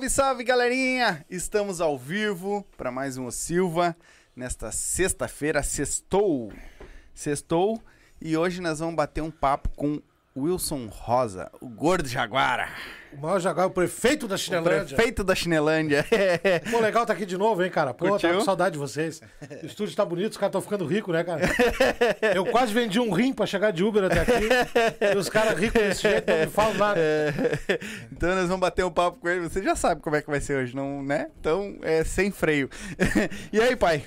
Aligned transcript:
Salve, 0.00 0.08
salve, 0.08 0.44
galerinha! 0.44 1.26
Estamos 1.28 1.78
ao 1.78 1.98
vivo 1.98 2.66
para 2.74 2.90
mais 2.90 3.18
um 3.18 3.26
O 3.26 3.30
Silva 3.30 3.94
nesta 4.34 4.72
sexta-feira, 4.72 5.62
sextou. 5.62 6.50
Sextou 7.12 7.82
e 8.18 8.34
hoje 8.34 8.62
nós 8.62 8.78
vamos 8.78 8.94
bater 8.94 9.20
um 9.20 9.30
papo 9.30 9.68
com 9.76 10.00
Wilson 10.36 10.86
Rosa, 10.90 11.50
o 11.60 11.68
gordo 11.68 12.08
jaguara. 12.08 12.68
O 13.12 13.20
maior 13.20 13.40
jaguar, 13.40 13.66
o 13.66 13.70
prefeito 13.70 14.28
da 14.28 14.36
O 14.36 14.38
Chinelândia. 14.38 14.96
prefeito 14.96 15.24
da 15.24 15.34
Chinelândia. 15.34 16.06
Pô, 16.70 16.78
legal 16.78 17.04
tá 17.04 17.12
aqui 17.12 17.26
de 17.26 17.36
novo, 17.36 17.64
hein, 17.64 17.70
cara? 17.70 17.92
Pô, 17.92 18.08
Curtiu? 18.10 18.30
tá 18.30 18.36
com 18.36 18.44
saudade 18.44 18.74
de 18.74 18.78
vocês. 18.78 19.20
O 19.60 19.66
estúdio 19.66 19.96
tá 19.96 20.04
bonito, 20.04 20.30
os 20.30 20.36
caras 20.36 20.50
estão 20.50 20.60
ficando 20.60 20.86
ricos, 20.86 21.12
né, 21.12 21.24
cara? 21.24 21.40
Eu 22.34 22.46
quase 22.46 22.72
vendi 22.72 23.00
um 23.00 23.10
rim 23.10 23.32
pra 23.32 23.46
chegar 23.46 23.72
de 23.72 23.82
Uber 23.82 24.04
até 24.04 24.20
aqui. 24.20 24.48
E 25.12 25.18
os 25.18 25.28
caras 25.28 25.58
ricos 25.58 25.82
desse 25.82 26.02
jeito 26.02 26.30
não 26.30 26.38
me 26.38 26.46
falam 26.46 26.74
nada. 26.74 27.00
então 28.12 28.34
nós 28.36 28.46
vamos 28.46 28.60
bater 28.60 28.84
um 28.84 28.92
papo 28.92 29.18
com 29.18 29.28
ele. 29.28 29.40
Você 29.40 29.60
já 29.60 29.74
sabe 29.74 30.00
como 30.00 30.14
é 30.14 30.22
que 30.22 30.30
vai 30.30 30.40
ser 30.40 30.56
hoje, 30.62 30.76
não, 30.76 31.02
né? 31.02 31.26
Então 31.40 31.76
é 31.82 32.04
sem 32.04 32.30
freio. 32.30 32.70
e 33.52 33.60
aí, 33.60 33.74
pai? 33.74 34.04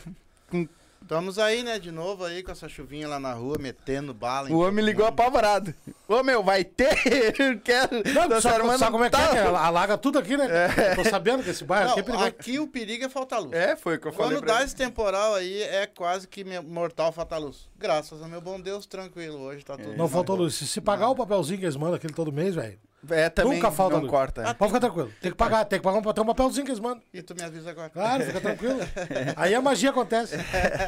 Estamos 1.03 1.37
aí, 1.37 1.63
né, 1.63 1.77
de 1.77 1.91
novo 1.91 2.23
aí 2.23 2.41
com 2.41 2.51
essa 2.51 2.67
chuvinha 2.69 3.07
lá 3.09 3.19
na 3.19 3.33
rua, 3.33 3.57
metendo 3.59 4.13
bala. 4.13 4.49
em 4.49 4.53
O 4.53 4.59
homem 4.59 4.83
ligou 4.83 5.05
mundo. 5.05 5.13
apavorado. 5.19 5.73
Ô 6.07 6.23
meu, 6.23 6.41
vai 6.41 6.63
ter? 6.63 6.97
Eu 7.39 7.59
quero. 7.61 8.01
Não, 8.13 8.29
Nossa, 8.29 8.41
sabe, 8.41 8.55
irmã 8.59 8.77
sabe 8.77 8.83
não 8.85 8.91
como 8.93 9.03
é 9.03 9.09
que 9.09 9.17
tá- 9.17 9.35
é? 9.37 9.47
Alaga 9.47 9.97
tudo 9.97 10.17
aqui, 10.17 10.37
né? 10.37 10.47
Eu 10.91 11.03
tô 11.03 11.09
sabendo 11.09 11.43
que 11.43 11.49
esse 11.49 11.65
bairro 11.65 11.91
aqui 11.91 11.99
é 11.99 12.01
Não, 12.01 12.05
perigoso. 12.05 12.27
aqui 12.29 12.59
o 12.59 12.67
perigo 12.67 13.03
é 13.05 13.09
faltar 13.09 13.41
luz. 13.41 13.51
É, 13.53 13.75
foi 13.75 13.97
o 13.97 13.99
que 13.99 14.07
eu 14.07 14.13
falei. 14.13 14.37
Quando 14.37 14.45
dá 14.45 14.55
ele. 14.55 14.63
esse 14.65 14.75
temporal 14.75 15.35
aí, 15.35 15.61
é 15.61 15.85
quase 15.85 16.25
que 16.27 16.43
mortal 16.61 17.11
faltar 17.11 17.39
luz. 17.39 17.67
Graças 17.77 18.21
ao 18.21 18.29
meu 18.29 18.39
bom 18.41 18.59
Deus, 18.59 18.85
tranquilo. 18.85 19.39
Hoje 19.41 19.63
tá 19.65 19.75
tudo. 19.77 19.89
Não 19.97 20.05
na 20.05 20.09
faltou 20.09 20.37
luz. 20.37 20.55
Se, 20.55 20.65
se 20.65 20.79
pagar 20.81 21.09
o 21.09 21.15
papelzinho 21.15 21.59
que 21.59 21.65
eles 21.65 21.75
mandam 21.75 21.95
aquele 21.95 22.13
todo 22.13 22.31
mês, 22.31 22.55
velho. 22.55 22.79
É, 23.09 23.29
também 23.29 23.55
Nunca 23.55 23.71
falta 23.71 23.95
não 23.95 24.01
luz. 24.01 24.11
corta. 24.11 24.53
Pode 24.55 24.71
ficar 24.71 24.79
tranquilo. 24.79 25.11
Tem 25.21 25.31
que 25.31 25.37
pagar, 25.37 25.65
tem 25.65 25.79
que 25.79 25.83
pagar 25.83 25.97
um, 25.97 26.13
tem 26.13 26.23
um 26.23 26.27
papelzinho 26.27 26.65
que 26.65 26.71
eles 26.71 26.79
mandam. 26.79 27.03
E 27.13 27.21
tu 27.21 27.35
me 27.35 27.43
avisa 27.43 27.71
agora. 27.71 27.89
Claro, 27.89 28.23
fica 28.23 28.39
tranquilo. 28.41 28.79
Aí 29.35 29.53
a 29.53 29.61
magia 29.61 29.89
acontece. 29.89 30.35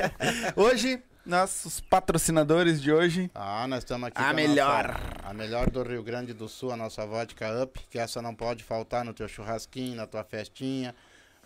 Hoje, 0.56 1.02
nossos 1.26 1.80
patrocinadores 1.80 2.82
de 2.82 2.92
hoje. 2.92 3.30
Ah, 3.34 3.68
nós 3.68 3.80
estamos 3.80 4.08
aqui 4.08 4.22
A 4.22 4.30
com 4.30 4.36
melhor. 4.36 4.88
nossa- 4.88 5.00
a 5.30 5.34
melhor 5.34 5.70
do 5.70 5.82
Rio 5.84 6.04
Grande 6.04 6.34
do 6.34 6.48
Sul, 6.48 6.72
a 6.72 6.78
nossa 6.78 7.06
vodka 7.06 7.64
Up, 7.64 7.80
que 7.90 7.98
essa 7.98 8.22
não 8.22 8.34
pode 8.36 8.64
faltar 8.64 9.04
no 9.04 9.14
teu 9.14 9.28
churrasquinho, 9.28 9.96
na 9.96 10.06
tua 10.08 10.24
festinha. 10.24 10.96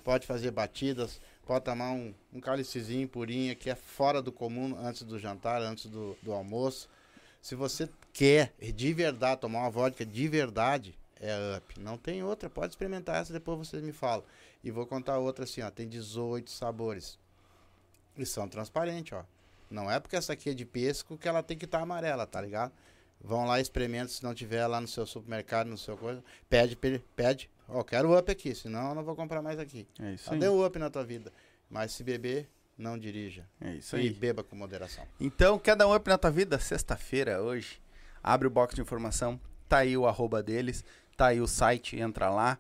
Pode 0.04 0.26
fazer 0.28 0.52
batidas, 0.52 1.20
pode 1.46 1.66
tomar 1.66 1.92
um, 1.92 2.14
um 2.34 2.40
cálicezinho 2.40 3.08
purinha, 3.08 3.54
que 3.56 3.70
é 3.70 3.76
fora 3.76 4.22
do 4.22 4.32
comum 4.32 4.78
antes 4.84 5.04
do 5.04 5.18
jantar, 5.20 5.62
antes 5.62 5.86
do, 5.88 6.18
do 6.22 6.32
almoço. 6.32 6.88
Se 7.42 7.56
você 7.56 7.90
quer 8.14 8.54
de 8.74 8.94
verdade 8.94 9.42
tomar 9.42 9.60
uma 9.60 9.70
vodka 9.70 10.06
de 10.06 10.28
verdade, 10.28 10.98
é 11.20 11.58
Up. 11.58 11.80
Não 11.80 11.98
tem 11.98 12.24
outra, 12.24 12.50
pode 12.50 12.74
experimentar 12.74 13.22
essa, 13.22 13.34
depois 13.34 13.58
vocês 13.58 13.82
me 13.84 13.92
falam. 13.92 14.24
E 14.64 14.72
vou 14.72 14.86
contar 14.86 15.18
outra 15.20 15.46
assim, 15.46 15.62
ó, 15.62 15.70
tem 15.72 15.88
18 15.88 16.50
sabores. 16.52 17.18
E 18.18 18.26
são 18.26 18.48
transparentes, 18.48 19.14
ó. 19.18 19.24
Não 19.70 19.90
é 19.90 20.00
porque 20.00 20.16
essa 20.16 20.34
aqui 20.34 20.50
é 20.50 20.54
de 20.54 20.66
pesco 20.66 21.18
que 21.18 21.28
ela 21.28 21.44
tem 21.44 21.58
que 21.58 21.66
estar 21.66 21.80
amarela, 21.82 22.26
tá 22.26 22.42
ligado? 22.42 22.72
Vão 23.22 23.46
lá, 23.46 23.60
experimenta, 23.60 24.08
se 24.12 24.24
não 24.24 24.34
tiver 24.34 24.66
lá 24.66 24.80
no 24.82 24.88
seu 24.88 25.06
supermercado, 25.06 25.68
no 25.68 25.78
seu 25.78 25.96
coisa, 25.98 26.24
pede, 26.50 26.76
pe- 26.76 27.04
pede. 27.16 27.50
Ó, 27.68 27.84
quero 27.84 28.18
up 28.18 28.32
aqui, 28.32 28.56
senão 28.56 28.90
eu 28.90 28.96
não 28.96 29.04
vou 29.04 29.16
comprar 29.16 29.42
mais 29.42 29.60
aqui. 29.60 29.86
É 30.00 30.14
isso 30.14 30.34
aí. 30.34 30.40
deu 30.40 30.66
up 30.66 30.78
na 30.80 30.90
tua 30.90 31.04
vida. 31.04 31.32
Mas 31.70 31.92
se 31.92 32.04
beber, 32.04 32.50
não 32.80 32.98
dirija. 32.98 33.46
É 33.60 33.76
isso 33.76 33.96
E 33.98 34.00
aí. 34.02 34.10
beba 34.10 34.44
com 34.44 34.56
moderação. 34.56 35.06
Então, 35.20 35.60
quer 35.60 35.76
dar 35.76 35.88
um 35.88 35.94
up 35.94 36.10
na 36.10 36.18
tua 36.18 36.32
vida? 36.32 36.58
Sexta-feira, 36.58 37.42
hoje. 37.42 37.80
Abre 38.24 38.48
o 38.48 38.52
box 38.52 38.74
de 38.74 38.82
informação. 38.82 39.40
Tá 39.68 39.80
aí 39.80 39.96
o 39.98 40.08
arroba 40.08 40.42
deles. 40.42 40.84
Tá 41.18 41.28
aí 41.28 41.42
o 41.42 41.48
site. 41.48 41.98
Entra 42.00 42.30
lá. 42.30 42.58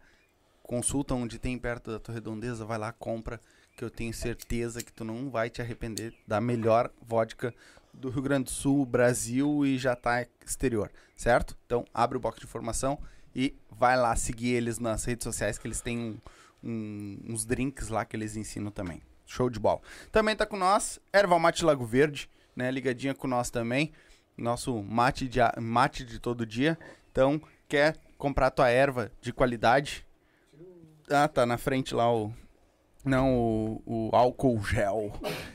Consulta 0.61 1.15
onde 1.15 1.39
tem 1.39 1.57
perto 1.57 1.91
da 1.91 1.99
tua 1.99 2.13
redondeza. 2.13 2.65
Vai 2.65 2.77
lá, 2.77 2.91
compra. 2.91 3.39
Que 3.75 3.83
eu 3.83 3.89
tenho 3.89 4.13
certeza 4.13 4.83
que 4.83 4.91
tu 4.91 5.03
não 5.05 5.29
vai 5.29 5.49
te 5.49 5.61
arrepender 5.61 6.13
da 6.27 6.41
melhor 6.41 6.91
vodka 7.01 7.53
do 7.93 8.09
Rio 8.09 8.21
Grande 8.21 8.43
do 8.45 8.49
Sul, 8.51 8.85
Brasil 8.85 9.65
e 9.65 9.77
já 9.77 9.95
tá 9.95 10.25
exterior. 10.45 10.91
Certo? 11.15 11.57
Então, 11.65 11.85
abre 11.93 12.17
o 12.17 12.19
box 12.19 12.39
de 12.39 12.45
informação 12.45 12.99
e 13.33 13.55
vai 13.71 13.95
lá 13.97 14.15
seguir 14.15 14.49
eles 14.49 14.79
nas 14.79 15.05
redes 15.05 15.23
sociais 15.23 15.57
que 15.57 15.65
eles 15.65 15.81
têm 15.81 15.97
um- 15.97 16.17
um- 16.63 17.19
uns 17.29 17.45
drinks 17.45 17.87
lá 17.87 18.03
que 18.05 18.15
eles 18.15 18.35
ensinam 18.35 18.69
também. 18.69 19.01
Show 19.29 19.47
de 19.47 19.59
bola. 19.59 19.79
Também 20.11 20.35
tá 20.35 20.43
com 20.43 20.57
nós, 20.57 20.99
Erva 21.13 21.37
Mate 21.37 21.63
Lago 21.63 21.85
Verde, 21.85 22.27
né? 22.55 22.71
Ligadinha 22.71 23.13
com 23.13 23.27
nós 23.27 23.51
também. 23.51 23.93
Nosso 24.35 24.81
mate 24.81 25.27
de, 25.27 25.39
mate 25.61 26.03
de 26.03 26.17
todo 26.17 26.47
dia. 26.47 26.79
Então, 27.11 27.39
quer 27.67 27.95
comprar 28.17 28.49
tua 28.49 28.69
erva 28.69 29.11
de 29.21 29.31
qualidade? 29.31 30.03
Ah, 31.11 31.27
tá 31.27 31.45
na 31.45 31.59
frente 31.59 31.93
lá 31.93 32.11
o. 32.11 32.33
Não, 33.05 33.37
o, 33.37 33.81
o 33.85 34.09
álcool 34.15 34.63
gel. 34.63 35.13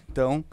Então, 0.09 0.45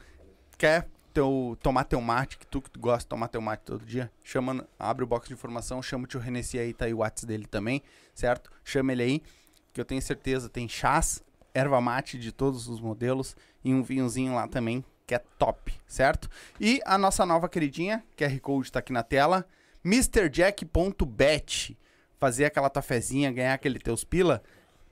quer 0.58 0.88
teu, 1.14 1.56
tomar 1.62 1.84
teu 1.84 2.02
mate, 2.02 2.40
que 2.40 2.48
tu 2.48 2.60
que 2.60 2.72
tu 2.72 2.80
gosta 2.80 3.04
de 3.04 3.08
tomar 3.08 3.28
teu 3.28 3.40
mate 3.40 3.62
todo 3.64 3.86
dia? 3.86 4.12
Chama, 4.24 4.68
abre 4.80 5.04
o 5.04 5.08
box 5.08 5.28
de 5.28 5.36
informação, 5.36 5.80
chama 5.82 6.06
o 6.06 6.08
tio 6.08 6.20
Renessi 6.20 6.58
aí, 6.58 6.74
tá 6.74 6.86
aí 6.86 6.94
o 6.94 6.98
WhatsApp 6.98 7.28
dele 7.28 7.46
também, 7.46 7.84
certo? 8.16 8.52
Chama 8.64 8.94
ele 8.94 9.04
aí, 9.04 9.24
que 9.72 9.80
eu 9.80 9.86
tenho 9.86 10.02
certeza, 10.02 10.50
tem 10.50 10.68
chás, 10.68 11.24
erva 11.54 11.82
mate 11.82 12.18
de 12.18 12.32
todos 12.32 12.68
os 12.68 12.80
modelos 12.80 13.36
e 13.64 13.74
um 13.74 13.84
vinhozinho 13.84 14.34
lá 14.34 14.48
também, 14.48 14.84
que 15.06 15.16
é 15.16 15.20
top, 15.38 15.74
certo? 15.88 16.30
E 16.60 16.82
a 16.86 16.98
nossa 16.98 17.26
nova 17.26 17.50
queridinha, 17.50 18.04
QR 18.18 18.40
Code 18.40 18.72
tá 18.72 18.80
aqui 18.80 18.94
na 18.94 19.04
tela, 19.04 19.46
MrJack.bet. 19.84 21.78
Fazer 22.20 22.46
aquela 22.46 22.70
tua 22.70 22.84
fezinha, 22.84 23.32
ganhar 23.32 23.56
aquele 23.56 23.80
teus 23.80 24.04
pila, 24.04 24.44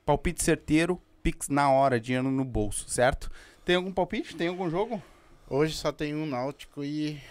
palpite 0.04 0.44
certeiro, 0.44 1.00
pix 1.22 1.48
na 1.48 1.70
hora, 1.72 2.00
dinheiro 2.00 2.32
no 2.32 2.44
bolso, 2.44 2.90
certo? 2.90 3.30
Tem 3.64 3.76
algum 3.76 3.92
palpite? 3.92 4.36
Tem 4.36 4.48
algum 4.48 4.68
jogo? 4.68 5.02
Hoje 5.48 5.76
só 5.76 5.92
tem 5.92 6.16
um 6.16 6.26
Náutico 6.26 6.84
e, 6.84 7.22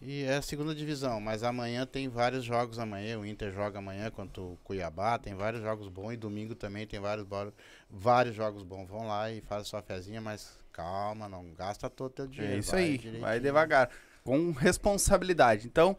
e 0.00 0.22
é 0.24 0.36
a 0.36 0.42
segunda 0.42 0.74
divisão. 0.74 1.20
Mas 1.20 1.42
amanhã 1.42 1.84
tem 1.84 2.08
vários 2.08 2.42
jogos 2.42 2.78
amanhã. 2.78 3.18
O 3.18 3.26
Inter 3.26 3.52
joga 3.52 3.78
amanhã 3.78 4.10
contra 4.10 4.42
o 4.42 4.58
Cuiabá. 4.64 5.18
Tem 5.18 5.34
vários 5.34 5.62
jogos 5.62 5.88
bons. 5.88 6.12
E 6.12 6.16
domingo 6.16 6.54
também 6.54 6.86
tem 6.86 6.98
vários, 6.98 7.26
vários 7.90 8.34
jogos 8.34 8.62
bons. 8.62 8.88
Vão 8.88 9.06
lá 9.06 9.30
e 9.30 9.42
faz 9.42 9.68
sua 9.68 9.82
fezinha, 9.82 10.20
mas 10.20 10.58
calma, 10.72 11.28
não 11.28 11.52
gasta 11.52 11.90
todo 11.90 12.10
o 12.10 12.14
teu 12.14 12.26
dinheiro. 12.26 12.56
É 12.56 12.58
isso 12.58 12.70
vai 12.70 12.80
aí, 12.80 12.96
direitinho. 12.96 13.20
vai 13.20 13.40
devagar, 13.40 13.90
com 14.24 14.52
responsabilidade. 14.52 15.66
Então, 15.66 15.96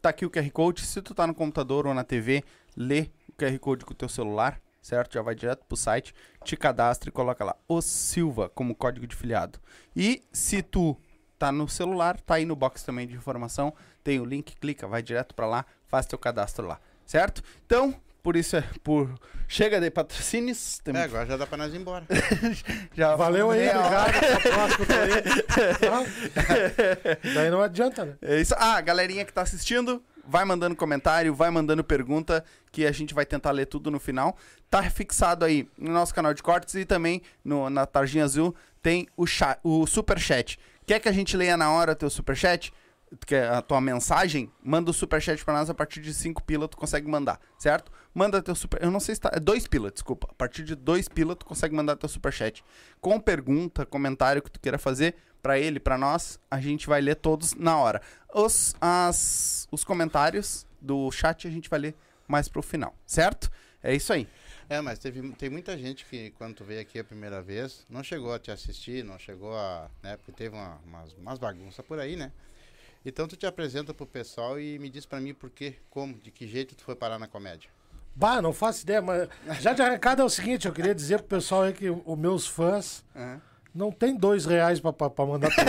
tá 0.00 0.08
aqui 0.08 0.26
o 0.26 0.30
QR 0.30 0.50
Code. 0.50 0.84
Se 0.84 1.00
tu 1.00 1.14
tá 1.14 1.24
no 1.24 1.34
computador 1.34 1.86
ou 1.86 1.94
na 1.94 2.02
TV, 2.02 2.42
lê 2.76 3.10
o 3.28 3.32
QR 3.32 3.56
Code 3.60 3.84
com 3.84 3.92
o 3.92 3.96
teu 3.96 4.08
celular, 4.08 4.60
certo? 4.80 5.14
Já 5.14 5.22
vai 5.22 5.36
direto 5.36 5.64
pro 5.66 5.76
site, 5.76 6.12
te 6.42 6.56
cadastra 6.56 7.08
e 7.08 7.12
coloca 7.12 7.44
lá 7.44 7.56
o 7.68 7.80
Silva 7.80 8.48
como 8.48 8.74
código 8.74 9.06
de 9.06 9.14
filiado. 9.14 9.60
E 9.94 10.20
se 10.32 10.62
tu 10.62 10.96
tá 11.42 11.50
no 11.50 11.68
celular, 11.68 12.20
tá 12.20 12.34
aí 12.34 12.44
no 12.46 12.54
box 12.54 12.84
também 12.84 13.04
de 13.04 13.16
informação, 13.16 13.74
tem 14.04 14.20
o 14.20 14.24
link, 14.24 14.54
clica, 14.60 14.86
vai 14.86 15.02
direto 15.02 15.34
pra 15.34 15.44
lá, 15.44 15.66
faz 15.88 16.06
teu 16.06 16.16
cadastro 16.16 16.64
lá, 16.68 16.78
certo? 17.04 17.42
Então, 17.66 17.92
por 18.22 18.36
isso 18.36 18.54
é 18.56 18.62
por 18.84 19.12
chega 19.48 19.80
de 19.80 19.90
patrocínios, 19.90 20.78
É, 20.78 20.82
temos- 20.84 21.00
agora 21.00 21.26
já 21.26 21.36
dá 21.36 21.44
pra 21.44 21.58
nós 21.58 21.74
ir 21.74 21.78
embora. 21.78 22.06
já 22.94 23.16
Valeu 23.16 23.50
aí, 23.50 23.68
obrigado. 23.68 24.08
Até 24.08 24.32
a 24.34 24.40
próxima 24.40 24.86
aí. 25.02 25.10
Daí 27.34 27.50
não 27.50 27.60
adianta, 27.60 28.04
né? 28.04 28.14
É 28.22 28.40
isso. 28.40 28.54
Ah, 28.56 28.80
galerinha 28.80 29.24
que 29.24 29.32
tá 29.32 29.42
assistindo, 29.42 30.00
vai 30.24 30.44
mandando 30.44 30.76
comentário, 30.76 31.34
vai 31.34 31.50
mandando 31.50 31.82
pergunta, 31.82 32.44
que 32.70 32.86
a 32.86 32.92
gente 32.92 33.12
vai 33.14 33.26
tentar 33.26 33.50
ler 33.50 33.66
tudo 33.66 33.90
no 33.90 33.98
final. 33.98 34.36
Tá 34.70 34.82
fixado 34.88 35.44
aí 35.44 35.68
no 35.76 35.90
nosso 35.90 36.14
canal 36.14 36.32
de 36.32 36.40
cortes 36.40 36.76
e 36.76 36.84
também 36.84 37.20
no, 37.44 37.68
na 37.68 37.84
tarjinha 37.84 38.22
azul 38.24 38.54
tem 38.80 39.08
o, 39.16 39.26
chat, 39.26 39.58
o 39.64 39.86
superchat. 39.88 40.56
Quer 40.86 41.00
que 41.00 41.08
a 41.08 41.12
gente 41.12 41.36
leia 41.36 41.56
na 41.56 41.70
hora 41.70 41.94
teu 41.94 42.10
superchat? 42.10 42.72
Quer 43.26 43.48
a 43.48 43.60
tua 43.60 43.80
mensagem? 43.80 44.50
Manda 44.62 44.90
o 44.90 44.94
superchat 44.94 45.44
pra 45.44 45.54
nós 45.54 45.68
a 45.68 45.74
partir 45.74 46.00
de 46.00 46.14
5 46.14 46.42
pila, 46.44 46.66
tu 46.66 46.76
consegue 46.76 47.06
mandar, 47.08 47.38
certo? 47.58 47.92
Manda 48.14 48.42
teu 48.42 48.54
super. 48.54 48.82
Eu 48.82 48.90
não 48.90 49.00
sei 49.00 49.14
se 49.14 49.20
tá. 49.20 49.30
É 49.32 49.40
2 49.40 49.66
pila, 49.68 49.90
desculpa. 49.90 50.28
A 50.30 50.34
partir 50.34 50.64
de 50.64 50.74
2 50.74 51.08
pila, 51.08 51.36
tu 51.36 51.44
consegue 51.44 51.74
mandar 51.74 51.96
teu 51.96 52.08
superchat. 52.08 52.64
Com 53.00 53.20
pergunta, 53.20 53.84
comentário 53.84 54.42
que 54.42 54.50
tu 54.50 54.58
queira 54.58 54.78
fazer 54.78 55.14
pra 55.42 55.58
ele, 55.58 55.80
pra 55.80 55.98
nós, 55.98 56.38
a 56.50 56.60
gente 56.60 56.86
vai 56.86 57.00
ler 57.00 57.16
todos 57.16 57.54
na 57.54 57.76
hora. 57.76 58.00
Os, 58.32 58.74
as, 58.80 59.68
os 59.70 59.84
comentários 59.84 60.66
do 60.80 61.10
chat 61.10 61.46
a 61.46 61.50
gente 61.50 61.68
vai 61.68 61.80
ler 61.80 61.94
mais 62.28 62.48
pro 62.48 62.62
final, 62.62 62.94
certo? 63.04 63.50
É 63.82 63.94
isso 63.94 64.12
aí. 64.12 64.28
É, 64.72 64.80
mas 64.80 64.98
teve, 64.98 65.20
tem 65.32 65.50
muita 65.50 65.76
gente 65.76 66.06
que, 66.06 66.30
quando 66.30 66.54
tu 66.54 66.64
veio 66.64 66.80
aqui 66.80 66.98
a 66.98 67.04
primeira 67.04 67.42
vez, 67.42 67.84
não 67.90 68.02
chegou 68.02 68.32
a 68.32 68.38
te 68.38 68.50
assistir, 68.50 69.04
não 69.04 69.18
chegou 69.18 69.54
a. 69.54 69.90
né? 70.02 70.16
Porque 70.16 70.32
teve 70.32 70.54
uma- 70.56 70.80
umas, 70.86 71.12
umas 71.12 71.38
bagunças 71.38 71.84
por 71.84 71.98
aí, 72.00 72.16
né? 72.16 72.32
Então 73.04 73.28
tu 73.28 73.36
te 73.36 73.44
apresenta 73.44 73.92
pro 73.92 74.06
pessoal 74.06 74.58
e 74.58 74.78
me 74.78 74.88
diz 74.88 75.04
pra 75.04 75.20
mim 75.20 75.34
por 75.34 75.50
quê, 75.50 75.74
como, 75.90 76.14
de 76.14 76.30
que 76.30 76.46
jeito 76.48 76.74
tu 76.74 76.84
foi 76.84 76.96
parar 76.96 77.18
na 77.18 77.28
comédia. 77.28 77.68
Bah, 78.14 78.40
não 78.40 78.54
faço 78.54 78.82
ideia, 78.84 79.02
mas 79.02 79.28
já 79.60 79.74
de 79.74 79.82
arrancada 79.82 80.22
é 80.22 80.24
o 80.24 80.30
seguinte, 80.30 80.66
eu 80.66 80.72
queria 80.72 80.94
dizer 80.94 81.18
pro 81.18 81.36
pessoal 81.36 81.64
aí 81.64 81.74
que 81.74 81.90
os 81.90 82.18
meus 82.18 82.46
fãs 82.46 83.04
Não 83.74 83.90
tem 83.90 84.14
dois 84.14 84.44
reais 84.44 84.80
pra, 84.80 84.92
pra, 84.92 85.08
pra 85.08 85.24
mandar. 85.26 85.48
pra- 85.54 85.64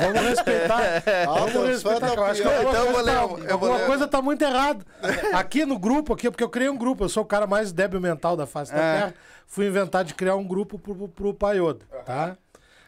Vamos 0.00 0.20
respeitar. 0.28 1.02
Vamos 1.26 1.68
respeitar. 1.68 2.06
da 2.08 2.14
eu 2.14 2.24
acho 2.24 2.42
que 2.42 2.48
pior. 2.48 2.56
alguma, 2.56 2.70
Então 2.70 2.84
eu 2.84 2.92
vou 2.92 2.94
coisa, 2.94 3.10
tá, 3.12 3.22
eu 3.22 3.28
vou 3.58 3.68
alguma 3.68 3.76
ler. 3.78 3.86
coisa 3.86 4.06
tá 4.06 4.22
muito 4.22 4.42
errada. 4.42 4.84
Aqui 5.32 5.64
no 5.64 5.78
grupo, 5.78 6.12
aqui, 6.12 6.30
porque 6.30 6.44
eu 6.44 6.48
criei 6.48 6.68
um 6.70 6.76
grupo, 6.78 7.04
eu 7.04 7.08
sou 7.08 7.22
o 7.22 7.26
cara 7.26 7.46
mais 7.46 7.72
débil 7.72 8.00
mental 8.00 8.36
da 8.36 8.46
face 8.46 8.72
da 8.72 8.78
É. 8.78 8.98
Terra. 9.00 9.14
Fui 9.46 9.66
inventar 9.66 10.04
de 10.04 10.14
criar 10.14 10.36
um 10.36 10.44
grupo 10.46 10.78
pro, 10.78 10.94
pro, 10.94 11.08
pro 11.08 11.34
Paiodo, 11.34 11.84
tá? 12.06 12.36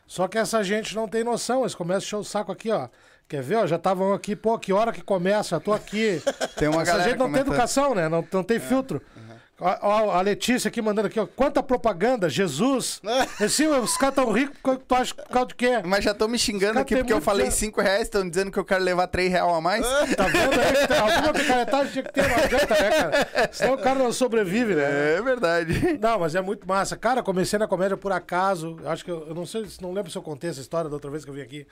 Só 0.07 0.29
que 0.29 0.39
essa 0.39 0.63
gente 0.63 0.95
não 0.95 1.09
tem 1.09 1.25
noção, 1.25 1.63
eles 1.63 1.75
começam 1.75 1.97
a 1.97 1.99
encher 2.05 2.17
o 2.17 2.25
saco 2.25 2.53
aqui, 2.53 2.71
ó. 2.71 2.89
Quer 3.29 3.43
ver, 3.43 3.57
ó? 3.57 3.67
Já 3.67 3.75
estavam 3.75 4.13
aqui, 4.15 4.37
pô, 4.37 4.57
que 4.57 4.73
hora 4.73 4.93
que 4.93 5.03
começa? 5.03 5.57
Já 5.57 5.61
tô 5.61 5.73
aqui. 5.73 6.23
Tem 6.57 6.69
uma 6.69 6.83
Essa 6.83 6.93
galera 6.93 7.11
gente 7.11 7.19
não 7.19 7.27
tem 7.27 7.33
comentando. 7.35 7.53
educação, 7.55 7.93
né? 7.93 8.09
Não, 8.09 8.25
não 8.33 8.43
tem 8.45 8.61
filtro. 8.61 9.03
Ó, 9.17 9.26
ó, 9.61 10.11
a 10.11 10.21
Letícia 10.21 10.69
aqui 10.69 10.83
mandando 10.83 11.09
aqui, 11.09 11.19
ó. 11.19 11.27
Quanta 11.27 11.63
propaganda, 11.63 12.29
Jesus. 12.29 13.01
Esse, 13.41 13.67
os 13.67 13.97
caras 13.97 14.15
tão 14.15 14.31
ricos, 14.33 14.79
tu 14.87 14.95
acha 14.95 15.15
por 15.15 15.29
causa 15.29 15.49
de 15.49 15.55
quê? 15.55 15.81
Mas 15.85 16.05
já 16.05 16.13
estão 16.13 16.29
me 16.29 16.39
xingando 16.39 16.79
aqui 16.79 16.95
porque 16.97 17.13
eu 17.13 17.21
falei 17.21 17.47
muito- 17.47 17.57
5 17.59 17.81
reais, 17.81 18.03
estão 18.03 18.29
dizendo 18.29 18.51
que 18.51 18.59
eu 18.59 18.65
quero 18.65 18.85
levar 18.85 19.07
3 19.07 19.31
reais 19.31 19.51
a 19.55 19.61
mais. 19.61 19.87
Tá 20.17 20.25
vendo 20.29 20.61
aí? 20.61 20.73
que 20.77 20.89
tem 20.89 20.99
Alguma 20.99 21.33
picaretagem 21.33 21.93
tinha 21.93 22.05
que 22.05 22.13
ter, 22.13 22.29
não 22.29 22.37
adianta, 22.37 22.75
né, 22.75 22.91
cara? 22.91 23.49
Senão 23.53 23.75
o 23.75 23.79
cara 23.79 23.99
não 23.99 24.13
sobrevive, 24.13 24.75
né? 24.75 25.15
É 25.17 25.23
verdade. 25.23 25.99
Não, 26.01 26.19
mas 26.19 26.35
é 26.35 26.41
muito 26.41 26.67
massa. 26.67 26.97
Cara, 26.97 27.23
comecei 27.23 27.59
na 27.59 27.67
comédia 27.67 27.97
por 27.97 28.13
acaso. 28.13 28.77
Acho 28.85 29.05
que 29.05 29.11
eu, 29.11 29.27
eu 29.29 29.35
não 29.35 29.47
sei, 29.47 29.65
se 29.67 29.81
não 29.83 29.93
lembro 29.93 30.11
se 30.11 30.19
eu 30.19 30.23
contei 30.23 30.51
essa 30.51 30.61
história 30.61 30.89
da 30.91 30.97
outra 30.97 31.11
vez 31.11 31.25
que 31.25 31.31
eu 31.31 31.35
vim 31.35 31.41
aqui. 31.43 31.67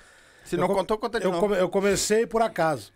Se 0.45 0.57
Eu 0.57 0.61
não 0.61 0.69
contou, 0.69 0.99
conta 0.99 1.19
de 1.19 1.25
eu, 1.27 1.31
novo. 1.33 1.41
come- 1.47 1.59
eu 1.61 1.69
comecei 1.69 2.27
por 2.27 2.43
acaso. 2.43 2.93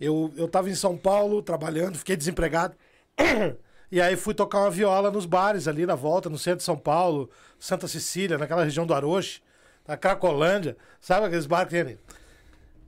Eu, 0.00 0.32
eu 0.36 0.48
tava 0.48 0.68
em 0.70 0.74
São 0.74 0.96
Paulo 0.96 1.42
trabalhando, 1.42 1.98
fiquei 1.98 2.16
desempregado. 2.16 2.74
E 3.90 4.00
aí 4.00 4.16
fui 4.16 4.34
tocar 4.34 4.60
uma 4.60 4.70
viola 4.70 5.10
nos 5.10 5.26
bares 5.26 5.66
ali 5.66 5.84
na 5.84 5.96
volta, 5.96 6.30
no 6.30 6.38
centro 6.38 6.58
de 6.58 6.64
São 6.64 6.76
Paulo, 6.76 7.28
Santa 7.58 7.88
Cecília, 7.88 8.38
naquela 8.38 8.62
região 8.62 8.86
do 8.86 8.94
Aroche, 8.94 9.42
na 9.86 9.96
Cracolândia, 9.96 10.76
sabe 11.00 11.26
aqueles 11.26 11.46
bares 11.46 11.68
que 11.68 11.70
tem 11.70 11.80
ali? 11.80 11.98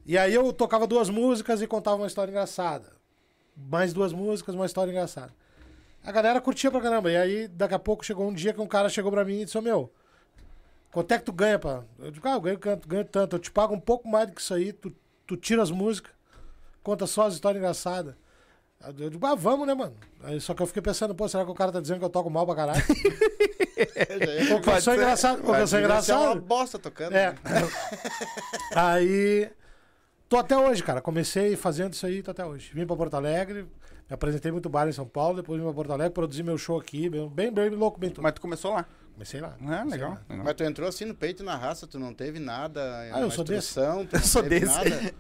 E 0.06 0.16
aí 0.16 0.34
eu 0.34 0.52
tocava 0.52 0.86
duas 0.86 1.08
músicas 1.08 1.60
e 1.60 1.66
contava 1.66 1.96
uma 1.96 2.06
história 2.06 2.30
engraçada. 2.30 2.92
Mais 3.56 3.92
duas 3.92 4.12
músicas, 4.12 4.54
uma 4.54 4.66
história 4.66 4.90
engraçada. 4.90 5.32
A 6.04 6.10
galera 6.10 6.40
curtia 6.40 6.70
pra 6.70 6.80
caramba. 6.80 7.10
E 7.10 7.16
aí, 7.16 7.48
daqui 7.48 7.74
a 7.74 7.78
pouco, 7.78 8.04
chegou 8.04 8.28
um 8.28 8.32
dia 8.32 8.52
que 8.52 8.60
um 8.60 8.66
cara 8.66 8.88
chegou 8.88 9.10
pra 9.12 9.24
mim 9.24 9.40
e 9.40 9.44
disse, 9.44 9.56
ô 9.56 9.62
meu, 9.62 9.92
quanto 10.90 11.12
é 11.12 11.18
que 11.18 11.24
tu 11.24 11.32
ganha, 11.32 11.58
pá? 11.58 11.84
Eu 11.98 12.10
digo, 12.10 12.26
ah, 12.28 12.32
eu 12.32 12.40
ganho, 12.40 12.58
ganho 12.86 13.04
tanto. 13.04 13.36
Eu 13.36 13.40
te 13.40 13.50
pago 13.50 13.74
um 13.74 13.80
pouco 13.80 14.08
mais 14.08 14.26
do 14.26 14.34
que 14.34 14.40
isso 14.40 14.54
aí, 14.54 14.72
tu, 14.72 14.92
tu 15.26 15.36
tira 15.36 15.62
as 15.62 15.70
músicas, 15.70 16.12
conta 16.82 17.06
só 17.06 17.26
as 17.26 17.34
histórias 17.34 17.60
engraçadas. 17.60 18.14
Eu 18.98 19.10
digo, 19.10 19.26
ah, 19.26 19.34
vamos, 19.34 19.66
né, 19.66 19.74
mano? 19.74 19.94
Aí, 20.22 20.40
só 20.40 20.54
que 20.54 20.62
eu 20.62 20.66
fiquei 20.66 20.82
pensando, 20.82 21.14
pô, 21.14 21.28
será 21.28 21.44
que 21.44 21.50
o 21.50 21.54
cara 21.54 21.70
tá 21.70 21.80
dizendo 21.80 21.98
que 21.98 22.04
eu 22.04 22.10
toco 22.10 22.28
mal 22.28 22.44
pra 22.46 22.54
caralho? 22.54 22.82
Porque 23.82 24.52
eu 24.52 24.60
Pode 24.60 24.82
sou 24.82 24.94
engraçado, 24.94 25.42
porque 25.42 25.60
eu 25.60 25.66
sou 25.66 25.80
Devia 25.80 26.00
ser 26.02 26.12
uma 26.12 26.20
engraçado. 26.22 26.40
bosta 26.42 26.78
tocando. 26.78 27.14
É. 27.14 27.32
né? 27.32 27.38
aí. 28.74 29.50
Tô 30.28 30.38
até 30.38 30.56
hoje, 30.56 30.82
cara. 30.82 31.00
Comecei 31.00 31.56
fazendo 31.56 31.92
isso 31.92 32.06
aí, 32.06 32.22
tô 32.22 32.30
até 32.30 32.44
hoje. 32.44 32.70
Vim 32.72 32.86
pra 32.86 32.96
Porto 32.96 33.14
Alegre, 33.14 33.62
me 33.62 34.14
apresentei 34.14 34.50
muito 34.52 34.68
bar 34.68 34.88
em 34.88 34.92
São 34.92 35.06
Paulo, 35.06 35.36
depois 35.36 35.58
vim 35.58 35.64
pra 35.66 35.74
Porto 35.74 35.92
Alegre, 35.92 36.12
produzi 36.12 36.42
meu 36.42 36.56
show 36.56 36.78
aqui, 36.78 37.08
bem, 37.10 37.28
bem, 37.28 37.52
bem 37.52 37.70
louco, 37.70 37.98
bem 37.98 38.10
tudo. 38.10 38.22
Mas 38.22 38.32
tu 38.32 38.40
começou 38.40 38.72
lá. 38.72 38.86
Comecei 39.12 39.40
lá. 39.40 39.56
É, 39.60 39.78
comecei 39.78 39.90
legal. 39.90 40.10
lá. 40.10 40.20
legal. 40.28 40.44
Mas 40.44 40.54
tu 40.54 40.64
entrou 40.64 40.88
assim 40.88 41.04
no 41.04 41.14
peito 41.14 41.42
e 41.42 41.46
na 41.46 41.56
raça, 41.56 41.86
tu 41.86 41.98
não 41.98 42.14
teve 42.14 42.38
nada. 42.38 42.80
Ah, 43.12 43.20
eu 43.20 43.30
sou 43.30 43.44
desse. 43.44 43.78
Eu 43.80 44.20
sou 44.20 44.42
teve 44.42 44.60
desse. 44.60 45.14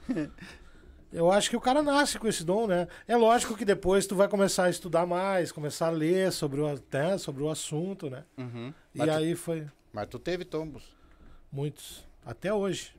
Eu 1.12 1.30
acho 1.30 1.50
que 1.50 1.56
o 1.56 1.60
cara 1.60 1.82
nasce 1.82 2.18
com 2.18 2.26
esse 2.26 2.42
dom, 2.42 2.66
né? 2.66 2.88
É 3.06 3.16
lógico 3.16 3.54
que 3.56 3.64
depois 3.64 4.06
tu 4.06 4.16
vai 4.16 4.28
começar 4.28 4.64
a 4.64 4.70
estudar 4.70 5.04
mais, 5.06 5.52
começar 5.52 5.88
a 5.88 5.90
ler 5.90 6.32
sobre 6.32 6.60
o, 6.60 6.74
né, 6.90 7.18
sobre 7.18 7.42
o 7.42 7.50
assunto, 7.50 8.08
né? 8.08 8.24
Uhum. 8.38 8.72
E 8.94 8.98
Mas 8.98 9.08
tu- 9.10 9.16
aí 9.16 9.34
foi 9.34 9.66
Mas 9.92 10.06
tu 10.08 10.18
teve 10.18 10.44
tombos. 10.44 10.82
muitos. 11.52 12.02
Até 12.24 12.52
hoje. 12.54 12.94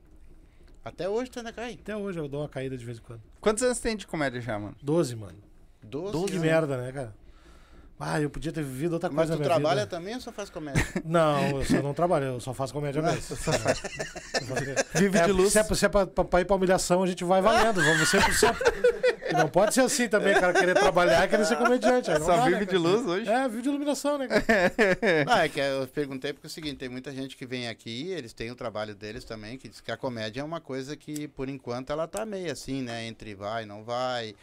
Até 0.84 1.08
hoje 1.08 1.30
tu 1.30 1.38
ainda 1.40 1.52
cai. 1.52 1.72
Até 1.80 1.96
hoje 1.96 2.18
eu 2.20 2.28
dou 2.28 2.42
uma 2.42 2.48
caída 2.48 2.76
de 2.76 2.84
vez 2.84 2.98
em 2.98 3.02
quando. 3.02 3.22
Quantos 3.40 3.62
anos 3.62 3.78
tem 3.80 3.96
de 3.96 4.06
comédia 4.06 4.40
já, 4.40 4.58
mano? 4.58 4.76
Doze, 4.82 5.16
mano. 5.16 5.38
Doze. 5.82 6.12
Doze 6.12 6.32
anos. 6.34 6.42
merda, 6.44 6.76
né, 6.76 6.92
cara? 6.92 7.14
Ah, 8.06 8.20
eu 8.20 8.28
podia 8.28 8.52
ter 8.52 8.62
vivido 8.62 8.92
outra 8.94 9.08
Mas 9.08 9.16
coisa 9.28 9.32
tu 9.32 9.36
na 9.38 9.44
minha 9.44 9.48
trabalha 9.54 9.80
vida. 9.84 9.90
também 9.96 10.14
ou 10.14 10.20
só 10.20 10.30
faz 10.30 10.50
comédia? 10.50 10.84
Não, 11.04 11.58
eu 11.60 11.64
só 11.64 11.82
não 11.82 11.94
trabalho, 11.94 12.26
eu 12.26 12.40
só 12.40 12.52
faço 12.52 12.72
comédia 12.72 13.00
mesmo. 13.00 13.20
Só 13.22 13.34
faço- 13.36 13.82
Vive 14.94 15.18
É, 15.18 15.24
de 15.24 15.32
luz. 15.32 15.52
Se 15.52 15.58
é, 15.58 15.64
se 15.64 15.86
é 15.86 15.88
pra, 15.88 16.06
pra, 16.06 16.24
pra 16.24 16.40
ir 16.40 16.44
pra 16.44 16.56
humilhação, 16.56 17.02
a 17.02 17.06
gente 17.06 17.24
vai 17.24 17.40
valendo. 17.40 17.82
Vamos 17.82 18.08
100%. 18.10 18.54
E 19.30 19.32
não 19.32 19.48
pode 19.48 19.72
ser 19.74 19.80
assim 19.80 20.06
também, 20.08 20.34
cara, 20.34 20.52
querer 20.52 20.74
trabalhar 20.74 21.24
e 21.24 21.28
querer 21.28 21.46
ser 21.46 21.56
comediante. 21.56 22.10
não 22.10 22.20
Só 22.20 22.36
dá, 22.36 22.44
vive 22.44 22.60
né, 22.60 22.64
de 22.66 22.76
luz 22.76 23.06
hoje. 23.06 23.28
É, 23.30 23.48
vive 23.48 23.62
de 23.62 23.68
iluminação, 23.70 24.18
né, 24.18 24.28
cara? 24.28 24.44
Não, 25.26 25.38
é 25.38 25.48
que 25.48 25.58
eu 25.60 25.86
perguntei 25.88 26.32
porque 26.32 26.46
é 26.46 26.48
o 26.48 26.50
seguinte, 26.50 26.76
tem 26.76 26.88
muita 26.88 27.10
gente 27.10 27.36
que 27.36 27.46
vem 27.46 27.68
aqui, 27.68 28.10
eles 28.10 28.32
têm 28.32 28.50
o 28.50 28.54
trabalho 28.54 28.94
deles 28.94 29.24
também, 29.24 29.56
que 29.56 29.68
diz 29.68 29.80
que 29.80 29.90
a 29.90 29.96
comédia 29.96 30.40
é 30.42 30.44
uma 30.44 30.60
coisa 30.60 30.94
que, 30.96 31.26
por 31.28 31.48
enquanto, 31.48 31.90
ela 31.90 32.06
tá 32.06 32.26
meio 32.26 32.52
assim, 32.52 32.82
né? 32.82 33.06
Entre 33.06 33.34
vai 33.34 33.62
e 33.62 33.66
não 33.66 33.82
vai, 33.82 34.34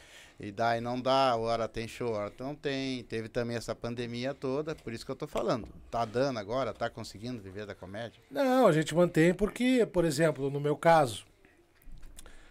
e 0.42 0.52
e 0.78 0.82
não 0.82 1.00
dá, 1.00 1.36
hora 1.36 1.68
tem 1.68 1.88
show, 1.88 2.14
hora 2.14 2.34
não 2.40 2.56
tem. 2.56 3.04
Teve 3.04 3.30
também 3.30 3.56
essa 3.56 3.76
pandemia 3.76 4.34
toda, 4.34 4.74
por 4.74 4.92
isso 4.92 5.06
que 5.06 5.12
eu 5.12 5.16
tô 5.16 5.28
falando. 5.28 5.68
Tá 5.92 6.04
dando 6.04 6.40
agora, 6.40 6.74
tá 6.74 6.90
conseguindo 6.90 7.40
viver 7.40 7.68
da 7.68 7.76
comédia? 7.76 8.20
Não, 8.32 8.66
a 8.66 8.72
gente 8.72 8.96
mantém 8.96 9.36
porque, 9.36 9.86
por 9.86 10.04
exemplo, 10.04 10.50
no 10.50 10.60
meu 10.60 10.76
caso, 10.76 11.26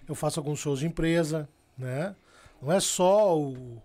eu 0.08 0.14
faço 0.14 0.38
alguns 0.38 0.60
shows 0.60 0.78
de 0.78 0.86
empresa, 0.86 1.48
né? 1.76 2.14
Não 2.62 2.70
é 2.70 2.78
só 2.78 3.36
o, 3.36 3.82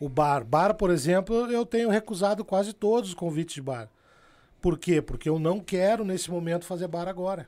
o 0.00 0.08
bar. 0.08 0.44
Bar, 0.44 0.72
por 0.72 0.90
exemplo, 0.90 1.50
eu 1.50 1.66
tenho 1.66 1.90
recusado 1.90 2.46
quase 2.46 2.72
todos 2.72 3.10
os 3.10 3.14
convites 3.14 3.56
de 3.56 3.62
bar. 3.62 3.90
Por 4.62 4.78
quê? 4.78 5.02
Porque 5.02 5.28
eu 5.28 5.38
não 5.38 5.60
quero, 5.60 6.06
nesse 6.06 6.30
momento, 6.30 6.64
fazer 6.64 6.88
bar 6.88 7.06
agora. 7.06 7.46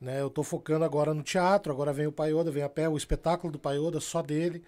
Né? 0.00 0.18
Eu 0.18 0.30
tô 0.30 0.42
focando 0.42 0.84
agora 0.84 1.12
no 1.12 1.22
teatro, 1.22 1.72
agora 1.72 1.92
vem 1.92 2.06
o 2.06 2.12
Paioda, 2.12 2.50
vem 2.50 2.62
a 2.62 2.68
pé, 2.70 2.88
o 2.88 2.96
espetáculo 2.96 3.52
do 3.52 3.58
Paioda, 3.58 4.00
só 4.00 4.22
dele. 4.22 4.64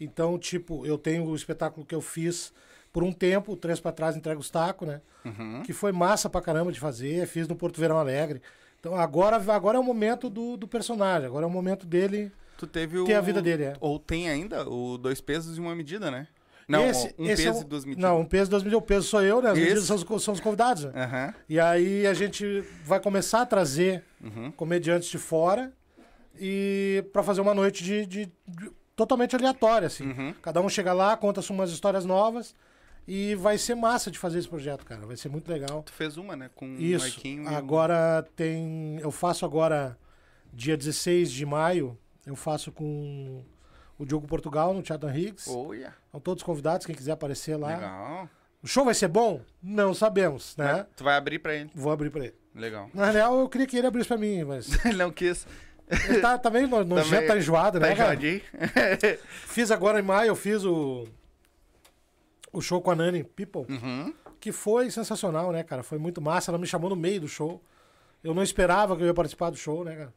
Então, 0.00 0.38
tipo, 0.38 0.86
eu 0.86 0.96
tenho 0.98 1.24
o 1.24 1.34
espetáculo 1.34 1.84
que 1.86 1.94
eu 1.94 2.00
fiz 2.00 2.52
por 2.92 3.02
um 3.02 3.12
tempo, 3.12 3.56
três 3.56 3.80
pra 3.80 3.92
trás 3.92 4.16
entrega 4.16 4.38
os 4.40 4.50
tacos, 4.50 4.86
né? 4.88 5.00
Uhum. 5.24 5.62
que 5.62 5.72
foi 5.74 5.92
massa 5.92 6.30
pra 6.30 6.40
caramba 6.40 6.72
de 6.72 6.80
fazer, 6.80 7.26
fiz 7.26 7.46
no 7.46 7.54
Porto 7.56 7.78
Verão 7.80 7.98
Alegre. 7.98 8.40
Então 8.80 8.94
agora, 8.96 9.36
agora 9.52 9.76
é 9.76 9.80
o 9.80 9.84
momento 9.84 10.30
do, 10.30 10.56
do 10.56 10.66
personagem, 10.68 11.26
agora 11.26 11.44
é 11.44 11.48
o 11.48 11.50
momento 11.50 11.84
dele 11.86 12.32
Tu 12.56 12.66
teve 12.66 12.98
o. 12.98 13.04
ter 13.04 13.14
a 13.14 13.20
vida 13.20 13.42
dele. 13.42 13.64
É. 13.64 13.72
Ou 13.80 13.98
tem 13.98 14.28
ainda 14.30 14.66
o 14.68 14.96
dois 14.96 15.20
pesos 15.20 15.58
e 15.58 15.60
uma 15.60 15.74
medida, 15.74 16.10
né? 16.10 16.26
Não, 16.66 16.84
Esse- 16.86 17.14
um 17.18 17.24
esse 17.26 17.42
é 17.42 17.46
peso 17.46 17.58
o- 17.58 17.62
e 17.62 17.64
duas 17.64 17.84
medidas. 17.84 18.02
Não, 18.10 18.20
um 18.20 18.24
peso 18.24 18.48
e 18.48 18.50
duas 18.50 18.62
medidas. 18.62 18.82
O 18.82 18.86
peso 18.86 19.06
sou 19.08 19.22
eu, 19.22 19.40
né? 19.42 19.50
As 19.50 19.56
Esse. 19.58 19.62
medidas 19.66 19.84
são 19.84 19.96
os, 20.16 20.22
são 20.24 20.34
os 20.34 20.40
convidados. 20.40 20.84
né? 20.84 20.92
Aham. 20.94 21.34
E 21.48 21.58
aí 21.60 22.06
a 22.06 22.14
gente 22.14 22.62
vai 22.84 23.00
começar 23.00 23.42
a 23.42 23.46
trazer 23.46 24.02
Uhum. 24.22 24.50
comediantes 24.52 25.08
de 25.08 25.18
fora 25.18 25.72
e 26.38 27.04
para 27.12 27.22
fazer 27.22 27.40
uma 27.40 27.54
noite 27.54 27.82
de, 27.82 28.06
de- 28.06 28.32
de- 28.46 28.70
totalmente 28.98 29.34
aleatória, 29.36 29.86
assim. 29.86 30.08
Uhum. 30.10 30.34
Cada 30.42 30.60
um 30.60 30.68
chega 30.68 30.92
lá, 30.92 31.16
conta 31.16 31.40
umas 31.52 31.70
histórias 31.70 32.04
novas 32.04 32.54
e 33.06 33.34
vai 33.36 33.56
ser 33.56 33.76
massa 33.76 34.10
de 34.10 34.18
fazer 34.18 34.40
esse 34.40 34.48
projeto, 34.48 34.84
cara. 34.84 35.06
Vai 35.06 35.16
ser 35.16 35.28
muito 35.28 35.48
legal. 35.50 35.82
Tu 35.84 35.92
fez 35.92 36.16
uma, 36.18 36.34
né? 36.36 36.50
Com 36.54 36.66
o 36.74 36.80
Isso. 36.80 37.06
Marquinho 37.06 37.44
e 37.44 37.46
o- 37.46 37.56
Agora 37.56 38.26
tem. 38.36 38.98
Eu 39.00 39.10
faço 39.12 39.44
agora, 39.46 39.96
dia 40.52 40.76
16 40.76 41.30
de 41.30 41.46
maio, 41.46 41.96
eu 42.26 42.34
faço 42.34 42.72
com 42.72 43.44
o 43.96 44.04
Diogo 44.04 44.26
Portugal 44.26 44.74
no 44.74 44.82
Teatro 44.82 45.08
Higgs. 45.08 45.48
Olha, 45.48 45.94
São 46.10 46.20
todos 46.20 46.42
convidados, 46.42 46.84
quem 46.84 46.94
quiser 46.94 47.12
aparecer 47.12 47.56
lá. 47.56 47.68
legal. 47.68 48.28
O 48.60 48.66
show 48.66 48.84
vai 48.84 48.94
ser 48.94 49.06
bom? 49.06 49.40
Não 49.62 49.94
sabemos, 49.94 50.56
né? 50.56 50.72
Mas 50.72 50.86
Tu 50.96 51.04
vai 51.04 51.14
abrir 51.16 51.38
pra 51.38 51.54
ele. 51.54 51.70
Vou 51.72 51.92
abrir 51.92 52.10
pra 52.10 52.24
ele. 52.24 52.34
Legal. 52.52 52.90
Na 52.92 53.08
real, 53.10 53.38
eu 53.38 53.48
queria 53.48 53.68
que 53.68 53.76
ele 53.76 53.86
abrisse 53.86 54.08
pra 54.08 54.16
mim, 54.18 54.42
mas. 54.42 54.66
Ele 54.84 54.96
não 54.96 55.12
quis. 55.12 55.46
Tá, 56.20 56.36
tá 56.38 56.50
meio 56.50 56.68
no- 56.68 56.84
nojento, 56.84 57.26
tá 57.26 57.36
enjoado, 57.36 57.80
Tá 57.80 57.86
né, 57.88 57.94
cara? 57.94 58.18
Fiz 59.46 59.70
agora 59.70 59.98
em 59.98 60.02
maio, 60.02 60.28
eu 60.28 60.36
fiz 60.36 60.64
o. 60.64 61.06
O 62.52 62.60
show 62.60 62.80
com 62.80 62.90
a 62.90 62.94
Nani 62.96 63.22
People. 63.24 63.66
Uhum. 63.68 64.12
que 64.40 64.52
foi 64.52 64.90
sensacional, 64.90 65.50
né, 65.52 65.62
cara? 65.62 65.82
Foi 65.82 65.98
muito 65.98 66.20
massa. 66.20 66.50
Ela 66.50 66.58
me 66.58 66.66
chamou 66.66 66.88
no 66.90 66.96
meio 66.96 67.20
do 67.22 67.28
show. 67.28 67.60
Eu 68.22 68.32
não 68.34 68.42
esperava 68.42 68.96
que 68.96 69.02
eu 69.02 69.06
ia 69.06 69.14
participar 69.14 69.50
do 69.50 69.56
show, 69.56 69.84
né, 69.84 69.94
cara? 69.96 70.14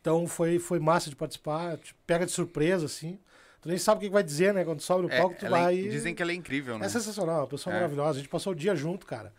Então 0.00 0.26
foi, 0.26 0.58
foi 0.58 0.78
massa 0.78 1.08
de 1.10 1.16
participar. 1.16 1.78
Te 1.78 1.94
pega 2.06 2.26
de 2.26 2.32
surpresa, 2.32 2.84
assim. 2.86 3.18
Tu 3.62 3.68
nem 3.68 3.78
sabe 3.78 3.98
o 3.98 4.00
que 4.08 4.12
vai 4.12 4.22
dizer, 4.22 4.52
né? 4.52 4.64
Quando 4.64 4.80
sobe 4.82 5.02
no 5.04 5.10
É, 5.12 5.18
palco, 5.18 5.36
tu 5.38 5.46
ela 5.46 5.58
é- 5.58 5.62
vai. 5.62 5.76
Dizem 5.76 6.14
que 6.14 6.20
ela 6.22 6.30
é 6.32 6.34
incrível, 6.34 6.78
né? 6.78 6.84
É 6.86 6.88
sensacional, 6.88 7.40
uma 7.40 7.46
pessoa 7.46 7.72
É. 7.72 7.76
maravilhosa. 7.76 8.10
A 8.10 8.20
gente 8.20 8.28
passou 8.28 8.52
o 8.52 8.56
dia 8.56 8.76
junto, 8.76 9.06
cara. 9.06 9.32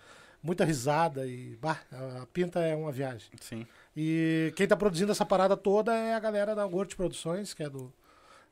Muita 0.45 0.63
risada 0.63 1.25
e. 1.25 1.57
Bah, 1.59 1.79
a 2.21 2.25
pinta 2.31 2.59
é 2.59 2.75
uma 2.75 2.91
viagem. 2.91 3.29
Sim. 3.41 3.65
E 3.97 4.53
quem 4.55 4.67
tá 4.67 4.77
produzindo 4.77 5.11
essa 5.11 5.25
parada 5.25 5.57
toda 5.57 5.93
é 5.95 6.13
a 6.13 6.19
galera 6.19 6.53
da 6.53 6.67
Word 6.67 6.95
Produções, 6.95 7.53
que 7.53 7.63
é 7.63 7.69
do 7.69 7.91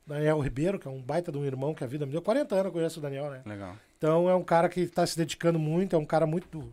Daniel 0.04 0.40
Ribeiro, 0.40 0.78
que 0.78 0.88
é 0.88 0.90
um 0.90 1.00
baita 1.00 1.30
de 1.30 1.38
um 1.38 1.44
irmão 1.44 1.72
que 1.72 1.84
a 1.84 1.86
vida 1.86 2.04
me 2.04 2.10
deu. 2.10 2.20
40 2.20 2.52
anos 2.54 2.66
eu 2.66 2.72
conheço 2.72 2.98
o 2.98 3.02
Daniel, 3.02 3.30
né? 3.30 3.42
Legal. 3.46 3.76
Então 3.96 4.28
é 4.28 4.34
um 4.34 4.42
cara 4.42 4.68
que 4.68 4.80
está 4.80 5.06
se 5.06 5.16
dedicando 5.16 5.58
muito, 5.58 5.94
é 5.94 5.98
um 5.98 6.04
cara 6.04 6.26
muito 6.26 6.72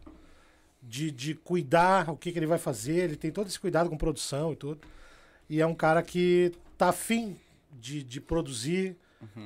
de, 0.81 1.11
de 1.11 1.35
cuidar 1.35 2.09
o 2.09 2.17
que, 2.17 2.31
que 2.31 2.39
ele 2.39 2.47
vai 2.47 2.57
fazer, 2.57 3.03
ele 3.03 3.15
tem 3.15 3.31
todo 3.31 3.47
esse 3.47 3.59
cuidado 3.59 3.89
com 3.89 3.97
produção 3.97 4.53
e 4.53 4.55
tudo. 4.55 4.81
E 5.47 5.61
é 5.61 5.65
um 5.67 5.75
cara 5.75 6.01
que 6.01 6.51
tá 6.77 6.89
afim 6.89 7.37
de, 7.71 8.03
de 8.03 8.19
produzir 8.19 8.97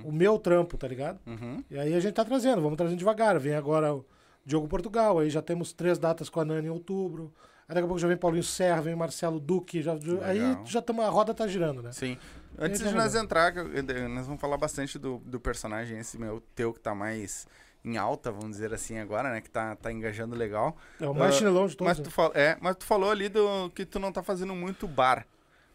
o 0.04 0.12
meu 0.12 0.40
trampo, 0.40 0.78
tá 0.78 0.88
ligado? 0.88 1.20
Uhum. 1.26 1.64
E 1.70 1.78
aí 1.78 1.94
a 1.94 2.00
gente 2.00 2.14
tá 2.14 2.24
trazendo, 2.24 2.62
vamos 2.62 2.78
trazendo 2.78 2.98
devagar. 2.98 3.38
Vem 3.40 3.56
agora 3.56 3.94
o 3.94 4.06
Diogo 4.46 4.68
Portugal, 4.68 5.20
aí 5.20 5.30
já 5.30 5.42
temos 5.42 5.74
três 5.74 5.98
datas 5.98 6.30
com 6.30 6.40
a 6.40 6.46
Nani 6.46 6.68
em 6.68 6.70
outubro. 6.70 7.34
Aí 7.68 7.74
daqui 7.74 7.86
a 7.86 7.88
pouco 7.88 8.00
já 8.00 8.08
vem 8.08 8.16
Paulinho 8.16 8.44
Serra, 8.44 8.80
vem 8.82 8.96
Marcelo 8.96 9.40
Duque. 9.40 9.82
Já, 9.82 9.94
aí 10.24 10.40
já 10.66 10.82
tamo, 10.82 11.02
a 11.02 11.10
roda 11.10 11.34
tá 11.34 11.48
girando, 11.48 11.82
né? 11.82 11.92
Sim. 11.92 12.16
Antes 12.58 12.80
de 12.80 12.94
nós 12.94 13.16
entrar, 13.16 13.54
nós 13.54 14.28
vamos 14.28 14.40
falar 14.40 14.58
bastante 14.58 15.00
do, 15.00 15.18
do 15.26 15.40
personagem 15.40 15.98
esse 15.98 16.18
meu 16.20 16.42
teu 16.54 16.72
que 16.72 16.80
tá 16.80 16.94
mais 16.94 17.48
em 17.84 17.98
alta, 17.98 18.32
vamos 18.32 18.52
dizer 18.52 18.72
assim 18.74 19.00
agora, 19.00 19.32
né? 19.32 19.42
Que 19.42 19.50
tá, 19.50 19.76
tá 19.76 19.92
engajando 19.92 20.36
legal. 20.36 20.78
É 21.02 21.08
o 21.08 21.14
mais 21.14 21.36
Ah, 21.36 21.38
chinelão 21.40 21.68
de 21.68 21.76
todos. 21.76 21.90
Mas 21.90 21.98
né? 21.98 22.04
tu, 22.04 22.12
fal- 22.12 22.32
é, 22.36 22.56
mas 22.62 22.76
tu 22.76 22.86
falou 22.86 23.10
ali 23.10 23.30
do 23.30 23.70
que 23.72 23.84
tu 23.86 24.00
não 24.00 24.12
tá 24.12 24.22
fazendo 24.22 24.54
muito 24.56 24.88
bar. 24.88 25.26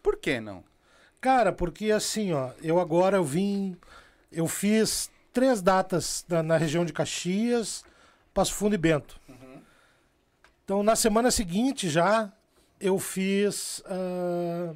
Por 0.02 0.16
que 0.16 0.40
não? 0.40 0.62
Cara, 1.20 1.52
porque 1.52 1.90
assim, 1.90 2.32
ó, 2.32 2.50
eu 2.62 2.78
agora 2.80 3.16
eu 3.16 3.24
vim. 3.24 3.76
Eu 4.32 4.46
fiz 4.46 5.10
três 5.32 5.60
datas 5.60 6.24
na, 6.28 6.40
na 6.42 6.56
região 6.56 6.84
de 6.84 6.92
Caxias, 6.92 7.84
Passo 8.32 8.54
Fundo 8.54 8.74
e 8.74 8.78
Bento. 8.78 9.20
Então, 10.64 10.82
na 10.82 10.94
semana 10.94 11.30
seguinte 11.30 11.88
já, 11.88 12.32
eu 12.80 12.98
fiz 12.98 13.82
ah, 13.86 14.72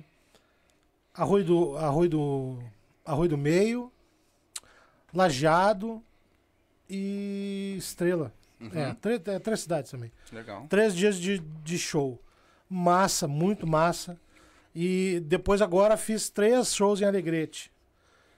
Arroio, 1.14 1.44
do, 1.44 1.76
Arroio, 1.76 2.10
do, 2.10 2.58
Arroio 3.04 3.30
do 3.30 3.38
Meio, 3.38 3.92
Lajeado 5.12 6.02
e 6.90 7.76
Estrela. 7.78 8.32
É, 8.74 8.94
três, 8.94 9.20
é, 9.26 9.38
três 9.38 9.60
cidades 9.60 9.90
também. 9.90 10.10
Legal. 10.32 10.66
Três 10.68 10.94
dias 10.94 11.16
de, 11.16 11.38
de 11.38 11.78
show. 11.78 12.20
Massa, 12.68 13.28
muito 13.28 13.66
massa. 13.66 14.18
E 14.74 15.20
depois 15.26 15.62
agora 15.62 15.96
fiz 15.96 16.28
três 16.28 16.74
shows 16.74 17.00
em 17.00 17.04
Alegrete. 17.04 17.70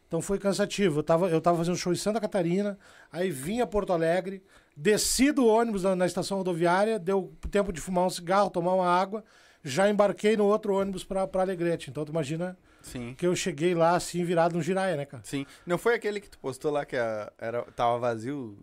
Então 0.07 0.21
foi 0.21 0.39
cansativo. 0.39 0.99
Eu 0.99 1.03
tava, 1.03 1.29
eu 1.29 1.41
tava 1.41 1.57
fazendo 1.59 1.77
show 1.77 1.93
em 1.93 1.97
Santa 1.97 2.21
Catarina, 2.21 2.79
aí 3.11 3.31
vim 3.31 3.61
a 3.61 3.67
Porto 3.67 3.93
Alegre, 3.93 4.43
desci 4.77 5.33
do 5.33 5.47
ônibus 5.47 5.83
na, 5.85 5.97
na 5.97 6.07
estação 6.07 6.39
rodoviária, 6.39 6.99
deu 6.99 7.33
tempo 7.51 7.73
de 7.73 7.81
fumar 7.81 8.05
um 8.07 8.11
cigarro, 8.11 8.51
tomar 8.51 8.75
uma 8.75 8.87
água, 8.89 9.25
já 9.65 9.89
embarquei 9.89 10.37
no 10.37 10.45
outro 10.45 10.75
ônibus 10.75 11.03
pra, 11.05 11.27
pra 11.27 11.43
Alegrete. 11.43 11.91
Então 11.91 12.05
tu 12.05 12.11
imagina 12.11 12.57
Sim. 12.83 13.15
que 13.17 13.27
eu 13.27 13.35
cheguei 13.35 13.75
lá 13.75 13.97
assim, 13.97 14.23
virado 14.25 14.55
no 14.55 14.63
giraia, 14.63 14.97
né, 14.97 15.05
cara? 15.07 15.23
Sim. 15.25 15.47
Não 15.67 15.79
foi 15.79 15.95
aquele 15.95 16.21
que 16.21 16.29
tu 16.29 16.39
postou 16.39 16.71
lá 16.71 16.85
que 16.85 16.97
a- 16.97 17.33
era, 17.39 17.63
tava 17.75 17.99
vazio? 17.99 18.57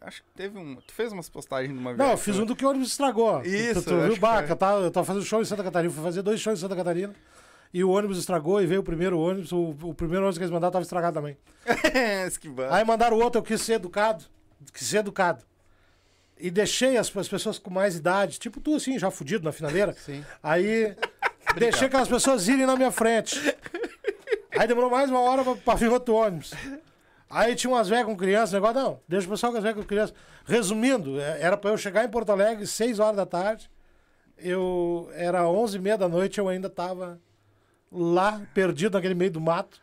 Acho 0.00 0.22
que 0.22 0.28
teve 0.36 0.58
um. 0.58 0.76
Tu 0.86 0.92
fez 0.92 1.12
umas 1.12 1.30
postagens 1.30 1.72
de 1.72 1.78
uma 1.78 1.90
Não, 1.92 1.96
viagem, 1.96 2.12
eu 2.12 2.18
fiz 2.18 2.38
um 2.38 2.44
do 2.44 2.54
que 2.54 2.62
o 2.62 2.68
ônibus 2.68 2.88
estragou. 2.88 3.40
Isso, 3.42 3.80
Tu, 3.82 3.88
tu 3.88 4.00
viu, 4.02 4.12
que 4.14 4.20
foi. 4.20 4.42
que 4.44 4.52
eu 4.52 4.56
tava, 4.56 4.80
eu 4.82 4.90
tava 4.90 5.06
fazendo 5.06 5.24
show 5.24 5.40
em 5.40 5.46
Santa 5.46 5.64
Catarina, 5.64 5.90
fui 5.94 6.02
fazer 6.04 6.20
dois 6.20 6.40
shows 6.40 6.58
em 6.58 6.60
Santa 6.60 6.76
Catarina. 6.76 7.14
E 7.72 7.82
o 7.82 7.88
ônibus 7.90 8.18
estragou 8.18 8.60
e 8.62 8.66
veio 8.66 8.82
o 8.82 8.84
primeiro 8.84 9.18
ônibus. 9.18 9.50
O, 9.50 9.74
o 9.82 9.94
primeiro 9.94 10.22
ônibus 10.24 10.36
que 10.36 10.44
eles 10.44 10.52
mandaram 10.52 10.72
tava 10.72 10.82
estragado 10.82 11.14
também. 11.14 11.36
Esquivando. 12.26 12.72
Aí 12.74 12.84
mandaram 12.84 13.16
o 13.16 13.22
outro, 13.22 13.38
eu 13.38 13.42
quis 13.42 13.60
ser 13.62 13.74
educado. 13.74 14.24
Quis 14.72 14.86
ser 14.88 14.98
educado. 14.98 15.44
E 16.38 16.50
deixei 16.50 16.96
as, 16.96 17.14
as 17.16 17.28
pessoas 17.28 17.58
com 17.58 17.70
mais 17.70 17.96
idade, 17.96 18.38
tipo 18.38 18.60
tu 18.60 18.74
assim, 18.74 18.98
já 18.98 19.10
fudido 19.10 19.44
na 19.44 19.52
finaleira. 19.52 19.92
Sim. 19.94 20.24
Aí 20.42 20.96
deixei 21.56 21.86
aquelas 21.86 22.08
pessoas 22.08 22.48
irem 22.48 22.66
na 22.66 22.76
minha 22.76 22.90
frente. 22.90 23.38
Aí 24.58 24.66
demorou 24.66 24.90
mais 24.90 25.10
uma 25.10 25.20
hora 25.20 25.42
pra, 25.44 25.56
pra 25.56 25.74
vir 25.74 25.90
outro 25.90 26.14
ônibus. 26.14 26.52
Aí 27.30 27.54
tinha 27.56 27.72
umas 27.72 27.88
velhas 27.88 28.04
com 28.06 28.16
criança, 28.16 28.54
negócio, 28.54 28.74
não, 28.80 29.00
deixa 29.08 29.26
o 29.26 29.30
pessoal 29.30 29.50
com 29.52 29.58
as 29.58 29.64
velhas 29.64 29.78
com 29.78 29.84
criança. 29.84 30.14
Resumindo, 30.44 31.20
é- 31.20 31.40
era 31.40 31.56
pra 31.56 31.70
eu 31.70 31.78
chegar 31.78 32.04
em 32.04 32.08
Porto 32.08 32.30
Alegre 32.30 32.66
6 32.66 32.98
horas 32.98 33.16
da 33.16 33.26
tarde. 33.26 33.70
Eu 34.38 35.08
era 35.14 35.48
11 35.48 35.76
e 35.76 35.80
meia 35.80 35.96
da 35.98 36.08
noite, 36.08 36.38
eu 36.38 36.48
ainda 36.48 36.68
tava 36.68 37.20
lá, 37.90 38.42
perdido 38.52 38.94
naquele 38.94 39.14
meio 39.14 39.30
do 39.30 39.40
mato, 39.40 39.80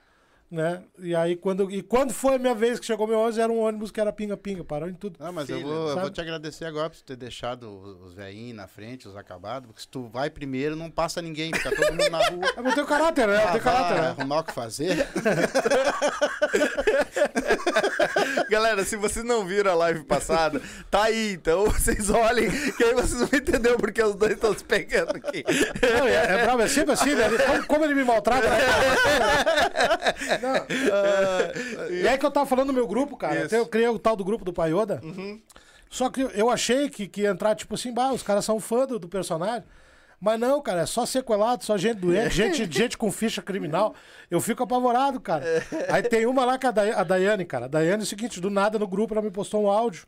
né? 0.51 0.83
E 0.99 1.15
aí, 1.15 1.37
quando, 1.37 1.71
e 1.71 1.81
quando 1.81 2.13
foi 2.13 2.35
a 2.35 2.37
minha 2.37 2.53
vez 2.53 2.77
que 2.77 2.85
chegou 2.85 3.07
meu 3.07 3.19
ônibus, 3.19 3.37
era 3.37 3.49
um 3.51 3.59
ônibus 3.59 3.89
que 3.89 4.01
era 4.01 4.11
pinga-pinga, 4.11 4.65
parou 4.65 4.89
em 4.89 4.93
tudo. 4.93 5.15
Não, 5.17 5.31
mas 5.31 5.49
eu 5.49 5.61
vou, 5.61 5.89
eu 5.89 5.99
vou 5.99 6.09
te 6.09 6.19
agradecer 6.19 6.65
agora 6.65 6.89
por 6.89 6.99
ter 6.99 7.15
deixado 7.15 7.69
os, 7.69 8.07
os 8.07 8.13
velhinhos 8.13 8.57
na 8.57 8.67
frente, 8.67 9.07
os 9.07 9.15
acabados, 9.15 9.67
porque 9.67 9.81
se 9.81 9.87
tu 9.87 10.09
vai 10.11 10.29
primeiro, 10.29 10.75
não 10.75 10.91
passa 10.91 11.21
ninguém, 11.21 11.53
fica 11.53 11.73
todo 11.73 11.91
mundo 11.91 12.09
na 12.09 12.29
rua. 12.29 12.41
É, 12.51 12.61
mas 12.61 12.75
tem 12.75 12.85
caráter, 12.85 13.27
né? 13.27 13.45
Ah, 13.45 13.51
Tem 13.53 13.61
caráter, 13.61 14.01
né? 14.01 14.07
arrumar 14.09 14.39
o 14.39 14.43
que 14.43 14.51
fazer. 14.51 15.07
Galera, 18.49 18.83
se 18.83 18.97
vocês 18.97 19.23
não 19.23 19.45
viram 19.45 19.71
a 19.71 19.75
live 19.75 20.03
passada, 20.03 20.61
tá 20.89 21.03
aí. 21.03 21.31
Então 21.33 21.63
vocês 21.65 22.09
olhem, 22.09 22.49
que 22.73 22.83
aí 22.83 22.93
vocês 22.93 23.21
vão 23.21 23.29
entender 23.39 23.77
porque 23.77 24.03
os 24.03 24.15
dois 24.15 24.33
estão 24.33 24.53
se 24.53 24.65
pegando 24.65 25.15
aqui. 25.15 25.45
Não, 25.97 26.07
é, 26.07 26.13
é 26.13 26.43
bravo, 26.43 26.61
é 26.61 26.67
sempre 26.67 26.91
assim, 26.93 27.15
né? 27.15 27.29
Como, 27.29 27.67
como 27.67 27.85
ele 27.85 27.95
me 27.95 28.03
maltrata, 28.03 28.49
né? 28.49 28.57
Não. 30.41 31.93
E 31.95 32.07
aí 32.07 32.17
que 32.17 32.25
eu 32.25 32.31
tava 32.31 32.45
falando 32.45 32.67
do 32.67 32.73
meu 32.73 32.87
grupo, 32.87 33.15
cara. 33.17 33.45
Até 33.45 33.57
eu 33.59 33.65
criei 33.67 33.87
o 33.87 33.99
tal 33.99 34.15
do 34.15 34.23
grupo 34.23 34.43
do 34.45 34.53
Paioda. 34.53 35.01
Só 35.89 36.09
que 36.09 36.21
eu 36.21 36.49
achei 36.49 36.89
que, 36.89 37.07
que 37.07 37.21
ia 37.21 37.29
entrar, 37.31 37.53
tipo 37.55 37.75
assim, 37.75 37.93
bah, 37.93 38.11
os 38.13 38.23
caras 38.23 38.45
são 38.45 38.59
fã 38.59 38.85
do, 38.87 38.97
do 38.97 39.09
personagem. 39.09 39.63
Mas 40.23 40.39
não, 40.39 40.61
cara, 40.61 40.81
é 40.81 40.85
só 40.85 41.05
sequelado, 41.05 41.63
só 41.65 41.77
gente 41.77 41.97
doente, 41.97 42.29
gente, 42.35 42.71
gente 42.71 42.97
com 42.97 43.11
ficha 43.11 43.41
criminal. 43.41 43.93
Eu 44.29 44.39
fico 44.39 44.61
apavorado, 44.63 45.19
cara. 45.19 45.43
Aí 45.89 46.03
tem 46.03 46.25
uma 46.27 46.45
lá 46.45 46.57
que 46.57 46.65
é 46.65 46.69
a, 46.69 46.71
Day- 46.71 46.91
a 46.91 47.03
Daiane, 47.03 47.43
cara. 47.43 47.65
A 47.65 47.67
Daiane 47.67 48.01
é 48.01 48.03
o 48.03 48.07
seguinte, 48.07 48.39
do 48.39 48.49
nada 48.49 48.77
no 48.79 48.87
grupo 48.87 49.13
ela 49.13 49.21
me 49.21 49.31
postou 49.31 49.63
um 49.63 49.67
áudio 49.69 50.05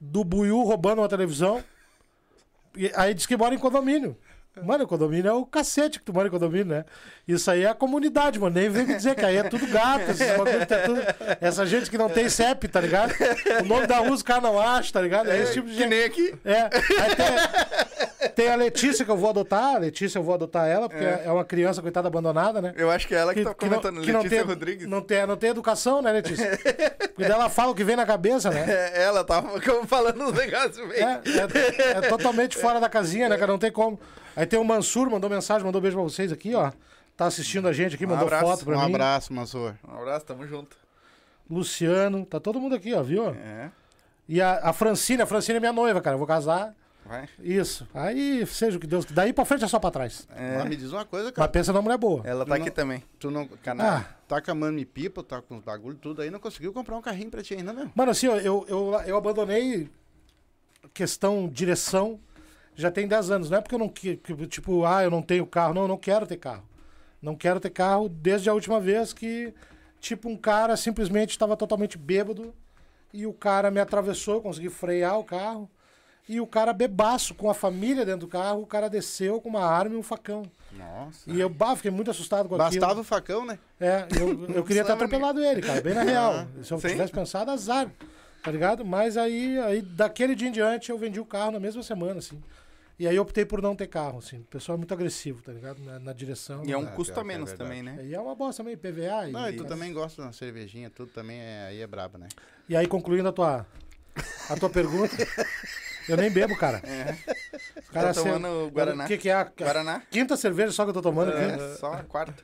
do 0.00 0.24
Buiu 0.24 0.60
roubando 0.62 1.00
uma 1.00 1.08
televisão. 1.08 1.62
E 2.76 2.90
aí 2.94 3.14
diz 3.14 3.26
que 3.26 3.36
mora 3.36 3.54
em 3.54 3.58
condomínio. 3.58 4.16
Mano, 4.62 4.86
condomínio 4.88 5.28
é 5.28 5.32
o 5.32 5.46
cacete 5.46 6.00
que 6.00 6.04
tu 6.04 6.12
mora 6.12 6.26
em 6.26 6.30
condomínio, 6.32 6.66
né? 6.66 6.84
Isso 7.28 7.50
aí 7.50 7.64
é 7.64 7.68
a 7.68 7.74
comunidade, 7.74 8.38
mano. 8.40 8.58
Nem 8.58 8.70
vem 8.70 8.86
me 8.86 8.94
dizer 8.94 9.14
que 9.14 9.22
aí 9.22 9.36
é 9.36 9.42
tudo 9.42 9.66
gato. 9.66 10.10
esses 10.10 10.26
bagulho 10.30 10.66
que 10.66 10.72
é 10.74 10.78
tudo- 10.78 11.00
Essa 11.42 11.66
gente 11.66 11.90
que 11.90 11.98
não 11.98 12.08
tem 12.08 12.26
CEP, 12.30 12.66
tá 12.68 12.80
ligado? 12.80 13.12
O 13.60 13.64
nome 13.66 13.86
da 13.86 13.98
rua 13.98 14.12
os 14.12 14.22
caras 14.22 14.42
não 14.44 14.58
acham, 14.58 14.92
tá 14.92 15.02
ligado? 15.02 15.30
É 15.30 15.38
esse 15.42 15.52
tipo 15.52 15.66
de 15.68 15.74
que 15.74 15.78
gente. 15.80 15.90
nem 15.90 16.04
aqui. 16.04 16.34
É. 16.42 16.62
Aí 16.62 17.14
tem, 17.14 18.28
tem 18.30 18.48
a 18.50 18.56
Letícia 18.56 19.04
que 19.04 19.10
eu 19.10 19.16
vou 19.16 19.28
adotar. 19.28 19.74
A 19.76 19.78
Letícia 19.78 20.18
eu 20.18 20.22
vou 20.22 20.34
adotar 20.34 20.66
ela, 20.66 20.88
porque 20.88 21.04
é, 21.04 21.30
uma 21.30 21.44
criança, 21.44 21.82
coitada, 21.82 22.08
abandonada, 22.08 22.62
né? 22.62 22.72
Eu 22.76 22.90
acho 22.90 23.06
que 23.06 23.14
é 23.14 23.18
ela 23.18 23.34
que, 23.34 23.42
tá 23.42 23.50
não, 23.50 23.54
comentando, 23.54 24.00
que 24.00 24.10
não 24.10 24.22
Letícia 24.22 24.38
tem, 24.38 24.48
Rodrigues. 24.48 24.88
Não 24.88 25.02
tem, 25.02 25.26
não 25.26 25.36
tem 25.36 25.50
educação, 25.50 26.00
né, 26.00 26.10
Letícia? 26.12 26.58
Porque 27.14 27.30
ela 27.30 27.50
fala 27.50 27.72
o 27.72 27.74
que 27.74 27.84
vem 27.84 27.94
na 27.96 28.06
cabeça, 28.06 28.48
né? 28.50 28.64
É, 28.66 29.02
ela 29.02 29.22
tava 29.22 29.60
falando 29.86 30.24
uns 30.24 30.32
negócios 30.32 30.78
meio. 30.88 31.02
É, 31.04 31.20
é, 31.26 31.98
é 31.98 32.00
totalmente 32.08 32.56
fora 32.56 32.80
da 32.80 32.88
casinha, 32.88 33.28
né, 33.28 33.36
cara? 33.36 33.52
Não 33.52 33.58
tem 33.58 33.70
como. 33.70 34.00
Aí 34.34 34.46
tem 34.46 34.58
o 34.58 34.64
Mansur, 34.64 35.10
mandou 35.10 35.28
mensagem, 35.28 35.64
mandou 35.64 35.78
beijo 35.80 35.96
pra 35.96 36.04
vocês 36.04 36.32
aqui, 36.32 36.54
ó. 36.54 36.70
Tá 37.18 37.26
assistindo 37.26 37.66
a 37.68 37.72
gente 37.72 37.96
aqui, 37.96 38.06
Um 38.06 38.10
mandou 38.10 38.26
abraço, 38.26 38.44
foto 38.46 38.64
pra 38.64 38.78
Um 38.78 38.80
mim. 38.86 38.94
abraço, 38.94 39.32
Mansur. 39.34 39.74
Um 39.86 39.96
abraço, 39.96 40.24
tamo 40.24 40.46
junto. 40.46 40.76
Luciano, 41.50 42.24
tá 42.24 42.38
todo 42.38 42.60
mundo 42.60 42.76
aqui, 42.76 42.94
ó, 42.94 43.02
viu? 43.02 43.30
É, 43.30 43.70
E 44.28 44.40
a, 44.40 44.60
a 44.68 44.72
Francine, 44.72 45.22
a 45.22 45.26
Francine 45.26 45.56
é 45.56 45.60
minha 45.60 45.72
noiva, 45.72 46.00
cara. 46.00 46.14
Eu 46.14 46.18
vou 46.18 46.26
casar. 46.28 46.74
vai. 47.04 47.28
Isso. 47.40 47.88
Aí 47.92 48.46
seja 48.46 48.76
o 48.76 48.80
que 48.80 48.86
Deus. 48.86 49.04
Daí 49.06 49.32
pra 49.32 49.44
frente 49.44 49.64
é 49.64 49.66
só 49.66 49.80
pra 49.80 49.90
trás. 49.90 50.28
É, 50.36 50.58
Mas 50.58 50.68
me 50.68 50.76
diz 50.76 50.92
uma 50.92 51.04
coisa, 51.04 51.26
Mas 51.26 51.34
cara. 51.34 51.48
pensa 51.48 51.72
numa 51.72 51.82
mulher 51.82 51.98
boa. 51.98 52.22
ela 52.24 52.44
tá 52.44 52.54
Tu 52.54 52.60
aqui 52.60 52.66
não- 52.68 52.74
também. 52.74 53.02
Tu 53.18 53.30
não. 53.32 53.48
Canal. 53.48 54.04
Tá 54.28 54.40
com 54.40 54.50
a 54.52 54.54
mami 54.54 54.84
pipa, 54.84 55.22
tá 55.24 55.42
com 55.42 55.56
os 55.56 55.64
bagulho 55.64 55.96
tudo 55.96 56.22
aí, 56.22 56.30
não 56.30 56.38
conseguiu 56.38 56.72
comprar 56.72 56.96
um 56.96 57.02
carrinho 57.02 57.30
pra 57.30 57.42
ti 57.42 57.54
ainda, 57.54 57.72
meu. 57.72 57.90
Mano, 57.96 58.12
assim, 58.12 58.28
ó, 58.28 58.36
eu, 58.36 58.64
eu, 58.68 58.92
eu 59.06 59.16
abandonei 59.16 59.90
questão 60.94 61.48
direção 61.48 62.20
já 62.76 62.90
tem 62.92 63.08
10 63.08 63.30
anos. 63.30 63.50
Não 63.50 63.58
é 63.58 63.60
porque 63.60 63.74
eu 63.74 63.78
não 63.80 63.88
que, 63.88 64.16
que, 64.18 64.46
tipo, 64.46 64.84
ah, 64.84 65.02
eu 65.02 65.10
não 65.10 65.22
tenho 65.22 65.44
carro. 65.46 65.74
Não, 65.74 65.82
eu 65.82 65.88
não 65.88 65.96
quero 65.98 66.26
ter 66.26 66.36
carro. 66.36 66.62
Não 67.20 67.34
quero 67.34 67.60
ter 67.60 67.70
carro 67.70 68.08
desde 68.08 68.48
a 68.48 68.54
última 68.54 68.80
vez 68.80 69.12
que, 69.12 69.52
tipo, 70.00 70.28
um 70.28 70.36
cara 70.36 70.76
simplesmente 70.76 71.30
estava 71.30 71.56
totalmente 71.56 71.98
bêbado 71.98 72.54
e 73.12 73.26
o 73.26 73.32
cara 73.32 73.70
me 73.70 73.80
atravessou, 73.80 74.40
consegui 74.40 74.68
frear 74.68 75.18
o 75.18 75.24
carro. 75.24 75.68
E 76.28 76.40
o 76.40 76.46
cara 76.46 76.74
bebaço 76.74 77.34
com 77.34 77.48
a 77.48 77.54
família 77.54 78.04
dentro 78.04 78.20
do 78.20 78.28
carro, 78.28 78.60
o 78.60 78.66
cara 78.66 78.90
desceu 78.90 79.40
com 79.40 79.48
uma 79.48 79.64
arma 79.64 79.94
e 79.94 79.98
um 79.98 80.02
facão. 80.02 80.42
Nossa. 80.72 81.30
E 81.30 81.40
eu 81.40 81.48
bah, 81.48 81.74
fiquei 81.74 81.90
muito 81.90 82.10
assustado 82.10 82.48
com 82.48 82.54
aquilo. 82.54 82.80
Bastava 82.80 83.00
o 83.00 83.04
facão, 83.04 83.46
né? 83.46 83.58
É, 83.80 84.06
eu, 84.20 84.56
eu 84.56 84.62
queria 84.64 84.84
ter 84.84 84.92
atropelado 84.92 85.42
ele, 85.42 85.62
cara, 85.62 85.80
bem 85.80 85.94
na 85.94 86.02
real. 86.02 86.46
Se 86.62 86.72
eu 86.72 86.78
Sim. 86.78 86.88
tivesse 86.88 87.12
pensado, 87.12 87.50
azar, 87.50 87.90
tá 88.42 88.50
ligado? 88.50 88.84
Mas 88.84 89.16
aí, 89.16 89.58
aí, 89.60 89.80
daquele 89.80 90.34
dia 90.34 90.48
em 90.48 90.52
diante, 90.52 90.90
eu 90.90 90.98
vendi 90.98 91.18
o 91.18 91.24
carro 91.24 91.52
na 91.52 91.60
mesma 91.60 91.82
semana, 91.82 92.18
assim. 92.18 92.38
E 92.98 93.06
aí 93.06 93.14
eu 93.14 93.22
optei 93.22 93.44
por 93.44 93.62
não 93.62 93.76
ter 93.76 93.86
carro, 93.86 94.18
assim. 94.18 94.40
O 94.40 94.44
pessoal 94.44 94.74
é 94.74 94.78
muito 94.78 94.92
agressivo, 94.92 95.40
tá 95.40 95.52
ligado? 95.52 95.78
Na, 95.82 95.98
na 96.00 96.12
direção. 96.12 96.64
E 96.64 96.72
é 96.72 96.76
um 96.76 96.82
É, 96.82 96.90
custo 96.90 97.16
a 97.18 97.22
é 97.22 97.24
menos 97.26 97.50
verdade. 97.50 97.70
também, 97.70 97.82
né? 97.82 98.04
E 98.04 98.12
é 98.14 98.20
uma 98.20 98.34
bosta 98.34 98.62
também, 98.64 98.76
PVA. 98.76 99.28
E, 99.28 99.32
Não, 99.32 99.48
e 99.48 99.52
tu 99.56 99.64
também 99.64 99.92
gosta 99.92 100.22
da 100.22 100.32
cervejinha, 100.32 100.90
tudo 100.90 101.12
também 101.12 101.38
é, 101.40 101.66
aí 101.68 101.80
é 101.80 101.86
brabo, 101.86 102.18
né? 102.18 102.28
e 102.68 102.74
aí, 102.76 102.86
concluindo 102.88 103.28
a 103.28 103.32
tua, 103.32 103.64
a 104.50 104.56
tua 104.56 104.68
pergunta, 104.68 105.14
eu 106.08 106.16
nem 106.16 106.28
bebo, 106.30 106.56
cara. 106.56 106.82
Tá 107.92 108.12
tomando 108.12 108.64
cê- 108.66 108.70
Guaraná? 108.72 109.04
O 109.04 109.06
que, 109.06 109.16
que 109.18 109.28
é 109.28 109.34
a, 109.34 109.40
a 109.42 109.44
Guaraná? 109.44 110.02
quinta 110.10 110.36
cerveja 110.36 110.72
só 110.72 110.82
que 110.84 110.90
eu 110.90 110.94
tô 110.94 111.02
tomando? 111.02 111.30
É, 111.32 111.76
só 111.76 111.92
a 111.92 112.02
quarta. 112.02 112.42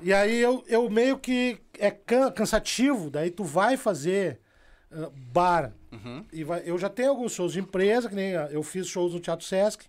E 0.00 0.12
aí 0.12 0.38
eu, 0.40 0.64
eu 0.68 0.88
meio 0.88 1.18
que 1.18 1.58
é 1.76 1.90
can- 1.90 2.30
cansativo, 2.30 3.10
daí 3.10 3.30
tu 3.32 3.42
vai 3.42 3.76
fazer 3.76 4.40
ah, 4.92 5.10
bar. 5.32 5.72
Uhum. 5.90 6.24
E 6.32 6.44
vai, 6.44 6.62
eu 6.64 6.76
já 6.78 6.88
tenho 6.88 7.10
alguns 7.10 7.32
shows 7.32 7.52
de 7.52 7.60
empresa, 7.60 8.08
que 8.08 8.14
nem 8.14 8.36
ah, 8.36 8.48
eu 8.50 8.62
fiz 8.62 8.86
shows 8.86 9.14
no 9.14 9.20
Teatro 9.20 9.46
Sesc, 9.46 9.86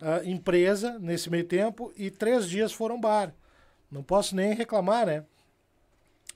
ah, 0.00 0.20
empresa 0.24 0.98
nesse 0.98 1.28
meio 1.30 1.44
tempo, 1.44 1.92
e 1.96 2.10
três 2.10 2.48
dias 2.48 2.72
foram 2.72 3.00
bar. 3.00 3.34
Não 3.90 4.02
posso 4.02 4.34
nem 4.34 4.54
reclamar, 4.54 5.06
né? 5.06 5.24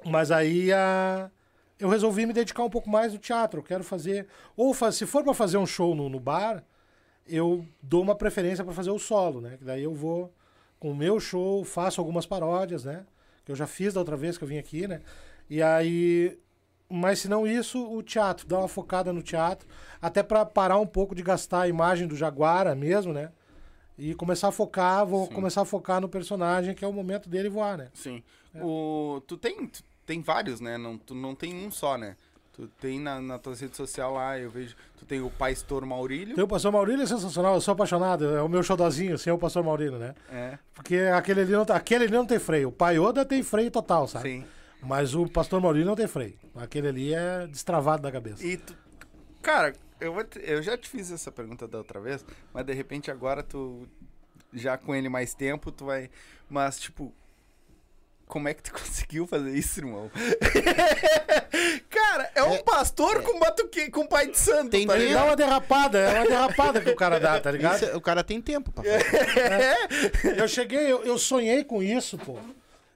Mas 0.05 0.31
aí 0.31 0.73
ah, 0.73 1.31
eu 1.79 1.89
resolvi 1.89 2.27
me 2.27 2.33
dedicar 2.33 2.63
um 2.65 2.71
pouco 2.71 2.89
mais 2.89 3.13
no 3.13 3.19
teatro. 3.19 3.61
Eu 3.61 3.65
quero 3.65 3.85
fazer. 3.85 4.27
Ou 4.57 4.75
fa- 4.75 4.93
se 4.93 5.07
for 5.07 5.23
para 5.25 5.35
fazer 5.35 5.59
um 5.59 5.67
show 5.67 5.95
no, 5.95 6.09
no 6.09 6.21
bar, 6.21 6.65
eu 7.27 7.67
dou 7.83 8.03
uma 8.03 8.15
preferência 8.15 8.65
para 8.65 8.73
fazer 8.73 8.91
o 8.91 8.99
solo, 8.99 9.41
né? 9.41 9.57
Que 9.59 9.65
daí 9.65 9.83
eu 9.83 9.95
vou 9.95 10.33
com 10.79 10.93
o 10.93 10.97
meu 10.97 11.19
show, 11.19 11.65
faço 11.65 12.01
algumas 12.01 12.27
paródias, 12.27 12.85
né? 12.85 13.05
Que 13.45 13.53
eu 13.53 13.57
já 13.57 13.67
fiz 13.67 13.95
da 13.95 14.01
outra 14.01 14.17
vez 14.17 14.39
que 14.39 14.45
eu 14.45 14.49
vim 14.49 14.59
aqui, 14.59 14.87
né? 14.87 15.01
E 15.51 15.63
aí 15.63 16.39
mas 16.89 17.19
se 17.21 17.29
não 17.29 17.47
isso, 17.47 17.85
o 17.93 18.03
teatro, 18.03 18.47
dar 18.47 18.59
uma 18.59 18.69
focada 18.69 19.13
no 19.13 19.23
teatro, 19.23 19.69
até 20.01 20.23
para 20.23 20.45
parar 20.47 20.79
um 20.79 20.87
pouco 20.87 21.15
de 21.15 21.23
gastar 21.23 21.63
a 21.63 21.69
imagem 21.69 22.07
do 22.07 22.17
Jaguara 22.17 22.75
mesmo, 22.75 23.13
né? 23.13 23.31
E 23.99 24.15
começar 24.15 24.49
a 24.49 24.53
focar, 24.53 25.05
vou 25.05 25.27
Sim. 25.27 25.33
começar 25.33 25.63
a 25.63 25.65
focar 25.65 26.01
no 26.01 26.09
personagem, 26.09 26.75
que 26.75 26.85
é 26.85 26.89
o 26.89 26.93
momento 26.93 27.29
dele 27.29 27.49
voar, 27.49 27.77
né? 27.77 27.89
Sim. 27.95 28.23
O, 28.55 29.21
tu 29.27 29.37
tem, 29.37 29.67
tu 29.67 29.83
tem 30.07 30.23
vários, 30.23 30.61
né? 30.61 30.79
Não, 30.79 30.97
tu 30.97 31.15
não 31.15 31.35
tem 31.35 31.55
um 31.55 31.71
só, 31.71 31.99
né? 31.99 32.17
Tu 32.53 32.67
tem 32.81 32.99
na, 32.99 33.21
na 33.21 33.39
tua 33.39 33.55
rede 33.55 33.77
social 33.77 34.15
lá, 34.15 34.39
eu 34.39 34.51
vejo. 34.51 34.75
Tu 34.97 35.05
tem 35.05 35.21
o 35.21 35.31
Pastor 35.31 35.85
Maurílio. 35.87 36.35
Tem 36.35 36.43
o 36.45 36.49
Pastor 36.49 36.73
Maurílio 36.73 37.03
é 37.03 37.07
sensacional, 37.07 37.55
eu 37.55 37.61
sou 37.61 37.73
apaixonado, 37.73 38.25
é 38.37 38.43
o 38.43 38.49
meu 38.49 38.63
xodózinho, 38.65 39.15
assim, 39.15 39.31
é 39.31 39.33
o 39.33 39.39
Pastor 39.39 39.63
Maurílio, 39.63 39.99
né? 39.99 40.15
É, 40.31 40.59
Porque 40.75 40.97
aquele 40.97 41.43
ali 41.43 41.53
não, 41.53 41.65
tá- 41.65 41.77
aquele 41.77 42.05
ali 42.05 42.13
não 42.13 42.27
tem 42.27 42.39
freio. 42.39 42.69
O 42.69 42.73
Paioda 42.73 43.25
tem 43.25 43.43
freio 43.43 43.71
total, 43.71 44.09
sabe? 44.09 44.29
sim. 44.29 44.45
Mas 44.83 45.15
o 45.15 45.27
Pastor 45.29 45.61
Maurílio 45.61 45.87
não 45.87 45.97
tem 45.97 46.07
freio. 46.07 46.39
Aquele 46.55 46.89
ali 46.89 47.15
é 47.15 47.47
destravado 47.47 48.03
da 48.03 48.13
cabeça. 48.13 48.45
E 48.47 48.57
tu. 48.57 48.77
Cara, 49.43 49.73
eu, 50.01 50.13
vou 50.13 50.25
te- 50.25 50.41
eu 50.43 50.63
já 50.63 50.77
te 50.79 50.89
fiz 50.89 51.11
essa 51.11 51.31
pergunta 51.33 51.67
da 51.67 51.79
outra 51.79 52.01
vez, 52.01 52.25
mas 52.53 52.65
de 52.65 52.73
repente 52.73 53.11
agora 53.11 53.43
tu. 53.43 53.87
Já 54.53 54.79
com 54.79 54.95
ele 54.95 55.09
mais 55.09 55.35
tempo, 55.35 55.71
tu 55.73 55.85
vai. 55.87 56.09
Mas, 56.49 56.79
tipo. 56.79 57.13
Como 58.27 58.47
é 58.47 58.53
que 58.55 58.63
tu 58.63 58.73
conseguiu 58.77 59.27
fazer 59.27 59.51
isso, 59.53 59.81
irmão? 59.81 60.11
cara, 61.89 62.31
é 62.35 62.43
um 62.43 62.55
É- 62.55 62.63
pastor 62.63 63.23
com 63.23 63.39
batuque, 63.39 63.91
com 63.91 64.07
pai 64.07 64.29
de 64.31 64.39
santo, 64.39 64.71
Tem 64.71 64.87
tá 64.87 64.95
Ele 64.97 65.07
ligado? 65.07 65.21
dá 65.21 65.27
uma 65.31 65.37
derrapada, 65.37 65.99
é 65.99 66.19
uma 66.21 66.27
derrapada 66.29 66.81
que 66.81 66.91
o 66.91 66.97
cara 66.97 67.19
dá, 67.19 67.41
tá 67.41 67.51
ligado? 67.51 67.77
Isso 67.77 67.85
é- 67.87 67.97
o 67.97 68.01
cara 68.01 68.23
tem 68.23 68.41
tempo 68.41 68.71
pra 68.71 68.85
fazer. 68.85 70.39
Eu 70.39 70.47
cheguei, 70.49 70.91
eu, 70.93 71.05
eu 71.05 71.19
sonhei 71.19 71.65
com 71.65 71.83
isso, 71.83 72.19
pô. 72.19 72.39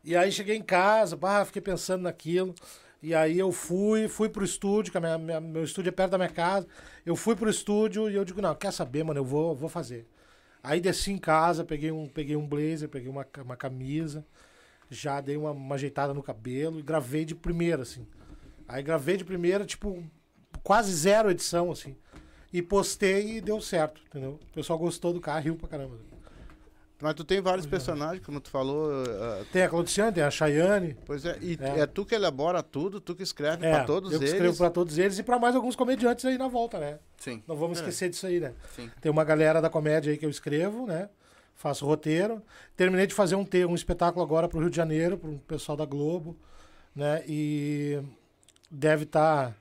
E 0.05 0.17
aí 0.17 0.33
cheguei 0.33 0.57
em 0.57 0.63
casa, 0.63 1.17
bah, 1.17 1.45
fiquei 1.45 1.63
pensando 1.63 2.03
naquilo. 2.03 2.55
E 3.03 3.15
aí 3.15 3.39
eu 3.39 3.51
fui, 3.53 4.09
fui 4.09 4.29
pro 4.29 4.45
estúdio, 4.45 4.93
que 4.93 5.01
minha- 5.01 5.19
minha- 5.19 5.41
meu 5.41 5.65
estúdio 5.65 5.89
é 5.91 5.93
perto 5.93 6.13
da 6.13 6.19
minha 6.19 6.31
casa. 6.31 6.67
Eu 7.05 7.17
fui 7.17 7.35
pro 7.35 7.51
estúdio 7.51 8.09
e 8.11 8.15
eu 8.15 8.25
digo, 8.25 8.41
não, 8.41 8.55
quer 8.55 8.73
saber, 8.73 9.03
mano, 9.05 9.19
eu 9.21 9.25
vou, 9.25 9.55
vou 9.55 9.69
fazer. 9.69 10.07
Aí 10.63 10.81
desci 10.81 11.11
em 11.13 11.19
casa, 11.19 11.65
peguei 11.65 11.91
um, 11.91 12.09
peguei 12.09 12.37
um 12.37 12.47
blazer, 12.47 12.89
peguei 12.89 13.09
uma, 13.09 13.27
uma 13.45 13.57
camisa, 13.57 14.25
já 14.91 15.21
dei 15.21 15.37
uma, 15.37 15.51
uma 15.53 15.75
ajeitada 15.75 16.15
no 16.15 16.23
cabelo 16.23 16.79
e 16.79 16.83
gravei 16.83 17.25
de 17.25 17.35
primeira, 17.35 17.83
assim. 17.83 18.07
Aí 18.69 18.83
gravei 18.83 19.17
de 19.17 19.25
primeira, 19.25 19.65
tipo, 19.65 20.03
quase 20.63 20.93
zero 20.95 21.31
edição, 21.31 21.73
assim. 21.73 21.97
E 22.53 22.63
postei 22.63 23.39
e 23.39 23.41
deu 23.41 23.61
certo, 23.61 24.01
entendeu? 24.07 24.39
O 24.51 24.53
pessoal 24.53 24.79
gostou 24.79 25.13
do 25.13 25.21
carro, 25.21 25.43
riu 25.43 25.57
pra 25.57 25.69
caramba. 25.69 25.97
Mas 27.03 27.15
tu 27.15 27.25
tem 27.25 27.41
vários 27.41 27.67
personagens, 27.67 28.25
como 28.25 28.41
tu 28.41 28.49
falou. 28.49 28.89
ah, 28.93 29.45
Tem 29.53 29.63
a 29.63 29.69
Claudiciane, 29.69 30.13
tem 30.13 30.23
a 30.23 30.31
Chayane. 30.31 30.97
pois 31.05 31.25
é, 31.25 31.37
e 31.43 31.59
É. 31.61 31.81
é. 31.81 31.87
tu 31.87 32.07
que 32.07 32.15
elabora 32.15 32.63
tudo, 32.63 33.01
tu 33.01 33.13
que 33.15 33.25
escreve 33.25 33.67
É, 33.67 33.71
pra 33.73 33.85
todos 33.85 34.13
eu 34.13 34.19
que 34.21 34.25
eles. 34.25 34.33
escrevo 34.35 34.57
pra 34.57 34.71
todos 34.71 34.97
eles 34.99 35.19
e 35.19 35.23
pra 35.25 35.37
mais 35.39 35.57
alguns 35.57 35.75
comediantes 35.75 36.25
aí 36.25 36.39
na 36.39 36.47
volta, 36.47 36.79
né? 36.79 37.01
Sim, 37.19 37.43
Não 37.49 37.57
vamos 37.57 37.79
É. 37.79 37.81
esquecer 37.81 38.09
disso 38.09 38.25
aí, 38.27 38.39
né? 38.39 38.53
sim. 38.77 38.89
Tem 39.01 39.11
uma 39.11 39.25
galera 39.25 39.61
da 39.61 39.69
comédia 39.69 40.13
aí 40.13 40.17
que 40.17 40.25
eu 40.25 40.31
escrevo, 40.31 40.87
né? 40.87 41.09
Faço 41.57 41.85
roteiro. 41.85 42.41
Terminei 42.77 43.07
de 43.07 43.15
fazer 43.15 43.35
um, 43.35 43.47
um 43.69 43.75
espetáculo 43.75 44.25
agora 44.25 44.49
pro 44.49 44.61
Rio 44.61 44.71
de 44.71 44.77
Janeiro, 44.77 45.19
pro 45.19 45.33
pessoal 45.47 45.77
da 45.77 45.85
Globo, 45.85 46.37
né? 46.95 47.23
E 47.27 48.01
deve 48.71 49.05
estar 49.05 49.49
tá, 49.49 49.55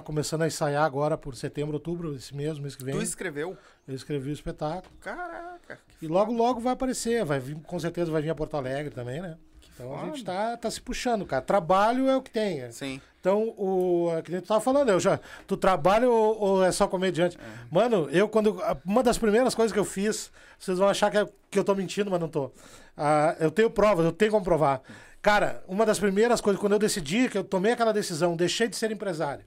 começando 0.00 0.42
a 0.42 0.46
ensaiar 0.46 0.84
agora 0.84 1.18
por 1.18 1.34
setembro, 1.36 1.74
outubro, 1.74 2.14
esse 2.14 2.34
mesmo, 2.34 2.62
mês 2.62 2.74
que 2.76 2.84
vem. 2.84 2.94
Tu 2.94 3.02
escreveu? 3.02 3.56
Eu 3.86 3.94
escrevi 3.94 4.30
o 4.30 4.32
espetáculo. 4.32 4.94
Caraca. 5.00 5.78
que 5.98 6.06
E 6.06 6.08
logo, 6.08 6.32
logo 6.32 6.60
vai 6.60 6.72
aparecer. 6.72 7.24
Vai 7.24 7.38
vir, 7.40 7.56
com 7.56 7.78
certeza 7.78 8.10
vai 8.10 8.22
vir 8.22 8.30
a 8.30 8.34
Porto 8.34 8.56
Alegre 8.56 8.90
também, 8.94 9.20
né? 9.20 9.36
Então 9.74 9.92
a 9.94 9.98
foda. 9.98 10.06
gente 10.12 10.24
tá, 10.24 10.56
tá 10.56 10.70
se 10.70 10.80
puxando, 10.80 11.26
cara. 11.26 11.42
Trabalho 11.42 12.08
é 12.08 12.16
o 12.16 12.22
que 12.22 12.30
tem. 12.30 12.60
é. 12.60 12.70
Sim. 12.70 13.00
Então, 13.20 13.54
o 13.56 14.10
é 14.16 14.20
que 14.22 14.40
tu 14.40 14.48
tava 14.48 14.60
falando, 14.60 14.88
eu 14.88 14.98
já, 14.98 15.20
tu 15.46 15.56
trabalha 15.56 16.10
ou, 16.10 16.38
ou 16.40 16.64
é 16.64 16.72
só 16.72 16.88
comediante? 16.88 17.38
Mano, 17.70 18.08
eu 18.10 18.28
quando. 18.28 18.60
Uma 18.84 19.00
das 19.02 19.16
primeiras 19.16 19.54
coisas 19.54 19.72
que 19.72 19.78
eu 19.78 19.84
fiz, 19.84 20.32
vocês 20.58 20.76
vão 20.76 20.88
achar 20.88 21.08
que, 21.10 21.18
é- 21.18 21.28
que 21.48 21.56
eu 21.58 21.62
tô 21.62 21.72
mentindo, 21.74 22.10
mas 22.10 22.18
não 22.20 22.28
tô. 22.28 22.50
Ah, 22.96 23.36
eu 23.38 23.50
tenho 23.50 23.70
provas, 23.70 24.04
eu 24.04 24.10
tenho 24.12 24.32
como 24.32 24.44
provar. 24.44 24.82
Cara, 25.22 25.62
uma 25.68 25.86
das 25.86 26.00
primeiras 26.00 26.40
coisas, 26.40 26.60
quando 26.60 26.72
eu 26.72 26.80
decidi, 26.80 27.28
que 27.28 27.38
eu 27.38 27.44
tomei 27.44 27.70
aquela 27.72 27.92
decisão, 27.92 28.34
deixei 28.34 28.66
de 28.66 28.74
ser 28.74 28.90
empresário, 28.90 29.44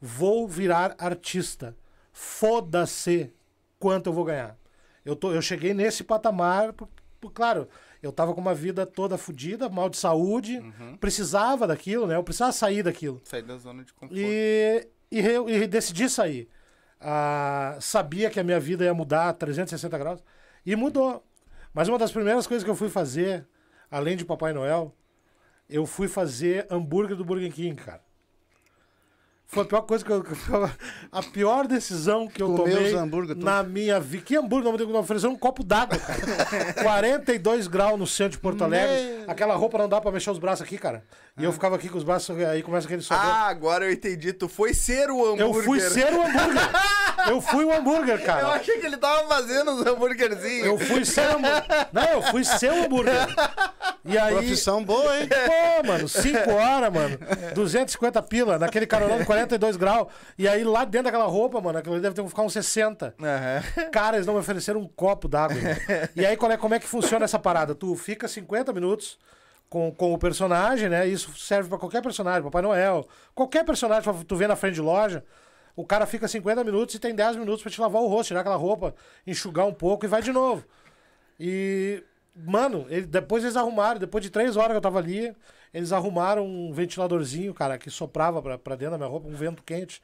vou 0.00 0.46
virar 0.48 0.94
artista. 0.98 1.76
Foda-se 2.12 3.32
quanto 3.78 4.08
eu 4.08 4.12
vou 4.12 4.24
ganhar. 4.24 4.56
Eu, 5.04 5.14
tô, 5.16 5.32
eu 5.32 5.42
cheguei 5.42 5.74
nesse 5.74 6.02
patamar, 6.04 6.72
por- 6.72 6.88
por- 7.20 7.30
claro, 7.32 7.68
eu 8.02 8.10
tava 8.12 8.32
com 8.34 8.40
uma 8.40 8.54
vida 8.54 8.86
toda 8.86 9.18
fodida, 9.18 9.68
mal 9.68 9.88
de 9.90 9.96
saúde, 9.98 10.58
Uhum. 10.58 10.96
precisava 10.96 11.66
daquilo, 11.66 12.06
né? 12.06 12.16
Eu 12.16 12.24
precisava 12.24 12.52
sair 12.52 12.82
daquilo. 12.82 13.20
Sair 13.24 13.42
da 13.42 13.56
zona 13.58 13.84
de 13.84 13.92
conforto. 13.92 14.14
E, 14.18 14.88
e, 15.10 15.20
eu- 15.20 15.48
e 15.48 15.66
decidi 15.66 16.08
sair. 16.08 16.48
Ah, 17.00 17.76
sabia 17.80 18.30
que 18.30 18.38
a 18.40 18.44
minha 18.44 18.60
vida 18.60 18.84
ia 18.84 18.94
mudar 18.94 19.32
360 19.34 19.96
graus. 19.98 20.22
E 20.64 20.76
mudou. 20.76 21.24
Mas 21.72 21.88
uma 21.88 21.98
das 21.98 22.12
primeiras 22.12 22.46
coisas 22.46 22.62
que 22.64 22.70
eu 22.70 22.76
fui 22.76 22.88
fazer, 22.90 23.46
além 23.90 24.16
de 24.16 24.24
Papai 24.24 24.52
Noel, 24.52 24.94
eu 25.68 25.86
fui 25.86 26.08
fazer 26.08 26.66
hambúrguer 26.70 27.16
do 27.16 27.24
Burger 27.24 27.50
King, 27.52 27.74
cara. 27.82 28.02
Foi 29.52 29.64
a 29.64 29.66
pior 29.66 29.82
coisa 29.82 30.04
que 30.04 30.12
eu. 30.12 30.24
A 31.10 31.22
pior 31.24 31.66
decisão 31.66 32.28
que 32.28 32.40
eu 32.40 32.54
Comeu 32.54 32.76
tomei 32.76 32.94
hambúrguer 32.94 33.36
na 33.36 33.64
minha 33.64 33.98
vida. 33.98 34.22
Que 34.24 34.36
hambúrguer? 34.36 34.72
Não 34.72 34.86
me 34.86 34.96
ofereceu 34.96 35.28
um 35.28 35.36
copo 35.36 35.64
d'água, 35.64 35.98
cara. 35.98 36.72
42 36.80 37.66
graus 37.66 37.98
no 37.98 38.06
centro 38.06 38.32
de 38.32 38.38
Porto 38.38 38.62
Alegre. 38.62 39.24
Aquela 39.26 39.56
roupa 39.56 39.76
não 39.76 39.88
dá 39.88 40.00
pra 40.00 40.12
mexer 40.12 40.30
os 40.30 40.38
braços 40.38 40.64
aqui, 40.64 40.78
cara. 40.78 41.02
E 41.36 41.42
eu 41.42 41.52
ficava 41.52 41.74
aqui 41.74 41.88
com 41.88 41.98
os 41.98 42.04
braços, 42.04 42.38
aí 42.44 42.62
começa 42.62 42.86
aquele 42.86 43.02
sodor. 43.02 43.24
Ah, 43.24 43.48
agora 43.48 43.86
eu 43.86 43.92
entendi. 43.92 44.32
Tu 44.32 44.48
foi 44.48 44.72
ser 44.72 45.10
o 45.10 45.24
hambúrguer. 45.24 45.46
Eu 45.46 45.54
fui 45.64 45.80
ser 45.80 46.12
o 46.12 46.22
hambúrguer. 46.22 46.70
Eu 47.28 47.40
fui 47.40 47.64
o 47.64 47.72
hambúrguer, 47.72 48.20
Eu 48.20 48.26
cara. 48.26 48.46
achei 48.48 48.78
que 48.78 48.86
ele 48.86 48.98
tava 48.98 49.26
fazendo 49.26 49.72
os 49.72 49.84
hambúrguerzinhos. 49.86 50.66
Eu 50.66 50.78
fui 50.78 51.04
ser 51.04 51.22
o 51.28 51.36
hambúrguer. 51.38 51.64
Não, 51.92 52.04
eu 52.04 52.22
fui 52.22 52.44
ser 52.44 52.70
o 52.70 52.84
hambúrguer. 52.84 53.26
E 54.04 54.16
aí. 54.16 54.34
Profissão 54.34 54.84
boa, 54.84 55.18
hein? 55.18 55.28
Pô, 55.28 55.86
mano, 55.86 56.08
5 56.08 56.50
horas, 56.52 56.92
mano. 56.92 57.18
250 57.54 58.22
pila, 58.22 58.58
naquele 58.58 58.86
carolão 58.86 59.18
de 59.18 59.24
42 59.40 59.76
graus. 59.76 60.08
E 60.38 60.46
aí 60.48 60.62
lá 60.64 60.84
dentro 60.84 61.04
daquela 61.06 61.26
roupa, 61.26 61.60
mano, 61.60 61.78
aquilo 61.78 61.94
ali 61.94 62.02
deve 62.02 62.14
ter 62.14 62.22
que 62.22 62.28
ficar 62.28 62.42
uns 62.42 62.52
60. 62.52 63.14
Aham. 63.20 63.90
Cara, 63.90 64.16
eles 64.16 64.26
não 64.26 64.34
me 64.34 64.40
ofereceram 64.40 64.80
um 64.80 64.86
copo 64.88 65.28
d'água. 65.28 65.56
E 66.16 66.24
aí, 66.26 66.36
qual 66.36 66.50
é, 66.52 66.56
como 66.56 66.74
é 66.74 66.78
que 66.78 66.86
funciona 66.86 67.24
essa 67.24 67.38
parada? 67.38 67.74
Tu 67.74 67.94
fica 67.96 68.26
50 68.28 68.72
minutos 68.72 69.18
com, 69.68 69.90
com 69.92 70.12
o 70.12 70.18
personagem, 70.18 70.88
né? 70.88 71.06
Isso 71.06 71.32
serve 71.38 71.68
pra 71.68 71.78
qualquer 71.78 72.02
personagem, 72.02 72.42
Papai 72.42 72.62
Noel. 72.62 73.06
Qualquer 73.34 73.64
personagem 73.64 74.02
pra 74.02 74.12
tu 74.26 74.36
ver 74.36 74.48
na 74.48 74.56
frente 74.56 74.74
de 74.74 74.80
loja. 74.80 75.24
O 75.76 75.86
cara 75.86 76.04
fica 76.04 76.26
50 76.26 76.64
minutos 76.64 76.94
e 76.94 76.98
tem 76.98 77.14
10 77.14 77.36
minutos 77.36 77.62
pra 77.62 77.70
te 77.70 77.80
lavar 77.80 78.02
o 78.02 78.06
rosto, 78.08 78.28
tirar 78.28 78.40
aquela 78.40 78.56
roupa, 78.56 78.94
enxugar 79.26 79.66
um 79.66 79.72
pouco 79.72 80.04
e 80.04 80.08
vai 80.08 80.20
de 80.20 80.32
novo. 80.32 80.64
E, 81.38 82.02
mano, 82.34 82.86
ele- 82.90 83.06
depois 83.06 83.42
eles 83.44 83.56
arrumaram, 83.56 83.98
depois 83.98 84.22
de 84.22 84.30
três 84.30 84.56
horas 84.56 84.72
que 84.72 84.76
eu 84.76 84.80
tava 84.80 84.98
ali, 84.98 85.34
eles 85.72 85.92
arrumaram 85.92 86.44
um 86.46 86.72
ventiladorzinho, 86.72 87.54
cara, 87.54 87.78
que 87.78 87.90
soprava 87.90 88.40
pra, 88.42 88.58
pra 88.58 88.74
dentro 88.76 88.92
da 88.92 88.98
minha 88.98 89.08
roupa, 89.10 89.28
um 89.28 89.34
vento 89.34 89.62
quente, 89.62 90.02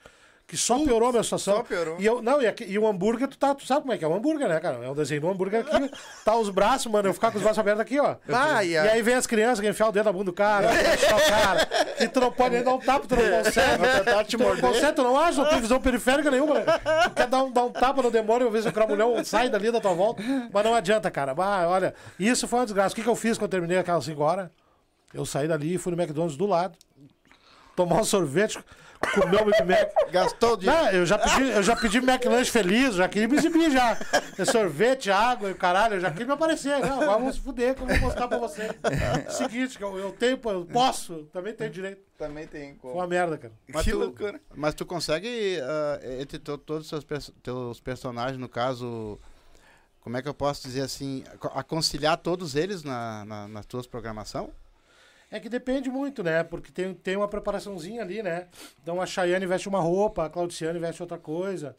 que 0.48 0.56
só 0.56 0.78
piorou 0.78 1.08
a 1.08 1.10
minha 1.10 1.24
situação. 1.24 1.56
só 1.56 1.62
piorou. 1.64 1.96
E 1.98 2.06
eu, 2.06 2.22
não, 2.22 2.40
e, 2.40 2.46
aqui- 2.46 2.62
e 2.68 2.78
o 2.78 2.86
hambúrguer, 2.86 3.26
tu, 3.26 3.36
tá, 3.36 3.52
tu 3.52 3.66
sabe 3.66 3.80
como 3.80 3.92
é 3.92 3.98
que 3.98 4.04
é 4.04 4.08
o 4.08 4.14
hambúrguer, 4.14 4.48
né, 4.48 4.60
cara? 4.60 4.76
É 4.84 4.88
um 4.88 4.94
desenho 4.94 5.20
do 5.22 5.28
hambúrguer 5.28 5.62
aqui, 5.66 5.90
tá 6.24 6.36
os 6.36 6.50
braços, 6.50 6.86
mano, 6.86 7.08
eu 7.08 7.12
ficar 7.14 7.32
com 7.32 7.38
os 7.38 7.42
braços 7.42 7.58
abertos 7.58 7.80
aqui, 7.80 7.98
ó. 7.98 8.14
Ah, 8.28 8.62
e 8.62 8.78
a- 8.78 8.92
aí 8.92 9.02
vem 9.02 9.16
as 9.16 9.26
crianças 9.26 9.58
que 9.58 9.68
enfiam 9.68 9.88
o 9.88 9.92
dedo 9.92 10.04
na 10.04 10.12
bunda 10.12 10.26
do 10.26 10.32
cara, 10.32 10.68
o 10.70 11.28
cara, 11.30 11.68
e 11.98 12.06
tu 12.06 12.20
não 12.20 12.30
pode 12.30 12.54
nem 12.54 12.62
dar 12.62 12.74
um 12.74 12.78
tapa, 12.78 13.08
tu 13.08 13.16
não 13.16 13.42
consegue. 13.42 13.82
tentar 14.04 14.24
te 14.24 14.36
tu 14.36 14.42
não 14.44 14.56
consegue, 14.56 14.92
tu 14.92 15.02
não 15.02 15.18
acha, 15.18 15.42
não 15.42 15.50
tem 15.50 15.60
visão 15.60 15.80
periférica 15.80 16.30
nenhuma, 16.30 16.54
né? 16.60 16.64
Tu 17.08 17.10
quer 17.10 17.26
dar 17.26 17.42
um, 17.42 17.50
dar 17.50 17.64
um 17.64 17.72
tapa 17.72 18.00
no 18.00 18.10
demônio, 18.12 18.48
ver 18.48 18.62
se 18.62 18.68
o 18.68 18.72
cramulhão 18.72 19.24
sai 19.24 19.48
dali 19.48 19.72
da 19.72 19.80
tua 19.80 19.94
volta, 19.94 20.22
mas 20.52 20.64
não 20.64 20.76
adianta, 20.76 21.10
cara. 21.10 21.34
Bah, 21.34 21.66
olha, 21.66 21.92
isso 22.20 22.46
foi 22.46 22.60
uma 22.60 22.66
desgraça. 22.66 22.92
O 22.92 22.94
que, 22.94 23.02
que 23.02 23.08
eu 23.08 23.16
fiz 23.16 23.36
quando 23.36 23.46
eu 23.46 23.58
terminei 23.58 23.78
aquelas 23.78 24.04
5 24.04 24.22
horas? 24.22 24.48
Eu 25.16 25.24
saí 25.26 25.48
dali 25.48 25.74
e 25.74 25.78
fui 25.78 25.94
no 25.94 26.00
McDonald's 26.00 26.36
do 26.36 26.46
lado, 26.46 26.76
tomar 27.74 27.96
um 28.00 28.04
sorvete, 28.04 28.58
comer 29.14 29.42
o 29.42 29.44
Big 29.46 29.62
Mac. 29.64 29.90
Gastou 30.12 30.52
o 30.54 30.56
dinheiro. 30.56 30.82
Não, 30.84 30.90
eu 30.92 31.06
já 31.06 31.18
pedi, 31.18 31.50
eu 31.50 31.62
já 31.62 31.76
pedi 31.76 31.98
McLanche 31.98 32.50
feliz, 32.50 32.94
já 32.94 33.08
queria 33.08 33.26
me 33.28 33.36
exibir 33.36 33.70
já. 33.70 33.96
Sorvete, 34.44 35.10
água 35.10 35.48
e 35.48 35.52
o 35.52 35.56
caralho, 35.56 35.94
eu 35.94 36.00
já 36.00 36.10
queria 36.10 36.26
me 36.26 36.32
aparecer. 36.32 36.78
Não, 36.80 37.00
agora 37.02 37.18
vamos 37.18 37.34
se 37.36 37.40
fuder 37.40 37.74
que 37.74 37.82
eu 37.82 37.86
vou 37.86 37.98
mostrar 37.98 38.28
pra 38.28 38.38
você. 38.38 38.68
Seguinte, 39.30 39.76
que 39.78 39.84
eu, 39.84 39.98
eu 39.98 40.12
tenho, 40.12 40.38
eu 40.44 40.64
posso, 40.66 41.24
também 41.32 41.52
tenho 41.54 41.70
direito. 41.70 42.02
Também 42.18 42.46
tem 42.46 42.74
como. 42.76 42.94
Foi 42.94 43.02
uma 43.02 43.06
merda, 43.08 43.36
cara. 43.36 43.52
Mas 43.72 43.84
que 43.84 43.90
tu- 43.90 43.98
loucura. 43.98 44.40
Mas 44.54 44.74
tu 44.74 44.86
consegue, 44.86 45.58
ah, 45.62 46.00
entre 46.20 46.38
to- 46.38 46.56
todos 46.58 46.90
os 46.92 47.04
teus 47.42 47.80
personagens, 47.80 48.38
no 48.38 48.48
caso, 48.48 49.18
como 50.00 50.16
é 50.16 50.22
que 50.22 50.28
eu 50.28 50.32
posso 50.34 50.62
dizer 50.62 50.80
assim, 50.82 51.24
aco- 51.34 51.52
aconselhar 51.58 52.16
todos 52.16 52.54
eles 52.54 52.82
na, 52.82 53.24
na, 53.26 53.48
nas 53.48 53.66
tuas 53.66 53.86
programação? 53.86 54.50
É 55.30 55.40
que 55.40 55.48
depende 55.48 55.90
muito, 55.90 56.22
né? 56.22 56.44
Porque 56.44 56.70
tem, 56.70 56.94
tem 56.94 57.16
uma 57.16 57.28
preparaçãozinha 57.28 58.02
ali, 58.02 58.22
né? 58.22 58.46
Então 58.82 59.00
a 59.00 59.06
Chayane 59.06 59.44
veste 59.46 59.68
uma 59.68 59.80
roupa, 59.80 60.24
a 60.26 60.30
Claudiciane 60.30 60.78
veste 60.78 61.02
outra 61.02 61.18
coisa, 61.18 61.76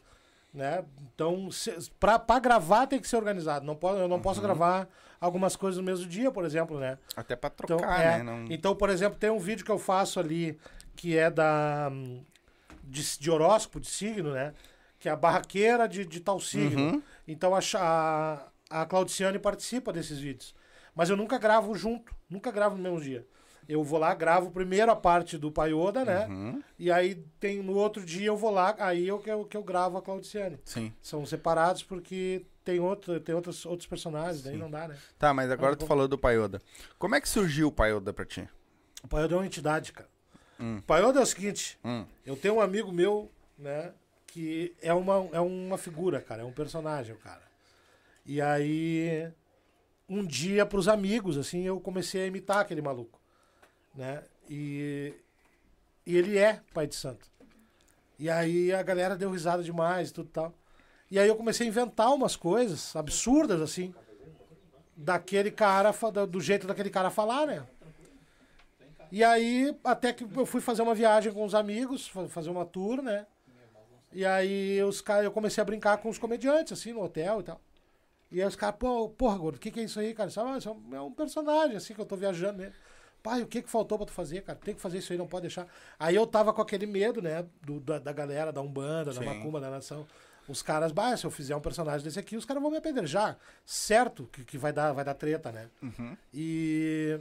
Né? 0.52 0.84
Então, 1.14 1.50
se, 1.50 1.70
pra, 2.00 2.18
pra 2.18 2.38
gravar 2.38 2.86
tem 2.86 2.98
que 3.00 3.08
ser 3.08 3.16
organizado. 3.16 3.64
Não 3.66 3.76
posso, 3.76 3.98
eu 3.98 4.08
não 4.08 4.20
posso 4.20 4.40
gravar 4.40 4.88
algumas 5.20 5.54
coisas 5.56 5.78
no 5.78 5.84
mesmo 5.84 6.06
dia, 6.06 6.30
por 6.30 6.44
exemplo, 6.44 6.78
né? 6.80 6.98
Até 7.16 7.36
pra 7.36 7.50
Então, 7.52 7.76
trocar, 7.78 8.00
é. 8.00 8.18
né? 8.18 8.22
Não... 8.22 8.44
então, 8.50 8.74
por 8.74 8.88
exemplo, 8.90 9.18
tem 9.18 9.30
um 9.30 9.38
vídeo 9.38 9.64
que 9.64 9.70
eu 9.70 9.78
faço 9.78 10.18
ali 10.20 10.58
que 10.96 11.16
é 11.16 11.30
da 11.30 11.90
de, 12.82 13.18
de 13.18 13.30
horóscopo, 13.30 13.78
de 13.80 13.86
signo, 13.88 14.32
né? 14.32 14.54
Que 14.98 15.08
é 15.08 15.12
a 15.12 15.16
barraqueira 15.16 15.86
de, 15.88 16.04
de 16.04 16.20
tal 16.20 16.40
signo. 16.40 16.92
Uhum. 16.94 17.02
Então 17.26 17.54
a, 17.54 17.60
a, 17.76 18.80
a 18.82 18.86
Claudiciane 18.86 19.38
participa 19.38 19.92
desses 19.92 20.18
vídeos. 20.18 20.54
Mas 20.94 21.08
eu 21.10 21.16
nunca 21.16 21.38
gravo 21.38 21.74
junto, 21.74 22.12
nunca 22.28 22.50
gravo 22.50 22.76
no 22.76 22.82
mesmo 22.82 23.00
dia. 23.00 23.24
Eu 23.68 23.84
vou 23.84 23.98
lá, 23.98 24.14
gravo 24.14 24.50
primeiro 24.50 24.90
a 24.90 24.96
parte 24.96 25.36
do 25.36 25.52
Paioda, 25.52 26.02
né? 26.04 26.26
Uhum. 26.26 26.62
E 26.78 26.90
aí 26.90 27.16
tem 27.38 27.62
no 27.62 27.74
outro 27.74 28.02
dia 28.02 28.26
eu 28.28 28.36
vou 28.36 28.50
lá, 28.50 28.74
aí 28.78 29.06
eu 29.06 29.18
que 29.18 29.30
eu, 29.30 29.44
que 29.44 29.56
eu 29.56 29.62
gravo 29.62 29.98
a 29.98 30.02
Claudiciane. 30.02 30.58
Sim. 30.64 30.90
São 31.02 31.26
separados 31.26 31.82
porque 31.82 32.46
tem, 32.64 32.80
outro, 32.80 33.20
tem 33.20 33.34
outros, 33.34 33.66
outros 33.66 33.86
personagens, 33.86 34.42
daí 34.42 34.54
Sim. 34.54 34.58
não 34.60 34.70
dá, 34.70 34.88
né? 34.88 34.96
Tá, 35.18 35.34
mas 35.34 35.50
agora 35.50 35.76
tu 35.76 35.84
falou 35.86 36.08
do 36.08 36.16
Paioda. 36.16 36.62
Como 36.98 37.14
é 37.14 37.20
que 37.20 37.28
surgiu 37.28 37.68
o 37.68 37.72
Paioda 37.72 38.10
pra 38.12 38.24
ti? 38.24 38.48
O 39.02 39.08
Paioda 39.08 39.34
é 39.34 39.38
uma 39.38 39.46
entidade, 39.46 39.92
cara. 39.92 40.08
Hum. 40.58 40.78
O 40.78 40.82
Paioda 40.82 41.20
é 41.20 41.22
o 41.22 41.26
seguinte, 41.26 41.78
Hum. 41.84 42.06
eu 42.24 42.36
tenho 42.36 42.54
um 42.54 42.60
amigo 42.60 42.90
meu, 42.90 43.30
né, 43.58 43.92
que 44.26 44.74
é 44.80 44.92
uma, 44.94 45.28
é 45.32 45.40
uma 45.40 45.76
figura, 45.78 46.20
cara, 46.20 46.42
é 46.42 46.44
um 46.44 46.52
personagem, 46.52 47.14
cara. 47.16 47.42
E 48.26 48.40
aí, 48.40 49.30
um 50.08 50.24
dia 50.24 50.66
pros 50.66 50.88
amigos, 50.88 51.36
assim, 51.38 51.62
eu 51.64 51.78
comecei 51.80 52.22
a 52.22 52.26
imitar 52.26 52.58
aquele 52.58 52.82
maluco, 52.82 53.20
né? 53.98 54.22
E, 54.48 55.12
e 56.06 56.16
ele 56.16 56.38
é 56.38 56.60
pai 56.72 56.86
de 56.86 56.94
santo. 56.94 57.26
E 58.18 58.30
aí 58.30 58.72
a 58.72 58.82
galera 58.82 59.16
deu 59.16 59.30
risada 59.30 59.62
demais 59.62 60.10
e 60.10 60.12
tudo 60.12 60.30
tal. 60.30 60.54
E 61.10 61.18
aí 61.18 61.26
eu 61.28 61.36
comecei 61.36 61.66
a 61.66 61.68
inventar 61.68 62.14
umas 62.14 62.36
coisas 62.36 62.94
absurdas, 62.94 63.60
assim, 63.60 63.92
daquele 64.96 65.50
cara, 65.50 65.92
do 66.28 66.40
jeito 66.40 66.66
daquele 66.66 66.90
cara 66.90 67.10
falar, 67.10 67.46
né? 67.46 67.66
E 69.10 69.24
aí, 69.24 69.74
até 69.82 70.12
que 70.12 70.24
eu 70.24 70.44
fui 70.46 70.60
fazer 70.60 70.82
uma 70.82 70.94
viagem 70.94 71.32
com 71.32 71.44
os 71.44 71.54
amigos, 71.54 72.06
fa- 72.06 72.28
fazer 72.28 72.50
uma 72.50 72.64
tour, 72.66 73.02
né? 73.02 73.26
E 74.12 74.24
aí 74.24 74.82
os 74.84 75.00
caras, 75.00 75.24
eu 75.24 75.32
comecei 75.32 75.60
a 75.62 75.64
brincar 75.64 75.96
com 75.98 76.08
os 76.10 76.18
comediantes, 76.18 76.72
assim, 76.72 76.92
no 76.92 77.02
hotel 77.02 77.40
e 77.40 77.42
tal. 77.42 77.60
E 78.30 78.40
aí 78.42 78.46
os 78.46 78.54
caras, 78.56 78.76
pô, 78.78 79.08
porra, 79.08 79.38
gordo, 79.38 79.56
o 79.56 79.58
que, 79.58 79.70
que 79.70 79.80
é 79.80 79.84
isso 79.84 79.98
aí, 79.98 80.12
cara? 80.12 80.28
Isso, 80.28 80.40
ah, 80.40 80.58
isso 80.58 80.68
é 80.68 80.72
um- 80.72 80.94
é 80.96 81.00
um 81.00 81.12
personagem, 81.12 81.76
assim, 81.76 81.94
que 81.94 82.00
eu 82.00 82.04
tô 82.06 82.16
viajando 82.16 82.58
nele. 82.58 82.74
Pai, 83.22 83.42
o 83.42 83.46
que 83.46 83.62
que 83.62 83.70
faltou 83.70 83.98
pra 83.98 84.06
tu 84.06 84.12
fazer, 84.12 84.42
cara? 84.42 84.58
Tem 84.58 84.74
que 84.74 84.80
fazer 84.80 84.98
isso 84.98 85.12
aí, 85.12 85.18
não 85.18 85.26
pode 85.26 85.42
deixar. 85.42 85.66
Aí 85.98 86.14
eu 86.14 86.26
tava 86.26 86.52
com 86.52 86.62
aquele 86.62 86.86
medo, 86.86 87.20
né, 87.20 87.44
do, 87.62 87.80
da, 87.80 87.98
da 87.98 88.12
galera, 88.12 88.52
da 88.52 88.60
Umbanda, 88.60 89.12
da 89.12 89.20
Sim. 89.20 89.26
Macumba, 89.26 89.60
da 89.60 89.70
Nação. 89.70 90.06
Os 90.48 90.62
caras, 90.62 90.92
bah, 90.92 91.14
se 91.16 91.26
eu 91.26 91.30
fizer 91.30 91.54
um 91.54 91.60
personagem 91.60 92.02
desse 92.02 92.18
aqui, 92.18 92.36
os 92.36 92.46
caras 92.46 92.62
vão 92.62 92.70
me 92.70 92.78
apedrejar. 92.78 93.38
Certo 93.66 94.28
que, 94.32 94.44
que 94.44 94.56
vai, 94.56 94.72
dar, 94.72 94.92
vai 94.92 95.04
dar 95.04 95.14
treta, 95.14 95.52
né? 95.52 95.68
Uhum. 95.82 96.16
E 96.32 97.20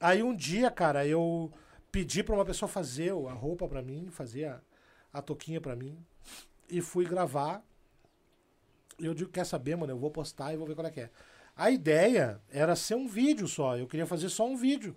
aí 0.00 0.22
um 0.22 0.34
dia, 0.34 0.70
cara, 0.70 1.06
eu 1.06 1.52
pedi 1.92 2.22
pra 2.22 2.34
uma 2.34 2.44
pessoa 2.44 2.68
fazer 2.68 3.10
a 3.10 3.32
roupa 3.32 3.68
pra 3.68 3.82
mim, 3.82 4.08
fazer 4.10 4.46
a, 4.46 4.60
a 5.12 5.20
touquinha 5.20 5.60
pra 5.60 5.76
mim. 5.76 5.98
E 6.68 6.80
fui 6.80 7.04
gravar. 7.04 7.62
E 8.98 9.04
eu 9.04 9.12
digo, 9.12 9.30
quer 9.30 9.44
saber, 9.44 9.76
mano? 9.76 9.92
Eu 9.92 9.98
vou 9.98 10.10
postar 10.10 10.54
e 10.54 10.56
vou 10.56 10.66
ver 10.66 10.74
qual 10.74 10.86
é 10.86 10.90
que 10.90 11.00
é. 11.00 11.10
A 11.60 11.70
ideia 11.70 12.40
era 12.50 12.74
ser 12.74 12.94
um 12.94 13.06
vídeo 13.06 13.46
só. 13.46 13.76
Eu 13.76 13.86
queria 13.86 14.06
fazer 14.06 14.30
só 14.30 14.46
um 14.46 14.56
vídeo 14.56 14.96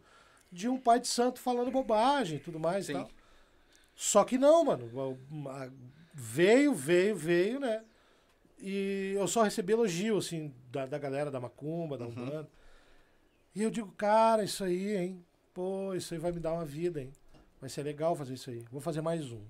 de 0.50 0.70
um 0.70 0.80
pai 0.80 0.98
de 0.98 1.10
santo 1.10 1.42
falando 1.42 1.70
bobagem 1.70 2.38
e 2.38 2.40
tudo 2.40 2.58
mais 2.58 2.86
e 2.86 2.88
Sim. 2.88 2.94
tal. 2.94 3.10
Só 3.94 4.24
que 4.24 4.38
não, 4.38 4.64
mano. 4.64 4.90
Veio, 6.14 6.74
veio, 6.74 7.18
veio, 7.18 7.60
né? 7.60 7.84
E 8.58 9.12
eu 9.14 9.28
só 9.28 9.44
recebi 9.44 9.74
elogio, 9.74 10.16
assim, 10.16 10.54
da, 10.72 10.86
da 10.86 10.98
galera 10.98 11.30
da 11.30 11.38
Macumba, 11.38 11.98
da 11.98 12.08
Umbanda. 12.08 12.50
E 13.54 13.62
eu 13.62 13.70
digo, 13.70 13.92
cara, 13.92 14.42
isso 14.42 14.64
aí, 14.64 14.96
hein? 14.96 15.26
Pô, 15.54 15.94
isso 15.94 16.14
aí 16.14 16.20
vai 16.20 16.32
me 16.32 16.40
dar 16.40 16.54
uma 16.54 16.64
vida, 16.64 17.02
hein? 17.02 17.12
Vai 17.60 17.70
ser 17.70 17.84
legal 17.84 18.16
fazer 18.16 18.36
isso 18.36 18.50
aí. 18.50 18.64
Vou 18.72 18.80
fazer 18.80 19.02
mais 19.02 19.34
um. 19.34 19.42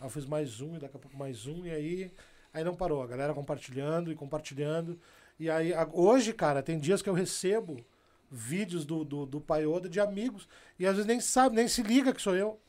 Aí 0.00 0.06
eu 0.06 0.08
fiz 0.08 0.24
mais 0.24 0.62
um 0.62 0.76
e 0.76 0.78
daqui 0.78 0.96
a 0.96 0.98
pouco 0.98 1.14
mais 1.14 1.46
um. 1.46 1.66
E 1.66 1.70
aí, 1.70 2.12
aí 2.54 2.64
não 2.64 2.74
parou. 2.74 3.02
A 3.02 3.06
galera 3.06 3.34
compartilhando 3.34 4.10
e 4.10 4.14
compartilhando. 4.14 4.98
E 5.38 5.50
aí, 5.50 5.72
hoje, 5.92 6.32
cara, 6.32 6.62
tem 6.62 6.78
dias 6.78 7.02
que 7.02 7.08
eu 7.08 7.14
recebo 7.14 7.84
vídeos 8.30 8.84
do, 8.84 9.04
do, 9.04 9.26
do 9.26 9.40
Paioda 9.40 9.88
de 9.88 10.00
amigos. 10.00 10.48
E 10.78 10.86
às 10.86 10.94
vezes 10.94 11.06
nem 11.06 11.20
sabe, 11.20 11.56
nem 11.56 11.68
se 11.68 11.82
liga 11.82 12.12
que 12.12 12.22
sou 12.22 12.34
eu. 12.34 12.60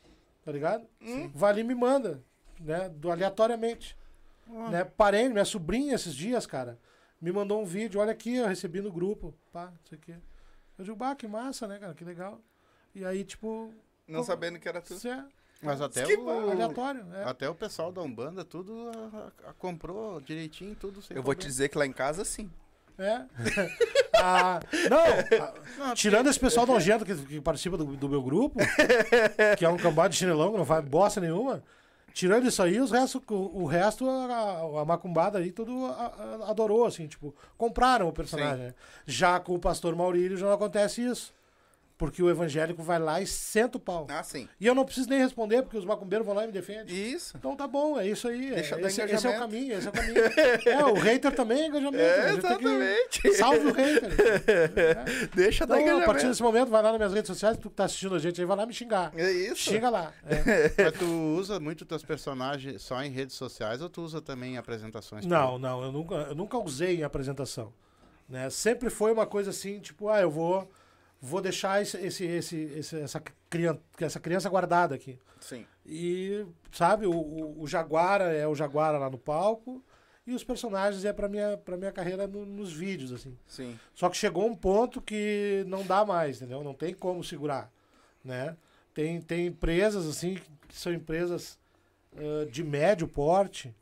Tá 0.44 0.52
ligado? 0.52 0.86
Vai 1.34 1.50
ali 1.50 1.60
e 1.62 1.64
me 1.64 1.74
manda, 1.74 2.22
né? 2.60 2.88
Do, 2.88 3.10
aleatoriamente. 3.10 3.96
Né? 4.70 4.84
Parei, 4.84 5.28
minha 5.28 5.44
sobrinha 5.44 5.94
esses 5.96 6.14
dias, 6.14 6.46
cara, 6.46 6.78
me 7.20 7.32
mandou 7.32 7.60
um 7.60 7.64
vídeo, 7.64 8.00
olha 8.00 8.12
aqui, 8.12 8.36
eu 8.36 8.46
recebi 8.46 8.80
no 8.80 8.92
grupo, 8.92 9.34
pá, 9.52 9.72
isso 9.84 9.94
aqui. 9.96 10.14
Eu 10.78 10.84
digo, 10.84 10.96
bah, 10.96 11.16
que 11.16 11.26
massa, 11.26 11.66
né, 11.66 11.78
cara, 11.80 11.94
que 11.94 12.04
legal. 12.04 12.40
E 12.94 13.04
aí, 13.04 13.24
tipo, 13.24 13.72
Não 14.06 14.22
sabendo 14.22 14.60
que 14.60 14.68
era 14.68 14.80
tu. 14.80 14.94
isso 14.94 15.08
é 15.08 15.26
Mas 15.62 15.80
até 15.80 16.04
Que 16.04 16.14
o, 16.16 16.50
aleatório, 16.50 17.02
né? 17.04 17.24
até 17.26 17.48
o 17.48 17.54
pessoal 17.54 17.90
da 17.90 18.02
Umbanda, 18.02 18.44
tudo 18.44 18.90
a- 19.12 19.48
a- 19.50 19.52
comprou 19.54 20.20
direitinho, 20.20 20.74
tudo 20.74 21.00
sem 21.00 21.16
Eu 21.16 21.22
vou 21.22 21.34
te 21.34 21.46
dizer 21.46 21.68
que 21.70 21.78
lá 21.78 21.86
em 21.86 21.92
casa, 21.92 22.24
sim. 22.24 22.50
É. 22.98 23.22
Ah, 24.18 24.60
não, 24.90 25.04
a- 25.90 25.94
tirando 25.94 26.28
esse 26.28 26.40
pessoal 26.40 26.66
nojento 26.66 27.04
que, 27.04 27.14
que 27.14 27.40
participa 27.40 27.76
do, 27.76 27.84
do 27.84 28.08
meu 28.08 28.22
grupo, 28.22 28.58
que 29.58 29.64
é 29.64 29.68
um 29.68 29.76
cambado 29.76 30.08
de 30.08 30.16
chinelão, 30.16 30.52
que 30.52 30.56
não 30.58 30.64
faz 30.64 30.82
bosta 30.84 31.20
nenhuma. 31.20 31.62
Tirando 32.14 32.46
isso 32.46 32.62
aí, 32.62 32.80
os 32.80 32.90
resto, 32.90 33.22
o, 33.28 33.62
o 33.62 33.66
resto, 33.66 34.08
a, 34.08 34.80
a 34.80 34.84
macumbada 34.86 35.38
aí, 35.38 35.52
tudo 35.52 35.84
a- 35.84 36.14
a- 36.46 36.50
adorou, 36.50 36.86
assim, 36.86 37.06
tipo, 37.06 37.34
compraram 37.58 38.08
o 38.08 38.12
personagem. 38.12 38.66
né? 38.68 38.74
Já 39.04 39.38
com 39.38 39.54
o 39.54 39.58
pastor 39.58 39.94
Maurílio 39.94 40.38
já 40.38 40.46
não 40.46 40.54
acontece 40.54 41.02
isso. 41.04 41.34
Porque 41.98 42.22
o 42.22 42.28
evangélico 42.28 42.82
vai 42.82 42.98
lá 42.98 43.22
e 43.22 43.26
senta 43.26 43.78
o 43.78 43.80
pau. 43.80 44.06
Ah, 44.10 44.22
sim. 44.22 44.46
E 44.60 44.66
eu 44.66 44.74
não 44.74 44.84
preciso 44.84 45.08
nem 45.08 45.18
responder, 45.18 45.62
porque 45.62 45.78
os 45.78 45.84
macumbeiros 45.86 46.26
vão 46.26 46.34
lá 46.34 46.44
e 46.44 46.46
me 46.46 46.52
defendem. 46.52 46.94
Isso. 46.94 47.34
Então 47.38 47.56
tá 47.56 47.66
bom, 47.66 47.98
é 47.98 48.06
isso 48.06 48.28
aí. 48.28 48.50
Deixa 48.50 48.74
é, 48.76 48.80
esse, 48.82 48.86
esse 48.86 49.00
é 49.00 49.04
o 49.04 49.08
engajamento. 49.08 49.40
caminho, 49.40 49.72
esse 49.78 49.86
é 49.86 49.90
o 49.90 49.92
caminho. 49.94 50.20
é, 50.66 50.84
o 50.84 50.94
hater 50.94 51.34
também 51.34 51.62
é 51.62 51.66
engajamento. 51.68 51.96
É, 52.04 52.32
que- 52.32 52.38
exatamente. 52.38 53.32
Salve 53.34 53.66
o 53.68 53.72
hater. 53.72 54.10
Deixa 55.34 55.66
dar 55.66 55.80
Então, 55.80 55.94
a 55.96 56.04
partir 56.04 56.26
engajamento. 56.26 56.28
desse 56.28 56.42
momento, 56.42 56.68
vai 56.70 56.82
lá 56.82 56.90
nas 56.90 56.98
minhas 56.98 57.14
redes 57.14 57.28
sociais, 57.28 57.56
tu 57.56 57.70
que 57.70 57.76
tá 57.76 57.84
assistindo 57.84 58.14
a 58.14 58.18
gente 58.18 58.40
aí, 58.40 58.46
vai 58.46 58.56
lá 58.58 58.66
me 58.66 58.74
xingar. 58.74 59.12
É 59.16 59.30
isso. 59.30 59.56
Xinga 59.56 59.88
lá. 59.88 60.12
É. 60.26 60.84
Mas 60.84 60.98
tu 60.98 61.06
usa 61.38 61.58
muito 61.58 61.84
teus 61.86 62.04
personagens 62.04 62.82
só 62.82 63.02
em 63.02 63.10
redes 63.10 63.34
sociais 63.36 63.80
ou 63.80 63.88
tu 63.88 64.02
usa 64.02 64.20
também 64.20 64.54
em 64.54 64.58
apresentações? 64.58 65.24
Não, 65.24 65.58
não, 65.58 65.82
eu 65.82 65.90
nunca, 65.92 66.14
eu 66.14 66.34
nunca 66.34 66.58
usei 66.58 67.00
em 67.00 67.02
apresentação. 67.04 67.72
Né? 68.28 68.50
Sempre 68.50 68.90
foi 68.90 69.12
uma 69.12 69.24
coisa 69.26 69.50
assim, 69.50 69.78
tipo, 69.80 70.08
ah, 70.08 70.20
eu 70.20 70.30
vou, 70.30 70.68
vou 71.20 71.40
deixar 71.40 71.80
esse, 71.82 71.96
esse, 71.98 72.24
esse, 72.24 72.96
essa, 73.00 73.22
criança, 73.50 73.80
essa 74.00 74.20
criança 74.20 74.48
guardada 74.48 74.94
aqui. 74.94 75.18
Sim. 75.40 75.66
E, 75.84 76.44
sabe, 76.72 77.06
o, 77.06 77.12
o, 77.12 77.62
o 77.62 77.66
Jaguara 77.66 78.32
é 78.32 78.46
o 78.46 78.54
Jaguara 78.54 78.98
lá 78.98 79.08
no 79.10 79.18
palco 79.18 79.82
e 80.26 80.34
os 80.34 80.42
personagens 80.42 81.04
é 81.04 81.12
pra 81.12 81.28
minha, 81.28 81.56
pra 81.56 81.76
minha 81.76 81.92
carreira 81.92 82.26
no- 82.26 82.44
nos 82.44 82.72
vídeos, 82.72 83.12
assim. 83.12 83.36
Sim. 83.46 83.78
Só 83.94 84.08
que 84.08 84.16
chegou 84.16 84.46
um 84.46 84.56
ponto 84.56 85.00
que 85.00 85.64
não 85.68 85.84
dá 85.84 86.04
mais, 86.04 86.36
entendeu? 86.38 86.64
Não 86.64 86.74
tem 86.74 86.92
como 86.94 87.22
segurar, 87.22 87.70
né? 88.24 88.56
Tem, 88.92 89.20
tem 89.20 89.46
empresas, 89.46 90.06
assim, 90.06 90.38
que 90.68 90.74
são 90.76 90.92
empresas 90.92 91.58
ah, 92.16 92.46
de 92.50 92.64
médio 92.64 93.06
porte 93.06 93.72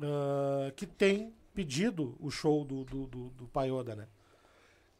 ah, 0.00 0.70
que 0.76 0.86
têm 0.86 1.32
pedido 1.54 2.16
o 2.20 2.30
show 2.30 2.64
do, 2.64 2.84
do, 2.84 3.06
do, 3.06 3.30
do 3.30 3.46
Paioda, 3.46 3.94
né? 3.96 4.06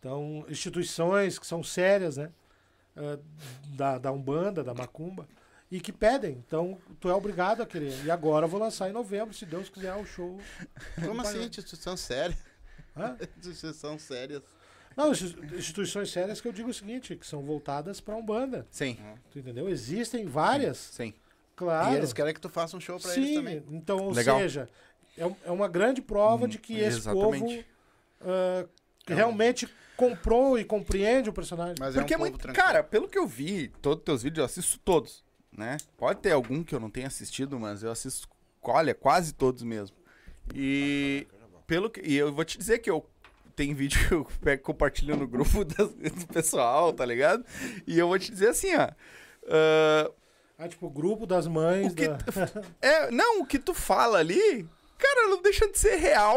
Então, 0.04 0.44
instituições 0.50 1.38
que 1.38 1.46
são 1.46 1.62
sérias, 1.62 2.18
né? 2.18 2.30
Ah, 2.94 3.18
da, 3.68 3.96
da 3.96 4.12
Umbanda, 4.12 4.62
da 4.62 4.74
Macumba, 4.74 5.26
e 5.70 5.80
que 5.80 5.90
pedem. 5.90 6.32
Então, 6.46 6.76
tu 7.00 7.08
é 7.08 7.14
obrigado 7.14 7.62
a 7.62 7.66
querer. 7.66 8.04
E 8.04 8.10
agora 8.10 8.44
eu 8.44 8.50
vou 8.50 8.60
lançar 8.60 8.86
em 8.90 8.92
novembro, 8.92 9.32
se 9.34 9.46
Deus 9.46 9.70
quiser, 9.70 9.94
o 9.94 10.04
show. 10.04 10.38
Como 11.02 11.22
assim, 11.22 11.42
instituição 11.42 11.96
séria? 11.96 12.36
Hã? 12.94 13.16
Instituição 13.38 13.98
sérias. 13.98 14.42
Não, 14.94 15.10
insti- 15.10 15.36
instituições 15.56 16.10
sérias 16.12 16.38
que 16.38 16.46
eu 16.46 16.52
digo 16.52 16.68
o 16.68 16.74
seguinte, 16.74 17.16
que 17.16 17.26
são 17.26 17.40
voltadas 17.42 17.98
para 17.98 18.14
Umbanda. 18.14 18.66
Sim. 18.70 18.98
Tu 19.30 19.38
entendeu? 19.38 19.70
Existem 19.70 20.26
várias, 20.26 20.76
Sim. 20.76 21.14
claro. 21.56 21.94
E 21.94 21.96
eles 21.96 22.12
querem 22.12 22.34
que 22.34 22.40
tu 22.42 22.50
faça 22.50 22.76
um 22.76 22.80
show 22.80 23.00
pra 23.00 23.16
eles 23.16 23.32
também. 23.34 23.64
então, 23.70 24.00
ou 24.00 24.12
Legal. 24.12 24.38
seja, 24.38 24.68
é, 25.16 25.22
é 25.46 25.50
uma 25.50 25.66
grande 25.66 26.02
prova 26.02 26.44
Hum, 26.44 26.48
de 26.48 26.58
que 26.58 26.74
esse 26.78 26.98
exatamente. 26.98 27.40
povo 27.40 27.64
ah, 28.20 28.66
realmente 29.08 29.66
comprou 29.96 30.58
e 30.58 30.64
compreende 30.64 31.28
o 31.30 31.32
personagem. 31.32 31.74
Mas 31.78 31.94
Porque 31.94 32.12
é 32.12 32.16
é 32.16 32.18
um 32.18 32.20
muito. 32.20 32.38
tranquilo. 32.38 32.66
Cara, 32.66 32.82
pelo 32.82 33.08
que 33.08 33.18
eu 33.18 33.26
vi, 33.26 33.68
todos 33.82 33.98
os 34.00 34.04
teus 34.04 34.22
vídeos, 34.22 34.38
eu 34.38 34.44
assisto 34.44 34.78
todos, 34.84 35.24
né? 35.56 35.76
Pode 35.96 36.20
ter 36.20 36.32
algum 36.32 36.62
que 36.64 36.74
eu 36.74 36.80
não 36.80 36.90
tenha 36.90 37.06
assistido, 37.06 37.58
mas 37.58 37.82
eu 37.82 37.90
assisto, 37.90 38.28
olha, 38.62 38.94
quase 38.94 39.32
todos 39.34 39.62
mesmo. 39.62 39.96
E 40.54 41.26
pelo 41.66 41.88
que. 41.90 42.00
E 42.00 42.14
eu 42.16 42.32
vou 42.32 42.44
te 42.44 42.58
dizer 42.58 42.78
que 42.78 42.90
eu. 42.90 43.04
Tem 43.56 43.72
vídeo 43.72 44.08
que 44.08 44.14
eu 44.14 44.24
pego, 44.42 44.62
compartilho 44.64 45.16
no 45.16 45.28
grupo 45.28 45.62
das- 45.64 45.90
do 45.94 46.26
pessoal, 46.26 46.92
tá 46.92 47.06
ligado? 47.06 47.44
E 47.86 47.96
eu 47.98 48.08
vou 48.08 48.18
te 48.18 48.30
dizer 48.32 48.48
assim, 48.48 48.74
ó. 48.74 48.88
ah, 49.48 50.10
Ah, 50.58 50.68
tipo, 50.68 50.86
o 50.86 50.90
grupo 50.90 51.24
das 51.24 51.46
mães. 51.46 51.92
O 51.92 51.94
que 51.94 52.08
da- 52.08 52.18
É, 52.82 53.10
não, 53.12 53.40
o 53.42 53.46
que 53.46 53.58
tu 53.60 53.72
fala 53.72 54.18
ali 54.18 54.68
cara, 54.98 55.28
não 55.28 55.40
deixa 55.42 55.68
de 55.70 55.78
ser 55.78 55.96
real 55.96 56.36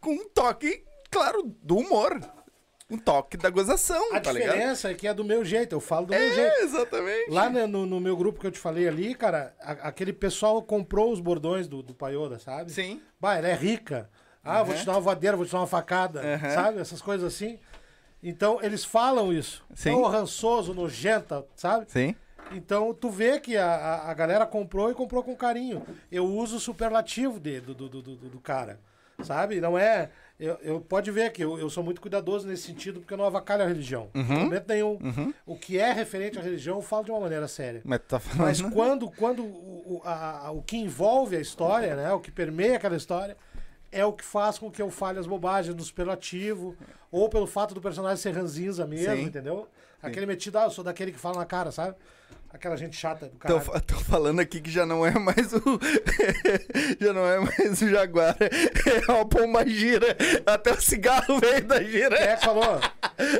com 0.00 0.12
um 0.12 0.28
toque, 0.28 0.82
claro, 1.10 1.42
do 1.62 1.76
humor. 1.78 2.20
Um 2.90 2.98
toque 2.98 3.36
da 3.36 3.48
gozação, 3.50 4.14
A 4.14 4.20
tá 4.20 4.32
ligado? 4.32 4.52
diferença 4.54 4.90
é 4.90 4.94
que 4.94 5.06
é 5.06 5.14
do 5.14 5.22
meu 5.24 5.44
jeito, 5.44 5.74
eu 5.76 5.80
falo 5.80 6.06
do 6.06 6.10
meu 6.10 6.34
jeito. 6.34 6.52
É, 6.56 6.62
exatamente. 6.62 7.30
Lá 7.30 7.48
no, 7.48 7.86
no- 7.86 8.00
meu 8.00 8.16
grupo 8.16 8.40
que 8.40 8.46
eu 8.46 8.50
te 8.50 8.58
falei 8.58 8.88
ali, 8.88 9.14
cara, 9.14 9.54
a- 9.60 9.88
aquele 9.88 10.12
pessoal 10.12 10.60
comprou 10.62 11.12
os 11.12 11.20
bordões 11.20 11.68
do, 11.68 11.82
do 11.82 11.94
Paioda, 11.94 12.38
sabe? 12.38 12.72
Sim. 12.72 13.00
Bah, 13.20 13.36
ela 13.36 13.46
é 13.48 13.54
rica. 13.54 14.10
Ah, 14.42 14.62
vou 14.62 14.74
te 14.74 14.84
dar 14.84 14.92
uma 14.92 15.00
voadeira, 15.00 15.36
vou 15.36 15.46
te 15.46 15.52
dar 15.52 15.58
uma 15.58 15.66
facada, 15.66 16.20
Uhum. 16.22 16.50
sabe? 16.50 16.80
Essas 16.80 17.00
coisas 17.00 17.32
assim. 17.32 17.58
Então, 18.22 18.58
eles 18.62 18.84
falam 18.84 19.32
isso. 19.32 19.64
Sim. 19.74 19.90
Ô, 19.94 20.06
rançoso, 20.08 20.74
nojenta, 20.74 21.46
sabe? 21.54 21.86
Sim. 21.88 22.14
Então, 22.52 22.92
tu 22.92 23.08
vê 23.08 23.38
que 23.38 23.56
a, 23.56 23.66
a, 23.66 24.10
a 24.10 24.14
galera 24.14 24.44
comprou 24.44 24.90
e 24.90 24.94
comprou 24.94 25.22
com 25.22 25.36
carinho. 25.36 25.82
Eu 26.10 26.24
uso 26.26 26.56
o 26.56 26.60
superlativo 26.60 27.38
de, 27.38 27.60
do, 27.60 27.72
do, 27.74 27.88
do, 27.88 28.02
do, 28.02 28.16
do 28.16 28.40
cara, 28.40 28.80
sabe? 29.22 29.60
Não 29.60 29.78
é... 29.78 30.10
Eu, 30.42 30.58
eu 30.62 30.80
pode 30.80 31.10
ver 31.10 31.30
que 31.32 31.44
eu, 31.44 31.58
eu 31.58 31.68
sou 31.68 31.84
muito 31.84 32.00
cuidadoso 32.00 32.48
nesse 32.48 32.62
sentido, 32.62 32.98
porque 33.00 33.12
eu 33.12 33.18
não 33.18 33.26
avacalho 33.26 33.62
a 33.62 33.66
religião. 33.66 34.08
Uhum. 34.14 34.22
Em 34.22 34.44
momento 34.44 34.66
nenhum. 34.68 34.98
O 35.44 35.54
que 35.54 35.78
é 35.78 35.92
referente 35.92 36.38
à 36.38 36.42
religião, 36.42 36.76
eu 36.78 36.82
falo 36.82 37.04
de 37.04 37.10
uma 37.10 37.20
maneira 37.20 37.46
séria. 37.46 37.82
Mas 37.84 38.00
tá 38.08 38.18
falando. 38.18 38.46
Mas 38.46 38.62
quando, 38.62 39.10
quando 39.10 39.44
o, 39.44 39.96
o- 39.96 40.02
a- 40.02 40.46
a- 40.46 40.50
o 40.50 40.62
que 40.62 40.78
envolve 40.78 41.36
a 41.36 41.40
história, 41.40 41.94
né? 41.94 42.10
O 42.14 42.20
que 42.20 42.30
permeia 42.30 42.76
aquela 42.76 42.96
história, 42.96 43.36
é 43.92 44.02
o 44.04 44.14
que 44.14 44.24
faz 44.24 44.58
com 44.58 44.70
que 44.70 44.80
eu 44.80 44.90
fale 44.90 45.18
as 45.18 45.26
bobagens 45.26 45.76
no 45.76 45.82
superlativo, 45.82 46.74
ou 47.12 47.28
pelo 47.28 47.46
fato 47.46 47.74
do 47.74 47.80
personagem 47.82 48.16
ser 48.16 48.30
ranzinza 48.30 48.86
mesmo, 48.86 49.14
Sim. 49.16 49.22
entendeu? 49.24 49.68
Aquele 50.02 50.24
metido, 50.24 50.56
ah, 50.58 50.64
eu 50.64 50.70
sou 50.70 50.82
daquele 50.82 51.12
que 51.12 51.18
fala 51.18 51.36
na 51.36 51.44
cara, 51.44 51.70
sabe? 51.70 51.94
Aquela 52.52 52.76
gente 52.76 52.96
chata 52.96 53.26
do 53.26 53.32
Tô, 53.32 53.38
cara. 53.38 53.60
fa- 53.60 53.80
tô 53.80 53.94
falando 54.00 54.40
aqui 54.40 54.60
que 54.60 54.70
já 54.70 54.84
não 54.84 55.06
é 55.06 55.12
mais 55.18 55.52
o. 55.52 55.60
já 57.00 57.12
não 57.12 57.24
é 57.26 57.38
mais 57.38 57.80
o 57.80 57.88
Jaguar. 57.88 58.36
É 58.40 59.12
uma 59.12 59.24
pomba 59.24 59.64
gira. 59.66 60.16
Até 60.44 60.72
o 60.72 60.80
cigarro 60.80 61.38
veio 61.38 61.64
da 61.64 61.80
gira. 61.82 62.16
É 62.16 62.36
falou? 62.36 62.80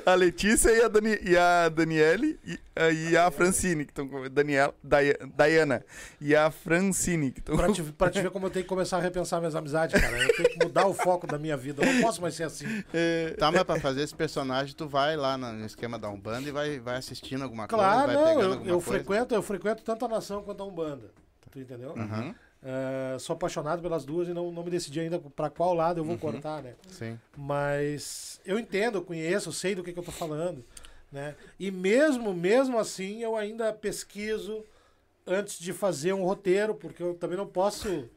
A 0.07 0.15
Letícia 0.15 0.71
e 0.71 0.81
a, 0.83 0.89
Dani, 0.89 1.19
e 1.23 1.37
a 1.37 1.69
Daniele 1.69 2.39
e, 2.47 2.59
e 2.93 3.17
a 3.17 3.31
Francine, 3.31 3.85
que 3.85 3.91
estão 3.91 4.09
com. 4.09 4.29
Daniela, 4.31 4.75
Dia- 4.83 5.19
Diana. 5.37 5.85
E 6.21 6.35
a 6.35 6.51
Francine, 6.51 7.31
que 7.33 7.41
estão 7.41 7.57
Pra 7.57 7.73
te, 7.73 7.83
pra 7.83 8.11
te 8.11 8.23
ver 8.23 8.31
como 8.31 8.47
eu 8.47 8.51
tenho 8.51 8.65
que 8.65 8.69
começar 8.69 8.97
a 8.97 9.01
repensar 9.01 9.39
minhas 9.41 9.55
amizades, 9.55 10.01
cara. 10.01 10.17
Eu 10.19 10.35
tenho 10.37 10.49
que 10.51 10.65
mudar 10.65 10.87
o 10.87 10.95
foco 10.95 11.27
da 11.27 11.39
minha 11.39 11.57
vida. 11.57 11.85
Eu 11.85 11.93
não 11.93 12.01
posso 12.01 12.23
mais 12.23 12.35
ser 12.35 12.45
assim. 12.45 12.67
É, 12.95 13.35
Tá, 13.39 13.51
mas 13.53 13.63
pra 13.65 13.79
fazer 13.81 14.03
esse 14.03 14.15
personagem, 14.15 14.75
tu 14.75 14.87
vai 14.89 15.17
lá 15.17 15.37
no 15.37 15.65
esquema 15.67 15.99
da 15.99 16.09
Umbanda 16.09 16.49
e 16.49 16.53
vai, 16.53 16.79
vai 16.79 16.97
assistindo 16.97 17.43
alguma 17.43 17.67
Claro, 17.67 18.05
coisa, 18.13 18.21
vai 18.25 18.35
não, 18.35 18.43
eu, 18.43 18.67
eu 18.67 18.81
frequento, 18.81 19.35
eu 19.35 19.43
frequento 19.43 19.83
tanto 19.83 20.05
a 20.05 20.09
nação 20.09 20.43
quanto 20.43 20.63
a 20.63 20.67
Umbanda. 20.67 21.11
Tu 21.51 21.59
entendeu? 21.59 21.95
Uhum, 21.95 22.33
É, 22.63 23.17
sou 23.19 23.35
apaixonado 23.35 23.81
pelas 23.83 24.05
duas 24.05 24.29
e 24.29 24.33
não, 24.35 24.53
não 24.53 24.63
me 24.63 24.71
decidi 24.71 25.01
ainda 25.01 25.19
pra 25.19 25.49
qual 25.51 25.75
lado 25.75 25.99
eu 25.99 26.05
vou 26.05 26.13
Uhum. 26.15 26.19
cortar, 26.21 26.63
né? 26.63 26.75
sim. 26.89 27.19
Mas 27.37 28.41
eu 28.47 28.59
entendo, 28.59 28.99
eu 28.99 29.03
conheço, 29.03 29.49
eu 29.49 29.53
sei 29.53 29.75
do 29.75 29.83
que, 29.83 29.93
que 29.93 29.99
eu 29.99 30.03
tô 30.05 30.13
falando, 30.13 30.65
né? 31.11 31.35
E 31.59 31.71
mesmo, 31.71 32.33
mesmo 32.33 32.79
assim, 32.79 33.23
eu 33.23 33.37
ainda 33.37 33.73
pesquiso 33.73 34.65
antes 35.27 35.59
de 35.59 35.73
fazer 35.73 36.13
um 36.13 36.25
roteiro, 36.25 36.75
porque 36.75 37.03
eu 37.03 37.15
também 37.15 37.37
não 37.37 37.47
posso 37.47 38.09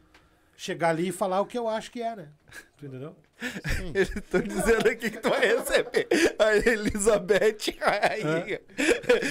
chegar 0.55 0.89
ali 0.89 1.09
e 1.09 1.11
falar 1.11 1.41
o 1.41 1.45
que 1.45 1.57
eu 1.57 1.67
acho 1.67 1.91
que 1.91 2.01
é, 2.01 2.15
né? 2.15 2.29
Entendeu? 2.77 3.15
Eles 3.93 4.15
estão 4.15 4.41
dizendo 4.41 4.87
aqui 4.87 5.09
que 5.11 5.17
tu 5.17 5.29
vai 5.29 5.41
receber 5.41 6.07
a 6.39 6.55
Elizabeth 6.55 7.57
Rainha. 7.79 8.61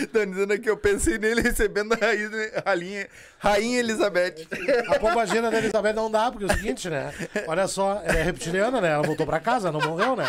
Estão 0.02 0.26
dizendo 0.26 0.52
aqui, 0.52 0.68
eu 0.68 0.76
pensei 0.76 1.18
nele 1.18 1.40
recebendo 1.40 1.94
a 1.94 1.96
rainha, 1.96 2.30
rainha, 2.66 3.08
rainha 3.38 3.78
Elizabeth. 3.78 4.46
A 4.88 4.98
pombagira 4.98 5.50
da 5.50 5.56
Elizabeth 5.58 5.92
não 5.94 6.10
dá, 6.10 6.30
porque 6.30 6.44
é 6.44 6.48
o 6.48 6.56
seguinte, 6.56 6.90
né? 6.90 7.12
Olha 7.46 7.66
só, 7.66 8.02
ela 8.04 8.18
é 8.18 8.22
reptiliana, 8.22 8.80
né? 8.80 8.90
Ela 8.90 9.02
voltou 9.02 9.24
pra 9.24 9.40
casa, 9.40 9.72
não 9.72 9.80
morreu, 9.80 10.14
né? 10.14 10.24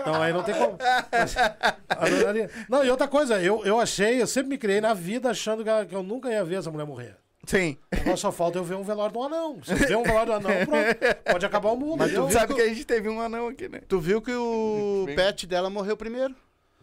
Então 0.00 0.20
aí 0.20 0.32
não 0.32 0.42
tem 0.42 0.54
como. 0.54 0.76
Mas, 1.12 2.24
ali- 2.26 2.48
Não, 2.68 2.84
e 2.84 2.90
outra 2.90 3.06
coisa, 3.06 3.40
eu, 3.40 3.64
eu 3.64 3.78
achei, 3.78 4.20
eu 4.20 4.26
sempre 4.26 4.48
me 4.50 4.58
criei 4.58 4.80
na 4.80 4.94
vida 4.94 5.30
achando 5.30 5.62
que 5.86 5.94
eu 5.94 6.02
nunca 6.02 6.28
ia 6.30 6.44
ver 6.44 6.56
essa 6.56 6.70
mulher 6.70 6.86
morrer. 6.86 7.16
Sim. 7.46 7.76
Agora 7.92 8.16
só 8.16 8.30
falta 8.32 8.58
eu 8.58 8.64
ver 8.64 8.74
um 8.74 8.82
velório 8.82 9.12
do 9.14 9.22
anão. 9.22 9.58
Se 9.62 9.72
eu 9.72 9.76
ver 9.76 9.96
um 9.96 10.02
velório 10.02 10.26
do 10.26 10.32
anão, 10.32 10.50
pronto. 10.66 11.22
Pode 11.32 11.46
acabar 11.46 11.70
o 11.70 11.76
mundo. 11.76 11.98
Mas 11.98 12.12
tu 12.12 12.30
sabe 12.30 12.54
que 12.54 12.60
a 12.60 12.68
gente 12.68 12.84
teve 12.84 13.08
um 13.08 13.20
anão 13.20 13.48
aqui, 13.48 13.68
né? 13.68 13.80
Tu 13.88 13.98
viu 14.00 14.20
que 14.20 14.32
o 14.34 15.04
Bem- 15.06 15.16
pet 15.16 15.46
dela 15.46 15.70
morreu 15.70 15.96
primeiro? 15.96 16.34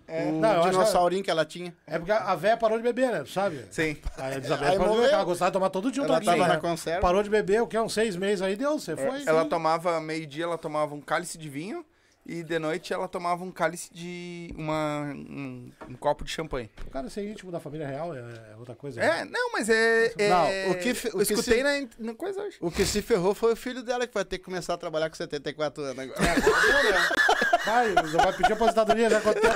É. 0.08 0.26
O 0.26 0.34
Não, 0.34 0.50
eu 0.50 0.60
acho 0.60 0.64
que- 0.64 0.70
dinossaurinho 0.72 1.24
que 1.24 1.32
ela 1.32 1.46
tinha. 1.46 1.74
É 1.88 1.98
porque 1.98 2.12
a 2.12 2.36
véia 2.36 2.58
parou 2.58 2.78
de 2.78 2.84
beber, 2.84 3.10
né? 3.10 3.24
Sabe? 3.26 3.66
Sim. 3.72 3.96
A 4.18 4.32
Elizabeth 4.34 4.66
Aí 4.72 4.78
parou 4.78 4.96
de 4.96 5.02
beber, 5.02 5.14
ela 5.14 5.24
gostava 5.24 5.50
de 5.52 5.54
tomar 5.54 5.70
todo 5.70 5.92
dia 5.92 6.02
um 6.02 6.06
Ela 6.06 6.20
tava 6.22 6.38
né? 6.38 6.48
na 6.48 6.58
conserva. 6.58 7.00
Parou 7.02 7.24
de 7.24 7.30
beber, 7.30 7.62
o 7.62 7.68
que? 7.68 7.80
Uns 7.80 7.94
seis 7.94 8.16
meses 8.16 8.42
aí 8.42 8.56
deu, 8.58 8.78
você 8.78 8.96
foi. 8.98 9.22
É, 9.22 9.24
Ela 9.26 9.44
sim. 9.44 9.50
tomava, 9.50 10.00
meio-dia, 10.02 10.44
ela 10.44 10.58
tomava 10.58 10.94
um 10.94 11.00
cálice 11.02 11.38
de 11.38 11.48
vinho 11.48 11.86
e 12.26 12.42
de 12.44 12.58
noite 12.60 12.94
ela 12.94 13.08
tomava 13.08 13.44
um 13.44 13.52
cálice 13.52 13.94
de. 13.94 14.54
Uma, 14.58 15.02
um, 15.14 15.72
um 15.90 15.94
copo 15.96 16.24
de 16.24 16.32
champanhe. 16.32 16.70
Cara 16.92 17.10
ser 17.10 17.30
íntimo 17.30 17.52
da 17.52 17.60
família 17.60 17.88
real 17.88 18.16
é, 18.16 18.20
é 18.20 18.56
outra 18.58 18.76
coisa. 18.76 19.02
É, 19.02 19.26
né? 19.26 19.30
não, 19.32 19.52
mas 19.52 19.70
é. 19.70 20.14
é- 20.18 20.30
Não, 20.30 20.72
o 20.72 20.76
que 20.80 20.94
fe- 20.94 21.10
o 21.10 21.22
eu 21.22 21.26
que 21.26 21.34
escutei 21.34 21.58
se- 21.58 21.64
na, 21.64 21.88
na 22.12 22.14
coisa 22.16 22.42
hoje. 22.42 22.58
O 22.62 22.72
que 22.72 22.86
se 22.86 23.02
ferrou 23.02 23.34
foi 23.36 23.54
o 23.54 23.56
filho 23.56 23.84
dela, 23.84 24.08
que 24.08 24.14
vai 24.14 24.24
ter 24.26 24.38
que 24.38 24.46
começar 24.46 24.74
a 24.74 24.78
trabalhar 24.78 25.10
com 25.10 25.16
74 25.16 25.84
anos 25.84 26.00
agora. 26.00 26.20
Vai, 27.66 27.94
vai 27.94 28.34
pedir 28.34 28.52
aposentadoria 28.52 29.10
já 29.10 29.22
quanto 29.22 29.40
tempo. 29.40 29.56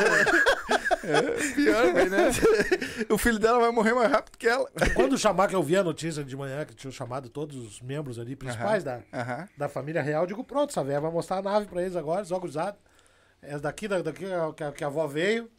Pior, 1.55 1.93
velho, 1.93 2.11
né? 2.11 2.29
o 3.09 3.17
filho 3.17 3.39
dela 3.39 3.59
vai 3.59 3.71
morrer 3.71 3.93
mais 3.93 4.11
rápido 4.11 4.37
que 4.37 4.47
ela. 4.47 4.69
Quando 4.95 5.17
chamar, 5.17 5.47
que 5.47 5.55
eu 5.55 5.63
vi 5.63 5.75
a 5.77 5.83
notícia 5.83 6.23
de 6.23 6.35
manhã, 6.35 6.65
que 6.65 6.75
tinham 6.75 6.91
chamado 6.91 7.29
todos 7.29 7.55
os 7.57 7.81
membros 7.81 8.19
ali, 8.19 8.35
principais 8.35 8.83
da, 8.83 9.01
Aham. 9.13 9.47
da 9.57 9.69
família 9.69 10.01
real, 10.01 10.23
eu 10.23 10.27
digo, 10.27 10.43
pronto, 10.43 10.71
essa 10.71 10.83
velha 10.83 10.99
vai 11.01 11.11
mostrar 11.11 11.37
a 11.37 11.41
nave 11.41 11.67
pra 11.67 11.81
eles 11.81 11.95
agora, 11.95 12.23
só 12.25 12.39
cruzado. 12.39 12.77
É 13.41 13.57
daqui, 13.59 13.87
da- 13.87 14.01
daqui 14.01 14.25
que 14.55 14.63
a, 14.63 14.71
que 14.71 14.83
a 14.83 14.87
avó 14.87 15.05
veio, 15.07 15.49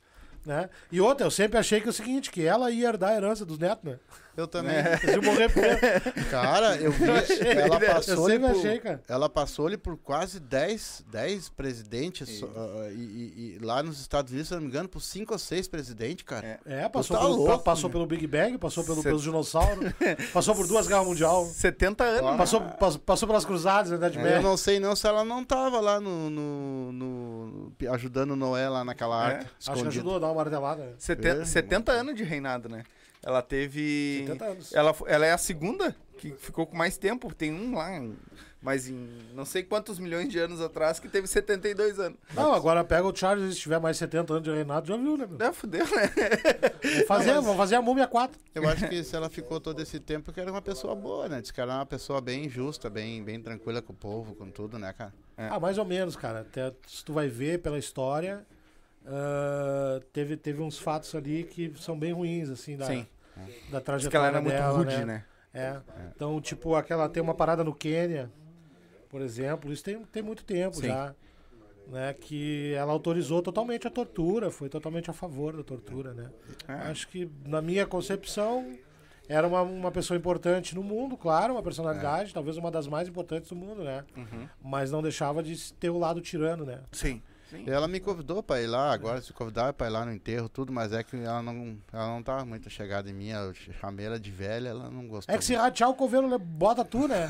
né? 0.44 0.68
E 0.90 1.00
outra, 1.00 1.26
eu 1.26 1.30
sempre 1.30 1.58
achei 1.58 1.80
que 1.80 1.87
é 1.87 1.90
o 1.90 1.92
seguinte, 1.92 2.30
que 2.30 2.44
ela 2.44 2.70
ia 2.70 2.88
herdar 2.88 3.11
a 3.11 3.16
herança 3.16 3.44
dos 3.44 3.58
netos, 3.58 3.84
né? 3.84 3.98
Eu 4.38 4.46
também. 4.46 4.77
Eles 4.77 5.14
iam 5.16 5.22
morrer 5.22 5.48
primeiro. 5.51 5.79
Cara, 6.31 6.77
eu 6.77 6.92
vi. 6.92 7.05
ela 7.05 7.77
eu 7.77 7.94
passou 7.94 8.27
sempre 8.29 8.48
por, 8.48 8.59
achei, 8.59 8.79
cara. 8.79 9.03
Ela 9.09 9.29
passou 9.29 9.66
ali 9.66 9.77
por 9.77 9.96
quase 9.96 10.38
10, 10.38 11.05
10 11.11 11.48
presidentes. 11.48 12.38
só, 12.38 12.46
ah, 12.57 12.88
e, 12.92 12.94
e- 12.94 13.57
e 13.57 13.64
lá 13.64 13.83
nos 13.83 14.01
Estados 14.01 14.31
Unidos, 14.31 14.48
se 14.48 14.55
não 14.55 14.61
me 14.61 14.68
engano, 14.68 14.88
por 14.88 15.01
5 15.01 15.33
ou 15.33 15.38
6 15.38 15.66
presidentes, 15.66 16.24
cara. 16.24 16.61
É. 16.64 16.85
É, 16.85 16.88
passou, 16.88 17.16
tá 17.16 17.22
pelo, 17.24 17.37
louco, 17.37 17.64
passou 17.64 17.88
né? 17.88 17.92
pelo 17.92 18.07
Big 18.07 18.27
Bang, 18.29 18.57
passou 18.59 18.85
pelo, 18.85 18.98
Cê- 19.03 19.09
pelos 19.09 19.22
dinossauros, 19.22 19.92
passou 20.33 20.55
por 20.55 20.66
duas 20.68 20.87
guerras 20.87 21.07
mundial, 21.07 21.44
70 21.44 22.05
anos. 22.05 22.37
passou, 22.37 22.61
passou, 22.61 23.01
passou 23.01 23.27
pelas 23.29 23.44
cruzadas, 23.44 23.90
né, 23.90 23.96
da 23.98 24.07
Idade 24.07 24.18
Eu 24.18 24.24
Média. 24.24 24.40
não 24.48 24.57
sei 24.57 24.79
não 24.79 24.94
se 24.94 25.07
ela 25.07 25.24
não 25.24 25.44
tava 25.44 25.81
lá 25.81 26.01
no, 26.01 26.31
no- 26.31 26.92
no- 26.92 27.72
ajudando 27.90 28.31
o 28.33 28.37
Noé 28.37 28.68
lá 28.68 28.85
naquela 28.85 29.20
É, 29.20 29.27
arca. 29.35 29.38
Acho 29.40 29.48
que 29.57 29.62
escondida. 29.62 29.88
ajudou 29.88 30.16
a 30.16 30.18
dar 30.20 30.27
uma 30.29 30.35
martelada. 30.37 30.85
né? 30.85 30.92
70, 30.96 31.42
É. 31.42 31.44
70 31.44 31.90
anos 31.92 32.14
de 32.14 32.22
reinado, 32.22 32.68
né? 32.68 32.85
Ela 33.22 33.42
teve. 33.42 34.24
70 34.26 34.44
anos. 34.44 34.72
Ela, 34.72 34.94
ela 35.07 35.26
é 35.26 35.33
a 35.33 35.38
segunda 35.38 35.94
que 36.18 36.33
ficou 36.33 36.66
com 36.66 36.76
mais 36.76 36.96
tempo. 36.96 37.33
Tem 37.35 37.52
um 37.52 37.74
lá, 37.76 37.96
em- 37.96 38.16
mas 38.61 38.88
em 38.88 39.09
não 39.35 39.44
sei 39.44 39.62
quantos 39.62 39.98
milhões 40.00 40.28
de 40.28 40.38
anos 40.38 40.61
atrás 40.61 40.98
que 40.98 41.09
teve 41.09 41.26
72 41.28 41.98
anos. 42.00 42.18
Não, 42.35 42.52
agora 42.52 42.83
pega 42.83 43.07
o 43.07 43.14
Charles, 43.14 43.54
se 43.54 43.61
tiver 43.61 43.78
mais 43.81 43.96
70 43.96 44.33
anos 44.33 44.42
de 44.44 44.50
reinado, 44.50 44.88
já 44.88 44.96
viu, 44.96 45.16
né, 45.16 45.26
meu? 45.31 45.46
É, 45.46 45.52
fudeu, 45.52 45.85
né? 45.85 46.11
Vamos 46.83 47.07
fazer, 47.07 47.35
vamos 47.35 47.57
fazer 47.57 47.74
a 47.76 47.83
múmia 47.83 48.07
4. 48.09 48.40
Eu 48.54 48.68
acho 48.68 48.88
que 48.88 49.04
se 49.04 49.14
ela 49.14 49.28
ficou 49.31 49.61
todo 49.61 49.81
esse 49.81 50.00
tempo, 50.00 50.33
que 50.33 50.40
era 50.40 50.50
uma 50.50 50.62
pessoa 50.62 50.94
boa, 50.94 51.28
né? 51.28 51.40
Diz 51.40 51.50
que 51.52 51.61
era 51.61 51.72
uma 51.76 51.87
pessoa 51.87 52.20
bem 52.20 52.48
justa, 52.48 52.90
bem, 52.90 53.22
bem 53.22 53.40
tranquila 53.40 53.81
com 53.81 53.92
o 53.92 53.96
povo, 53.96 54.35
com 54.35 54.50
tudo, 54.50 54.76
né, 54.78 54.92
cara? 54.92 55.12
É. 55.37 55.48
Ah, 55.50 55.61
mais 55.61 55.78
ou 55.78 55.85
menos, 55.85 56.16
cara. 56.16 56.40
Até, 56.40 56.72
se 56.87 57.04
tu 57.04 57.12
vai 57.12 57.28
ver 57.28 57.61
pela 57.61 57.78
história, 57.78 58.44
ah, 59.08 60.00
teve, 60.12 60.36
teve 60.36 60.60
uns 60.60 60.78
fatos 60.78 61.14
ali 61.14 61.44
que 61.44 61.72
são 61.76 61.98
bem 61.98 62.12
ruins, 62.12 62.50
assim, 62.50 62.76
da, 62.76 62.86
Sim. 62.86 63.06
da 63.70 63.78
Diz 63.78 63.84
trajetória 63.84 64.10
que 64.10 64.16
ela 64.16 64.26
era 64.26 64.40
muito 64.40 64.54
dela, 64.54 64.78
rude, 64.78 64.96
né? 64.96 65.04
né? 65.04 65.24
É. 65.54 65.80
Então, 66.14 66.40
tipo, 66.40 66.74
aquela 66.74 67.08
tem 67.08 67.22
uma 67.22 67.34
parada 67.34 67.64
no 67.64 67.74
Quênia, 67.74 68.30
por 69.08 69.22
exemplo, 69.22 69.72
isso 69.72 69.82
tem, 69.82 69.98
tem 70.04 70.22
muito 70.22 70.44
tempo 70.44 70.76
Sim. 70.76 70.88
já. 70.88 71.14
Né, 71.86 72.12
que 72.12 72.74
ela 72.74 72.92
autorizou 72.92 73.40
totalmente 73.40 73.86
a 73.86 73.90
tortura, 73.90 74.50
foi 74.50 74.68
totalmente 74.68 75.08
a 75.08 75.14
favor 75.14 75.56
da 75.56 75.62
tortura, 75.62 76.12
né? 76.12 76.30
É. 76.68 76.90
Acho 76.90 77.08
que, 77.08 77.30
na 77.46 77.62
minha 77.62 77.86
concepção, 77.86 78.76
era 79.26 79.48
uma, 79.48 79.62
uma 79.62 79.90
pessoa 79.90 80.14
importante 80.14 80.74
no 80.74 80.82
mundo, 80.82 81.16
claro, 81.16 81.54
uma 81.54 81.62
personalidade, 81.62 82.34
talvez 82.34 82.58
uma 82.58 82.70
das 82.70 82.86
mais 82.86 83.08
importantes 83.08 83.48
do 83.48 83.56
mundo, 83.56 83.84
né? 83.84 84.04
Uhum. 84.14 84.46
Mas 84.62 84.90
não 84.90 85.00
deixava 85.00 85.42
de 85.42 85.72
ter 85.72 85.88
o 85.88 85.96
lado 85.96 86.20
tirano, 86.20 86.66
né? 86.66 86.80
Sim. 86.92 87.22
Sim. 87.50 87.64
Ela 87.66 87.88
me 87.88 87.98
convidou 87.98 88.42
pra 88.42 88.61
ir 88.61 88.66
lá, 88.66 88.92
agora 88.92 89.22
se 89.22 89.32
convidar 89.32 89.72
pra 89.72 89.87
ir 89.87 89.90
lá 89.90 90.04
no 90.04 90.12
enterro, 90.12 90.48
tudo, 90.50 90.70
mas 90.70 90.92
é 90.92 91.02
que 91.02 91.16
ela 91.16 91.42
não, 91.42 91.78
ela 91.92 92.06
não 92.08 92.22
tava 92.22 92.44
muito 92.44 92.68
chegada 92.68 93.08
em 93.08 93.12
mim, 93.14 93.30
eu 93.30 93.54
chamei 93.80 94.04
ela 94.04 94.20
de 94.20 94.30
velha, 94.30 94.68
ela 94.68 94.90
não 94.90 95.06
gostou. 95.08 95.34
É 95.34 95.38
que 95.38 95.44
se 95.44 95.54
ratear 95.54 95.88
o 95.88 95.94
coveiro, 95.94 96.28
le- 96.28 96.37
bota 96.38 96.84
tu, 96.84 97.08
né? 97.08 97.26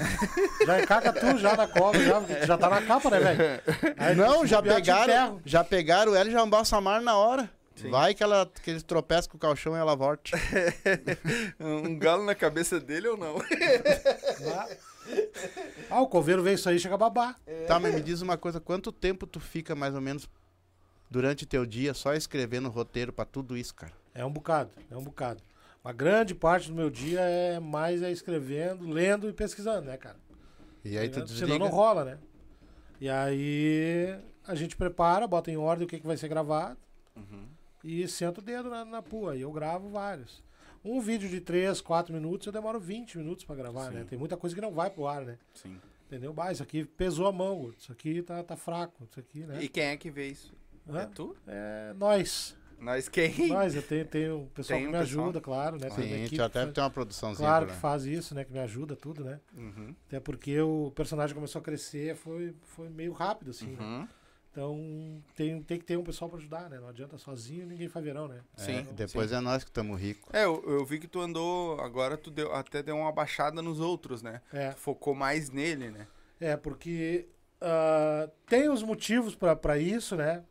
Já 0.66 0.80
encaca 0.82 1.12
tu 1.12 1.38
já 1.38 1.56
na 1.56 1.68
cova, 1.68 1.98
já, 2.02 2.20
já 2.46 2.58
tá 2.58 2.68
na 2.68 2.82
capa, 2.82 3.10
né, 3.10 3.20
velho? 3.20 3.62
Não, 4.16 4.44
já 4.44 4.60
pegaram, 4.60 5.40
já 5.44 5.62
pegaram 5.62 6.16
ela 6.16 6.28
e 6.28 6.32
já 6.32 6.44
embalsamaram 6.44 7.04
na 7.04 7.16
hora. 7.16 7.48
Sim. 7.76 7.90
Vai 7.90 8.12
que, 8.12 8.24
ela, 8.24 8.50
que 8.64 8.70
eles 8.70 8.82
tropeçam 8.82 9.30
com 9.30 9.36
o 9.36 9.40
caixão 9.40 9.76
e 9.76 9.78
ela 9.78 9.94
volta. 9.94 10.32
um 11.60 11.96
galo 11.96 12.24
na 12.24 12.34
cabeça 12.34 12.80
dele 12.80 13.06
ou 13.06 13.16
não? 13.16 13.36
Ah, 15.90 16.02
o 16.02 16.06
coveiro 16.06 16.42
vê 16.42 16.52
isso 16.52 16.68
aí, 16.68 16.78
chega 16.78 16.94
a 16.96 16.98
babar. 16.98 17.40
Tá, 17.66 17.78
mas 17.80 17.94
me 17.94 18.02
diz 18.02 18.20
uma 18.20 18.36
coisa, 18.36 18.60
quanto 18.60 18.92
tempo 18.92 19.26
tu 19.26 19.40
fica 19.40 19.74
mais 19.74 19.94
ou 19.94 20.00
menos 20.02 20.28
durante 21.10 21.46
teu 21.46 21.64
dia 21.64 21.94
só 21.94 22.12
escrevendo 22.12 22.68
roteiro 22.68 23.10
pra 23.12 23.24
tudo 23.24 23.56
isso, 23.56 23.74
cara? 23.74 23.92
É 24.14 24.22
um 24.24 24.30
bocado, 24.30 24.70
é 24.90 24.96
um 24.96 25.02
bocado. 25.02 25.42
Uma 25.82 25.92
grande 25.92 26.34
parte 26.34 26.68
do 26.68 26.74
meu 26.74 26.90
dia 26.90 27.20
é 27.20 27.58
mais 27.58 28.02
é 28.02 28.10
escrevendo, 28.10 28.86
lendo 28.86 29.28
e 29.30 29.32
pesquisando, 29.32 29.86
né, 29.86 29.96
cara? 29.96 30.16
E 30.84 30.98
aí 30.98 31.08
tu 31.08 31.14
Senão 31.14 31.26
desliga. 31.26 31.58
não 31.58 31.68
rola, 31.68 32.04
né? 32.04 32.18
E 33.00 33.08
aí 33.08 34.14
a 34.46 34.54
gente 34.54 34.76
prepara, 34.76 35.26
bota 35.26 35.50
em 35.50 35.56
ordem 35.56 35.86
o 35.86 35.88
que, 35.88 35.98
que 36.00 36.06
vai 36.06 36.16
ser 36.18 36.28
gravado 36.28 36.76
Uhum. 37.16 37.46
e 37.82 38.06
senta 38.06 38.40
o 38.40 38.42
dedo 38.44 38.68
na, 38.68 38.84
na 38.84 39.00
pua. 39.02 39.34
E 39.36 39.40
eu 39.40 39.50
gravo 39.52 39.88
vários. 39.88 40.42
Um 40.84 41.00
vídeo 41.00 41.28
de 41.28 41.40
3, 41.40 41.80
4 41.80 42.12
minutos, 42.14 42.46
eu 42.46 42.52
demoro 42.52 42.78
20 42.78 43.18
minutos 43.18 43.44
pra 43.44 43.54
gravar, 43.56 43.90
né? 43.90 44.00
Sim. 44.02 44.06
Tem 44.06 44.18
muita 44.18 44.36
coisa 44.36 44.54
que 44.54 44.60
não 44.62 44.72
vai 44.72 44.90
pro 44.90 45.06
ar, 45.06 45.24
né? 45.24 45.38
Sim. 45.54 45.78
Entendeu? 46.06 46.32
Bah, 46.32 46.50
isso 46.50 46.62
aqui 46.62 46.84
pesou 46.84 47.26
a 47.26 47.32
mão, 47.32 47.70
isso 47.76 47.92
aqui 47.92 48.22
tá, 48.22 48.42
tá 48.42 48.56
fraco, 48.56 49.04
isso 49.04 49.20
aqui, 49.20 49.40
né? 49.40 49.62
E 49.62 49.68
quem 49.68 49.84
é 49.84 49.96
que 49.96 50.10
vê 50.10 50.28
isso? 50.28 50.54
Hã? 50.88 51.00
É 51.00 51.06
tu? 51.06 51.36
É 51.46 51.92
nós. 51.96 52.56
Nós 52.80 53.08
quem? 53.08 53.48
Nós, 53.48 53.74
eu 53.74 53.82
tenho, 53.82 54.06
tenho 54.06 54.42
o 54.42 54.46
pessoal 54.46 54.78
Tem 54.78 54.86
que 54.88 54.94
um 54.94 54.98
me 54.98 55.04
pessoal. 55.04 55.24
ajuda, 55.24 55.40
claro, 55.40 55.78
né? 55.78 55.90
Tem 55.90 56.08
Sim, 56.08 56.24
equipe 56.24 56.40
até 56.40 56.64
que 56.64 56.72
tem 56.72 56.82
uma 56.84 56.90
produçãozinha. 56.90 57.46
Claro 57.46 57.66
que 57.66 57.74
faz 57.74 58.04
isso, 58.04 58.34
né? 58.34 58.44
Que 58.44 58.52
me 58.52 58.60
ajuda 58.60 58.94
tudo, 58.94 59.24
né? 59.24 59.40
Uhum. 59.56 59.94
Até 60.06 60.20
porque 60.20 60.58
o 60.60 60.92
personagem 60.94 61.34
começou 61.34 61.58
a 61.58 61.62
crescer, 61.62 62.14
foi, 62.14 62.54
foi 62.62 62.88
meio 62.88 63.12
rápido, 63.12 63.50
assim, 63.50 63.66
né? 63.72 64.08
Então 64.50 65.22
tem, 65.36 65.62
tem 65.62 65.78
que 65.78 65.84
ter 65.84 65.96
um 65.96 66.02
pessoal 66.02 66.28
pra 66.28 66.38
ajudar, 66.38 66.68
né? 66.70 66.78
Não 66.80 66.88
adianta 66.88 67.16
sozinho, 67.18 67.66
ninguém 67.66 67.88
faz 67.88 68.04
verão, 68.04 68.26
né? 68.26 68.40
É, 68.56 68.60
Sim, 68.62 68.86
depois 68.94 69.30
é 69.30 69.40
nós 69.40 69.62
que 69.62 69.70
estamos 69.70 70.00
ricos. 70.00 70.28
É, 70.32 70.44
eu, 70.44 70.62
eu 70.66 70.84
vi 70.84 70.98
que 70.98 71.06
tu 71.06 71.20
andou, 71.20 71.80
agora 71.80 72.16
tu 72.16 72.30
deu, 72.30 72.52
até 72.54 72.82
deu 72.82 72.96
uma 72.96 73.12
baixada 73.12 73.62
nos 73.62 73.78
outros, 73.78 74.22
né? 74.22 74.40
É, 74.52 74.70
Tu 74.70 74.78
focou 74.78 75.14
mais 75.14 75.50
nele, 75.50 75.90
né? 75.90 76.06
é 76.40 76.56
porque 76.56 77.26
ah, 77.60 78.28
tem 78.46 78.68
os 78.68 78.82
motivos 78.82 79.34
pra- 79.34 79.56
pra 79.56 79.76
isso, 79.78 80.14
né? 80.16 80.42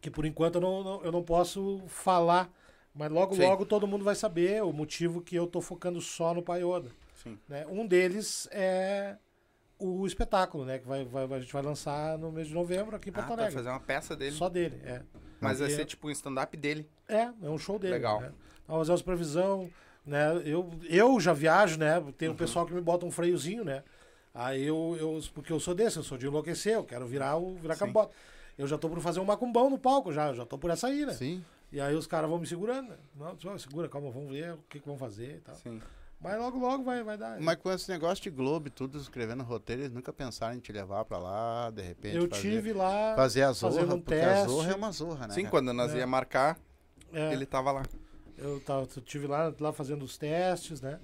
Que 0.00 0.10
por 0.10 0.24
enquanto 0.26 0.56
eu 0.56 0.60
não, 0.60 0.82
não- 0.84 1.04
eu 1.04 1.12
não 1.12 1.22
posso 1.22 1.80
falar, 1.86 2.52
mas 2.94 3.10
logo, 3.10 3.34
Sim. 3.36 3.42
logo 3.42 3.64
todo 3.64 3.86
mundo 3.86 4.04
vai 4.04 4.14
saber 4.16 4.62
o 4.64 4.72
motivo 4.72 5.20
que 5.22 5.34
eu 5.36 5.46
tô 5.46 5.60
focando 5.60 6.00
só 6.00 6.34
no 6.34 6.42
Paioda. 6.42 6.90
Sim. 7.22 7.38
Né? 7.48 7.64
Um 7.68 7.86
deles 7.86 8.48
é 8.50 9.16
o 9.84 10.06
espetáculo, 10.06 10.64
né? 10.64 10.78
Que 10.78 10.86
vai, 10.86 11.04
vai- 11.04 11.24
a 11.24 11.40
gente 11.40 11.52
vai 11.52 11.62
lançar 11.62 12.16
no 12.18 12.30
mês 12.32 12.48
de 12.48 12.54
novembro 12.54 12.94
aqui 12.96 13.08
em 13.10 13.12
Ah, 13.12 13.14
Porto 13.14 13.26
tu 13.26 13.30
vai 13.30 13.38
Alegre. 13.44 13.54
fazer 13.56 13.68
uma 13.68 13.80
peça 13.80 14.14
dele. 14.16 14.36
Só 14.36 14.48
dele, 14.48 14.80
é. 14.84 15.02
Mas 15.40 15.58
vai 15.58 15.68
Porque- 15.68 15.82
ser 15.82 15.84
tipo 15.86 16.06
um 16.08 16.10
stand-up 16.10 16.56
dele. 16.56 16.88
É, 17.08 17.22
é 17.42 17.50
um 17.50 17.58
show 17.58 17.78
dele. 17.78 17.94
Legal. 17.94 18.20
Né? 18.20 18.32
Então, 18.64 18.78
fazer 18.78 18.92
as 18.92 19.02
previsão, 19.02 19.68
né? 20.06 20.40
Eu, 20.44 20.70
eu 20.88 21.18
já 21.20 21.32
viajo, 21.32 21.78
né? 21.78 22.00
Tem 22.16 22.28
Uhum. 22.28 22.34
um 22.34 22.36
pessoal 22.36 22.64
que 22.66 22.72
me 22.72 22.80
bota 22.80 23.04
um 23.04 23.10
freiozinho, 23.10 23.64
né? 23.64 23.82
Aí 24.34 24.62
eu, 24.64 24.96
eu. 24.98 25.20
Porque 25.34 25.52
eu 25.52 25.58
sou 25.60 25.74
desse, 25.74 25.96
eu 25.98 26.02
sou 26.02 26.16
de 26.16 26.26
enlouquecer, 26.26 26.74
eu 26.74 26.84
quero 26.84 27.06
virar 27.06 27.36
o 27.36 27.54
virar 27.56 27.74
Sim. 27.74 27.86
cambota. 27.86 28.14
Eu 28.56 28.66
já 28.66 28.78
tô 28.78 28.88
por 28.88 29.00
fazer 29.00 29.18
um 29.20 29.24
macumbão 29.24 29.68
no 29.68 29.78
palco, 29.78 30.12
já, 30.12 30.28
eu 30.28 30.34
já 30.34 30.46
tô 30.46 30.56
por 30.58 30.70
essa 30.70 30.86
aí, 30.86 31.04
né? 31.04 31.12
Sim. 31.12 31.44
E 31.72 31.80
aí 31.80 31.94
os 31.94 32.06
caras 32.06 32.28
vão 32.28 32.38
me 32.38 32.46
segurando, 32.46 32.90
né? 32.90 32.96
Não, 33.16 33.58
segura, 33.58 33.88
calma, 33.88 34.10
vamos 34.10 34.30
ver 34.30 34.52
o 34.52 34.58
que, 34.68 34.78
que 34.78 34.86
vão 34.86 34.96
fazer 34.96 35.36
e 35.36 35.40
tal. 35.40 35.54
Sim. 35.56 35.80
Mas 36.22 36.38
logo, 36.38 36.58
logo 36.58 36.84
vai, 36.84 37.02
vai 37.02 37.18
dar. 37.18 37.40
Mas 37.40 37.56
com 37.56 37.70
esse 37.72 37.90
negócio 37.90 38.22
de 38.22 38.30
Globo 38.30 38.68
e 38.68 38.70
tudo, 38.70 38.96
escrevendo 38.98 39.42
roteiro, 39.42 39.82
eles 39.82 39.92
nunca 39.92 40.12
pensaram 40.12 40.54
em 40.56 40.60
te 40.60 40.70
levar 40.72 41.04
pra 41.04 41.18
lá, 41.18 41.70
de 41.70 41.82
repente. 41.82 42.16
eu 42.16 42.28
fazer, 42.28 42.40
tive 42.42 42.72
lá. 42.72 43.14
Fazer 43.16 43.42
a 43.42 43.52
zorra, 43.52 43.94
um 43.94 44.00
porque 44.00 44.14
a 44.14 44.34
teste. 44.34 44.48
zorra 44.48 44.72
é 44.72 44.74
uma 44.76 44.92
zorra, 44.92 45.26
né? 45.26 45.34
Sim, 45.34 45.40
cara? 45.42 45.50
quando 45.50 45.72
nós 45.72 45.92
É. 45.94 45.98
ia 45.98 46.06
marcar, 46.06 46.58
é, 47.12 47.32
ele 47.32 47.44
tava 47.44 47.72
lá. 47.72 47.82
Eu, 48.38 48.60
tava, 48.60 48.82
eu 48.96 49.02
tive 49.02 49.26
lá, 49.26 49.52
lá 49.58 49.72
fazendo 49.72 50.04
os 50.04 50.16
testes, 50.16 50.80
né? 50.80 51.00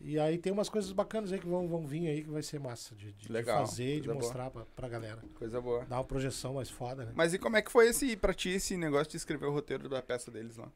E 0.00 0.16
aí 0.20 0.38
tem 0.38 0.52
umas 0.52 0.68
coisas 0.68 0.92
bacanas 0.92 1.32
aí 1.32 1.40
que 1.40 1.46
vão, 1.48 1.66
vão 1.66 1.84
vir 1.84 2.06
aí 2.08 2.22
que 2.22 2.30
vai 2.30 2.40
ser 2.42 2.60
massa 2.60 2.94
de, 2.94 3.12
de- 3.12 3.26
de 3.26 3.32
Legal, 3.32 3.66
fazer 3.66 3.96
e 3.96 4.00
de 4.00 4.06
boa. 4.06 4.20
mostrar 4.20 4.48
pra, 4.48 4.64
pra 4.76 4.88
galera. 4.88 5.18
Coisa 5.34 5.60
boa. 5.60 5.84
Dar 5.86 5.96
uma 5.96 6.04
projeção 6.04 6.54
mais 6.54 6.70
foda, 6.70 7.04
né? 7.04 7.12
Mas 7.16 7.34
e 7.34 7.38
como 7.38 7.56
é 7.56 7.62
que 7.62 7.70
foi 7.72 7.88
esse, 7.88 8.16
pra 8.16 8.32
ti, 8.32 8.50
esse 8.50 8.76
negócio 8.76 9.10
de 9.10 9.16
escrever 9.16 9.46
o 9.46 9.52
roteiro 9.52 9.88
da 9.88 10.00
peça 10.00 10.30
deles 10.30 10.56
lá? 10.56 10.68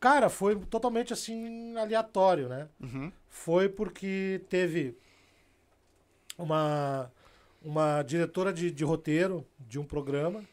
Cara, 0.00 0.28
foi 0.28 0.56
totalmente 0.66 1.12
assim, 1.12 1.76
aleatório, 1.76 2.48
né? 2.48 2.68
Uhum. 2.80 3.10
Foi 3.28 3.68
porque 3.68 4.40
teve 4.48 4.96
uma, 6.38 7.10
uma 7.62 8.02
diretora 8.02 8.52
de, 8.52 8.70
de 8.70 8.84
roteiro 8.84 9.46
de 9.58 9.78
um 9.78 9.84
programa 9.84 10.44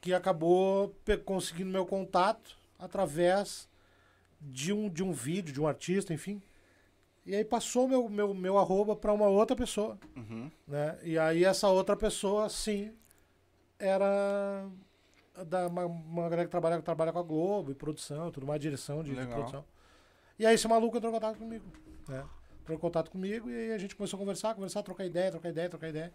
que 0.00 0.12
acabou 0.12 0.94
conseguindo 1.24 1.70
meu 1.70 1.86
contato 1.86 2.56
através 2.78 3.68
de 4.40 4.72
um, 4.72 4.88
de 4.88 5.02
um 5.02 5.12
vídeo, 5.12 5.52
de 5.54 5.60
um 5.60 5.66
artista, 5.66 6.12
enfim. 6.12 6.40
E 7.24 7.34
aí 7.34 7.44
passou 7.44 7.88
meu, 7.88 8.08
meu, 8.08 8.32
meu 8.34 8.58
arroba 8.58 8.94
para 8.94 9.12
uma 9.12 9.26
outra 9.26 9.56
pessoa, 9.56 9.98
Uhum. 10.14 10.50
né? 10.68 10.98
E 11.02 11.18
aí 11.18 11.44
essa 11.44 11.68
outra 11.68 11.96
pessoa, 11.96 12.48
sim, 12.48 12.92
era 13.78 14.64
da, 15.44 15.66
uma, 15.66 15.86
uma 15.86 16.22
galera 16.28 16.44
que 16.44 16.50
trabalha, 16.50 16.80
trabalha 16.80 17.12
com 17.12 17.18
a 17.18 17.22
Globo 17.22 17.70
e 17.70 17.74
produção, 17.74 18.30
tudo 18.30 18.46
mais, 18.46 18.60
direção 18.60 19.02
de, 19.02 19.14
de 19.14 19.26
produção. 19.26 19.64
E 20.38 20.46
aí 20.46 20.54
esse 20.54 20.68
maluco 20.68 20.96
entrou 20.96 21.10
em 21.10 21.14
contato 21.14 21.38
comigo, 21.38 21.64
né? 22.08 22.24
Entrou 22.60 22.76
em 22.76 22.80
contato 22.80 23.10
comigo 23.10 23.48
e 23.48 23.54
aí 23.54 23.72
a 23.72 23.78
gente 23.78 23.94
começou 23.94 24.16
a 24.16 24.20
conversar, 24.20 24.54
conversar, 24.54 24.82
trocar 24.82 25.04
ideia, 25.04 25.30
trocar 25.30 25.48
ideia, 25.48 25.68
trocar 25.68 25.88
ideia. 25.88 26.12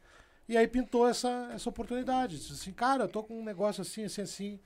E 0.48 0.58
aí 0.58 0.68
pintou 0.68 1.08
essa, 1.08 1.50
essa 1.54 1.70
oportunidade. 1.70 2.38
Disse 2.38 2.54
assim, 2.54 2.72
cara, 2.74 3.06
eu 3.06 3.08
tô 3.08 3.24
com 3.24 3.40
um 3.40 3.44
negócio 3.44 3.82
assim, 3.82 4.04
assim, 4.04 4.22
assim. 4.22 4.60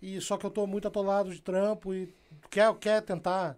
E 0.00 0.20
só 0.20 0.36
que 0.36 0.46
eu 0.46 0.50
tô 0.50 0.66
muito 0.66 0.88
atolado 0.88 1.32
de 1.32 1.40
trampo 1.40 1.92
e 1.92 2.12
quer, 2.50 2.72
quer 2.76 3.02
tentar 3.02 3.56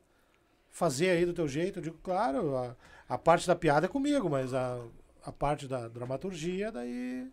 fazer 0.69 1.11
aí 1.11 1.27
do 1.27 1.33
teu 1.33 1.47
jeito? 1.47 1.79
Eu 1.79 1.83
digo, 1.83 1.99
claro, 2.03 2.57
a, 2.57 2.75
a 3.09 3.19
parte 3.19 3.47
da 3.47 3.55
piada 3.55 3.87
é 3.87 3.89
comigo, 3.89 4.29
mas 4.29 4.55
a, 4.55 4.83
a 5.25 5.31
parte 5.31 5.69
da 5.69 5.87
dramaturgia, 5.89 6.73
daí 6.73 7.31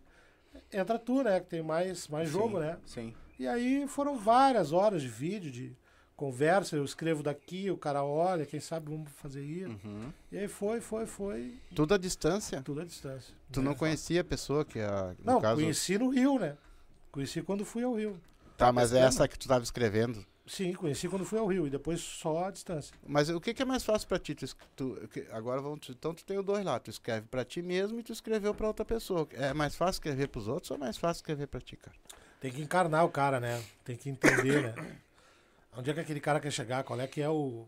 entra 0.72 0.98
tu, 0.98 1.22
né? 1.22 1.40
Que 1.40 1.46
tem 1.46 1.62
mais, 1.62 2.08
mais 2.08 2.28
jogo, 2.28 2.58
Sim, 2.58 2.60
né? 2.64 2.78
Sim. 2.86 3.14
E 3.38 3.46
aí 3.46 3.86
foram 3.86 4.16
várias 4.16 4.72
horas 4.72 5.02
de 5.02 5.08
vídeo, 5.08 5.50
de 5.50 5.76
conversa, 6.16 6.74
eu 6.74 6.84
escrevo 6.84 7.22
daqui, 7.22 7.70
o 7.70 7.76
cara 7.76 8.02
olha, 8.02 8.44
quem 8.44 8.58
sabe 8.58 8.90
vamos 8.90 9.08
fazer 9.12 9.44
isso. 9.44 9.78
Uhum. 9.84 10.12
E 10.32 10.38
aí 10.38 10.48
foi, 10.48 10.80
foi, 10.80 11.06
foi, 11.06 11.54
Tudo 11.74 11.94
à 11.94 11.98
distância. 11.98 12.60
tudo 12.62 12.80
à 12.80 12.84
distância. 12.84 13.32
Tu 13.52 13.62
não 13.62 13.74
conhecia 13.74 14.22
a 14.22 14.24
pessoa 14.24 14.64
que, 14.64 14.80
a, 14.80 15.14
no 15.20 15.32
Não, 15.34 15.40
caso... 15.40 15.60
conheci 15.60 15.96
no 15.96 16.08
Rio, 16.08 16.38
né? 16.40 16.56
Conheci 17.12 17.40
quando 17.40 17.64
fui 17.64 17.84
ao 17.84 17.94
Rio. 17.94 18.20
Tá, 18.56 18.72
mas 18.72 18.92
é 18.92 18.98
essa 18.98 19.28
que 19.28 19.38
tu 19.38 19.46
tava 19.46 19.62
escrevendo. 19.62 20.26
Sim, 20.48 20.72
conheci 20.72 21.08
quando 21.08 21.24
fui 21.24 21.38
ao 21.38 21.46
Rio 21.46 21.66
e 21.66 21.70
depois 21.70 22.00
só 22.00 22.44
à 22.46 22.50
distância. 22.50 22.94
Mas 23.06 23.28
o 23.28 23.40
que, 23.40 23.52
que 23.52 23.60
é 23.62 23.64
mais 23.64 23.84
fácil 23.84 24.08
pra 24.08 24.18
ti? 24.18 24.34
Tu, 24.34 24.46
tu- 24.76 24.96
agora 25.30 25.60
vamos. 25.60 25.88
Então 25.90 26.14
tu 26.14 26.24
tem 26.24 26.38
os 26.38 26.44
dois 26.44 26.64
lá. 26.64 26.80
Tu 26.80 26.90
escreve 26.90 27.26
pra 27.28 27.44
ti 27.44 27.60
mesmo 27.60 28.00
e 28.00 28.02
tu 28.02 28.12
escreveu 28.12 28.54
pra 28.54 28.66
outra 28.66 28.84
pessoa. 28.84 29.28
É 29.32 29.52
mais 29.52 29.74
fácil 29.76 29.98
escrever 29.98 30.28
pros 30.28 30.48
outros 30.48 30.70
ou 30.70 30.76
é 30.76 30.80
mais 30.80 30.96
fácil 30.96 31.20
escrever 31.20 31.46
pra 31.48 31.60
ti, 31.60 31.76
cara? 31.76 31.94
Tem 32.40 32.50
que 32.50 32.62
encarnar 32.62 33.04
o 33.04 33.10
cara, 33.10 33.38
né? 33.38 33.62
Tem 33.84 33.96
que 33.96 34.08
entender, 34.08 34.62
né? 34.74 34.96
Onde 35.76 35.90
é 35.90 35.94
que 35.94 36.00
aquele 36.00 36.20
cara 36.20 36.40
quer 36.40 36.50
chegar? 36.50 36.82
Qual 36.82 36.98
é 37.00 37.06
que 37.06 37.20
é 37.20 37.28
o 37.28 37.66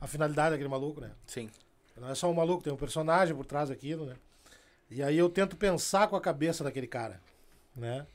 a 0.00 0.06
finalidade 0.06 0.50
daquele 0.52 0.68
maluco, 0.68 1.00
né? 1.00 1.10
Sim. 1.26 1.50
Não 1.96 2.08
é 2.08 2.14
só 2.14 2.30
um 2.30 2.34
maluco, 2.34 2.62
tem 2.62 2.72
um 2.72 2.76
personagem 2.76 3.34
por 3.34 3.44
trás 3.44 3.68
daquilo, 3.68 4.06
né? 4.06 4.16
E 4.90 5.02
aí 5.02 5.18
eu 5.18 5.28
tento 5.28 5.56
pensar 5.56 6.08
com 6.08 6.16
a 6.16 6.20
cabeça 6.20 6.62
daquele 6.64 6.86
cara, 6.86 7.20
né? 7.76 8.06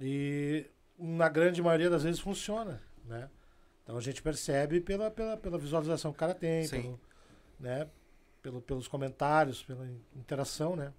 E 0.00 0.66
na 0.98 1.28
grande 1.28 1.62
maioria 1.62 1.88
das 1.88 2.02
vezes 2.02 2.20
funciona, 2.20 2.82
né? 3.10 3.28
Então 3.82 3.96
a 3.96 4.00
gente 4.00 4.22
percebe 4.22 4.80
pela, 4.80 5.10
pela, 5.10 5.36
pela 5.36 5.58
visualização 5.58 6.12
que 6.12 6.16
o 6.16 6.20
cara 6.20 6.34
tem, 6.34 6.66
Sim. 6.66 6.82
pelo, 6.82 7.00
né? 7.58 7.88
Pelo, 8.42 8.62
pelos 8.62 8.88
comentários, 8.88 9.62
pela 9.62 9.86
interação, 10.16 10.74
né? 10.76 10.92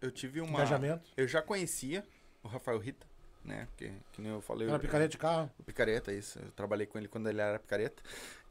Eu 0.00 0.10
tive 0.10 0.40
uma. 0.40 0.54
Engajamento. 0.54 1.08
Eu 1.16 1.28
já 1.28 1.40
conhecia 1.40 2.04
o 2.42 2.48
Rafael 2.48 2.78
Rita, 2.78 3.06
né? 3.44 3.68
Que, 3.76 3.92
que 4.12 4.20
nem 4.20 4.32
eu 4.32 4.40
falei. 4.40 4.66
Pela 4.66 4.76
eu- 4.78 4.80
picareta 4.80 5.08
de 5.10 5.18
carro. 5.18 5.50
O 5.58 5.62
picareta, 5.62 6.12
isso. 6.12 6.38
Eu 6.38 6.50
trabalhei 6.52 6.86
com 6.86 6.98
ele 6.98 7.08
quando 7.08 7.28
ele 7.28 7.40
era 7.40 7.58
picareta. 7.58 8.02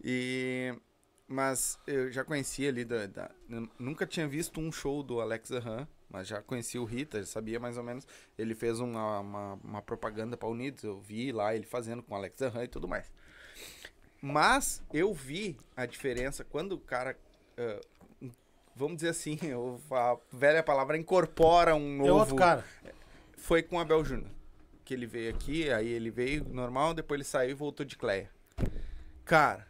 E. 0.04 0.74
Mas 1.28 1.80
eu 1.88 2.12
já 2.12 2.24
conhecia 2.24 2.70
ali 2.70 2.84
da, 2.86 3.08
da- 3.08 3.32
Nunca 3.80 4.06
tinha 4.06 4.28
visto 4.28 4.60
um 4.60 4.72
show 4.72 5.02
do 5.02 5.20
Alex 5.22 5.50
Zahran, 5.50 5.88
mas 6.14 6.28
já 6.28 6.44
conhecia 6.44 6.80
o 6.80 6.86
Rita, 6.86 7.26
sabia 7.26 7.60
mais 7.60 7.76
ou 7.76 7.84
menos. 7.84 8.08
Ele 8.38 8.54
fez 8.54 8.80
uma, 8.80 9.20
uma, 9.20 9.54
uma 9.64 9.82
propaganda 9.82 10.38
para 10.38 10.48
Unidos, 10.48 10.84
eu 10.84 11.00
vi 11.00 11.32
lá 11.32 11.56
ele 11.56 11.66
fazendo 11.66 12.04
com 12.04 12.14
o 12.14 12.18
Alex 12.18 12.38
Zahran 12.38 12.64
e 12.66 12.68
tudo 12.68 12.88
mais. 12.88 13.12
Mas 14.22 14.82
eu 14.94 15.12
vi 15.12 15.58
a 15.76 15.88
diferença 15.88 16.44
quando 16.44 16.74
o 16.74 16.80
cara. 16.80 17.18
ah, 17.58 17.82
vamos 18.76 18.98
dizer 18.98 19.10
assim, 19.10 19.38
a 19.92 20.18
velha 20.32 20.62
palavra 20.64 20.96
incorpora 20.98 21.76
um 21.76 21.98
novo 21.98 22.10
É 22.10 22.14
outro 22.14 22.36
cara. 22.36 22.64
foi 23.36 23.64
com 23.64 23.78
o 23.78 23.80
Abel 23.80 24.06
Júnior. 24.06 24.30
Que 24.86 24.94
ele 24.94 25.08
veio 25.08 25.30
aqui, 25.34 25.72
aí 25.72 25.88
ele 25.88 26.12
veio 26.12 26.46
normal, 26.46 26.94
depois 26.94 27.18
ele 27.18 27.24
saiu 27.24 27.52
e 27.52 27.54
voltou 27.56 27.86
de 27.86 27.98
Cleia. 27.98 28.30
Cara, 29.26 29.66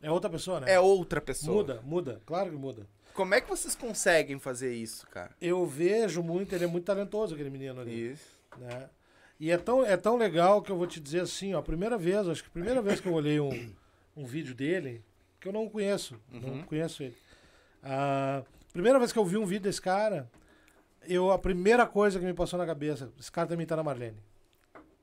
É 0.00 0.10
outra 0.10 0.30
pessoa, 0.30 0.60
né? 0.60 0.70
é 0.72 0.78
outra 0.78 1.20
pessoa. 1.20 1.56
Muda, 1.56 1.80
muda. 1.82 2.22
Claro 2.24 2.50
que 2.50 2.56
muda. 2.56 2.86
Como 3.14 3.34
é 3.34 3.40
que 3.40 3.48
vocês 3.48 3.74
conseguem 3.74 4.38
fazer 4.38 4.72
isso, 4.74 5.06
cara? 5.08 5.30
Eu 5.40 5.66
vejo 5.66 6.22
muito, 6.22 6.54
ele 6.54 6.64
é 6.64 6.68
muito 6.68 6.84
talentoso, 6.84 7.34
aquele 7.34 7.50
menino 7.50 7.80
ali. 7.80 8.12
Isso. 8.12 8.38
né? 8.56 8.88
E 9.40 9.50
é 9.50 9.56
tão, 9.58 9.84
é 9.84 9.96
tão 9.96 10.16
legal 10.16 10.62
que 10.62 10.70
eu 10.70 10.76
vou 10.76 10.86
te 10.86 10.98
dizer 11.00 11.20
assim, 11.20 11.54
ó, 11.54 11.58
a 11.58 11.62
primeira 11.62 11.96
vez, 11.98 12.28
acho 12.28 12.42
que 12.42 12.48
a 12.48 12.52
primeira 12.52 12.80
vez 12.82 13.00
que 13.00 13.06
eu 13.08 13.12
olhei 13.14 13.38
um, 13.40 13.72
um 14.16 14.24
vídeo 14.24 14.54
dele, 14.54 15.04
que 15.40 15.46
eu 15.48 15.52
não 15.52 15.68
conheço, 15.68 16.20
não 16.30 16.48
Uhum. 16.54 16.62
conheço 16.64 17.02
ele. 17.02 17.16
A 17.82 18.42
Primeira 18.72 18.98
vez 18.98 19.12
que 19.12 19.18
eu 19.18 19.24
vi 19.24 19.36
um 19.36 19.46
vídeo 19.46 19.62
desse 19.64 19.80
cara, 19.80 20.30
eu, 21.08 21.30
a 21.32 21.38
primeira 21.38 21.86
coisa 21.86 22.18
que 22.20 22.24
me 22.24 22.34
passou 22.34 22.58
na 22.58 22.66
cabeça, 22.66 23.10
esse 23.18 23.30
cara 23.32 23.48
tá 23.48 23.54
imitando 23.54 23.78
a 23.80 23.82
Marlene, 23.84 24.18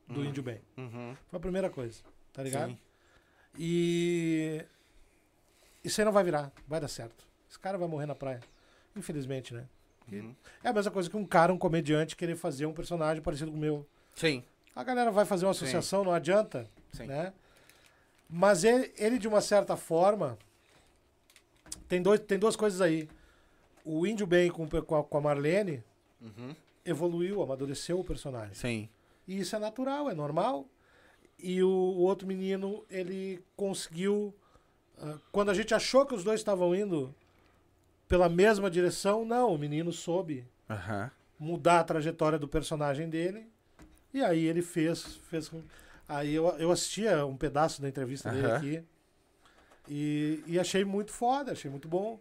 do 0.07 0.23
Índio 0.23 0.43
Bem. 0.43 0.61
Uhum. 0.77 1.15
Foi 1.29 1.37
a 1.37 1.39
primeira 1.41 1.69
coisa, 1.69 1.99
tá 2.31 2.43
ligado? 2.43 2.69
Sim. 2.71 2.77
E 3.57 4.63
isso 5.83 5.99
aí 5.99 6.05
não 6.05 6.11
vai 6.11 6.23
virar, 6.23 6.51
vai 6.67 6.79
dar 6.79 6.87
certo. 6.87 7.25
Esse 7.55 7.59
cara 7.61 7.77
vai 7.77 7.87
morrer 7.87 8.05
na 8.05 8.13
praia. 8.13 8.41
Infelizmente, 8.97 9.53
né? 9.53 9.65
Uhum. 10.11 10.35
É 10.61 10.67
a 10.67 10.73
mesma 10.73 10.91
coisa 10.91 11.09
que 11.09 11.15
um 11.15 11.25
cara, 11.25 11.53
um 11.53 11.57
comediante, 11.57 12.13
querer 12.13 12.35
fazer 12.35 12.65
um 12.65 12.73
personagem 12.73 13.23
parecido 13.23 13.49
com 13.49 13.55
o 13.55 13.59
meu. 13.59 13.87
Sim. 14.13 14.43
A 14.75 14.83
galera 14.83 15.09
vai 15.09 15.23
fazer 15.23 15.45
uma 15.45 15.53
Sim. 15.53 15.61
associação, 15.63 16.03
não 16.03 16.11
adianta, 16.11 16.69
Sim. 16.91 17.05
né? 17.07 17.31
Mas 18.29 18.65
ele, 18.65 18.91
ele, 18.97 19.17
de 19.17 19.25
uma 19.25 19.39
certa 19.39 19.77
forma, 19.77 20.37
tem, 21.87 22.01
dois, 22.01 22.19
tem 22.19 22.37
duas 22.37 22.57
coisas 22.57 22.81
aí. 22.81 23.07
O 23.85 24.05
Índio 24.05 24.27
Bem 24.27 24.51
com, 24.51 24.67
com, 24.67 24.95
a, 24.97 25.03
com 25.03 25.17
a 25.17 25.21
Marlene 25.21 25.81
Uhum. 26.21 26.53
evoluiu, 26.85 27.41
amadureceu 27.41 27.99
o 27.99 28.03
personagem. 28.03 28.53
Sim. 28.53 28.89
E 29.25 29.39
isso 29.39 29.55
é 29.55 29.59
natural, 29.59 30.09
é 30.09 30.13
normal. 30.13 30.65
E 31.39 31.63
o, 31.63 31.69
o 31.69 31.99
outro 32.01 32.27
menino, 32.27 32.83
ele 32.89 33.41
conseguiu. 33.55 34.33
ah, 34.99 35.17
quando 35.31 35.51
a 35.51 35.53
gente 35.53 35.73
achou 35.73 36.05
que 36.05 36.13
os 36.13 36.23
dois 36.23 36.41
estavam 36.41 36.75
indo 36.75 37.15
pela 38.07 38.29
mesma 38.29 38.69
direção, 38.69 39.25
não, 39.25 39.53
o 39.53 39.57
menino 39.57 39.91
soube 39.91 40.45
Aham. 40.69 41.09
mudar 41.39 41.79
a 41.79 41.83
trajetória 41.83 42.37
do 42.39 42.47
personagem 42.47 43.09
dele. 43.09 43.47
E 44.13 44.23
aí 44.23 44.45
ele 44.45 44.61
fez. 44.61 45.19
fez 45.29 45.51
aí 46.07 46.33
eu, 46.33 46.47
eu 46.57 46.71
assistia 46.71 47.25
um 47.25 47.35
pedaço 47.35 47.81
da 47.81 47.89
entrevista 47.89 48.29
dele 48.31 48.47
Aham. 48.47 48.57
aqui. 48.57 48.83
E, 49.87 50.43
e 50.47 50.59
achei 50.59 50.83
muito 50.83 51.11
foda, 51.11 51.51
achei 51.51 51.69
muito 51.69 51.87
bom. 51.87 52.19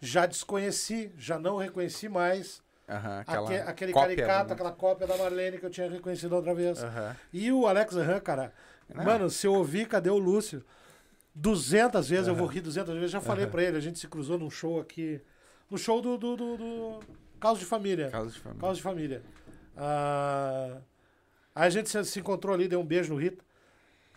Já 0.00 0.26
desconheci, 0.26 1.10
já 1.16 1.38
não 1.38 1.56
reconheci 1.56 2.08
mais 2.08 2.62
Aham. 2.88 3.20
aque- 3.26 3.30
Aquela 3.30 3.70
aquele 3.70 3.92
cópia, 3.92 4.16
caricato, 4.16 4.48
né? 4.48 4.54
aquela 4.54 4.72
cópia 4.72 5.06
da 5.06 5.16
Marlene 5.16 5.58
que 5.58 5.64
eu 5.66 5.70
tinha 5.70 5.88
reconhecido 5.90 6.34
outra 6.34 6.54
vez. 6.54 6.82
Aham. 6.82 7.16
E 7.32 7.50
o 7.52 7.66
Alex 7.66 7.94
Zahran, 7.94 8.20
cara, 8.20 8.52
Não. 8.92 9.04
mano, 9.04 9.30
se 9.30 9.46
eu 9.46 9.54
ouvir 9.54 9.88
Cadê 9.88 10.10
o 10.10 10.18
Lúcio? 10.18 10.62
200 11.38 12.08
vezes, 12.08 12.26
eu 12.28 12.34
vou 12.34 12.46
rir 12.46 12.60
200 12.62 12.94
vezes. 12.94 13.10
Já 13.10 13.20
falei 13.20 13.46
pra 13.46 13.62
ele, 13.62 13.76
a 13.76 13.80
gente 13.80 13.98
se 13.98 14.08
cruzou 14.08 14.38
num 14.38 14.50
show 14.50 14.80
aqui. 14.80 15.20
No 15.70 15.76
show 15.76 16.00
do, 16.00 16.16
do, 16.16 16.34
do, 16.36 16.56
do 16.56 17.00
Caos 17.38 17.58
de 17.58 17.64
Família. 17.66 18.08
Causa 18.10 18.30
de 18.30 18.38
família. 18.38 18.60
Caos 18.60 18.76
de 18.78 18.82
Família. 18.82 19.22
Ah, 19.76 20.78
aí 21.54 21.66
a 21.66 21.70
gente 21.70 21.88
se, 21.90 22.04
se 22.04 22.20
encontrou 22.20 22.54
ali, 22.54 22.66
deu 22.68 22.80
um 22.80 22.84
beijo 22.86 23.12
no 23.12 23.20
Rita. 23.20 23.44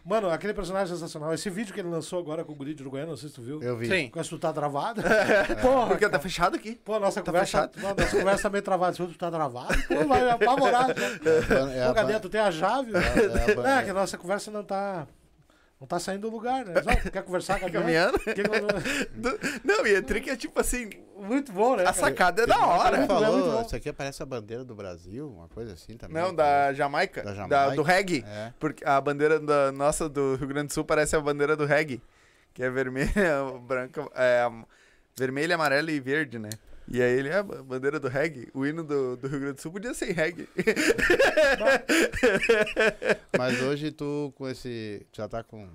Mano, 0.05 0.29
aquele 0.29 0.53
personagem 0.53 0.93
é 0.93 0.95
sensacional. 0.95 1.33
Esse 1.33 1.49
vídeo 1.49 1.73
que 1.73 1.79
ele 1.81 1.89
lançou 1.89 2.17
agora 2.19 2.43
com 2.45 2.53
o 2.53 2.55
guri 2.55 2.73
de 2.73 2.81
Uruguaiana, 2.81 3.11
não 3.11 3.17
sei 3.17 3.27
se 3.29 3.35
tu 3.35 3.41
viu. 3.41 3.61
Eu 3.61 3.75
vi. 3.75 3.87
Sim. 3.87 4.09
Com 4.09 4.19
essa 4.19 4.29
tu 4.29 4.39
tá 4.39 4.53
travado. 4.53 5.01
Porra, 5.61 5.87
Porque 5.87 6.05
tá 6.05 6.11
cara. 6.11 6.23
fechado 6.23 6.55
aqui. 6.55 6.75
Pô, 6.85 6.97
nossa 6.99 7.21
Tá 7.21 7.25
conversa, 7.31 7.67
fechado. 7.69 7.81
nossa 7.99 8.17
conversa 8.17 8.43
tá 8.43 8.49
meio 8.49 8.63
travada. 8.63 8.93
Se 8.93 9.05
tu 9.05 9.17
tá 9.17 9.29
travado, 9.29 9.75
pô, 9.87 10.07
vai 10.07 10.29
apavorar. 10.29 10.87
Né? 10.87 10.93
É 11.75 11.85
Pô, 11.85 11.91
a 11.91 11.93
cadê? 11.93 12.19
Tu 12.19 12.29
tem 12.29 12.39
a 12.41 12.49
chave? 12.51 12.93
é 12.95 13.51
a 13.51 13.55
ban- 13.55 13.67
É, 13.69 13.83
que 13.83 13.89
a 13.89 13.93
nossa 13.93 14.17
conversa 14.17 14.49
não 14.49 14.63
tá. 14.63 15.05
Não 15.79 15.87
tá 15.87 15.97
saindo 15.97 16.29
do 16.29 16.29
lugar, 16.29 16.65
né? 16.65 16.73
Só 16.83 17.09
quer 17.09 17.23
conversar 17.23 17.57
com 17.59 17.65
a 17.65 17.69
Caminhando. 17.71 18.19
Que 18.19 18.33
que 18.33 18.41
eu- 18.41 18.45
Do- 19.15 19.39
Não, 19.63 19.87
e 19.87 19.95
a 19.95 20.01
trick 20.03 20.29
é 20.29 20.35
tipo 20.35 20.59
assim, 20.59 20.89
Muito 21.17 21.53
bom, 21.53 21.77
né? 21.77 21.85
a 21.87 21.93
sacada 21.93 22.43
é 22.43 22.45
da 22.45 22.55
Ele 22.55 22.63
hora. 22.65 22.97
muito 22.97 23.07
bom, 23.07 23.19
muito 23.19 23.31
falou, 23.31 23.51
bom. 23.61 23.65
isso 23.65 23.75
aqui 23.77 23.93
parece 23.93 24.21
a 24.21 24.25
bandeira 24.25 24.65
do 24.65 24.75
Brasil, 24.75 25.29
uma 25.29 25.47
coisa 25.47 25.73
assim 25.73 25.95
também. 25.95 26.21
Não, 26.21 26.35
da 26.35 26.73
Jamaica. 26.73 27.23
Da 27.23 27.29
da- 27.31 27.35
Jamaica. 27.47 27.75
do 27.75 27.81
reggae. 27.81 28.25
É. 28.27 28.53
Porque 28.59 28.83
a 28.85 28.99
bandeira 28.99 29.39
da 29.39 29.71
nossa 29.71 30.09
do 30.09 30.35
Rio 30.35 30.47
Grande 30.49 30.67
do 30.67 30.73
Sul 30.73 30.83
parece 30.83 31.15
a 31.15 31.21
bandeira 31.21 31.55
do 31.55 31.65
reggae. 31.65 32.01
Que 32.53 32.63
é 32.63 32.69
vermelha, 32.69 33.11
branca. 33.65 34.05
É, 34.15 34.49
vermelha, 35.17 35.55
amarela 35.55 35.89
e 35.91 35.99
verde, 36.01 36.37
né? 36.39 36.49
E 36.91 37.01
aí 37.01 37.11
ele 37.19 37.29
é 37.29 37.35
a 37.35 37.43
bandeira 37.43 37.99
do 37.99 38.07
reggae. 38.07 38.49
O 38.53 38.65
hino 38.65 38.83
do, 38.83 39.15
do 39.15 39.27
Rio 39.27 39.39
Grande 39.39 39.55
do 39.55 39.61
Sul 39.61 39.71
podia 39.71 39.93
ser 39.93 40.11
reggae. 40.11 40.49
Mas 43.37 43.61
hoje 43.61 43.91
tu 43.91 44.33
com 44.35 44.47
esse. 44.49 45.05
tu 45.11 45.17
Já 45.17 45.27
tá 45.27 45.43
com. 45.43 45.69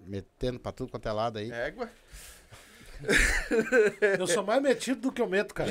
Metendo 0.00 0.58
pra 0.58 0.72
tudo 0.72 0.90
quanto 0.90 1.06
é 1.06 1.12
lado 1.12 1.38
aí. 1.38 1.50
Égua. 1.52 1.90
Eu 4.18 4.26
sou 4.26 4.42
mais 4.42 4.60
metido 4.62 5.02
do 5.02 5.12
que 5.12 5.20
eu 5.20 5.28
meto, 5.28 5.54
cara. 5.54 5.70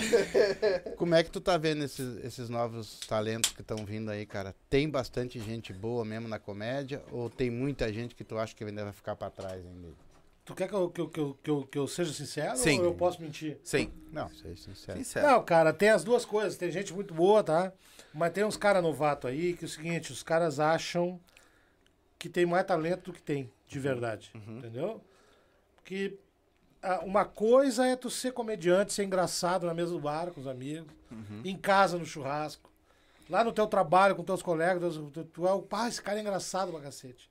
Como 0.95 1.15
é 1.15 1.23
que 1.23 1.31
tu 1.31 1.41
tá 1.41 1.57
vendo 1.57 1.83
esses, 1.83 2.23
esses 2.23 2.49
novos 2.49 2.99
talentos 3.01 3.51
que 3.51 3.61
estão 3.61 3.77
vindo 3.85 4.09
aí, 4.11 4.25
cara? 4.25 4.55
Tem 4.69 4.89
bastante 4.89 5.39
gente 5.39 5.73
boa 5.73 6.05
mesmo 6.05 6.27
na 6.27 6.39
comédia? 6.39 7.03
Ou 7.11 7.29
tem 7.29 7.49
muita 7.49 7.91
gente 7.91 8.15
que 8.15 8.23
tu 8.23 8.37
acha 8.37 8.55
que 8.55 8.63
ainda 8.63 8.83
vai 8.83 8.93
ficar 8.93 9.15
pra 9.15 9.29
trás 9.29 9.65
ainda? 9.65 10.06
Tu 10.47 10.55
quer 10.55 10.69
que 10.69 10.73
eu, 10.73 10.89
que 10.89 11.01
eu, 11.01 11.09
que 11.09 11.19
eu, 11.19 11.37
que 11.43 11.49
eu, 11.49 11.67
que 11.73 11.77
eu 11.77 11.87
seja 11.89 12.13
sincero 12.13 12.55
Sim. 12.55 12.79
ou 12.79 12.85
eu 12.85 12.93
posso 12.93 13.21
mentir? 13.21 13.59
Sim. 13.61 13.91
Não, 14.13 14.29
sei 14.29 14.55
sincero. 14.55 14.97
Sincero. 14.97 15.27
Não, 15.27 15.43
cara, 15.43 15.73
tem 15.73 15.89
as 15.89 16.05
duas 16.05 16.23
coisas. 16.23 16.57
Tem 16.57 16.71
gente 16.71 16.93
muito 16.93 17.13
boa, 17.13 17.43
tá? 17.43 17.73
Mas 18.13 18.31
tem 18.31 18.45
uns 18.45 18.55
caras 18.55 18.81
novatos 18.81 19.29
aí 19.29 19.53
que 19.53 19.65
é 19.65 19.67
o 19.67 19.69
seguinte, 19.69 20.13
os 20.13 20.23
caras 20.23 20.57
acham 20.57 21.19
que 22.17 22.29
tem 22.29 22.45
mais 22.45 22.65
talento 22.65 23.11
do 23.11 23.13
que 23.13 23.21
tem, 23.21 23.51
de 23.67 23.77
verdade. 23.77 24.31
Entendeu? 24.33 25.03
Porque 25.75 26.17
ah, 26.81 27.01
uma 27.03 27.25
coisa 27.25 27.85
é 27.85 27.97
tu 27.97 28.09
ser 28.09 28.31
comediante, 28.31 28.93
ser 28.93 29.03
engraçado 29.03 29.65
na 29.65 29.73
mesa 29.73 29.91
do 29.91 29.99
bar 29.99 30.31
com 30.31 30.39
os 30.39 30.47
amigos, 30.47 30.93
em 31.43 31.57
casa 31.57 31.97
no 31.97 32.05
churrasco, 32.05 32.71
lá 33.29 33.43
no 33.43 33.51
teu 33.51 33.67
trabalho 33.67 34.15
com 34.15 34.23
teus 34.23 34.41
colegas, 34.41 34.95
tu, 34.95 35.25
tu 35.25 35.45
é 35.45 35.51
o 35.51 35.61
pá, 35.61 35.89
esse 35.89 36.01
cara 36.01 36.19
é 36.19 36.21
engraçado 36.21 36.71
pra 36.71 36.79
cacete. 36.79 37.29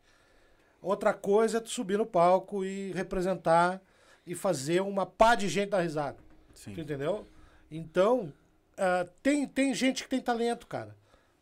Outra 0.81 1.13
coisa 1.13 1.59
é 1.59 1.61
tu 1.61 1.71
subir 1.71 1.99
no 1.99 2.07
palco 2.07 2.65
e 2.65 2.93
representar 2.93 3.81
e 4.27 4.35
fazer 4.35 4.81
uma 4.83 5.07
pá 5.07 5.35
de 5.35 5.49
gente 5.49 5.71
dar 5.71 5.81
risada. 5.81 6.19
Tu 6.55 6.61
Sim. 6.61 6.73
entendeu? 6.73 7.27
Então, 7.71 8.33
ah, 8.77 9.07
tem, 9.23 9.47
tem 9.47 9.75
gente 9.75 10.03
que 10.05 10.09
tem 10.09 10.21
talento, 10.21 10.67
cara. 10.67 10.97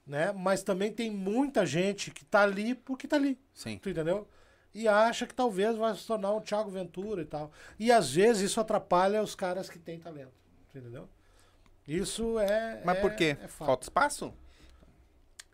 Né? 0.06 0.32
Mas 0.32 0.62
também 0.62 0.92
tem 0.92 1.10
muita 1.10 1.64
gente 1.64 2.10
que 2.10 2.24
tá 2.24 2.42
ali 2.42 2.74
porque 2.74 3.08
tá 3.08 3.16
ali. 3.16 3.38
Sim. 3.54 3.78
Tu 3.78 3.88
entendeu? 3.88 4.28
E 4.74 4.86
acha 4.88 5.26
que 5.26 5.34
talvez 5.34 5.76
vai 5.76 5.94
se 5.94 6.06
tornar 6.06 6.32
um 6.32 6.40
Thiago 6.40 6.70
Ventura 6.70 7.22
e 7.22 7.24
tal. 7.24 7.50
E 7.78 7.90
às 7.90 8.10
vezes 8.12 8.50
isso 8.50 8.60
atrapalha 8.60 9.22
os 9.22 9.34
caras 9.34 9.70
que 9.70 9.78
têm 9.78 9.98
talento. 9.98 10.32
Tu 10.70 10.78
entendeu? 10.78 11.08
Isso 11.86 12.38
é. 12.38 12.82
Mas 12.84 12.98
é- 12.98 13.00
por 13.00 13.14
quê? 13.14 13.36
é 13.40 13.48
fato. 13.48 13.66
Falta 13.66 13.84
espaço? 13.84 14.34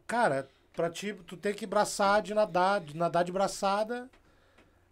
Cara, 0.07 0.49
pra 0.81 0.89
ti, 0.89 1.13
tu 1.27 1.37
tem 1.37 1.53
que 1.53 1.67
braçar 1.67 2.23
de 2.23 2.33
nadar, 2.33 2.81
de 2.81 2.97
nadar 2.97 3.23
de 3.23 3.31
braçada, 3.31 4.09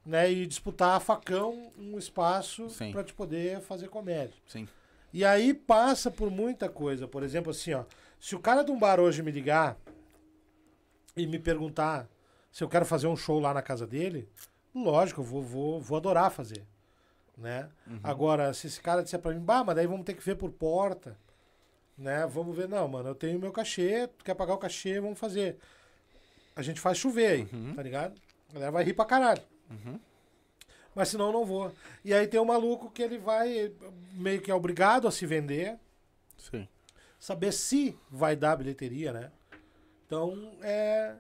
né? 0.05 0.30
E 0.30 0.47
disputar 0.47 0.97
a 0.97 1.01
facão 1.01 1.72
um 1.78 1.99
espaço 1.99 2.68
Sim. 2.68 2.93
pra 2.93 3.03
te 3.03 3.14
poder 3.14 3.62
fazer 3.62 3.89
comédia. 3.89 4.34
Sim. 4.47 4.68
E 5.14 5.24
aí 5.24 5.55
passa 5.55 6.11
por 6.11 6.30
muita 6.30 6.68
coisa. 6.68 7.09
Por 7.09 7.22
exemplo, 7.22 7.51
assim, 7.51 7.72
ó. 7.72 7.84
Se 8.20 8.36
o 8.36 8.39
cara 8.39 8.62
de 8.62 8.70
um 8.70 8.78
bar 8.78 9.01
hoje 9.01 9.22
me 9.22 9.30
ligar 9.30 9.78
e 11.16 11.26
me 11.26 11.39
perguntar 11.39 12.07
se 12.53 12.62
eu 12.62 12.68
quero 12.68 12.84
fazer 12.84 13.07
um 13.07 13.16
show 13.16 13.41
lá 13.41 13.55
na 13.55 13.62
casa 13.62 13.86
dele, 13.86 14.28
lógico, 14.74 15.22
eu 15.22 15.24
vou, 15.24 15.43
vou, 15.43 15.80
vou 15.80 15.97
adorar 15.97 16.30
fazer. 16.30 16.66
Né? 17.36 17.70
Agora, 18.03 18.53
se 18.53 18.66
esse 18.66 18.80
cara 18.80 19.03
disser 19.03 19.20
pra 19.20 19.32
mim, 19.32 19.41
bah, 19.41 19.64
mas 19.64 19.76
daí 19.76 19.86
vamos 19.86 20.05
ter 20.05 20.12
que 20.12 20.22
ver 20.22 20.34
por 20.34 20.51
porta. 20.51 21.16
Né? 21.97 22.26
Vamos 22.26 22.55
ver, 22.55 22.68
não, 22.68 22.86
mano, 22.89 23.09
eu 23.09 23.14
tenho 23.14 23.39
meu 23.39 23.53
cachê, 23.53 24.07
tu 24.09 24.24
quer 24.24 24.34
pagar 24.34 24.55
o 24.55 24.59
cachê, 24.59 25.01
vamos 25.01 25.18
fazer. 25.18 25.57
A 26.59 26.63
gente 26.63 26.81
faz 26.81 26.99
chover 26.99 27.27
aí, 27.29 27.49
tá 27.77 27.83
ligado? 27.85 28.21
A 28.51 28.53
galera 28.55 28.73
vai 28.73 28.83
rir 28.83 28.93
pra 28.93 29.05
caralho. 29.05 29.41
Mas 30.95 31.09
senão 31.09 31.27
eu 31.27 31.33
não 31.33 31.45
vou. 31.45 31.73
E 32.05 32.13
aí 32.13 32.27
tem 32.27 32.41
o 32.41 32.45
maluco 32.45 32.91
que 32.91 33.01
ele 33.01 33.17
vai 33.17 33.73
meio 34.15 34.41
que 34.41 34.51
é 34.51 34.55
obrigado 34.55 35.07
a 35.07 35.13
se 35.13 35.25
vender, 35.25 35.79
Sim. 36.37 36.67
saber 37.19 37.53
se 37.53 37.97
vai 38.11 38.35
dar 38.35 38.57
bilheteria, 38.57 39.13
né? 39.13 39.31
Então 40.05 40.51
é, 40.61 41.15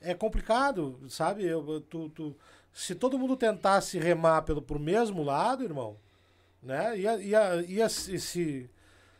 é 0.00 0.12
complicado, 0.14 0.98
sabe? 1.08 1.44
Eu- 1.44 1.80
tu, 1.82 2.08
tu- 2.08 2.36
se 2.72 2.94
todo 2.96 3.16
mundo 3.18 3.36
tentasse 3.36 3.96
remar 3.96 4.42
pelo, 4.42 4.60
pro 4.60 4.80
mesmo 4.80 5.22
lado, 5.22 5.62
irmão, 5.62 5.96
né? 6.60 6.98
Ia, 6.98 7.16
ia, 7.18 7.62
ia 7.62 7.88
se, 7.88 8.18
se- 8.18 8.68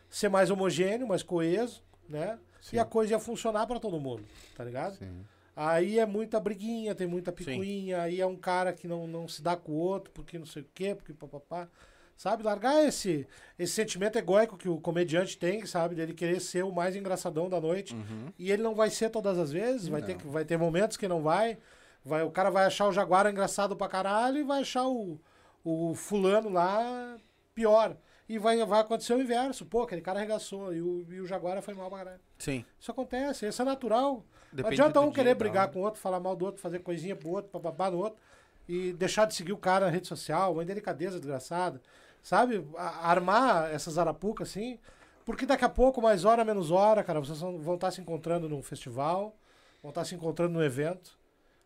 ser 0.09 0.27
mais 0.27 0.49
homogêneo, 0.49 1.07
mais 1.07 1.23
coeso, 1.23 1.81
né? 2.09 2.37
Sim. 2.59 2.75
E 2.75 2.79
a 2.79 2.83
coisa 2.85 3.13
ia 3.13 3.19
funcionar 3.19 3.65
para 3.67 3.79
todo 3.79 3.99
mundo, 4.01 4.25
tá 4.57 4.65
ligado? 4.65 4.97
Sim. 4.97 5.25
Aí 5.63 5.99
é 5.99 6.07
muita 6.07 6.39
briguinha, 6.39 6.95
tem 6.95 7.05
muita 7.05 7.31
picuinha, 7.31 8.01
aí 8.01 8.19
é 8.19 8.25
um 8.25 8.35
cara 8.35 8.73
que 8.73 8.87
não, 8.87 9.05
não 9.05 9.27
se 9.27 9.43
dá 9.43 9.55
com 9.55 9.73
o 9.73 9.75
outro, 9.75 10.11
porque 10.11 10.39
não 10.39 10.45
sei 10.45 10.63
o 10.63 10.69
quê, 10.73 10.95
porque 10.95 11.13
papapá. 11.13 11.69
Sabe, 12.17 12.43
largar 12.43 12.83
esse, 12.83 13.27
esse 13.57 13.73
sentimento 13.73 14.15
egóico 14.17 14.57
que 14.57 14.69
o 14.69 14.79
comediante 14.79 15.37
tem, 15.37 15.65
sabe, 15.65 15.95
dele 15.95 16.13
querer 16.13 16.39
ser 16.39 16.63
o 16.63 16.71
mais 16.71 16.95
engraçadão 16.95 17.47
da 17.47 17.59
noite. 17.59 17.95
E 18.39 18.51
ele 18.51 18.63
não 18.63 18.73
vai 18.73 18.89
ser 18.89 19.09
todas 19.09 19.37
as 19.37 19.51
vezes, 19.51 19.87
vai 19.87 20.01
ter, 20.01 20.17
vai 20.17 20.45
ter 20.45 20.57
momentos 20.57 20.97
que 20.97 21.07
não 21.07 21.21
vai. 21.21 21.57
vai. 22.03 22.23
O 22.23 22.31
cara 22.31 22.49
vai 22.49 22.65
achar 22.65 22.87
o 22.87 22.91
Jaguar 22.91 23.27
engraçado 23.27 23.75
pra 23.75 23.87
caralho 23.87 24.37
e 24.37 24.43
vai 24.43 24.61
achar 24.61 24.87
o, 24.87 25.19
o 25.63 25.93
fulano 25.93 26.49
lá 26.49 27.17
pior. 27.53 27.97
E 28.27 28.37
vai, 28.39 28.63
vai 28.65 28.81
acontecer 28.81 29.13
o 29.13 29.21
inverso. 29.21 29.65
Pô, 29.65 29.83
aquele 29.83 30.01
cara 30.01 30.19
arregaçou 30.19 30.73
e 30.73 30.81
o, 30.81 31.05
e 31.11 31.19
o 31.19 31.25
Jaguar 31.27 31.61
foi 31.61 31.73
mal 31.73 31.89
pra 31.89 31.99
caralho. 31.99 32.21
Sim. 32.39 32.65
Isso 32.79 32.91
acontece, 32.91 33.47
isso 33.47 33.61
é 33.61 33.65
natural. 33.65 34.25
Depende 34.51 34.77
não 34.77 34.85
adianta 34.87 35.01
um 35.01 35.11
querer 35.11 35.35
brigar 35.35 35.67
né? 35.67 35.73
com 35.73 35.79
o 35.79 35.83
outro, 35.83 35.99
falar 36.01 36.19
mal 36.19 36.35
do 36.35 36.45
outro, 36.45 36.61
fazer 36.61 36.79
coisinha 36.79 37.15
pro 37.15 37.29
outro, 37.29 37.49
papapá 37.51 37.89
no 37.89 37.97
outro, 37.99 38.19
e 38.67 38.93
deixar 38.93 39.25
de 39.25 39.33
seguir 39.35 39.53
o 39.53 39.57
cara 39.57 39.85
na 39.85 39.91
rede 39.91 40.07
social, 40.07 40.53
uma 40.53 40.65
delicadeza 40.65 41.17
desgraçada. 41.19 41.81
sabe? 42.23 42.65
A- 42.77 43.09
armar 43.09 43.71
essas 43.71 43.97
arapucas 43.97 44.49
assim. 44.49 44.77
Porque 45.25 45.45
daqui 45.45 45.63
a 45.65 45.69
pouco, 45.69 46.01
mais 46.01 46.25
hora, 46.25 46.43
menos 46.45 46.69
hora, 46.71 47.03
cara, 47.03 47.19
vocês 47.19 47.39
vão 47.39 47.57
vão 47.59 47.75
estar 47.75 47.91
se 47.91 48.01
encontrando 48.01 48.47
num 48.49 48.61
festival, 48.61 49.35
vão 49.81 49.89
estar 49.89 50.03
se 50.05 50.13
encontrando 50.15 50.53
num 50.53 50.61
evento, 50.63 51.17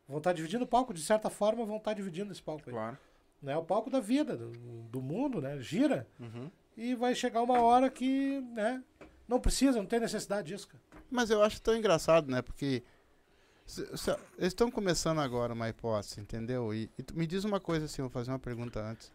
vão 0.08 0.20
estar 0.20 0.32
dividindo 0.34 0.64
o 0.64 0.68
palco, 0.68 0.94
de 0.94 1.02
certa 1.02 1.30
forma, 1.30 1.66
vão 1.66 1.78
estar 1.78 1.94
dividindo 1.94 2.32
esse 2.32 2.42
palco 2.42 2.64
aí. 2.68 2.74
Claro. 2.74 2.98
Né? 3.42 3.58
O 3.58 3.64
palco 3.64 3.90
da 3.90 4.00
vida, 4.00 4.36
do, 4.38 4.52
do 4.84 5.02
mundo, 5.02 5.42
né? 5.42 5.58
Gira. 5.60 6.08
Uhum. 6.20 6.50
E 6.78 6.96
vai 6.96 7.14
chegar 7.16 7.42
uma 7.42 7.60
hora 7.62 7.90
que, 7.90 8.42
né? 8.54 8.82
Não 9.28 9.40
precisa, 9.40 9.78
não 9.78 9.86
tem 9.86 10.00
necessidade 10.00 10.48
disso, 10.48 10.68
cara. 10.68 10.95
Mas 11.10 11.30
eu 11.30 11.42
acho 11.44 11.62
tão 11.62 11.76
engraçado, 11.76 12.30
né? 12.30 12.42
Porque 12.42 12.84
se- 13.66 13.86
se- 13.98 14.12
eles 14.38 14.48
estão 14.54 14.70
começando 14.70 15.20
agora 15.20 15.54
uma 15.54 15.70
hipótese, 15.70 16.20
entendeu? 16.20 16.74
E, 16.74 16.90
e 16.98 17.06
me 17.14 17.26
diz 17.28 17.44
uma 17.44 17.60
coisa 17.60 17.86
assim, 17.86 18.02
vou 18.02 18.12
fazer 18.12 18.32
uma 18.32 18.40
pergunta 18.40 18.80
antes. 18.82 19.12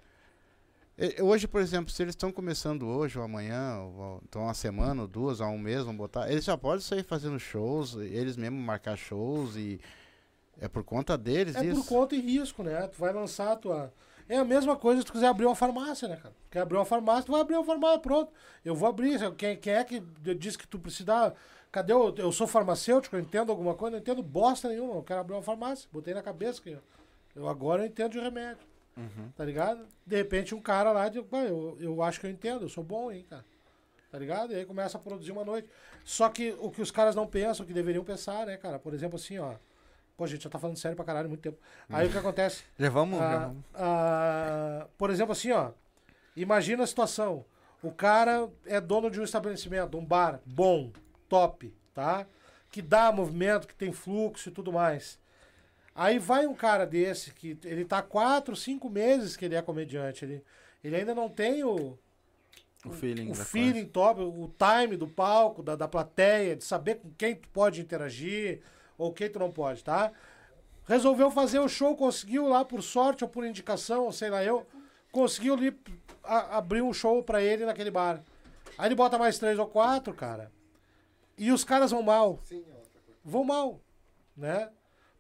E- 0.98 1.22
Hoje, 1.22 1.46
por 1.48 1.60
exemplo, 1.60 1.90
se 1.90 2.02
eles 2.02 2.12
estão 2.12 2.30
começando 2.32 2.86
hoje 2.86 3.18
ou 3.18 3.24
amanhã, 3.24 3.78
ou 3.80 4.20
então 4.28 4.42
uma 4.42 4.54
semana, 4.54 5.02
ou 5.02 5.08
duas, 5.08 5.40
ou 5.40 5.48
um 5.48 5.58
mês, 5.58 5.84
vão 5.84 5.96
botar, 5.96 6.30
eles 6.30 6.44
já 6.44 6.56
podem 6.58 6.80
sair 6.80 7.02
fazendo 7.02 7.38
shows, 7.38 7.94
eles 7.96 8.36
mesmos 8.36 8.62
marcar 8.64 8.96
shows 8.96 9.56
e 9.56 9.80
é 10.60 10.68
por 10.68 10.84
conta 10.84 11.16
deles 11.16 11.56
É 11.56 11.64
isso? 11.64 11.80
por 11.82 11.88
conta 11.88 12.14
e 12.14 12.20
risco, 12.20 12.62
né? 12.62 12.86
Tu 12.88 12.98
vai 12.98 13.12
lançar 13.12 13.52
a 13.52 13.56
tua. 13.56 13.92
É 14.28 14.36
a 14.36 14.44
mesma 14.44 14.76
coisa 14.76 15.00
se 15.00 15.06
tu 15.06 15.12
quiser 15.12 15.26
abrir 15.26 15.46
uma 15.46 15.56
farmácia, 15.56 16.06
né, 16.06 16.16
cara? 16.16 16.34
Quer 16.50 16.60
abrir 16.60 16.76
uma 16.76 16.84
farmácia, 16.84 17.24
tu 17.24 17.32
vai 17.32 17.40
abrir 17.40 17.56
uma 17.56 17.64
farmácia, 17.64 17.98
pronto. 17.98 18.30
Eu 18.64 18.76
vou 18.76 18.88
abrir. 18.88 19.18
Quem, 19.34 19.56
quem 19.56 19.72
é 19.72 19.82
que 19.82 20.00
disse 20.38 20.56
que 20.58 20.68
tu 20.68 20.78
precisa. 20.78 21.34
Cadê 21.72 21.92
o. 21.92 22.14
Eu 22.16 22.32
sou 22.32 22.46
farmacêutico, 22.46 23.14
eu 23.16 23.20
entendo 23.20 23.50
alguma 23.50 23.74
coisa, 23.74 23.92
não 23.96 24.00
entendo 24.00 24.22
bosta 24.22 24.68
nenhuma. 24.68 24.94
Eu 24.96 25.02
quero 25.02 25.20
abrir 25.20 25.34
uma 25.34 25.42
farmácia. 25.42 25.88
Botei 25.92 26.12
na 26.14 26.22
cabeça 26.22 26.60
que 26.60 26.76
eu 27.36 27.48
agora 27.48 27.82
eu 27.82 27.86
entendo 27.86 28.12
de 28.12 28.18
remédio. 28.20 28.66
Uhum. 28.96 29.30
Tá 29.36 29.44
ligado? 29.44 29.86
De 30.04 30.16
repente 30.16 30.54
um 30.54 30.60
cara 30.60 30.90
lá 30.92 31.08
diz, 31.08 31.24
"Pá, 31.24 31.38
eu, 31.44 31.76
eu 31.80 32.02
acho 32.02 32.18
que 32.20 32.26
eu 32.26 32.30
entendo, 32.30 32.62
eu 32.64 32.68
sou 32.68 32.82
bom, 32.82 33.10
hein, 33.12 33.24
cara. 33.30 33.44
Tá 34.10 34.18
ligado? 34.18 34.52
E 34.52 34.56
aí 34.56 34.64
começa 34.64 34.98
a 34.98 35.00
produzir 35.00 35.30
uma 35.30 35.44
noite. 35.44 35.68
Só 36.04 36.28
que 36.28 36.56
o 36.58 36.70
que 36.70 36.82
os 36.82 36.90
caras 36.90 37.14
não 37.14 37.26
pensam, 37.28 37.64
que 37.64 37.72
deveriam 37.72 38.02
pensar, 38.04 38.44
né, 38.46 38.56
cara? 38.56 38.78
Por 38.78 38.92
exemplo, 38.92 39.14
assim, 39.16 39.38
ó. 39.38 39.54
Pô, 40.16 40.26
gente 40.26 40.42
já 40.42 40.50
tá 40.50 40.58
falando 40.58 40.76
sério 40.76 40.96
pra 40.96 41.04
caralho 41.04 41.26
há 41.26 41.28
muito 41.28 41.40
tempo. 41.40 41.56
Aí 41.88 42.08
o 42.08 42.10
que 42.10 42.18
acontece? 42.18 42.64
Já 42.78 42.90
vamos, 42.90 43.18
já 43.18 43.24
Ah, 43.32 43.38
vamos. 43.46 43.64
ah, 43.74 44.86
por 44.98 45.08
exemplo, 45.10 45.32
assim, 45.32 45.52
ó. 45.52 45.70
Imagina 46.36 46.82
a 46.82 46.86
situação. 46.86 47.44
O 47.82 47.90
cara 47.92 48.50
é 48.66 48.80
dono 48.80 49.10
de 49.10 49.20
um 49.20 49.24
estabelecimento, 49.24 49.96
um 49.96 50.04
bar 50.04 50.40
bom, 50.44 50.90
top, 51.30 51.72
tá? 51.94 52.26
Que 52.70 52.82
dá 52.82 53.10
movimento, 53.10 53.66
que 53.66 53.74
tem 53.74 53.92
fluxo 53.92 54.50
e 54.50 54.52
tudo 54.52 54.70
mais. 54.72 55.18
Aí 55.94 56.18
vai 56.18 56.46
um 56.46 56.54
cara 56.54 56.84
desse 56.86 57.32
que 57.32 57.58
ele 57.64 57.84
tá 57.84 58.02
quatro, 58.02 58.54
cinco 58.54 58.90
meses 58.90 59.36
que 59.36 59.44
ele 59.46 59.54
é 59.54 59.62
comediante. 59.62 60.24
Ele, 60.24 60.44
ele 60.84 60.96
ainda 60.96 61.14
não 61.14 61.28
tem 61.28 61.64
o, 61.64 61.98
O 62.84 62.90
feeling 62.90 63.30
o 63.30 63.34
feeling 63.34 63.86
top, 63.86 64.20
o 64.20 64.50
time 64.58 64.96
do 64.96 65.06
palco, 65.08 65.62
da, 65.62 65.74
da 65.76 65.88
plateia, 65.88 66.56
de 66.56 66.64
saber 66.64 66.96
com 66.96 67.10
quem 67.18 67.34
tu 67.34 67.48
pode 67.48 67.80
interagir 67.80 68.60
ou 68.96 69.12
quem 69.12 69.28
tu 69.30 69.38
não 69.38 69.50
pode, 69.50 69.82
tá? 69.84 70.12
Resolveu 70.86 71.30
fazer 71.30 71.58
o 71.60 71.68
show, 71.68 71.96
conseguiu 71.96 72.48
lá 72.48 72.64
por 72.64 72.82
sorte 72.82 73.22
ou 73.24 73.30
por 73.30 73.44
indicação, 73.44 74.04
ou 74.04 74.12
sei 74.12 74.30
lá 74.30 74.42
eu, 74.42 74.66
conseguiu 75.12 75.54
ali 75.54 75.76
a- 76.24 76.58
abrir 76.58 76.82
um 76.82 76.92
show 76.92 77.22
pra 77.22 77.42
ele 77.42 77.64
naquele 77.66 77.90
bar. 77.90 78.22
Aí 78.78 78.88
ele 78.88 78.94
bota 78.94 79.18
mais 79.18 79.38
três 79.38 79.58
ou 79.58 79.66
quatro, 79.66 80.14
cara. 80.14 80.50
E 81.40 81.50
os 81.50 81.64
caras 81.64 81.90
vão 81.90 82.02
mal. 82.02 82.38
Vão 83.24 83.42
mal, 83.42 83.80
né? 84.36 84.70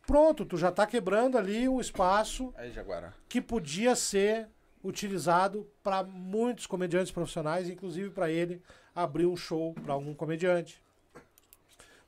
Pronto, 0.06 0.44
tu 0.44 0.58
já 0.58 0.70
tá 0.70 0.86
quebrando 0.86 1.38
ali 1.38 1.66
um 1.66 1.80
espaço 1.80 2.52
Aí, 2.58 2.70
Jaguara. 2.72 3.14
que 3.26 3.40
podia 3.40 3.96
ser 3.96 4.46
utilizado 4.84 5.66
para 5.82 6.02
muitos 6.02 6.66
comediantes 6.66 7.10
profissionais, 7.10 7.70
inclusive 7.70 8.10
para 8.10 8.30
ele 8.30 8.60
abrir 8.94 9.24
um 9.24 9.36
show 9.36 9.72
para 9.82 9.94
algum 9.94 10.12
comediante. 10.12 10.82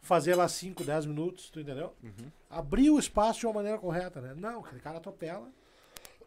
Fazer 0.03 0.35
lá 0.35 0.47
5, 0.47 0.85
10 0.85 1.07
minutos, 1.07 1.49
tu 1.49 1.59
entendeu? 1.61 1.95
Abrir 2.51 2.91
o 2.91 2.99
espaço 2.99 3.41
de 3.41 3.47
uma 3.47 3.55
maneira 3.55 3.79
correta, 3.79 4.21
né? 4.21 4.35
Não, 4.37 4.61
aquele 4.61 4.81
cara 4.83 4.99
atropela. 4.99 5.49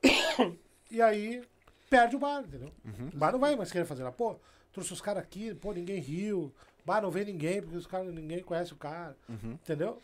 e 0.89 0.99
aí 1.03 1.43
perde 1.87 2.15
o 2.15 2.19
bar, 2.19 2.41
entendeu? 2.41 2.71
O 3.13 3.17
bar 3.17 3.31
não 3.31 3.39
vai 3.39 3.55
mais 3.55 3.71
querer 3.71 3.85
fazer 3.85 4.01
lá. 4.01 4.11
Pô, 4.11 4.39
trouxe 4.73 4.91
os 4.91 5.01
caras 5.01 5.21
aqui, 5.21 5.53
pô, 5.53 5.71
ninguém 5.71 5.99
riu. 5.99 6.51
Bar 6.85 7.01
não 7.01 7.09
vê 7.11 7.25
ninguém, 7.25 7.61
porque 7.61 7.77
os 7.77 7.87
caras, 7.87 8.13
ninguém 8.13 8.41
conhece 8.43 8.71
o 8.73 8.75
cara. 8.75 9.15
Entendeu? 9.29 10.01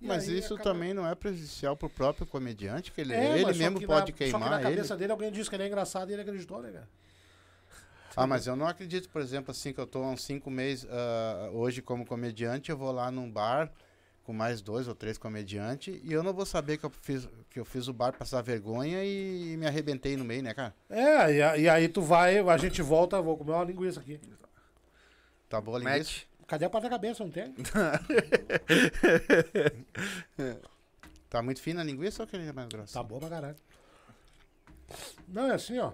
E 0.00 0.06
Mas 0.06 0.28
isso 0.28 0.54
acaba- 0.54 0.70
também 0.70 0.94
não 0.94 1.06
é 1.06 1.14
prejudicial 1.14 1.76
pro 1.76 1.88
próprio 1.90 2.26
comediante, 2.26 2.90
que 2.92 3.00
ele, 3.00 3.12
É, 3.14 3.38
ele 3.40 3.52
mesmo 3.54 3.78
que 3.78 3.86
pode 3.86 4.12
na, 4.12 4.16
queimar 4.18 4.40
Só 4.40 4.46
que 4.46 4.50
na 4.50 4.60
ele. 4.60 4.76
cabeça 4.76 4.96
dele 4.96 5.12
alguém 5.12 5.30
disse 5.30 5.48
que 5.50 5.56
ele 5.56 5.62
é 5.64 5.66
engraçado 5.66 6.10
e 6.10 6.12
ele 6.14 6.22
acreditou, 6.22 6.62
né, 6.62 6.70
cara? 6.70 6.88
Ah, 8.16 8.26
mas 8.26 8.46
eu 8.46 8.56
não 8.56 8.66
acredito, 8.66 9.08
por 9.08 9.20
exemplo, 9.22 9.50
assim, 9.52 9.72
que 9.72 9.80
eu 9.80 9.86
tô 9.86 10.02
há 10.02 10.10
uns 10.10 10.24
cinco 10.24 10.50
meses 10.50 10.86
ah, 10.90 11.50
hoje 11.52 11.80
como 11.80 12.04
comediante, 12.04 12.70
eu 12.70 12.76
vou 12.76 12.90
lá 12.92 13.10
num 13.10 13.30
bar 13.30 13.70
com 14.24 14.32
mais 14.32 14.60
dois 14.60 14.88
ou 14.88 14.94
três 14.94 15.16
comediantes 15.16 16.00
e 16.04 16.12
eu 16.12 16.22
não 16.22 16.32
vou 16.32 16.44
saber 16.44 16.76
que 16.78 16.84
eu 16.84 16.90
fiz, 16.90 17.28
que 17.48 17.58
eu 17.60 17.64
fiz 17.64 17.86
o 17.88 17.92
bar 17.92 18.12
passar 18.12 18.42
vergonha 18.42 19.04
e 19.04 19.56
me 19.58 19.66
arrebentei 19.66 20.16
no 20.16 20.24
meio, 20.24 20.42
né, 20.42 20.52
cara? 20.54 20.74
É, 20.88 21.34
e, 21.34 21.42
a- 21.42 21.56
e 21.56 21.68
aí 21.68 21.88
tu 21.88 22.02
vai, 22.02 22.38
a 22.38 22.56
gente 22.56 22.82
volta, 22.82 23.20
vou 23.22 23.36
comer 23.36 23.52
uma 23.52 23.64
linguiça 23.64 24.00
aqui. 24.00 24.20
Tá 25.50 25.60
boa 25.60 25.76
a 25.78 25.80
linguiça? 25.80 26.22
Cadê 26.46 26.64
a 26.64 26.70
pata 26.70 26.88
cabeça? 26.88 27.22
Não 27.24 27.30
tem? 27.30 27.54
Tá 31.28 31.40
muito 31.40 31.62
fina 31.62 31.80
a 31.80 31.84
linguiça 31.84 32.22
ou 32.22 32.26
aquele 32.26 32.48
é 32.48 32.52
mais 32.52 32.68
grosso? 32.68 32.92
Tá 32.92 33.04
boa 33.04 33.20
pra 33.20 33.28
caralho. 33.28 33.56
Não, 35.28 35.46
é 35.46 35.54
assim, 35.54 35.78
ó. 35.78 35.92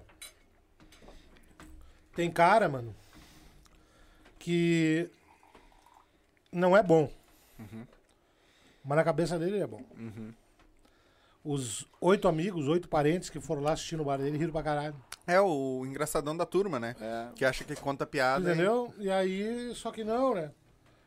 Tem 2.15 2.31
cara, 2.31 2.71
mano, 2.71 2.97
que 4.39 5.11
não 6.51 6.75
é 6.75 6.83
bom. 6.83 7.13
Mas 8.83 8.97
na 8.97 9.05
cabeça 9.05 9.39
dele 9.39 9.57
ele 9.57 9.65
é 9.65 9.67
bom. 9.67 9.85
Uhum. 9.99 10.33
Os 11.45 11.87
oito 12.01 12.29
amigos, 12.29 12.67
oito 12.67 12.89
parentes 12.89 13.29
que 13.29 13.39
foram 13.39 13.61
lá 13.61 13.75
assistir 13.75 13.97
no 13.97 14.05
bar 14.05 14.17
dele 14.17 14.39
riram 14.39 14.53
pra 14.53 14.63
caralho. 14.63 14.97
É 15.27 15.41
o 15.41 15.85
engraçadão 15.85 16.37
da 16.37 16.47
turma, 16.47 16.79
né? 16.79 16.95
É. 17.01 17.29
Que 17.35 17.45
acha 17.45 17.65
que 17.65 17.75
conta 17.77 18.07
piada. 18.07 18.53
Entendeu? 18.53 18.95
E 18.99 19.11
aí, 19.11 19.75
só 19.75 19.91
que 19.91 20.05
não, 20.05 20.35
né? 20.35 20.53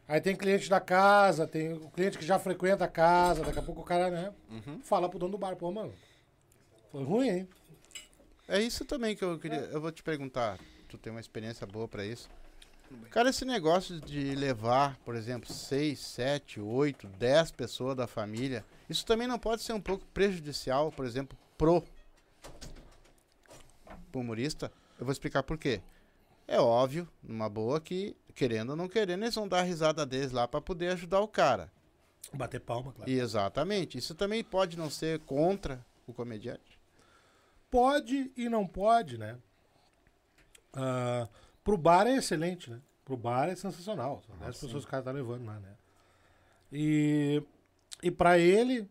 Aí 0.08 0.20
tem 0.20 0.36
cliente 0.36 0.70
da 0.70 0.80
casa, 0.80 1.48
tem 1.48 1.74
o 1.74 1.90
cliente 1.92 2.18
que 2.18 2.26
já 2.26 2.40
frequenta 2.40 2.84
a 2.84 2.88
casa, 2.88 3.44
daqui 3.44 3.60
a 3.60 3.62
pouco 3.62 3.82
o 3.82 3.86
cara, 3.86 4.10
né? 4.10 4.34
Uhum. 4.50 4.82
Fala 4.82 5.08
pro 5.08 5.20
dono 5.20 5.34
do 5.34 5.38
bar, 5.38 5.56
pô, 5.56 5.72
mano. 5.72 5.94
Foi 6.92 7.04
ruim, 7.04 7.30
hein? 7.30 7.50
É 8.48 8.60
isso 8.60 8.84
também 8.84 9.16
que 9.16 9.24
eu 9.24 9.38
queria. 9.38 9.60
Eu 9.72 9.80
vou 9.80 9.92
te 9.92 10.02
perguntar. 10.02 10.58
Tu 10.90 10.98
tem 10.98 11.12
uma 11.12 11.20
experiência 11.20 11.68
boa 11.68 11.88
pra 11.88 12.04
isso. 12.04 12.28
Cara, 13.12 13.30
esse 13.30 13.46
negócio 13.46 14.02
de 14.02 14.34
levar, 14.34 14.98
por 15.06 15.16
exemplo, 15.16 15.54
seis, 15.54 16.00
sete, 16.00 16.60
oito, 16.60 17.08
dez 17.08 17.52
pessoas 17.52 17.96
da 17.96 18.08
família, 18.08 18.66
isso 18.90 19.06
também 19.06 19.28
não 19.28 19.38
pode 19.38 19.62
ser 19.62 19.74
um 19.74 19.82
pouco 19.82 20.04
prejudicial, 20.12 20.92
por 20.92 21.06
exemplo, 21.06 21.38
pro, 21.56 21.84
pro 24.10 24.22
humorista? 24.22 24.72
Eu 25.00 25.06
vou 25.06 25.12
explicar 25.12 25.44
por 25.44 25.58
quê. 25.58 25.82
É 26.48 26.60
óbvio, 26.60 27.08
numa 27.22 27.48
boa, 27.48 27.80
que 27.80 28.16
querendo 28.34 28.72
ou 28.72 28.76
não 28.76 28.88
querendo, 28.88 29.24
eles 29.24 29.36
vão 29.36 29.48
dar 29.48 29.60
a 29.60 29.64
risada 29.64 30.06
deles 30.06 30.32
lá 30.32 30.48
pra 30.48 30.60
poder 30.60 30.94
ajudar 30.94 31.20
o 31.20 31.28
cara. 31.28 31.72
Bater 32.34 32.60
palma, 32.60 32.92
claro. 32.92 33.10
E 33.10 33.20
exatamente. 33.20 33.98
Isso 33.98 34.16
também 34.16 34.44
pode 34.44 34.78
não 34.78 34.90
ser 34.90 35.20
contra 35.20 35.86
o 36.08 36.14
comediante. 36.14 36.80
Pode 37.70 38.32
e 38.36 38.50
não 38.50 38.66
pode, 38.66 39.18
né? 39.18 39.38
Ah, 40.74 41.28
pro 41.64 41.78
bar 41.78 42.08
é 42.08 42.16
excelente, 42.16 42.70
né? 42.70 42.82
Pro 43.06 43.18
bar 43.18 43.50
é 43.50 43.56
sensacional. 43.56 44.22
São 44.26 44.38
10 44.38 44.60
pessoas 44.60 44.84
que 44.84 44.88
o 44.88 44.92
cara 44.92 45.04
tá 45.04 45.12
levando 45.12 45.46
lá, 45.46 45.60
né? 45.60 45.76
E, 46.72 47.44
e 48.04 48.12
pra 48.12 48.38
ele, 48.38 48.90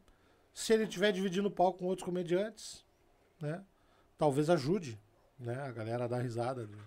se 0.53 0.73
ele 0.73 0.85
estiver 0.85 1.13
dividindo 1.13 1.49
o 1.49 1.53
palco 1.53 1.79
com 1.79 1.87
outros 1.87 2.05
comediantes, 2.05 2.85
né? 3.41 3.65
Talvez 4.17 4.51
ajude, 4.51 4.99
né? 5.39 5.61
A 5.63 5.71
galera 5.71 6.09
dar 6.09 6.21
risada. 6.21 6.67
né? 6.67 6.79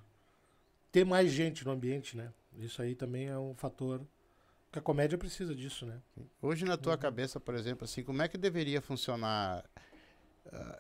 Ter 0.92 1.06
mais 1.06 1.32
gente 1.32 1.64
no 1.66 1.72
ambiente, 1.72 2.18
né? 2.18 2.32
Isso 2.58 2.82
aí 2.82 2.96
também 2.96 3.28
é 3.28 3.38
um 3.38 3.56
fator 3.56 4.02
que 4.72 4.80
a 4.80 4.82
comédia 4.82 5.18
precisa 5.18 5.54
disso, 5.54 5.86
né? 5.86 6.00
Hoje, 6.42 6.66
na 6.66 6.78
tua 6.78 6.98
cabeça, 6.98 7.40
por 7.40 7.56
exemplo, 7.56 7.84
assim, 7.86 8.04
como 8.04 8.22
é 8.22 8.28
que 8.28 8.38
deveria 8.38 8.82
funcionar 8.82 9.64
ah, 10.52 10.80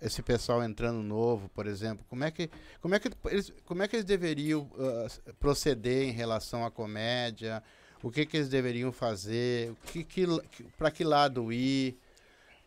esse 0.00 0.22
pessoal 0.22 0.62
entrando 0.62 1.02
novo, 1.02 1.48
por 1.48 1.66
exemplo? 1.66 2.04
Como 2.08 2.24
é 2.24 2.30
que, 2.30 2.50
como 2.80 2.94
é 2.94 3.00
que, 3.00 3.10
eles, 3.26 3.52
como 3.64 3.82
é 3.82 3.88
que 3.88 3.96
eles 3.96 4.04
deveriam 4.04 4.70
ah, 4.78 5.32
proceder 5.38 6.08
em 6.08 6.12
relação 6.12 6.64
à 6.64 6.70
comédia? 6.70 7.62
O 8.02 8.10
que, 8.10 8.26
que 8.26 8.36
eles 8.36 8.48
deveriam 8.48 8.92
fazer? 8.92 9.70
O 9.70 9.76
que, 9.76 10.04
que, 10.04 10.26
para 10.76 10.90
que 10.90 11.04
lado 11.04 11.52
ir? 11.52 11.96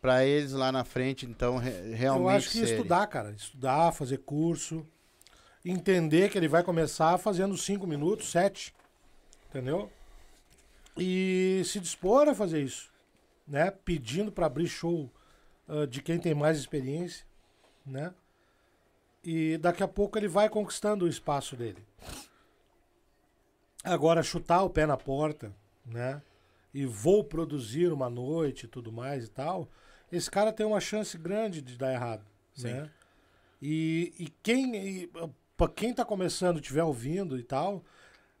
Para 0.00 0.24
eles 0.24 0.52
lá 0.52 0.70
na 0.70 0.84
frente, 0.84 1.26
então, 1.26 1.56
re- 1.56 1.94
realmente 1.94 2.22
Eu 2.22 2.28
acho 2.28 2.46
que 2.50 2.58
serem. 2.58 2.74
estudar, 2.74 3.06
cara. 3.06 3.32
Estudar, 3.32 3.92
fazer 3.92 4.18
curso. 4.18 4.86
Entender 5.64 6.30
que 6.30 6.38
ele 6.38 6.46
vai 6.48 6.62
começar 6.62 7.18
fazendo 7.18 7.56
cinco 7.56 7.86
minutos, 7.86 8.30
sete. 8.30 8.74
Entendeu? 9.48 9.90
E 10.96 11.62
se 11.64 11.80
dispor 11.80 12.28
a 12.28 12.34
fazer 12.34 12.62
isso. 12.62 12.90
Né? 13.48 13.70
Pedindo 13.70 14.30
para 14.30 14.46
abrir 14.46 14.68
show 14.68 15.10
ah, 15.68 15.86
de 15.86 16.02
quem 16.02 16.18
tem 16.18 16.34
mais 16.34 16.58
experiência. 16.58 17.24
Né? 17.84 18.12
E 19.24 19.58
daqui 19.58 19.82
a 19.82 19.88
pouco 19.88 20.16
ele 20.18 20.28
vai 20.28 20.48
conquistando 20.48 21.04
o 21.04 21.08
espaço 21.08 21.56
dele. 21.56 21.84
Agora, 23.82 24.22
chutar 24.22 24.62
o 24.62 24.70
pé 24.70 24.84
na 24.86 24.96
porta, 24.96 25.52
né? 25.84 26.20
E 26.74 26.84
vou 26.84 27.22
produzir 27.24 27.92
uma 27.92 28.10
noite 28.10 28.66
e 28.66 28.68
tudo 28.68 28.92
mais 28.92 29.24
e 29.24 29.28
tal. 29.30 29.68
Esse 30.10 30.30
cara 30.30 30.52
tem 30.52 30.64
uma 30.64 30.80
chance 30.80 31.16
grande 31.18 31.60
de 31.60 31.76
dar 31.76 31.92
errado, 31.92 32.24
Sim. 32.54 32.72
né? 32.72 32.90
E, 33.60 34.12
e 34.18 34.28
quem, 34.42 34.76
e, 34.76 35.10
pra 35.56 35.68
quem 35.68 35.92
tá 35.92 36.04
começando, 36.04 36.60
estiver 36.60 36.84
ouvindo 36.84 37.38
e 37.38 37.42
tal, 37.42 37.82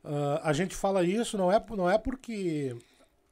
ah, 0.04 0.40
a 0.44 0.52
gente 0.52 0.76
fala 0.76 1.02
isso 1.02 1.36
não 1.36 1.50
é, 1.50 1.62
não 1.70 1.90
é 1.90 1.98
porque 1.98 2.76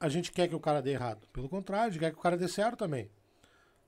a 0.01 0.09
gente 0.09 0.33
quer 0.33 0.49
que 0.49 0.55
o 0.55 0.61
cara 0.61 0.83
dê 0.83 0.91
errado. 0.91 1.27
Pelo 1.33 1.49
contrário, 1.49 1.87
a 1.87 1.91
gente 1.91 2.01
quer 2.01 2.11
que 2.11 2.19
o 2.19 2.23
cara 2.23 2.37
dê 2.37 2.49
certo 2.49 2.79
também. 2.79 3.09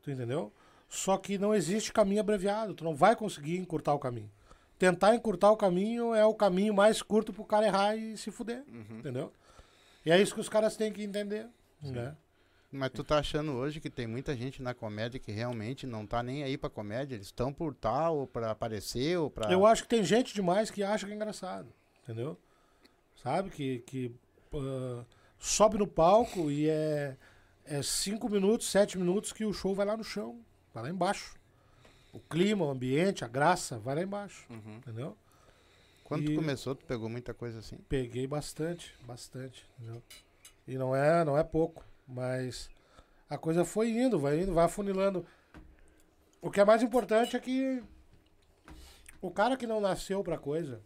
Tu 0.03 0.11
entendeu? 0.11 0.53
Só 0.89 1.19
que 1.19 1.37
não 1.37 1.55
existe 1.55 1.93
caminho 1.93 2.21
abreviado. 2.21 2.75
Tu 2.75 2.85
não 2.85 2.95
vai 2.95 3.17
conseguir 3.17 3.59
encurtar 3.59 3.93
o 3.93 3.99
caminho. 3.99 4.31
Tentar 4.79 5.15
encurtar 5.15 5.51
o 5.51 5.57
caminho 5.57 6.15
é 6.15 6.25
o 6.25 6.35
caminho 6.35 6.73
mais 6.73 7.03
curto 7.03 7.33
pro 7.33 7.45
cara 7.45 7.67
errar 7.67 7.97
e 7.97 8.17
se 8.17 8.31
fuder. 8.31 8.63
Entendeu? 8.99 9.33
E 10.05 10.13
é 10.13 10.21
isso 10.21 10.35
que 10.35 10.41
os 10.41 10.49
caras 10.49 10.77
têm 10.77 10.93
que 10.93 11.03
entender. 11.03 11.49
Né? 11.83 12.17
Mas 12.77 12.91
tu 12.93 13.03
tá 13.03 13.19
achando 13.19 13.53
hoje 13.53 13.81
que 13.81 13.89
tem 13.91 14.07
muita 14.07 14.37
gente 14.37 14.61
na 14.63 14.75
comédia 14.75 15.19
que 15.19 15.33
realmente 15.33 15.87
não 15.87 16.07
tá 16.07 16.23
nem 16.23 16.43
aí 16.43 16.59
pra 16.59 16.69
comédia? 16.69 17.15
Eles 17.15 17.27
estão 17.27 17.53
por 17.53 17.75
tal, 17.75 18.19
ou 18.19 18.27
pra 18.27 18.51
aparecer, 18.51 19.19
ou 19.19 19.31
pra. 19.31 19.51
Eu 19.51 19.65
acho 19.65 19.83
que 19.83 19.89
tem 19.89 20.05
gente 20.05 20.35
demais 20.35 20.71
que 20.71 20.83
acha 20.83 21.07
que 21.07 21.13
é 21.13 21.15
engraçado. 21.17 21.69
Entendeu? 22.05 22.39
Sabe? 23.23 23.51
Que, 23.51 23.79
que 23.81 24.15
ah, 24.55 25.05
sobe 25.39 25.79
no 25.79 25.87
palco 25.87 26.51
e 26.51 26.69
é, 26.69 27.17
é 27.65 27.83
cinco 27.83 28.29
minutos, 28.29 28.69
sete 28.69 28.99
minutos 28.99 29.33
que 29.33 29.45
o 29.45 29.53
show 29.53 29.75
vai 29.75 29.87
lá 29.87 29.97
no 29.97 30.05
chão. 30.05 30.39
Vai 30.75 30.85
lá 30.85 30.91
embaixo. 30.91 31.35
O 32.13 32.21
clima, 32.21 32.65
o 32.65 32.71
ambiente, 32.71 33.25
a 33.25 33.29
graça, 33.29 33.79
vai 33.79 33.95
lá 33.97 34.03
embaixo. 34.03 34.47
Uhum. 34.51 34.77
Entendeu? 34.77 35.17
Quando 36.05 36.23
E- 36.23 36.27
tu 36.27 36.35
começou, 36.37 36.75
tu 36.75 36.85
pegou 36.85 37.09
muita 37.09 37.35
coisa 37.35 37.59
assim. 37.59 37.77
Peguei 37.89 38.27
bastante, 38.27 38.95
bastante. 39.03 39.67
Entendeu? 39.79 40.03
E 40.69 40.77
não 40.79 40.95
é, 40.95 41.25
não 41.25 41.37
é 41.37 41.43
pouco, 41.45 41.85
mas 42.07 42.69
a 43.29 43.37
coisa 43.39 43.65
foi 43.65 43.91
indo, 43.91 44.19
vai 44.19 44.41
indo, 44.41 44.53
vai 44.55 44.65
afunilando. 44.65 45.27
O 46.41 46.51
que 46.51 46.61
é 46.61 46.65
mais 46.65 46.83
importante 46.83 47.37
é 47.37 47.41
que 47.41 47.83
o 49.21 49.31
cara 49.31 49.57
que 49.57 49.67
não 49.67 49.81
nasceu 49.81 50.23
pra 50.23 50.39
coisa 50.39 50.81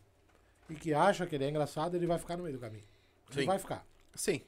e 0.68 0.74
que 0.74 0.94
acha 0.94 1.26
que 1.26 1.34
ele 1.34 1.44
é 1.44 1.48
engraçado, 1.50 1.94
ele 1.96 2.06
vai 2.06 2.18
ficar 2.18 2.36
no 2.36 2.44
meio 2.44 2.56
do 2.56 2.60
caminho. 2.60 2.84
Ele 3.32 3.40
Sim. 3.42 3.46
vai 3.46 3.58
ficar. 3.58 3.84
Sim. 4.14 4.42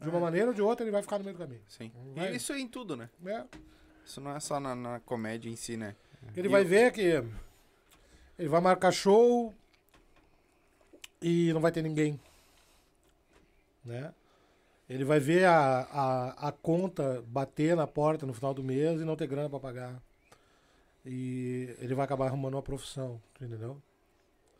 De 0.00 0.08
uma 0.08 0.20
maneira 0.20 0.48
ou 0.48 0.54
de 0.54 0.62
outra, 0.62 0.84
ele 0.84 0.90
vai 0.92 1.02
ficar 1.02 1.18
no 1.18 1.24
meio 1.24 1.36
do 1.36 1.40
caminho. 1.40 1.62
Sim. 1.68 1.92
Vai. 2.14 2.32
E 2.32 2.36
isso 2.36 2.52
é 2.52 2.58
em 2.60 2.68
tudo, 2.68 2.96
né? 2.96 3.08
É. 3.26 3.44
Isso 4.04 4.20
não 4.20 4.34
é 4.34 4.40
só 4.40 4.58
na, 4.60 4.74
na 4.74 5.00
comédia 5.00 5.50
em 5.50 5.56
si, 5.56 5.76
né? 5.76 5.94
Ele 6.36 6.48
E 6.48 6.50
vai 6.50 6.62
o- 6.64 6.66
ver 6.68 6.92
que 6.92 7.22
ele 8.38 8.48
vai 8.48 8.60
marcar 8.60 8.90
show 8.92 9.52
e 11.20 11.52
não 11.52 11.60
vai 11.60 11.70
ter 11.72 11.82
ninguém. 11.82 12.20
Né? 13.84 14.12
Ele 14.88 15.04
vai 15.04 15.20
ver 15.20 15.44
a, 15.44 15.80
a, 15.80 16.48
a 16.48 16.52
conta 16.52 17.22
bater 17.26 17.76
na 17.76 17.86
porta 17.86 18.24
no 18.24 18.32
final 18.32 18.54
do 18.54 18.64
mês 18.64 19.00
e 19.00 19.04
não 19.04 19.16
ter 19.16 19.26
grana 19.26 19.50
pra 19.50 19.60
pagar. 19.60 20.02
E 21.04 21.74
ele 21.78 21.94
vai 21.94 22.04
acabar 22.04 22.26
arrumando 22.26 22.54
uma 22.54 22.62
profissão, 22.62 23.20
entendeu? 23.40 23.80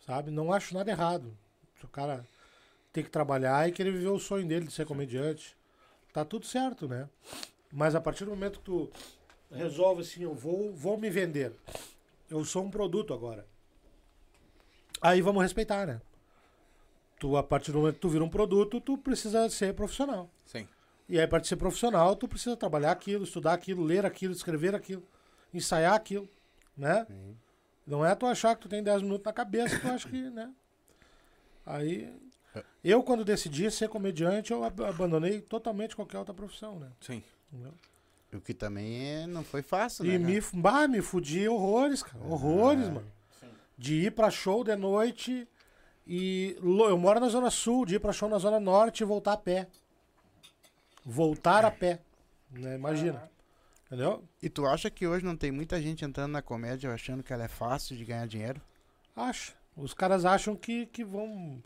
Sabe? 0.05 0.31
Não 0.31 0.53
acho 0.53 0.75
nada 0.75 0.91
errado. 0.91 1.37
Se 1.79 1.85
o 1.85 1.89
cara 1.89 2.27
tem 2.93 3.03
que 3.03 3.11
trabalhar 3.11 3.69
e 3.69 3.73
querer 3.73 3.93
viver 3.93 4.09
o 4.09 4.19
sonho 4.19 4.47
dele 4.47 4.67
de 4.67 4.73
ser 4.73 4.87
comediante, 4.87 5.57
tá 6.13 6.25
tudo 6.25 6.47
certo, 6.47 6.87
né? 6.87 7.09
Mas 7.73 7.95
a 7.95 8.01
partir 8.01 8.25
do 8.25 8.31
momento 8.31 8.59
que 8.59 8.65
tu 8.65 8.91
resolve 9.51 10.03
assim, 10.03 10.23
eu 10.23 10.35
vou, 10.35 10.73
vou 10.73 10.99
me 10.99 11.09
vender. 11.11 11.53
Eu 12.29 12.45
sou 12.45 12.65
um 12.65 12.71
produto 12.71 13.15
agora. 13.15 13.47
Aí 15.01 15.23
vamos 15.23 15.43
respeitar, 15.43 15.87
né? 15.87 16.01
Tu, 17.19 17.37
a 17.37 17.43
partir 17.43 17.73
do 17.73 17.79
momento 17.79 17.95
que 17.97 18.01
tu 18.01 18.09
vira 18.09 18.23
um 18.25 18.29
produto, 18.29 18.81
tu 18.81 18.97
precisa 18.97 19.49
ser 19.51 19.75
profissional. 19.75 20.31
Sim. 20.47 20.67
E 21.09 21.19
aí, 21.19 21.27
para 21.27 21.43
ser 21.43 21.57
profissional, 21.57 22.15
tu 22.15 22.29
precisa 22.29 22.57
trabalhar 22.57 22.93
aquilo, 22.93 23.25
estudar 23.25 23.55
aquilo, 23.55 23.83
ler 23.83 24.05
aquilo, 24.07 24.33
escrever 24.33 24.75
aquilo, 24.75 25.03
ensaiar 25.53 25.95
aquilo, 25.95 26.29
né? 26.77 27.07
Não 27.87 28.05
é 28.05 28.15
tu 28.15 28.27
achar 28.27 28.55
que 28.55 28.63
tu 28.63 28.69
tem 28.69 28.83
10 28.83 29.03
minutos 29.03 29.25
na 29.25 29.33
cabeça, 29.33 29.79
tu 29.81 29.89
acha 29.89 30.09
que, 30.09 30.31
né? 30.31 30.53
Aí, 31.67 32.13
eu 32.85 33.03
quando 33.03 33.25
decidi 33.25 33.71
ser 33.71 33.89
comediante, 33.89 34.53
eu 34.53 34.63
ab- 34.65 34.83
abandonei 34.85 35.41
totalmente 35.41 35.97
qualquer 35.97 36.19
outra 36.19 36.35
profissão, 36.35 36.79
né? 36.79 36.89
Sim. 37.01 37.23
Entendeu? 37.53 37.73
O 38.33 38.41
que 38.41 38.53
também 38.53 39.07
é- 39.23 39.27
não 39.27 39.43
foi 39.43 39.63
fácil, 39.63 40.05
E 40.05 40.19
né? 40.19 40.19
me, 40.19 40.41
cara? 40.41 40.53
bah, 40.63 40.89
me 40.89 41.01
fudi 41.01 41.49
horrores, 41.49 42.03
cara. 42.03 42.23
Horrores, 42.25 42.87
Ah, 42.89 42.93
mano. 42.93 43.13
De 43.77 43.95
ir 44.07 44.13
pra 44.13 44.29
show 44.31 44.63
de 44.65 44.75
noite 44.77 45.47
e. 46.09 46.57
Eu 46.61 46.99
moro 46.99 47.21
na 47.21 47.29
Zona 47.29 47.51
Sul, 47.51 47.85
de 47.85 47.97
ir 47.97 47.99
pra 48.01 48.13
show 48.13 48.29
na 48.29 48.39
Zona 48.39 48.59
Norte 48.59 49.03
e 49.03 49.07
voltar 49.07 49.35
a 49.35 49.37
pé. 49.37 49.69
Voltar 51.05 51.65
a 51.65 51.71
pé. 51.71 52.01
Né? 52.51 52.77
Imagina. 52.77 53.31
Entendeu? 53.87 54.25
E 54.43 54.49
tu 54.49 54.67
acha 54.67 54.91
que 54.91 55.07
hoje 55.07 55.25
não 55.25 55.37
tem 55.37 55.51
muita 55.51 55.81
gente 55.81 56.05
entrando 56.05 56.33
na 56.33 56.43
comédia 56.43 56.93
achando 56.93 57.23
que 57.23 57.33
ela 57.33 57.45
é 57.45 57.49
fácil 57.49 57.97
de 57.97 58.05
ganhar 58.05 58.27
dinheiro? 58.27 58.61
Acho. 59.15 59.55
Os 59.77 59.95
caras 59.95 60.25
acham 60.25 60.57
que, 60.57 60.87
que 60.87 61.05
vão. 61.05 61.63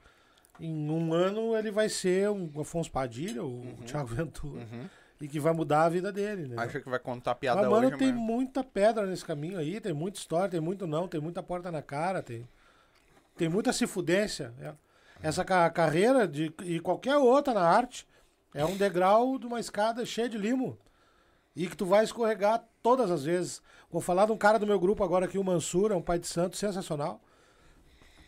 Em 0.61 0.91
um 0.91 1.15
ano 1.15 1.57
ele 1.57 1.71
vai 1.71 1.89
ser 1.89 2.31
um 2.31 2.51
Afonso 2.61 2.91
Padilha, 2.91 3.43
ou 3.43 3.63
o 3.63 3.85
Thiago 3.85 4.09
Ventura. 4.09 4.61
Uhum. 4.61 4.89
E 5.21 5.29
que 5.29 5.39
vai 5.39 5.53
mudar 5.53 5.85
a 5.85 5.89
vida 5.89 6.13
dele. 6.13 6.49
Né? 6.49 6.57
Acha 6.59 6.81
que 6.81 6.89
vai 6.89 6.99
contar 6.99 7.37
piada 7.37 7.63
Mas, 7.63 7.71
mano, 7.71 7.89
hoje, 7.89 7.97
tem 7.97 8.13
muita 8.13 8.65
pedra 8.65 9.07
nesse 9.07 9.25
caminho 9.25 9.59
aí, 9.59 9.81
tem 9.81 9.93
muita 9.93 10.19
história, 10.19 10.49
tem 10.49 10.61
muito 10.61 10.87
não, 10.87 11.07
tem 11.07 11.21
muita 11.21 11.43
porta 11.43 11.71
na 11.71 11.81
cara, 11.81 12.23
tem, 12.23 12.47
tem 13.37 13.49
muita 13.49 13.73
cifudência. 13.73 14.55
né? 14.59 14.75
Essa 15.23 15.45
ca- 15.45 15.71
carreira 15.71 16.27
de, 16.27 16.53
e 16.65 16.81
qualquer 16.81 17.17
outra 17.17 17.55
na 17.55 17.63
arte 17.63 18.07
é 18.55 18.65
um 18.65 18.77
degrau 18.77 19.39
de 19.39 19.47
uma 19.47 19.61
escada 19.61 20.05
cheia 20.05 20.29
de 20.29 20.37
limo. 20.39 20.79
E 21.55 21.67
que 21.69 21.77
tu 21.77 21.85
vai 21.87 22.03
escorregar 22.03 22.65
todas 22.83 23.11
as 23.11 23.25
vezes. 23.25 23.61
Vou 23.91 24.01
falar 24.01 24.27
de 24.27 24.33
um 24.33 24.39
cara 24.39 24.59
do 24.59 24.67
meu 24.67 24.81
grupo 24.81 25.05
agora 25.05 25.27
aqui, 25.27 25.37
o 25.39 25.45
Mansur, 25.45 25.93
é 25.93 25.95
um 25.95 26.01
pai 26.03 26.19
de 26.19 26.27
santo 26.27 26.57
sensacional. 26.57 27.21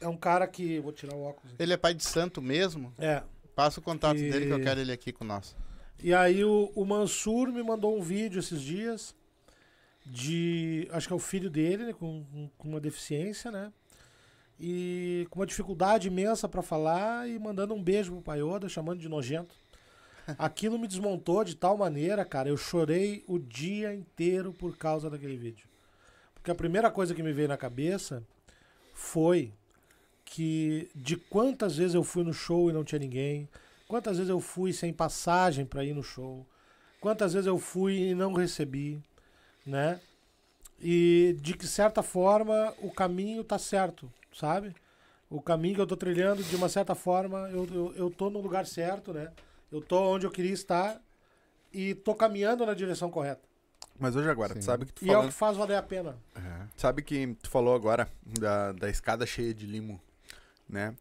É 0.00 0.06
um 0.06 0.16
cara 0.16 0.46
que. 0.46 0.78
Vou 0.80 0.92
tirar 0.92 1.14
o 1.16 1.22
óculos. 1.22 1.54
Ele 1.58 1.72
é 1.72 1.76
pai 1.76 1.94
de 1.94 2.04
santo 2.04 2.42
mesmo? 2.42 2.92
É. 2.98 3.22
Passa 3.56 3.80
o 3.80 3.82
contato 3.82 4.18
E- 4.18 4.30
dele 4.30 4.46
que 4.46 4.52
eu 4.52 4.60
quero 4.60 4.78
ele 4.80 4.92
aqui 4.92 5.10
com 5.12 5.24
nós. 5.24 5.56
E 6.02 6.12
aí 6.12 6.44
o, 6.44 6.70
o 6.74 6.84
Mansur 6.84 7.50
me 7.50 7.62
mandou 7.62 7.96
um 7.96 8.02
vídeo 8.02 8.38
esses 8.40 8.60
dias 8.60 9.14
de. 10.04 10.86
Acho 10.92 11.06
que 11.06 11.12
é 11.12 11.16
o 11.16 11.20
filho 11.20 11.48
dele, 11.48 11.86
né, 11.86 11.92
com- 11.92 12.50
com 12.58 12.68
uma 12.68 12.80
deficiência, 12.80 13.50
né? 13.50 13.72
E 14.58 15.26
com 15.30 15.40
uma 15.40 15.46
dificuldade 15.46 16.08
imensa 16.08 16.48
pra 16.48 16.62
falar 16.62 17.28
e 17.28 17.38
mandando 17.38 17.74
um 17.74 17.82
beijo 17.82 18.12
pro 18.12 18.22
Paioda, 18.22 18.68
chamando 18.68 19.00
de 19.00 19.08
nojento. 19.08 19.54
Aquilo 20.38 20.78
me 20.78 20.88
desmontou 20.88 21.44
de 21.44 21.54
tal 21.54 21.76
maneira, 21.76 22.24
cara. 22.24 22.48
Eu 22.48 22.56
chorei 22.56 23.24
o 23.26 23.38
dia 23.38 23.94
inteiro 23.94 24.52
por 24.52 24.76
causa 24.76 25.10
daquele 25.10 25.36
vídeo. 25.36 25.68
Porque 26.34 26.50
a 26.50 26.54
primeira 26.54 26.90
coisa 26.90 27.14
que 27.14 27.22
me 27.22 27.32
veio 27.32 27.48
na 27.48 27.56
cabeça 27.56 28.22
foi 28.94 29.52
que 30.24 30.88
de 30.94 31.16
quantas 31.16 31.76
vezes 31.76 31.94
eu 31.94 32.02
fui 32.02 32.24
no 32.24 32.32
show 32.32 32.70
e 32.70 32.72
não 32.72 32.84
tinha 32.84 32.98
ninguém, 32.98 33.48
quantas 33.86 34.16
vezes 34.16 34.30
eu 34.30 34.40
fui 34.40 34.72
sem 34.72 34.92
passagem 34.92 35.66
para 35.66 35.84
ir 35.84 35.94
no 35.94 36.02
show, 36.02 36.46
quantas 37.00 37.34
vezes 37.34 37.46
eu 37.46 37.58
fui 37.58 38.10
e 38.10 38.14
não 38.14 38.32
recebi, 38.32 39.00
né? 39.64 40.00
E 40.80 41.36
de 41.40 41.54
que 41.54 41.66
certa 41.66 42.02
forma 42.02 42.74
o 42.80 42.90
caminho 42.90 43.44
tá 43.44 43.58
certo, 43.58 44.10
sabe? 44.34 44.74
O 45.30 45.40
caminho 45.40 45.76
que 45.76 45.80
eu 45.80 45.86
tô 45.86 45.96
trilhando, 45.96 46.42
de 46.42 46.56
uma 46.56 46.68
certa 46.68 46.94
forma, 46.94 47.48
eu, 47.50 47.66
eu, 47.66 47.94
eu 47.96 48.10
tô 48.10 48.30
no 48.30 48.40
lugar 48.40 48.66
certo, 48.66 49.12
né? 49.12 49.32
Eu 49.72 49.80
tô 49.80 49.98
onde 50.14 50.26
eu 50.26 50.30
queria 50.30 50.52
estar 50.52 51.00
e 51.72 51.94
tô 51.94 52.14
caminhando 52.14 52.64
na 52.64 52.74
direção 52.74 53.10
correta. 53.10 53.42
Mas 53.98 54.14
hoje 54.16 54.28
agora, 54.28 54.54
Sim. 54.54 54.60
tu 54.60 54.64
sabe 54.64 54.86
que 54.86 54.92
tu 54.92 55.04
E 55.04 55.10
é 55.10 55.18
o 55.18 55.26
que 55.26 55.32
faz 55.32 55.56
valer 55.56 55.76
a 55.76 55.82
pena. 55.82 56.16
Sabe 56.76 57.02
que 57.02 57.34
tu 57.42 57.48
falou 57.48 57.74
agora 57.74 58.08
da, 58.24 58.72
da 58.72 58.90
escada 58.90 59.24
cheia 59.24 59.54
de 59.54 59.66
limo, 59.66 60.00
né? 60.68 60.94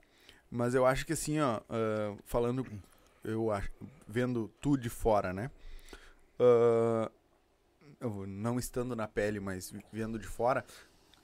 Mas 0.50 0.76
eu 0.76 0.86
acho 0.86 1.06
que 1.06 1.14
assim, 1.14 1.40
ó, 1.40 1.62
ah, 1.70 2.16
falando, 2.26 2.66
eu 3.24 3.52
acho, 3.52 3.70
vendo 4.08 4.52
tu 4.62 4.78
de 4.78 4.90
fora, 4.90 5.34
né? 5.34 5.50
Eu 8.00 8.28
não 8.28 8.60
estando 8.60 8.96
na 8.96 9.08
pele, 9.08 9.40
mas 9.40 9.74
vendo 9.92 10.20
de 10.20 10.28
fora, 10.28 10.64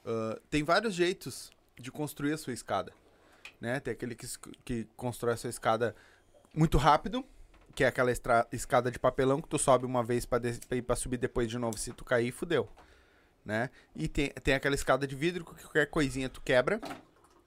ah, 0.06 0.40
tem 0.50 0.64
vários 0.64 0.96
jeitos 0.96 1.52
de 1.80 1.92
construir 1.92 2.34
a 2.34 2.38
sua 2.38 2.54
escada, 2.54 2.92
né? 3.60 3.80
Tem 3.80 3.94
aquele 3.94 4.14
que, 4.14 4.28
que 4.66 4.88
constrói 4.96 5.34
a 5.34 5.38
sua 5.38 5.50
escada 5.50 5.96
muito 6.54 6.78
rápido, 6.78 7.26
que 7.74 7.84
é 7.84 7.88
aquela 7.88 8.12
estra- 8.12 8.48
escada 8.52 8.92
de 8.92 9.00
papelão 9.00 9.42
que 9.42 9.48
tu 9.48 9.58
sobe 9.58 9.86
uma 9.86 10.04
vez 10.04 10.26
pra 10.26 10.40
ir 10.72 10.82
pra 10.82 10.96
subir 10.96 11.18
depois 11.18 11.50
de 11.50 11.58
novo, 11.58 11.78
se 11.78 11.94
tu 11.94 12.04
cair, 12.04 12.32
fudeu 12.32 12.70
né? 13.46 13.70
E 13.96 14.08
tem, 14.08 14.30
tem 14.30 14.54
aquela 14.54 14.76
escada 14.76 15.08
de 15.08 15.16
vidro 15.16 15.46
que 15.46 15.64
qualquer 15.64 15.88
coisinha 15.88 16.30
tu 16.30 16.42
quebra, 16.42 16.80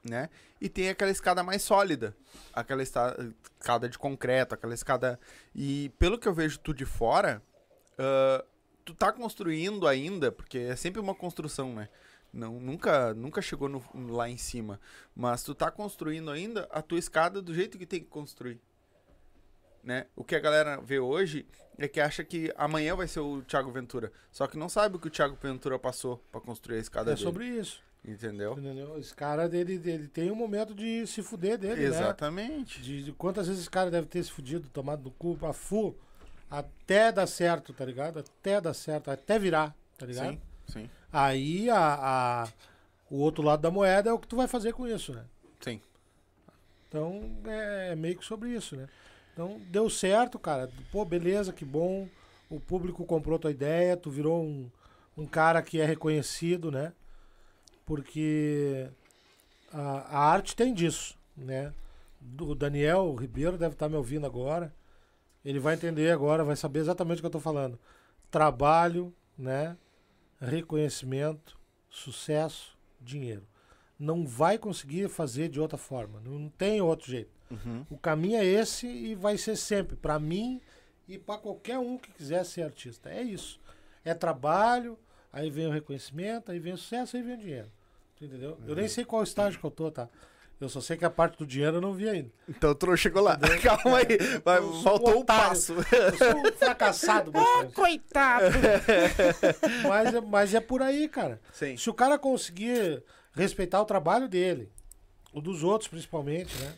né? 0.03 0.31
E 0.61 0.69
tem 0.69 0.89
aquela 0.89 1.11
escada 1.11 1.43
mais 1.45 1.63
sólida, 1.63 2.17
aquela 2.53 2.83
escada 2.83 3.89
de 3.89 3.99
concreto, 3.99 4.55
aquela 4.55 4.75
escada. 4.75 5.21
E 5.55 5.91
pelo 5.99 6.19
que 6.19 6.27
eu 6.27 6.35
vejo 6.35 6.59
tu 6.59 6.73
de 6.75 6.85
fora, 6.87 7.43
ah, 7.99 8.45
tu 8.85 8.95
tá 8.95 9.13
construindo 9.13 9.87
ainda, 9.87 10.33
porque 10.33 10.59
é 10.59 10.75
sempre 10.75 11.01
uma 11.01 11.15
construção, 11.15 11.75
né? 11.75 11.89
Não, 12.33 12.59
nunca, 12.59 13.13
nunca 13.15 13.43
chegou 13.43 13.69
no- 13.69 13.85
lá 14.11 14.29
em 14.29 14.39
cima. 14.39 14.81
Mas 15.15 15.43
tu 15.43 15.55
tá 15.55 15.71
construindo 15.71 16.31
ainda 16.31 16.67
a 16.71 16.81
tua 16.81 16.99
escada 16.99 17.43
do 17.43 17.55
jeito 17.55 17.77
que 17.79 17.85
tem 17.87 18.01
que 18.01 18.07
construir. 18.07 18.59
Né? 19.85 20.07
O 20.15 20.23
que 20.25 20.37
a 20.37 20.41
galera 20.41 20.81
vê 20.81 20.99
hoje 21.01 21.45
é 21.77 21.89
que 21.89 22.01
acha 22.01 22.23
que 22.23 22.53
amanhã 22.57 22.95
vai 22.95 23.09
ser 23.09 23.21
o 23.21 23.43
Thiago 23.43 23.71
Ventura. 23.73 24.13
Só 24.31 24.47
que 24.47 24.57
não 24.57 24.69
sabe 24.69 24.97
o 24.97 24.99
que 24.99 25.09
o 25.09 25.11
Thiago 25.11 25.37
Ventura 25.43 25.79
passou 25.79 26.23
pra 26.31 26.41
construir 26.41 26.77
a 26.77 26.81
escada 26.81 27.11
É 27.11 27.15
dele. 27.15 27.25
sobre 27.27 27.47
isso. 27.47 27.83
Entendeu? 28.05 28.53
Entendeu? 28.59 28.99
Esse 28.99 29.15
cara 29.15 29.49
dele, 29.49 29.79
dele 29.79 30.09
tem 30.09 30.31
um 30.31 30.35
momento 30.35 30.75
de 30.75 31.07
se 31.07 31.23
fuder 31.23 31.57
dele, 31.59 31.83
né? 31.83 31.87
Exatamente. 31.87 32.81
De, 32.81 33.05
de 33.05 33.13
quantas 33.13 33.47
vezes 33.47 33.63
esse 33.63 33.71
cara 33.71 33.91
deve 33.91 34.07
ter 34.07 34.23
se 34.25 34.31
fudido, 34.31 34.69
tomado 34.69 35.05
no 35.05 35.11
cu 35.13 35.37
pra 35.37 35.53
fu, 35.53 35.95
até 36.51 37.13
dar 37.13 37.27
certo, 37.29 37.73
tá 37.73 37.85
ligado? 37.85 38.19
Até 38.19 38.61
dar 38.61 38.75
certo, 38.75 39.09
até 39.11 39.39
virar, 39.39 39.73
tá 39.97 40.05
ligado? 40.07 40.31
Sim, 40.33 40.41
sim, 40.67 40.91
Aí 41.13 41.69
a, 41.71 42.45
a- 42.45 42.49
o 43.11 43.19
outro 43.19 43.43
lado 43.43 43.61
da 43.61 43.71
moeda 43.71 44.11
é 44.11 44.13
o 44.13 44.19
que 44.19 44.27
tu 44.29 44.37
vai 44.37 44.49
fazer 44.49 44.73
com 44.73 44.87
isso, 44.87 45.13
né? 45.13 45.25
sim. 45.61 45.81
Então 46.89 47.23
é 47.47 47.95
meio 47.95 48.19
que 48.19 48.25
sobre 48.25 48.51
isso, 48.51 48.77
né? 48.77 48.89
Então 49.33 49.61
deu 49.71 49.89
certo, 49.89 50.39
cara. 50.39 50.71
Pô, 50.91 51.05
beleza, 51.05 51.53
que 51.53 51.65
bom. 51.65 52.07
O 52.51 52.61
público 52.61 53.05
comprou 53.07 53.39
tua 53.39 53.51
ideia, 53.51 53.97
tu 53.97 54.11
virou 54.11 54.43
um, 54.43 54.71
um 55.17 55.27
cara 55.27 55.63
que 55.63 55.81
é 55.81 55.87
reconhecido, 55.87 56.71
né? 56.71 56.93
Porque 57.87 58.89
a, 59.73 59.81
a 59.81 60.19
arte 60.33 60.55
tem 60.55 60.73
disso, 60.75 61.17
né? 61.37 61.73
O 62.41 62.55
Daniel 62.55 63.15
Ribeiro 63.15 63.59
deve 63.59 63.75
estar 63.75 63.89
me 63.89 63.97
ouvindo 63.97 64.27
agora. 64.27 64.73
Ele 65.45 65.59
vai 65.59 65.75
entender 65.75 66.11
agora, 66.13 66.45
vai 66.45 66.57
saber 66.57 66.81
exatamente 66.81 67.19
o 67.19 67.21
que 67.23 67.27
eu 67.27 67.31
tô 67.31 67.41
falando. 67.41 67.79
Trabalho, 68.31 69.13
né? 69.37 69.77
Reconhecimento, 70.51 71.59
sucesso, 71.89 72.77
dinheiro. 73.01 73.47
Não 73.99 74.27
vai 74.27 74.59
conseguir 74.59 75.09
fazer 75.09 75.49
de 75.49 75.61
outra 75.61 75.79
forma. 75.79 76.21
Não 76.21 76.49
tem 76.49 76.81
outro 76.81 77.11
jeito. 77.11 77.31
Uhum. 77.51 77.87
O 77.91 77.97
caminho 77.97 78.39
é 78.39 78.45
esse 78.45 78.87
e 78.87 79.15
vai 79.15 79.39
ser 79.39 79.57
sempre. 79.57 79.95
Pra 79.95 80.19
mim 80.19 80.61
e 81.07 81.19
pra 81.19 81.39
qualquer 81.39 81.79
um 81.79 81.99
que 81.99 82.11
quiser 82.11 82.45
ser 82.45 82.63
artista. 82.63 83.11
É 83.11 83.23
isso. 83.23 83.61
É 84.05 84.15
trabalho, 84.15 84.99
aí 85.33 85.51
vem 85.51 85.67
o 85.67 85.71
reconhecimento, 85.71 86.51
aí 86.51 86.59
vem 86.59 86.73
o 86.73 86.79
sucesso, 86.79 87.17
aí 87.17 87.23
vem 87.23 87.35
o 87.35 87.39
dinheiro. 87.39 87.71
Entendeu? 88.21 88.59
Eu 88.67 88.75
nem 88.75 88.89
sei 88.89 89.05
qual 89.05 89.23
estágio 89.23 89.59
que 89.59 89.67
eu 89.67 89.71
tô, 89.71 89.91
tá? 89.91 90.09
Eu 90.63 90.69
só 90.69 90.81
sei 90.81 90.97
que 90.97 91.05
a 91.05 91.11
parte 91.11 91.39
do 91.39 91.45
dinheiro 91.45 91.79
eu 91.79 91.81
não 91.81 91.93
vi 91.93 92.09
ainda. 92.09 92.31
Então 92.49 92.73
tu 92.73 92.87
não 92.87 92.97
chegou 92.97 93.21
lá. 93.21 93.37
Calma 93.61 93.99
aí. 93.99 94.41
Vai, 94.45 94.59
Eu 94.59 94.63
sou 94.63 94.79
um 94.79 94.83
faltou 94.85 95.17
o 95.17 95.21
otário. 95.23 95.49
passo. 95.49 95.73
Eu 95.73 96.17
sou 96.17 96.39
um 96.39 96.53
fracassado, 96.53 97.33
basicamente. 97.35 97.75
Coitado. 97.75 98.45
mas, 99.89 100.15
é, 100.15 100.21
mas 100.21 100.55
é 100.55 100.61
por 100.61 100.81
aí, 100.81 101.09
cara. 101.09 101.41
Sim. 101.53 101.77
Se 101.77 101.91
o 101.91 101.95
cara 101.95 102.17
conseguir 102.17 103.03
respeitar 103.35 103.83
o 103.83 103.85
trabalho 103.85 104.29
dele, 104.29 104.71
o 105.33 105.41
dos 105.41 105.65
outros 105.65 105.89
principalmente, 105.89 106.57
né? 106.63 106.75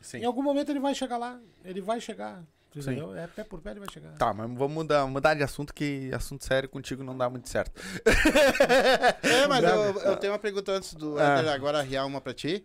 Sim. 0.00 0.20
Em 0.20 0.24
algum 0.24 0.42
momento 0.42 0.70
ele 0.72 0.80
vai 0.80 0.94
chegar 0.94 1.18
lá. 1.18 1.38
Ele 1.62 1.82
vai 1.82 2.00
chegar. 2.00 2.42
Sim. 2.72 2.80
Entendeu? 2.80 3.14
É 3.14 3.26
pé 3.26 3.44
por 3.44 3.60
pé 3.60 3.72
ele 3.72 3.80
vai 3.80 3.92
chegar. 3.92 4.12
Tá, 4.12 4.32
mas 4.32 4.50
vamos 4.50 4.72
mudar, 4.72 5.06
mudar 5.06 5.34
de 5.34 5.42
assunto, 5.42 5.74
que 5.74 6.10
assunto 6.14 6.42
sério 6.42 6.70
contigo 6.70 7.04
não 7.04 7.18
dá 7.18 7.28
muito 7.28 7.50
certo. 7.50 7.78
É, 9.22 9.46
mas 9.46 9.62
eu, 9.62 10.00
eu 10.00 10.16
tenho 10.16 10.32
uma 10.32 10.38
pergunta 10.38 10.72
antes 10.72 10.94
do. 10.94 11.20
Éder 11.20 11.52
agora 11.52 11.80
arriar 11.80 12.06
uma 12.06 12.18
pra 12.18 12.32
ti. 12.32 12.64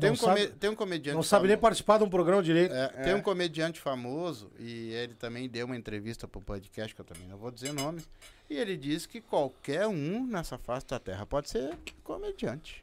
Tem 0.00 0.10
um, 0.10 0.16
sabe- 0.16 0.46
tem 0.48 0.70
um 0.70 0.76
comediante. 0.76 1.16
Não 1.16 1.22
sabe 1.22 1.46
nem 1.48 1.56
famo- 1.56 1.62
participar 1.62 1.98
de 1.98 2.04
um 2.04 2.08
programa 2.08 2.42
direito. 2.42 2.72
É, 2.74 2.88
Tem 3.02 3.14
um 3.14 3.20
comediante 3.22 3.80
famoso 3.80 4.50
e 4.58 4.92
ele 4.92 5.14
também 5.14 5.48
deu 5.48 5.66
uma 5.66 5.76
entrevista 5.76 6.28
pro 6.28 6.40
podcast, 6.40 6.94
que 6.94 7.00
eu 7.00 7.04
também 7.04 7.26
não 7.26 7.36
vou 7.36 7.50
dizer 7.50 7.72
nome. 7.72 8.02
E 8.48 8.54
ele 8.56 8.76
disse 8.76 9.08
que 9.08 9.20
qualquer 9.20 9.86
um 9.88 10.24
nessa 10.26 10.56
face 10.56 10.86
da 10.86 10.98
terra 11.00 11.26
pode 11.26 11.50
ser 11.50 11.76
comediante. 12.04 12.82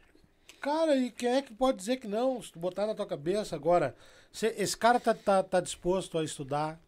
Cara, 0.61 0.95
e 0.95 1.09
quem 1.11 1.29
é 1.35 1.41
que 1.41 1.53
pode 1.53 1.77
dizer 1.77 1.97
que 1.97 2.07
não? 2.07 2.41
Se 2.41 2.51
tu 2.51 2.59
botar 2.59 2.85
na 2.85 2.93
tua 2.95 3.05
cabeça 3.05 3.55
agora, 3.55 3.95
se 4.31 4.47
esse 4.57 4.75
cara 4.75 4.99
tá, 4.99 5.13
tá, 5.13 5.41
tá 5.43 5.59
disposto 5.61 6.17
a 6.17 6.23
estudar, 6.23 6.79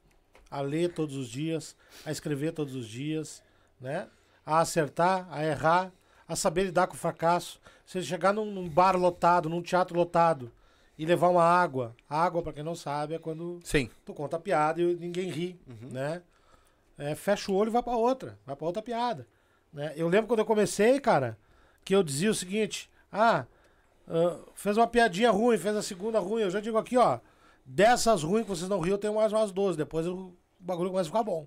a 0.52 0.62
ler 0.62 0.94
todos 0.94 1.16
os 1.16 1.30
dias, 1.30 1.76
a 2.06 2.12
escrever 2.12 2.52
todos 2.54 2.76
os 2.76 2.88
dias, 2.88 3.42
né? 3.80 4.08
A 4.46 4.60
acertar, 4.60 5.28
a 5.32 5.46
errar, 5.46 5.92
a 6.28 6.36
saber 6.36 6.64
lidar 6.64 6.88
com 6.88 6.94
o 6.94 6.98
fracasso. 6.98 7.60
Se 7.86 7.98
ele 7.98 8.06
chegar 8.06 8.34
num, 8.34 8.46
num 8.46 8.68
bar 8.68 8.98
lotado, 8.98 9.50
num 9.50 9.62
teatro 9.62 9.96
lotado 9.96 10.52
e 10.98 11.06
levar 11.06 11.30
uma 11.30 11.44
água, 11.44 11.96
água, 12.10 12.42
pra 12.42 12.52
quem 12.52 12.64
não 12.64 12.76
sabe, 12.76 13.14
é 13.14 13.20
quando 13.20 13.60
Sim. 13.64 13.90
tu 14.04 14.14
conta 14.14 14.36
a 14.38 14.40
piada 14.40 14.82
e 14.82 14.96
ninguém 14.96 15.30
ri, 15.30 15.60
né? 15.92 16.22
É, 16.98 17.14
fecha 17.14 17.52
o 17.52 17.56
olho 17.56 17.70
e 17.70 17.72
vai 17.72 17.84
pra 17.84 17.96
outra, 17.96 18.38
vai 18.46 18.56
pra 18.56 18.66
outra 18.66 18.82
piada. 18.82 19.28
Né? 19.72 19.94
Eu 19.96 20.08
lembro 20.08 20.28
quando 20.28 20.40
eu 20.40 20.46
comecei, 20.46 21.00
cara, 21.00 21.38
que 21.86 21.94
eu 21.94 22.02
dizia 22.02 22.32
o 22.32 22.36
seguinte: 22.36 22.90
ah, 23.12 23.46
ah, 24.08 24.40
fez 24.56 24.76
uma 24.76 24.88
piadinha 24.88 25.30
ruim, 25.30 25.58
fez 25.58 25.76
a 25.76 25.84
segunda 25.84 26.20
ruim. 26.20 26.42
Eu 26.42 26.50
já 26.50 26.60
digo 26.60 26.78
aqui, 26.78 26.98
ó, 26.98 27.20
dessas 27.64 28.24
ruins 28.24 28.44
que 28.44 28.50
vocês 28.50 28.70
não 28.70 28.80
riam, 28.80 28.96
eu 28.96 28.98
tenho 28.98 29.16
mais 29.16 29.32
umas 29.32 29.52
12. 29.52 29.78
Depois 29.78 30.08
o 30.08 30.34
bagulho 30.60 30.90
começa 30.90 31.10
a 31.10 31.12
ficar 31.12 31.24
bom. 31.24 31.46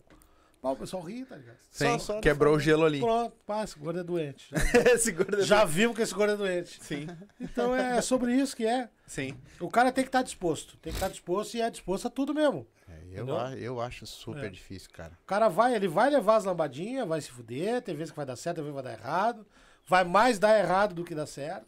Pá, 0.61 0.71
o 0.73 0.77
pessoal 0.77 1.03
ri, 1.03 1.25
tá 1.25 1.37
ligado? 1.37 1.57
Sim. 1.71 1.99
Só- 1.99 1.99
só 1.99 2.21
Quebrou 2.21 2.55
o 2.57 2.61
gelo 2.61 2.85
ali. 2.85 3.01
Pronto, 3.01 3.35
passa, 3.47 3.79
o 3.79 3.81
gordo 3.81 4.01
é 4.01 4.03
doente. 4.05 4.51
Esse 4.95 5.11
gordo- 5.13 5.43
Já 5.43 5.65
vimos 5.65 5.97
que 5.97 6.03
esse 6.03 6.13
gordo 6.15 6.35
é 6.35 6.37
doente. 6.37 6.79
Sim. 6.83 7.07
Então 7.41 7.75
é 7.75 8.01
sobre 8.03 8.35
isso 8.35 8.55
que 8.55 8.67
é. 8.67 8.91
Sim. 9.07 9.39
O 9.59 9.71
cara 9.71 9.91
tem 9.91 10.05
que 10.05 10.09
estar 10.09 10.23
disposto. 10.23 10.77
Tem 10.79 10.93
que 10.93 10.99
estar 10.99 11.09
disposto 11.09 11.55
e 11.55 11.63
é 11.63 11.71
disposto 11.71 12.07
a 12.09 12.11
tudo 12.11 12.35
mesmo. 12.35 12.67
É, 12.87 12.99
eu, 13.13 13.27
eu 13.59 13.81
acho 13.81 14.07
super 14.07 14.45
É. 14.45 14.49
difícil, 14.51 14.91
cara. 14.93 15.13
O 15.23 15.27
cara 15.27 15.49
vai, 15.49 15.75
ele 15.75 15.89
vai 15.89 16.11
levar 16.11 16.37
as 16.37 16.45
lambadinhas, 16.45 17.09
vai 17.09 17.21
se 17.23 17.31
fuder, 17.31 17.81
tem 17.81 17.97
vezes 17.97 18.11
que 18.11 18.17
vai 18.17 18.27
dar 18.27 18.37
certo, 18.37 18.57
tem 18.57 18.65
vezes 18.65 18.77
que 18.79 18.83
vai 18.83 18.93
dar 18.97 19.01
errado. 19.03 19.47
Vai 19.87 20.05
mais 20.05 20.39
dar 20.39 20.59
errado 20.59 20.95
do 20.95 21.05
que 21.05 21.15
dar 21.15 21.27
certo, 21.27 21.67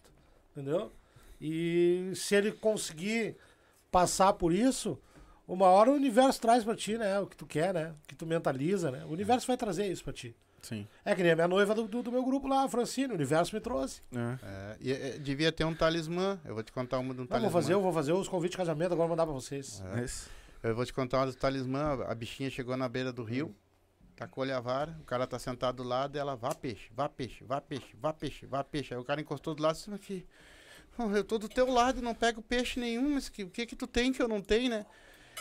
entendeu? 0.51 0.93
E 1.40 2.12
se 2.14 2.34
ele 2.34 2.53
conseguir 2.53 3.36
passar 3.90 4.34
por 4.34 4.53
isso, 4.53 4.99
uma 5.47 5.66
hora 5.66 5.90
o 5.90 5.95
universo 5.95 6.40
traz 6.40 6.64
pra 6.64 6.74
ti, 6.76 6.97
né? 6.97 7.18
O 7.20 7.26
que 7.26 7.36
tu 7.36 7.47
quer, 7.47 7.72
né? 7.74 7.95
O 8.05 8.07
que 8.09 8.14
tu 8.14 8.26
mentaliza, 8.26 8.90
né? 8.90 9.05
O 9.05 9.09
universo 9.12 9.47
vai 9.47 9.57
trazer 9.57 9.86
isso 9.90 10.05
pra 10.05 10.12
ti. 10.12 10.34
Sim. 10.62 10.86
É 11.05 11.12
que 11.14 11.22
nem 11.24 11.32
a 11.32 11.34
minha 11.34 11.49
noiva 11.49 11.74
do, 11.74 11.88
do, 11.88 12.03
do 12.05 12.12
meu 12.12 12.22
grupo 12.24 12.47
lá, 12.47 12.62
a 12.62 12.68
Francine, 12.68 13.12
o 13.12 13.16
universo 13.16 13.53
me 13.55 13.61
trouxe. 13.61 14.01
É. 14.14 14.38
É, 14.47 14.76
e, 14.80 14.93
é, 14.93 15.18
devia 15.18 15.51
ter 15.51 15.64
um 15.64 15.74
talismã. 15.74 16.38
Eu 16.45 16.55
vou 16.55 16.62
te 16.62 16.70
contar 16.70 17.01
uma 17.01 17.12
de 17.12 17.20
um 17.20 17.22
Não, 17.24 17.26
talismã. 17.28 17.51
vou 17.51 17.61
fazer, 17.61 17.72
eu 17.74 17.80
vou 17.80 17.93
fazer 17.93 18.12
os 18.12 18.28
convites 18.28 18.53
de 18.53 18.57
casamento, 18.59 18.93
agora 18.93 19.09
vou 19.09 19.16
mandar 19.16 19.24
pra 19.26 19.34
vocês. 19.34 19.82
É. 19.97 20.05
Esse. 20.05 20.28
Eu 20.62 20.76
vou 20.76 20.86
te 20.86 20.93
contar 20.93 21.18
uma 21.18 21.26
do 21.26 21.34
talismã. 21.34 22.05
A 22.07 22.14
bichinha 22.14 22.49
chegou 22.49 22.76
na 22.76 22.88
beira 22.88 23.12
do 23.12 23.24
rio, 23.24 23.53
tacou-lhe 24.14 24.53
a 24.53 24.61
vara, 24.61 24.97
o 25.01 25.05
cara 25.05 25.26
tá 25.26 25.36
sentado 25.36 25.78
do 25.78 25.82
lado 25.82 26.14
e 26.16 26.20
ela, 26.20 26.36
vá 26.36 26.55
peixe, 26.55 26.88
vá 26.95 27.09
peixe, 27.09 27.43
vá 27.43 27.61
peixe, 27.61 27.97
vá 28.01 28.12
peixe, 28.12 28.47
vá 28.47 28.62
peixe. 28.62 28.95
Aí 28.95 29.01
o 29.01 29.05
cara 29.05 29.20
encostou 29.20 29.57
do 29.57 29.62
lado 29.64 29.72
assim, 29.72 29.93
aqui. 29.93 30.24
Eu 31.16 31.24
tô 31.24 31.38
do 31.38 31.49
teu 31.49 31.68
lado 31.72 31.99
e 31.99 32.03
não 32.03 32.14
pego 32.14 32.40
peixe 32.40 32.78
nenhum, 32.78 33.14
mas 33.14 33.28
que- 33.28 33.43
o 33.43 33.51
que 33.51 33.66
que 33.66 33.74
tu 33.74 33.86
tem 33.88 34.12
que 34.12 34.22
eu 34.22 34.28
não 34.28 34.40
tenho, 34.40 34.70
né? 34.70 34.86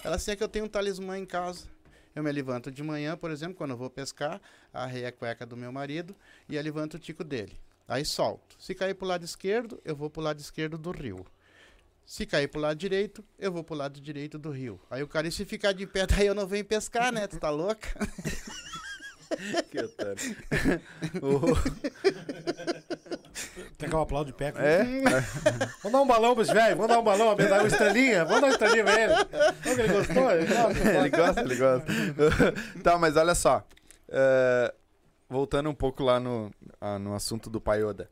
Ela 0.04 0.16
assim 0.16 0.32
é 0.32 0.36
que 0.36 0.44
eu 0.44 0.48
tenho 0.50 0.66
um 0.66 0.70
talismã 0.70 1.18
em 1.18 1.26
casa. 1.26 1.66
Eu 2.16 2.24
me 2.24 2.32
levanto 2.32 2.70
de 2.72 2.84
manhã, 2.84 3.16
por 3.16 3.32
exemplo, 3.32 3.56
quando 3.56 3.72
eu 3.72 3.78
vou 3.78 3.90
pescar, 3.90 4.42
arrei 4.74 5.06
a 5.06 5.12
cueca 5.12 5.46
do 5.46 5.56
meu 5.56 5.72
marido 5.72 6.16
e 6.50 6.56
eu 6.56 6.62
levanto 6.64 6.96
o 6.96 7.00
tico 7.00 7.24
dele. 7.24 7.58
Aí 7.88 8.04
solto. 8.04 8.56
Se 8.60 8.74
cair 8.76 8.94
pro 8.96 9.08
lado 9.08 9.24
esquerdo, 9.24 9.80
eu 9.86 9.96
vou 9.96 10.10
pro 10.10 10.22
lado 10.22 10.40
esquerdo 10.40 10.78
do 10.78 10.92
rio. 10.92 11.26
Se 12.06 12.26
cair 12.26 12.48
pro 12.48 12.60
lado 12.60 12.78
direito, 12.78 13.24
eu 13.40 13.52
vou 13.52 13.64
pro 13.64 13.76
lado 13.76 14.02
direito 14.02 14.38
do 14.38 14.50
rio. 14.50 14.80
Aí 14.90 15.02
o 15.04 15.08
cara, 15.08 15.28
e 15.28 15.32
se 15.32 15.46
ficar 15.46 15.72
de 15.72 15.88
pé, 15.88 16.06
daí 16.08 16.28
eu 16.28 16.36
não 16.36 16.46
venho 16.48 16.66
pescar, 16.66 17.12
né? 17.12 17.28
Tu 17.28 17.38
tá 17.40 17.50
louca? 17.50 17.88
Que 19.72 19.80
otário. 19.80 20.18
O- 21.24 21.56
Quer 23.78 23.90
que 23.90 23.96
eu 23.96 24.02
aplaude 24.02 24.32
de 24.32 24.38
pé? 24.38 24.54
É? 24.56 24.84
Vamos 25.82 25.92
dar 25.92 26.02
um 26.02 26.08
balão 26.08 26.34
pra 26.34 26.44
esse 26.44 26.54
velho, 26.54 26.76
vamos 26.76 26.88
dar 26.88 27.00
um 27.00 27.04
balão, 27.04 27.34
uma 27.34 27.68
estrelinha, 27.68 28.26
vamos 28.26 28.42
dar 28.42 28.48
uma 28.48 28.54
estrelinha 28.54 28.84
pra 28.84 29.02
ele. 29.02 29.14
Não, 29.66 29.72
ele 29.72 29.94
gostou? 29.94 30.32
Ele 30.32 30.46
gosta. 30.46 30.90
ele 30.90 31.10
gosta, 31.10 31.42
ele 31.42 31.56
gosta. 31.56 32.54
tá, 32.84 32.98
mas 32.98 33.18
olha 33.18 33.36
só. 33.36 33.66
É, 34.08 34.74
voltando 35.30 35.70
um 35.70 35.74
pouco 35.74 36.04
lá 36.04 36.20
no, 36.20 36.52
ah, 36.80 37.00
no 37.00 37.14
assunto 37.14 37.50
do 37.50 37.62
Paioda. 37.62 38.10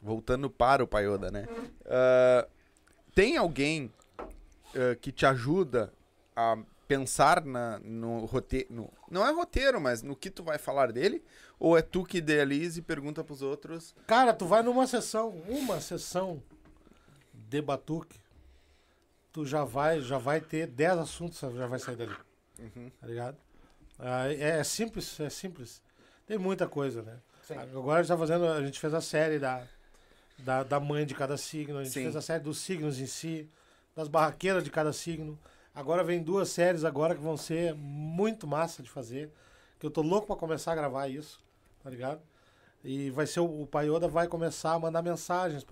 Voltando 0.00 0.50
para 0.50 0.82
o 0.82 0.86
Paioda, 0.86 1.30
né? 1.30 1.46
É, 1.84 2.46
tem 3.14 3.36
alguém 3.36 3.92
é, 4.74 4.94
que 4.94 5.10
te 5.10 5.24
ajuda 5.24 5.92
a 6.36 6.56
pensar 6.88 7.44
na, 7.44 7.78
no 7.80 8.24
roteiro. 8.24 8.90
Não 9.10 9.26
é 9.26 9.32
roteiro, 9.32 9.80
mas 9.80 10.02
no 10.02 10.16
que 10.16 10.30
tu 10.30 10.42
vai 10.42 10.58
falar 10.58 10.90
dele? 10.90 11.22
Ou 11.58 11.76
é 11.76 11.82
tu 11.82 12.04
que 12.04 12.18
idealiza 12.18 12.78
e 12.78 12.82
pergunta 12.82 13.24
pros 13.24 13.42
outros? 13.42 13.94
Cara, 14.06 14.32
tu 14.32 14.46
vai 14.46 14.62
numa 14.62 14.86
sessão, 14.86 15.30
uma 15.48 15.80
sessão 15.80 16.42
de 17.32 17.60
batuque, 17.60 18.18
tu 19.32 19.44
já 19.44 19.64
vai, 19.64 20.00
já 20.00 20.18
vai 20.18 20.40
ter 20.40 20.66
10 20.66 20.98
assuntos, 20.98 21.40
já 21.40 21.66
vai 21.66 21.78
sair 21.78 21.96
dali. 21.96 22.14
Tá 23.00 23.06
ligado? 23.06 23.36
Ah, 23.98 24.28
é, 24.28 24.58
é 24.60 24.64
simples, 24.64 25.18
é 25.18 25.30
simples. 25.30 25.82
Tem 26.26 26.38
muita 26.38 26.68
coisa, 26.68 27.02
né? 27.02 27.18
Agora 27.72 28.00
a 28.00 28.02
gente 28.02 28.08
tá 28.08 28.18
fazendo, 28.18 28.46
a 28.46 28.62
gente 28.62 28.78
fez 28.78 28.92
a 28.92 29.00
série 29.00 29.38
da, 29.38 29.66
da, 30.38 30.62
da 30.62 30.78
mãe 30.78 31.06
de 31.06 31.14
cada 31.14 31.36
signo, 31.36 31.78
a 31.78 31.84
gente 31.84 31.94
Sim. 31.94 32.02
fez 32.02 32.16
a 32.16 32.20
série 32.20 32.44
dos 32.44 32.58
signos 32.58 33.00
em 33.00 33.06
si, 33.06 33.48
das 33.96 34.06
barraqueiras 34.06 34.62
de 34.62 34.70
cada 34.70 34.92
signo. 34.92 35.38
Agora 35.74 36.04
vem 36.04 36.22
duas 36.22 36.50
séries 36.50 36.84
agora 36.84 37.14
que 37.14 37.20
vão 37.20 37.36
ser 37.36 37.74
muito 37.74 38.46
massa 38.46 38.82
de 38.82 38.90
fazer, 38.90 39.32
que 39.78 39.86
eu 39.86 39.90
tô 39.90 40.02
louco 40.02 40.26
pra 40.26 40.36
começar 40.36 40.72
a 40.72 40.74
gravar 40.74 41.08
isso, 41.08 41.40
tá 41.82 41.90
ligado? 41.90 42.20
E 42.84 43.10
vai 43.10 43.26
ser 43.26 43.40
o, 43.40 43.62
o 43.62 43.66
Paioda 43.66 44.06
vai 44.08 44.26
começar 44.28 44.72
a 44.74 44.78
mandar 44.78 45.02
mensagens 45.02 45.64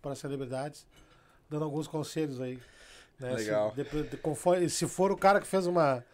para 0.00 0.14
celebridades, 0.14 0.86
dando 1.48 1.64
alguns 1.64 1.86
conselhos 1.86 2.40
aí. 2.40 2.58
Né? 3.18 3.34
Legal. 3.34 3.74
Se, 3.74 4.02
de- 4.04 4.16
conforme- 4.16 4.68
se 4.68 4.88
for 4.88 5.12
o 5.12 5.16
cara 5.16 5.40
que 5.40 5.46
fez 5.46 5.66
uma. 5.66 6.04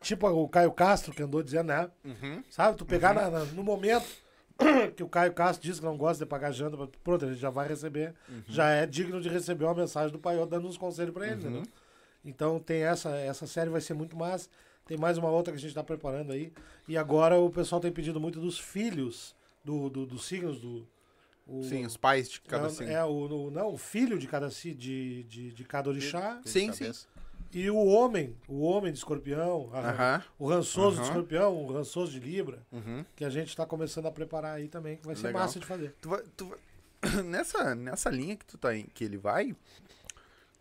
Tipo 0.00 0.28
o 0.28 0.48
Caio 0.48 0.72
Castro, 0.72 1.12
que 1.14 1.22
andou 1.22 1.42
dizendo, 1.42 1.68
né? 1.68 1.90
Uhum. 2.04 2.42
Sabe? 2.50 2.76
Tu 2.76 2.84
pegar 2.84 3.14
na- 3.14 3.30
na- 3.30 3.44
no 3.46 3.62
momento 3.62 4.04
que 4.96 5.02
o 5.02 5.08
Caio 5.08 5.32
Castro 5.32 5.66
diz 5.66 5.78
que 5.78 5.84
não 5.84 5.96
gosta 5.96 6.24
de 6.24 6.28
pagar 6.28 6.50
janta, 6.52 6.76
pronto, 7.02 7.24
ele 7.24 7.34
já 7.36 7.50
vai 7.50 7.66
receber. 7.68 8.14
Já 8.48 8.68
é 8.70 8.84
digno 8.86 9.20
de 9.20 9.28
receber 9.28 9.64
uma 9.64 9.74
mensagem 9.74 10.12
do 10.12 10.18
Paiô 10.18 10.44
dando 10.44 10.68
uns 10.68 10.76
conselhos 10.76 11.14
pra 11.14 11.26
ele, 11.26 11.36
entendeu? 11.36 11.62
Então 12.24 12.58
tem 12.58 12.82
essa, 12.82 13.10
essa 13.10 13.46
série 13.46 13.70
vai 13.70 13.80
ser 13.80 13.94
muito 13.94 14.16
massa. 14.16 14.48
Tem 14.86 14.96
mais 14.98 15.16
uma 15.18 15.30
outra 15.30 15.52
que 15.52 15.58
a 15.58 15.60
gente 15.60 15.74
tá 15.74 15.82
preparando 15.84 16.32
aí. 16.32 16.52
E 16.88 16.96
agora 16.96 17.38
o 17.38 17.50
pessoal 17.50 17.80
tem 17.80 17.92
pedido 17.92 18.20
muito 18.20 18.40
dos 18.40 18.58
filhos 18.58 19.34
do, 19.64 19.88
do- 19.88 20.06
dos 20.06 20.24
signos 20.26 20.60
do. 20.60 20.86
o- 21.46 21.62
Sim, 21.62 21.84
os 21.86 21.96
pais 21.96 22.28
de 22.28 22.40
cada 22.40 22.64
não, 22.64 22.70
signo. 22.70 22.92
é 22.92 23.04
o, 23.04 23.50
não, 23.50 23.74
o 23.74 23.78
filho 23.78 24.18
de 24.18 24.26
cada 24.26 24.50
si- 24.50 24.74
de, 24.74 25.22
de, 25.24 25.52
de 25.52 25.64
cada 25.64 25.88
orixá 25.88 26.40
Sim, 26.44 26.72
sim. 26.72 26.84
Cabeça. 26.84 27.06
e 27.52 27.70
o 27.70 27.76
homem, 27.84 28.36
o 28.48 28.60
homem 28.62 28.92
de 28.92 28.98
escorpião, 28.98 29.70
a- 29.72 30.22
o 30.38 30.48
rançoso 30.48 30.96
de 31.00 31.06
escorpião, 31.06 31.54
o 31.64 31.72
rançoso 31.72 32.12
de 32.12 32.18
Libra, 32.20 32.60
Uhum. 32.72 33.04
que 33.14 33.24
a 33.24 33.30
gente 33.30 33.54
tá 33.56 33.64
começando 33.64 34.06
a 34.06 34.10
preparar 34.12 34.56
aí 34.56 34.68
também, 34.68 34.96
que 34.96 35.06
vai 35.06 35.14
ser 35.14 35.28
Legal. 35.28 35.42
massa 35.42 35.60
de 35.60 35.66
fazer. 35.66 35.94
Tu 36.00 36.08
vai, 36.08 36.22
tu 36.36 36.46
vai- 36.48 36.58
nessa, 37.24 37.74
nessa 37.74 38.10
linha 38.10 38.36
que 38.36 38.44
tu 38.46 38.58
tá 38.58 38.76
em, 38.76 38.84
que 38.86 39.04
ele 39.04 39.16
vai, 39.16 39.54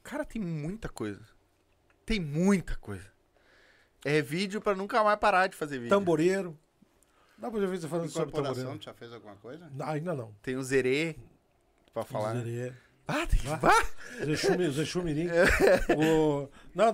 cara, 0.03 0.23
tem 0.25 0.41
muita 0.41 0.89
coisa. 0.89 1.21
Tem 2.05 2.19
muita 2.19 2.75
coisa. 2.77 3.09
É 4.03 4.21
vídeo 4.21 4.59
pra 4.61 4.75
nunca 4.75 5.03
mais 5.03 5.19
parar 5.19 5.47
de 5.47 5.55
fazer 5.55 5.77
vídeo. 5.77 5.89
Tamboreiro. 5.89 6.57
Dá 7.37 7.49
pra 7.49 7.59
ver 7.59 7.67
você 7.79 7.87
falando 7.87 8.09
sobre 8.09 8.29
Incorporação, 8.29 8.55
tamboreiro. 8.55 8.79
tu 8.79 8.85
já 8.85 8.93
fez 8.93 9.13
alguma 9.13 9.35
coisa? 9.35 9.69
Não, 9.73 9.85
ainda 9.87 10.13
não. 10.13 10.31
Tem 10.41 10.55
o 10.55 10.63
Zerê 10.63 11.15
pra 11.93 12.03
falar. 12.03 12.35
Zerê. 12.35 12.73
Ah, 13.07 13.25
tem 13.27 13.39
Ah. 13.51 14.25
Zé 14.25 14.35
Chumi- 14.35 14.69
Zé 14.71 14.85
Chumirim. 14.85 15.27
É. 15.27 15.95
o... 15.95 16.47
Não, 16.73 16.91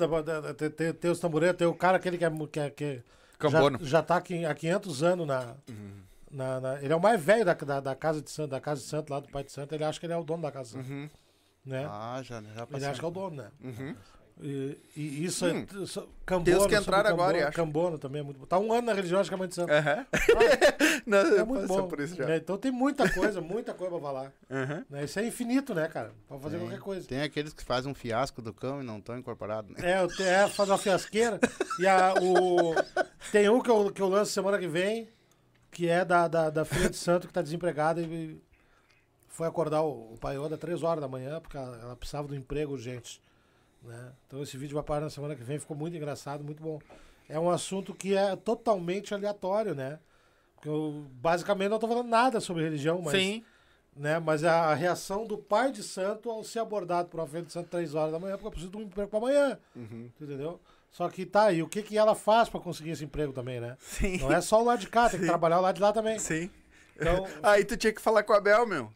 tem, 0.56 0.70
tem, 0.70 0.94
tem 0.94 1.12
os 1.12 1.20
tamboreiros, 1.20 1.58
tem 1.58 1.68
o 1.68 1.74
cara 1.76 1.98
aquele 1.98 2.18
que 2.18 2.26
é. 2.26 2.30
Que, 2.52 2.60
é- 2.60 2.70
que 2.70 2.84
é- 2.84 3.04
Cambono. 3.38 3.78
Já, 3.82 3.86
já 3.86 4.02
tá 4.04 4.16
aqui 4.18 4.46
há 4.46 4.56
500 4.56 5.04
anos 5.04 5.28
na, 5.28 5.56
na, 6.32 6.60
na- 6.60 6.82
Ele 6.82 6.92
é 6.92 6.96
o 6.96 7.00
mais 7.02 7.22
velho 7.22 7.46
da, 7.46 7.54
da, 7.54 7.80
da 7.80 7.96
casa 7.96 8.20
de 8.22 8.32
santo, 8.32 8.50
da 8.52 8.60
casa 8.62 8.82
de 8.82 8.88
santo, 8.88 9.12
lá 9.12 9.20
do 9.20 9.28
pai 9.30 9.44
de 9.44 9.52
santo. 9.52 9.76
Ele 9.76 9.84
acha 9.84 10.00
que 10.00 10.06
ele 10.08 10.14
é 10.14 10.18
o 10.18 10.24
dono 10.24 10.42
da 10.42 10.52
casa 10.52 10.70
de 10.70 10.72
santo, 10.78 10.90
Uhum. 10.92 11.10
né? 11.66 11.86
Ah, 11.90 12.20
já, 12.24 12.42
já 12.42 12.68
ele 12.74 12.86
acha 12.86 13.00
que 13.00 13.06
é 13.06 13.08
o 13.08 13.12
dono, 13.12 13.36
né? 13.36 13.52
Uhum. 13.64 13.96
E, 14.40 14.78
e 14.96 15.26
isso 15.26 15.46
Hum. 15.48 15.66
é. 15.74 15.84
Isso, 15.84 16.08
Cambono, 16.26 16.46
Tem 16.46 16.56
os 16.56 16.68
que 16.68 16.76
entraram 16.76 17.10
agora, 17.10 17.32
Cambono, 17.34 17.48
acho. 17.48 17.56
Cambono 17.56 17.98
também 17.98 18.20
é 18.20 18.24
muito 18.24 18.40
bom. 18.40 18.46
Tá 18.46 18.60
um 18.60 18.72
ano 18.72 18.84
na 18.88 18.94
religião, 18.94 19.20
acho 19.20 19.30
que 19.30 19.34
é 19.34 19.38
mãe 19.38 19.48
de 19.48 19.56
santo. 19.56 19.72
Aham. 19.74 20.06
Não, 21.08 21.18
É 21.18 21.44
muito 21.44 21.68
bom. 21.68 21.88
por 21.88 22.00
isso 22.00 22.16
já. 22.16 22.26
né? 22.28 22.38
Então 22.38 22.58
tem 22.58 22.72
muita 22.72 23.10
coisa, 23.12 23.42
muita 23.42 23.74
coisa 23.74 23.94
pra 23.94 24.02
falar. 24.02 24.32
Aham. 24.52 24.86
Né? 24.90 25.06
Isso 25.06 25.20
é 25.20 25.26
infinito, 25.26 25.74
né, 25.74 25.88
cara? 25.88 26.12
Pra 26.28 26.38
fazer 26.38 26.58
Tem. 26.58 26.68
qualquer 26.68 26.82
coisa. 26.84 27.08
Tem 27.08 27.22
aqueles 27.24 27.52
que 27.54 27.64
fazem 27.64 27.92
um 27.92 27.96
fiasco 27.96 28.42
do 28.42 28.54
cão 28.54 28.82
e 28.82 28.84
não 28.86 29.00
estão 29.00 29.18
incorporados, 29.18 29.72
né? 29.72 29.78
É, 29.94 30.02
eu 30.04 30.08
te- 30.08 30.22
é 30.24 30.48
fazer 30.48 30.72
uma 30.72 30.78
fiasqueira. 30.78 31.40
e 31.80 31.88
a, 31.88 32.14
o, 32.22 32.76
tem 33.32 33.50
um 33.50 33.60
que 33.62 33.70
eu, 33.72 33.92
que 33.92 34.02
eu 34.02 34.10
lanço 34.10 34.32
semana 34.34 34.60
que 34.60 34.68
vem, 34.68 35.10
que 35.72 35.88
é 35.88 36.06
da, 36.06 36.28
da, 36.28 36.50
da 36.52 36.64
filha 36.66 36.90
de 36.90 36.98
santo 36.98 37.26
que 37.28 37.34
tá 37.34 37.42
desempregada 37.42 38.02
e 38.02 38.40
foi 39.30 39.48
acordar 39.48 39.82
o, 39.84 40.14
o 40.14 40.18
pai 40.20 40.38
Oda 40.38 40.58
três 40.58 40.84
horas 40.84 41.02
da 41.02 41.08
manhã, 41.08 41.40
porque 41.40 41.58
ela, 41.58 41.78
ela 41.82 41.96
precisava 41.96 42.28
do 42.28 42.36
emprego 42.36 42.74
urgente. 42.74 43.20
Né? 43.88 44.12
Então 44.28 44.44
esse 44.44 44.58
vídeo 44.58 44.76
vai 44.76 44.84
parar 44.84 45.02
na 45.02 45.10
semana 45.10 45.36
que 45.36 45.44
vem, 45.44 45.58
ficou 45.58 45.76
muito 45.76 45.96
engraçado, 45.96 46.44
muito 46.44 46.62
bom. 46.62 46.80
É 47.30 47.40
um 47.40 47.50
assunto 47.50 47.94
que 47.96 48.16
é 48.16 48.36
totalmente 48.36 49.14
aleatório, 49.14 49.74
né? 49.74 50.00
Porque 50.56 50.68
eu 50.68 51.06
basicamente 51.14 51.70
não 51.70 51.80
tô 51.80 51.88
falando 51.88 52.08
nada 52.10 52.40
sobre 52.40 52.64
religião, 52.64 53.02
mas 53.02 53.14
Sim. 53.14 53.44
né? 53.96 54.20
Mas 54.20 54.44
a 54.44 54.74
reação 54.74 55.26
do 55.26 55.38
pai 55.38 55.72
de 55.72 55.84
santo 55.84 56.30
ao 56.30 56.44
ser 56.44 56.60
abordado 56.60 57.08
por 57.10 57.20
uma 57.20 57.28
filha 57.28 57.44
de 57.44 57.52
santo 57.52 57.70
três 57.70 57.96
horas 57.96 58.12
da 58.12 58.20
manhã, 58.20 58.34
porque 58.34 58.48
eu 58.48 58.52
preciso 58.52 58.72
de 58.72 58.78
um 58.78 58.82
emprego 58.82 59.10
para 59.10 59.20
amanhã, 59.20 59.60
Uhum. 59.76 60.10
entendeu? 60.20 60.60
Só 60.92 61.08
que 61.10 61.26
tá, 61.26 61.52
e 61.52 61.62
o 61.62 61.68
que, 61.68 61.84
que 61.84 61.98
ela 61.98 62.16
faz 62.16 62.50
para 62.50 62.60
conseguir 62.60 62.92
esse 62.92 63.04
emprego 63.06 63.32
também, 63.32 63.60
né? 63.60 63.78
Sim. 63.80 64.18
Não 64.18 64.32
é 64.32 64.42
só 64.42 64.62
o 64.62 64.66
lado 64.66 64.80
de 64.80 64.88
cá, 64.88 65.10
tem 65.10 65.20
que 65.20 65.26
trabalhar 65.26 65.60
o 65.60 65.62
lado 65.62 65.76
de 65.76 65.82
lá 65.82 65.94
também. 65.94 66.18
Sim. 66.18 66.50
Então, 66.96 67.26
Aí 67.44 67.64
tu 67.64 67.78
tinha 67.78 67.94
que 67.94 68.02
falar 68.02 68.24
com 68.24 68.34
a 68.34 68.40
Bel, 68.42 68.66
meu. 68.66 68.92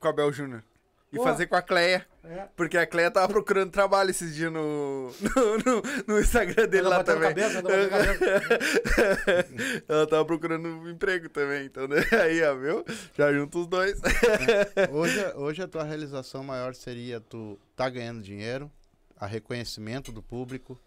Com 0.00 0.08
a 0.08 0.12
Bel 0.12 0.32
Júnior. 0.32 0.64
E 1.12 1.16
Pô. 1.16 1.24
fazer 1.24 1.46
com 1.48 1.56
a 1.56 1.62
Cleia. 1.62 2.06
é. 2.22 2.46
Porque 2.54 2.78
a 2.78 2.86
Cleia 2.86 3.10
tava 3.10 3.26
procurando 3.28 3.70
trabalho 3.72 4.10
esses 4.10 4.32
dias 4.34 4.52
no, 4.52 5.10
no, 5.10 5.58
no, 5.58 5.82
no 6.06 6.20
Instagram 6.20 6.68
dele 6.68 6.86
Anda 6.86 6.96
lá 6.98 7.04
também. 7.04 7.28
cabeça. 7.30 7.62
Ela 9.88 10.06
tava 10.06 10.24
procurando 10.24 10.68
um 10.68 10.88
emprego 10.88 11.28
também. 11.28 11.66
Então, 11.66 11.88
né? 11.88 11.96
aí, 12.22 12.42
ó, 12.42 12.54
viu? 12.54 12.84
Já 13.16 13.32
junta 13.32 13.58
os 13.58 13.66
dois. 13.66 14.00
Hoje, 14.92 15.32
hoje 15.34 15.62
a 15.62 15.68
tua 15.68 15.82
realização 15.84 16.44
maior 16.44 16.74
seria 16.74 17.20
tu 17.20 17.58
tá 17.74 17.88
ganhando 17.88 18.22
dinheiro, 18.22 18.70
a 19.18 19.26
reconhecimento 19.26 20.12
do 20.12 20.22
público, 20.22 20.78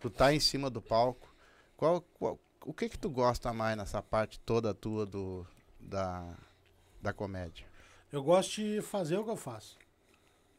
tu 0.00 0.08
tá 0.08 0.32
em 0.32 0.40
cima 0.40 0.70
do 0.70 0.80
palco. 0.80 1.34
Qual, 1.76 2.00
qual- 2.18 2.38
o 2.64 2.72
que 2.72 2.88
que 2.88 2.98
tu 2.98 3.10
gosta 3.10 3.52
mais 3.52 3.76
nessa 3.76 4.00
parte 4.00 4.38
toda 4.40 4.72
tua 4.72 5.04
do, 5.04 5.46
da, 5.80 6.24
da 7.02 7.12
comédia? 7.12 7.66
Eu 8.14 8.22
gosto 8.22 8.60
de 8.60 8.80
fazer 8.80 9.16
o 9.16 9.24
que 9.24 9.30
eu 9.30 9.36
faço. 9.36 9.76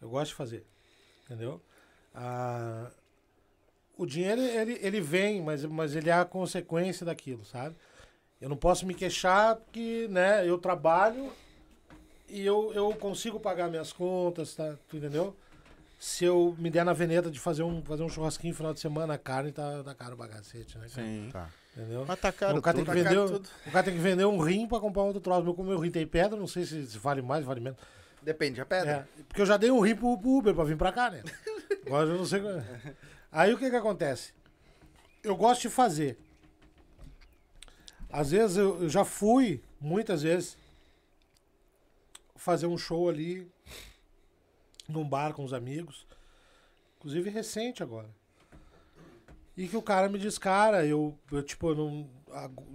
Eu 0.02 0.10
gosto 0.10 0.32
de 0.32 0.36
fazer. 0.36 0.66
Entendeu? 1.24 1.62
Ah, 2.14 2.92
o 3.98 4.06
dinheiro, 4.06 4.42
ele, 4.42 4.78
ele 4.82 5.00
vem, 5.00 5.42
mas, 5.42 5.64
mas 5.64 5.96
ele 5.96 6.10
é 6.10 6.14
a 6.14 6.26
consequência 6.26 7.06
daquilo, 7.06 7.46
sabe? 7.46 7.74
Eu 8.42 8.50
não 8.50 8.58
posso 8.58 8.86
me 8.86 8.94
queixar 8.94 9.56
porque, 9.56 10.06
né, 10.10 10.46
eu 10.46 10.58
trabalho 10.58 11.32
e 12.28 12.46
eu, 12.46 12.74
eu 12.74 12.94
consigo 12.96 13.40
pagar 13.40 13.70
minhas 13.70 13.94
contas, 13.94 14.54
tá? 14.54 14.78
Tu 14.90 14.98
entendeu? 14.98 15.34
Se 15.98 16.26
eu 16.26 16.58
me 16.60 16.70
der 16.70 16.84
na 16.84 16.92
veneta 16.92 17.32
de 17.32 17.40
fazer 17.40 17.64
um, 17.64 17.82
fazer 17.86 18.04
um 18.04 18.10
churrasquinho 18.10 18.52
no 18.52 18.58
final 18.58 18.74
de 18.74 18.82
semana, 18.82 19.14
a 19.14 19.18
carne 19.18 19.54
tá, 19.54 19.82
tá 19.82 19.96
caro 19.96 20.18
pra 20.18 20.28
cacete, 20.28 20.78
né? 20.78 20.88
cara? 20.94 21.08
Sim. 21.08 21.30
Tá. 21.32 21.50
Entendeu? 21.76 22.06
Mas 22.08 22.20
tá 22.20 22.30
o, 22.30 22.34
cara 22.34 22.54
tem 22.54 22.86
tudo. 22.86 22.96
que 22.96 23.04
Tá 23.04 23.10
vender, 23.10 23.20
um- 23.20 23.28
tudo. 23.28 23.50
o 23.68 23.72
cara 23.72 23.84
tem 23.84 23.94
que 23.94 24.00
vender 24.00 24.26
um 24.26 24.40
rim 24.40 24.66
pra 24.68 24.80
comprar 24.80 25.04
outro 25.04 25.20
troço. 25.22 25.44
Meu, 25.44 25.54
como 25.54 25.70
meu 25.70 25.80
rim 25.80 25.92
tem 25.92 26.08
pedra, 26.08 26.38
não 26.40 26.48
sei 26.48 26.66
se, 26.66 26.82
vale 26.98 27.22
mais, 27.22 27.44
vale 27.44 27.60
menos. 27.60 27.78
Depende, 28.22 28.62
a 28.62 28.66
pedra. 28.66 29.08
É, 29.18 29.24
porque 29.24 29.42
eu 29.42 29.46
já 29.46 29.58
dei 29.58 29.70
um 29.70 29.82
rim 29.82 29.96
pro, 29.96 30.18
pro 30.18 30.30
Uber 30.38 30.56
pra 30.56 30.64
vir 30.64 30.78
pra 30.78 30.92
cá, 30.92 31.10
né? 31.12 31.22
Agora 31.86 32.10
eu 32.10 32.18
não 32.18 32.26
sei. 32.26 32.40
é. 32.48 32.96
Aí 33.32 33.54
o 33.54 33.58
que 33.58 33.70
que 33.70 33.76
acontece? 33.76 34.34
Eu 35.22 35.36
gosto 35.36 35.64
de 35.64 35.70
fazer. 35.70 36.18
Às 38.10 38.32
vezes 38.32 38.56
eu, 38.58 38.84
eu 38.84 38.90
já 38.90 39.04
fui, 39.04 39.62
muitas 39.80 40.22
vezes, 40.22 40.58
fazer 42.38 42.68
um 42.68 42.78
show 42.78 43.10
ali 43.10 43.52
num 44.88 45.08
bar 45.08 45.34
com 45.34 45.44
os 45.44 45.52
amigos. 45.54 46.08
Inclusive 46.98 47.30
recente 47.30 47.84
agora. 47.84 48.10
E 49.58 49.68
que 49.68 49.78
o 49.78 49.82
cara 49.82 50.10
me 50.10 50.20
diz, 50.20 50.38
cara, 50.38 50.86
eu, 50.86 51.18
eu 51.32 51.42
tipo, 51.42 51.70
eu 51.70 51.76
não, 51.76 52.10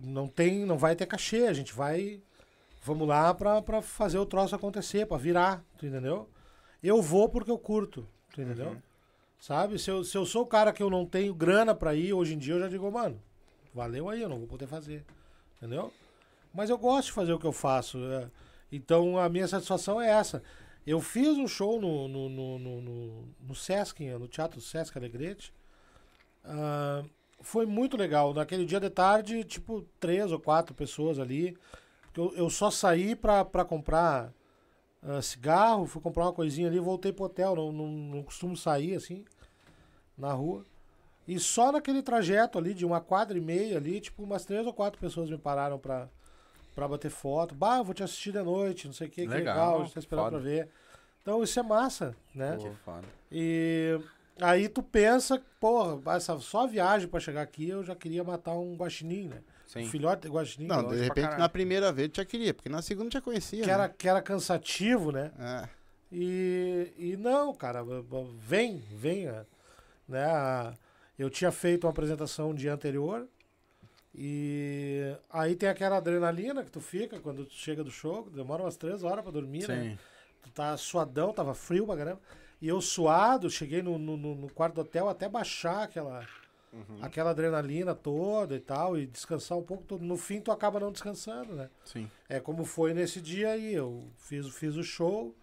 não 0.02 0.26
tem, 0.26 0.64
não 0.64 0.78
vai 0.78 0.96
ter 0.96 1.06
cachê, 1.06 1.46
a 1.46 1.52
gente 1.52 1.74
vai 1.74 2.22
Vamos 2.82 3.06
lá 3.06 3.34
pra, 3.34 3.60
pra 3.60 3.82
fazer 3.82 4.18
o 4.18 4.24
troço 4.24 4.54
acontecer, 4.54 5.06
pra 5.06 5.18
virar, 5.18 5.62
tu 5.76 5.84
entendeu? 5.84 6.28
Eu 6.82 7.02
vou 7.02 7.28
porque 7.28 7.50
eu 7.50 7.58
curto, 7.58 8.08
tu 8.32 8.40
entendeu? 8.40 8.76
Sabe? 9.38 9.78
Se 9.78 9.90
eu, 9.90 10.02
se 10.02 10.16
eu 10.16 10.24
sou 10.24 10.42
o 10.42 10.46
cara 10.46 10.72
que 10.72 10.82
eu 10.82 10.88
não 10.88 11.04
tenho 11.04 11.34
grana 11.34 11.74
pra 11.74 11.94
ir, 11.94 12.14
hoje 12.14 12.34
em 12.34 12.38
dia 12.38 12.54
eu 12.54 12.60
já 12.60 12.68
digo, 12.68 12.90
mano, 12.90 13.20
valeu 13.74 14.08
aí, 14.08 14.22
eu 14.22 14.30
não 14.30 14.38
vou 14.38 14.46
poder 14.46 14.66
fazer, 14.66 15.04
entendeu? 15.58 15.92
Mas 16.54 16.70
eu 16.70 16.78
gosto 16.78 17.08
de 17.08 17.12
fazer 17.12 17.32
o 17.34 17.38
que 17.38 17.46
eu 17.46 17.52
faço. 17.52 17.98
é. 17.98 18.30
Então 18.72 19.18
a 19.18 19.28
minha 19.28 19.46
satisfação 19.46 20.00
é 20.00 20.08
essa. 20.08 20.42
Eu 20.86 21.00
fiz 21.00 21.36
um 21.36 21.46
show 21.46 21.80
no, 21.80 22.08
no, 22.08 22.28
no, 22.30 22.58
no, 22.58 22.80
no, 22.80 23.28
no 23.40 23.54
Sesc, 23.54 24.02
no 24.18 24.26
Teatro 24.26 24.60
Sesc 24.60 24.96
Alegrete. 24.96 25.52
Ah, 26.44 27.02
foi 27.40 27.66
muito 27.66 27.96
legal. 27.96 28.34
Naquele 28.34 28.64
dia 28.64 28.80
de 28.80 28.90
tarde, 28.90 29.44
tipo, 29.44 29.82
três 29.98 30.32
ou 30.32 30.38
quatro 30.38 30.74
pessoas 30.74 31.18
ali. 31.18 31.56
Eu, 32.16 32.32
eu 32.34 32.50
só 32.50 32.70
saí 32.70 33.14
pra, 33.14 33.44
pra 33.44 33.64
comprar 33.64 34.32
ah, 35.02 35.22
cigarro, 35.22 35.86
fui 35.86 36.02
comprar 36.02 36.24
uma 36.24 36.32
coisinha 36.32 36.68
ali 36.68 36.76
e 36.76 36.80
voltei 36.80 37.12
pro 37.12 37.24
hotel. 37.24 37.54
Não, 37.56 37.72
não, 37.72 37.86
não 37.88 38.22
costumo 38.22 38.56
sair 38.56 38.94
assim, 38.94 39.24
na 40.16 40.32
rua. 40.32 40.64
E 41.26 41.38
só 41.38 41.70
naquele 41.70 42.02
trajeto 42.02 42.58
ali, 42.58 42.74
de 42.74 42.84
uma 42.84 43.00
quadra 43.00 43.38
e 43.38 43.40
meia 43.40 43.76
ali, 43.76 44.00
tipo, 44.00 44.22
umas 44.22 44.44
três 44.44 44.66
ou 44.66 44.72
quatro 44.72 45.00
pessoas 45.00 45.30
me 45.30 45.38
pararam 45.38 45.78
pra, 45.78 46.08
pra 46.74 46.88
bater 46.88 47.10
foto. 47.10 47.54
Bah, 47.54 47.82
vou 47.82 47.94
te 47.94 48.02
assistir 48.02 48.32
de 48.32 48.42
noite, 48.42 48.86
não 48.86 48.94
sei 48.94 49.06
o 49.06 49.10
que, 49.10 49.22
que 49.22 49.28
Legal, 49.28 49.54
legal, 49.54 49.80
a 49.80 49.84
gente 49.84 49.94
tá 49.94 50.00
esperando 50.00 50.24
foda. 50.24 50.36
pra 50.38 50.50
ver. 50.50 50.68
Então 51.22 51.42
isso 51.42 51.60
é 51.60 51.62
massa, 51.62 52.16
né? 52.34 52.56
Que 52.58 52.70
foda. 52.84 53.06
E 53.30 54.00
aí 54.40 54.68
tu 54.68 54.82
pensa, 54.82 55.40
porra, 55.58 56.16
essa, 56.16 56.38
só 56.38 56.64
a 56.64 56.66
viagem 56.66 57.08
pra 57.08 57.20
chegar 57.20 57.42
aqui 57.42 57.68
eu 57.68 57.84
já 57.84 57.94
queria 57.94 58.24
matar 58.24 58.52
um 58.52 58.76
guaxinim, 58.76 59.28
né? 59.28 59.42
Sim. 59.66 59.84
Um 59.84 59.88
filhote 59.88 60.22
de 60.22 60.28
guaxinim. 60.28 60.66
Não, 60.66 60.88
de 60.88 60.96
repente 60.96 61.36
na 61.36 61.48
primeira 61.48 61.92
vez 61.92 62.08
tu 62.10 62.16
já 62.16 62.24
queria, 62.24 62.52
porque 62.52 62.68
na 62.68 62.82
segunda 62.82 63.10
já 63.12 63.20
conhecia. 63.20 63.62
que, 63.62 63.70
era, 63.70 63.88
né? 63.88 63.94
que 63.96 64.08
era 64.08 64.20
cansativo, 64.20 65.12
né? 65.12 65.30
É. 65.38 65.68
E, 66.12 66.92
e 66.98 67.16
não, 67.16 67.54
cara, 67.54 67.84
vem, 68.38 68.82
venha. 68.90 69.46
Né? 70.08 70.26
Eu 71.16 71.30
tinha 71.30 71.52
feito 71.52 71.84
uma 71.86 71.90
apresentação 71.90 72.50
um 72.50 72.54
dia 72.54 72.74
anterior, 72.74 73.28
E 74.12 75.14
aí 75.30 75.54
tem 75.54 75.68
aquela 75.68 75.98
adrenalina 75.98 76.64
que 76.64 76.70
tu 76.70 76.80
fica 76.80 77.20
quando 77.20 77.44
tu 77.44 77.54
chega 77.54 77.84
do 77.84 77.90
show, 77.92 78.28
demora 78.30 78.62
umas 78.64 78.76
três 78.76 79.04
horas 79.04 79.22
pra 79.22 79.30
dormir, 79.32 79.68
né? 79.68 79.96
Tu 80.42 80.50
tá 80.50 80.76
suadão, 80.76 81.32
tava 81.32 81.54
frio 81.54 81.86
pra 81.86 81.96
caramba. 81.96 82.20
E 82.60 82.68
eu 82.68 82.80
suado, 82.80 83.48
cheguei 83.50 83.80
no, 83.82 83.98
no, 83.98 84.16
no 84.16 84.50
quarto 84.50 84.74
do 84.74 84.80
hotel 84.82 85.08
até 85.08 85.28
baixar 85.28 85.84
aquela, 85.84 86.26
Uhum. 86.72 86.98
aquela 87.02 87.30
adrenalina 87.30 87.94
toda 87.94 88.54
e 88.54 88.60
tal, 88.60 88.96
e 88.98 89.06
descansar 89.06 89.58
um 89.58 89.62
pouco. 89.62 89.98
No 89.98 90.16
fim, 90.16 90.40
tu 90.40 90.52
acaba 90.52 90.78
não 90.78 90.92
descansando, 90.92 91.54
né? 91.54 91.68
Sim. 91.84 92.08
É 92.28 92.38
como 92.38 92.64
foi 92.64 92.94
nesse 92.94 93.20
dia 93.20 93.50
aí. 93.50 93.74
Eu 93.74 94.04
fiz, 94.18 94.46
fiz 94.50 94.76
o 94.76 94.82
show, 94.84 95.34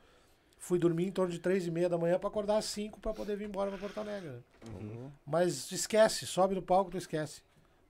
fui 0.57 0.79
dormir 0.79 1.05
em 1.07 1.11
torno 1.11 1.31
de 1.33 1.39
três 1.39 1.67
e 1.67 1.71
meia 1.71 1.89
da 1.89 1.97
manhã 1.97 2.17
pra 2.19 2.29
acordar 2.29 2.57
às 2.57 2.65
cinco 2.65 2.99
pra 2.99 3.13
poder 3.13 3.35
vir 3.35 3.47
embora 3.49 3.69
pra 3.71 3.79
Porto 3.79 3.99
Alegre. 3.99 4.29
né? 4.29 4.39
Uhum. 4.79 5.11
Mas 5.25 5.69
esquece, 5.71 6.25
sobe 6.25 6.55
no 6.55 6.61
palco, 6.61 6.91
tu 6.91 6.97
esquece. 6.97 7.41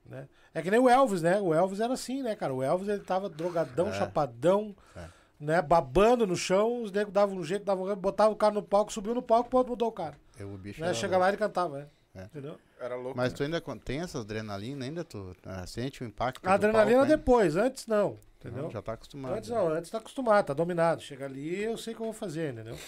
Né? 0.06 0.26
É 0.54 0.62
que 0.62 0.70
nem 0.70 0.80
o 0.80 0.88
Elvis, 0.88 1.20
né? 1.22 1.38
O 1.40 1.52
Elvis 1.54 1.80
era 1.80 1.92
assim, 1.92 2.22
né, 2.22 2.34
cara? 2.34 2.52
O 2.54 2.62
Elvis 2.62 2.88
ele 2.88 3.04
tava 3.04 3.28
drogadão, 3.28 3.88
É. 3.88 3.92
chapadão, 3.92 4.74
É. 4.96 5.06
né? 5.38 5.62
Babando 5.62 6.26
no 6.26 6.36
chão, 6.36 6.82
os 6.82 6.90
negros 6.90 7.12
davam 7.12 7.36
um 7.36 7.44
jeito, 7.44 7.64
davam 7.64 7.86
um 7.86 7.96
botavam 7.96 8.32
o 8.32 8.36
cara 8.36 8.54
no 8.54 8.62
palco, 8.62 8.92
subiu 8.92 9.14
no 9.14 9.22
palco, 9.22 9.50
pronto, 9.50 9.68
mudou 9.68 9.88
o 9.88 9.92
cara. 9.92 10.16
Eu, 10.38 10.52
o 10.52 10.58
bicho 10.58 10.80
Né? 10.80 10.92
Chega 10.94 11.12
louco. 11.12 11.20
lá 11.20 11.26
e 11.26 11.30
ele 11.30 11.36
cantava, 11.36 11.78
né? 11.78 11.86
É. 12.14 12.24
Entendeu? 12.24 12.58
Era 12.80 12.96
louco. 12.96 13.16
Mas 13.16 13.32
né? 13.32 13.36
tu 13.36 13.42
ainda 13.42 13.60
tem 13.78 14.00
essas 14.00 14.22
adrenalina 14.22 14.84
ainda? 14.84 15.04
Tu 15.04 15.36
ah, 15.44 15.66
sente 15.66 16.02
o 16.02 16.06
impacto? 16.06 16.46
A 16.46 16.54
adrenalina 16.54 16.98
palco, 16.98 17.10
depois, 17.10 17.56
antes 17.56 17.86
não. 17.86 18.18
Entendeu? 18.38 18.64
Não, 18.64 18.70
já 18.70 18.80
tá 18.80 18.92
acostumado. 18.92 19.34
Antes 19.34 19.50
não, 19.50 19.68
antes 19.68 19.90
tá 19.90 19.98
acostumado, 19.98 20.46
tá 20.46 20.54
dominado. 20.54 21.02
Chega 21.02 21.24
ali, 21.24 21.62
eu 21.62 21.76
sei 21.76 21.92
o 21.92 21.96
que 21.96 22.02
eu 22.02 22.06
vou 22.06 22.14
fazer, 22.14 22.52
entendeu? 22.52 22.78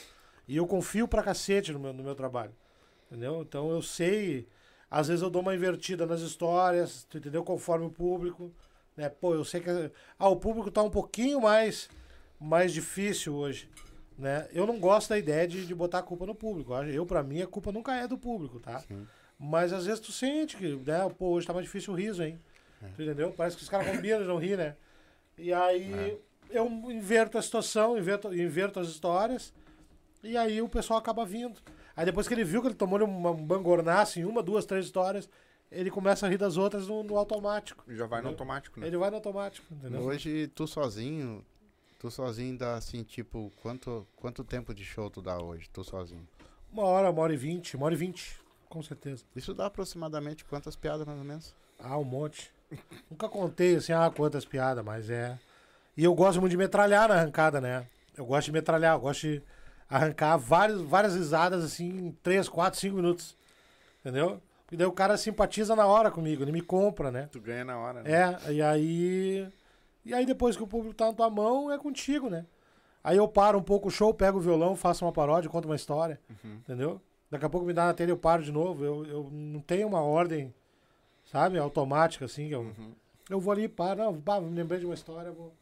E 0.47 0.57
eu 0.57 0.67
confio 0.67 1.07
pra 1.07 1.23
cacete 1.23 1.73
no 1.73 1.79
meu, 1.79 1.93
no 1.93 2.03
meu 2.03 2.15
trabalho. 2.15 2.53
Entendeu? 3.07 3.43
Então 3.43 3.71
eu 3.71 3.83
sei. 3.83 4.49
Às 4.89 5.09
vezes 5.09 5.23
eu 5.23 5.31
dou 5.31 5.43
uma 5.43 5.55
invertida 5.55 6.07
nas 6.07 6.21
histórias, 6.21 7.05
tu 7.09 7.19
entendeu? 7.19 7.45
Conforme 7.45 7.87
o 7.87 7.91
público. 7.91 8.53
Né? 8.97 9.09
Pô, 9.09 9.35
eu 9.35 9.45
sei 9.45 9.61
que. 9.61 9.71
Ah, 10.19 10.29
o 10.29 10.37
público 10.37 10.71
tá 10.71 10.83
um 10.83 10.91
pouquinho 10.91 11.41
mais, 11.41 11.89
mais 12.41 12.73
difícil 12.73 13.35
hoje. 13.35 13.69
Né? 14.19 14.49
Eu 14.53 14.67
não 14.67 14.79
gosto 14.79 15.09
da 15.11 15.19
ideia 15.19 15.47
de, 15.47 15.65
de 15.67 15.75
botar 15.75 15.99
a 15.99 16.03
culpa 16.03 16.27
no 16.27 16.35
público. 16.35 16.75
Eu, 16.75 17.07
pra 17.07 17.23
mim, 17.23 17.41
a 17.43 17.47
culpa 17.47 17.71
nunca 17.73 17.95
é 17.95 18.07
do 18.07 18.19
público, 18.19 18.59
tá? 18.61 18.81
Sim. 18.81 19.07
Mas 19.39 19.73
às 19.73 19.87
vezes 19.87 20.01
tu 20.01 20.13
sente 20.13 20.57
que, 20.57 20.77
né? 20.77 21.09
Pô, 21.19 21.31
hoje 21.31 21.47
tá 21.47 21.55
mais 21.55 21.65
difícil 21.65 21.93
o 21.95 21.97
riso, 21.97 22.23
hein? 22.23 22.39
Tu 22.97 23.03
entendeu? 23.03 23.33
Parece 23.33 23.57
que 23.57 23.63
os 23.63 23.69
caras 23.69 23.87
combinam 23.95 24.21
de 24.21 24.27
não 24.29 24.37
rir, 24.39 24.57
né? 24.59 24.77
E 25.39 25.53
aí 25.53 26.19
eu 26.51 26.67
inverto 26.91 27.39
a 27.39 27.43
situação, 27.43 27.97
inverto, 27.97 28.35
inverto 28.35 28.79
as 28.81 28.89
histórias, 28.89 29.55
e 30.23 30.37
aí 30.37 30.61
o 30.61 30.69
pessoal 30.69 30.99
acaba 30.99 31.25
vindo. 31.25 31.59
Aí 31.97 32.05
depois 32.05 32.29
que 32.29 32.35
ele 32.35 32.45
viu 32.45 32.61
que 32.61 32.69
ele 32.69 32.75
tomou 32.75 33.03
uma- 33.03 33.31
um 33.31 33.43
bangornaço 33.47 34.19
em 34.21 34.25
uma, 34.25 34.43
duas, 34.43 34.67
três 34.67 34.85
histórias, 34.87 35.29
ele 35.73 35.91
começa 35.91 36.27
a 36.27 36.29
rir 36.29 36.37
das 36.37 36.57
outras 36.59 36.87
no, 36.89 37.03
no 37.03 37.17
automático. 37.17 37.85
Já 37.89 38.05
vai 38.07 38.21
no 38.21 38.29
Entendeu? 38.29 38.31
automático, 38.33 38.81
né? 38.81 38.87
Ele 38.87 38.97
vai 38.99 39.09
no 39.09 39.17
automático, 39.17 39.67
entendeu? 39.73 40.01
Hoje, 40.03 40.49
tu 40.49 40.67
sozinho, 40.67 41.43
tu 42.01 42.11
sozinho 42.11 42.57
dá 42.57 42.75
assim, 42.75 43.03
tipo, 43.03 43.53
quanto, 43.63 44.07
quanto 44.17 44.43
tempo 44.43 44.75
de 44.75 44.83
show 44.83 45.11
tu 45.11 45.21
dá 45.21 45.39
hoje, 45.39 45.69
tu 45.71 45.85
sozinho? 45.85 46.27
Uma 46.73 46.85
hora, 46.85 47.11
uma 47.11 47.21
hora 47.21 47.35
e 47.35 47.37
vinte, 47.37 47.77
uma 47.77 47.85
hora 47.85 47.95
e 47.95 47.99
vinte, 47.99 48.41
com 48.71 48.83
certeza. 48.83 49.23
Isso 49.37 49.53
dá 49.53 49.67
aproximadamente 49.67 50.43
quantas 50.47 50.75
piadas, 50.75 51.07
mais 51.07 51.19
ou 51.19 51.25
menos? 51.25 51.55
Ah, 51.79 51.99
um 51.99 52.05
monte. 52.05 52.51
Nunca 53.11 53.29
contei 53.29 53.77
assim, 53.77 53.93
ah, 53.93 54.11
quantas 54.11 54.47
piadas, 54.47 54.83
mas 54.83 55.11
é. 55.11 55.39
E 55.95 56.03
eu 56.03 56.15
gosto 56.15 56.41
muito 56.41 56.53
de 56.53 56.57
metralhar 56.57 57.07
na 57.07 57.17
arrancada, 57.17 57.61
né? 57.61 57.87
Eu 58.17 58.25
gosto 58.25 58.47
de 58.47 58.53
metralhar, 58.53 58.95
eu 58.97 59.01
gosto 59.01 59.27
de 59.27 59.43
arrancar 59.89 60.39
várias, 60.39 60.81
várias 60.81 61.15
risadas 61.15 61.63
assim 61.63 61.89
em 61.89 62.13
3, 62.23 62.49
4, 62.49 62.81
5 62.81 62.97
minutos. 62.97 63.37
Entendeu? 64.01 64.41
E 64.73 64.77
daí 64.77 64.87
o 64.87 64.93
cara 64.93 65.19
simpatiza 65.19 65.77
na 65.77 65.85
hora 65.85 66.11
comigo, 66.11 66.43
ele 66.43 66.53
me 66.53 66.63
compra, 66.63 67.11
né? 67.11 67.29
Tu 67.31 67.41
ganha 67.41 67.65
na 67.65 67.77
hora, 67.77 68.03
né? 68.03 68.11
É, 68.11 68.53
e 68.53 68.63
aí. 68.63 69.53
E 70.05 70.15
aí 70.15 70.25
depois 70.25 70.57
que 70.57 70.63
o 70.63 70.67
público 70.67 70.95
tá 70.95 71.07
na 71.07 71.13
tua 71.13 71.31
mão, 71.31 71.71
é 71.71 71.79
contigo, 71.79 72.29
né? 72.31 72.47
Aí 73.03 73.17
eu 73.17 73.27
paro 73.29 73.59
um 73.59 73.63
pouco 73.63 73.89
o 73.89 73.91
show, 73.91 74.13
pego 74.13 74.39
o 74.39 74.41
violão, 74.41 74.77
faço 74.77 75.05
uma 75.05 75.13
paródia, 75.13 75.49
conto 75.51 75.67
uma 75.67 75.77
história. 75.77 76.21
Uhum. 76.29 76.55
Entendeu? 76.57 77.01
Daqui 77.31 77.45
a 77.45 77.49
pouco 77.49 77.67
me 77.67 77.73
dá 77.73 77.87
na 77.87 77.95
telha, 77.95 78.11
eu 78.11 78.17
paro 78.17 78.43
de 78.43 78.53
novo. 78.53 78.85
Eu, 78.85 79.05
eu 79.07 79.29
não 79.31 79.61
tenho 79.61 79.87
uma 79.87 80.03
ordem, 80.03 80.53
sabe, 81.25 81.59
automática, 81.59 82.25
assim. 82.25 82.49
Eu, 82.49 82.61
Uhum. 82.61 82.93
eu 83.31 83.41
vou 83.41 83.53
ali, 83.53 83.69
paro, 83.69 84.03
não, 84.05 84.21
pá, 84.21 84.41
me 84.41 84.55
lembrei 84.55 84.81
de 84.81 84.87
uma 84.87 84.95
história, 84.95 85.31
vou, 85.33 85.53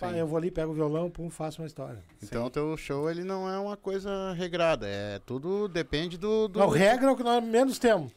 pá, 0.00 0.12
eu 0.12 0.26
vou 0.26 0.38
ali, 0.38 0.50
pego 0.50 0.70
o 0.72 0.74
violão, 0.74 1.10
pum, 1.10 1.28
faço 1.28 1.60
uma 1.60 1.66
história. 1.66 2.02
Então, 2.22 2.48
teu 2.48 2.76
show, 2.76 3.10
ele 3.10 3.24
não 3.24 3.48
é 3.48 3.58
uma 3.58 3.76
coisa 3.76 4.32
regrada, 4.32 4.86
é 4.86 5.18
tudo 5.26 5.68
depende 5.68 6.16
do... 6.16 6.48
do 6.48 6.58
Não, 6.60 6.68
regra 6.68 7.08
é 7.08 7.10
o 7.10 7.16
que 7.16 7.22
nós 7.24 7.42
menos 7.44 7.78
temos. 7.78 8.12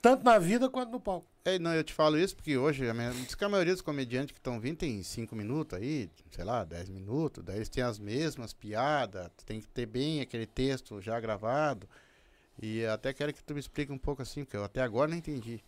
Tanto 0.00 0.24
na 0.24 0.38
vida 0.38 0.68
quanto 0.70 0.90
no 0.90 0.98
palco. 0.98 1.26
É, 1.46 1.60
não, 1.60 1.72
eu 1.72 1.84
te 1.84 1.92
falo 1.92 2.18
isso 2.18 2.34
porque 2.34 2.56
hoje, 2.56 2.88
a, 2.90 2.92
minha, 2.92 3.12
diz 3.12 3.36
que 3.36 3.44
a 3.44 3.48
maioria 3.48 3.72
dos 3.72 3.80
comediantes 3.80 4.32
que 4.32 4.38
estão 4.40 4.58
vindo 4.58 4.78
tem 4.78 5.00
5 5.00 5.36
minutos 5.36 5.78
aí, 5.78 6.10
sei 6.32 6.42
lá, 6.42 6.64
10 6.64 6.88
minutos, 6.88 7.44
daí 7.44 7.58
eles 7.58 7.68
têm 7.68 7.84
as 7.84 8.00
mesmas 8.00 8.52
piadas, 8.52 9.30
tem 9.46 9.60
que 9.60 9.68
ter 9.68 9.86
bem 9.86 10.20
aquele 10.20 10.44
texto 10.44 11.00
já 11.00 11.20
gravado. 11.20 11.88
E 12.60 12.84
até 12.86 13.12
quero 13.12 13.32
que 13.32 13.44
tu 13.44 13.54
me 13.54 13.60
explique 13.60 13.92
um 13.92 13.98
pouco 13.98 14.22
assim, 14.22 14.42
porque 14.44 14.56
eu 14.56 14.64
até 14.64 14.82
agora 14.82 15.08
não 15.08 15.16
entendi. 15.16 15.62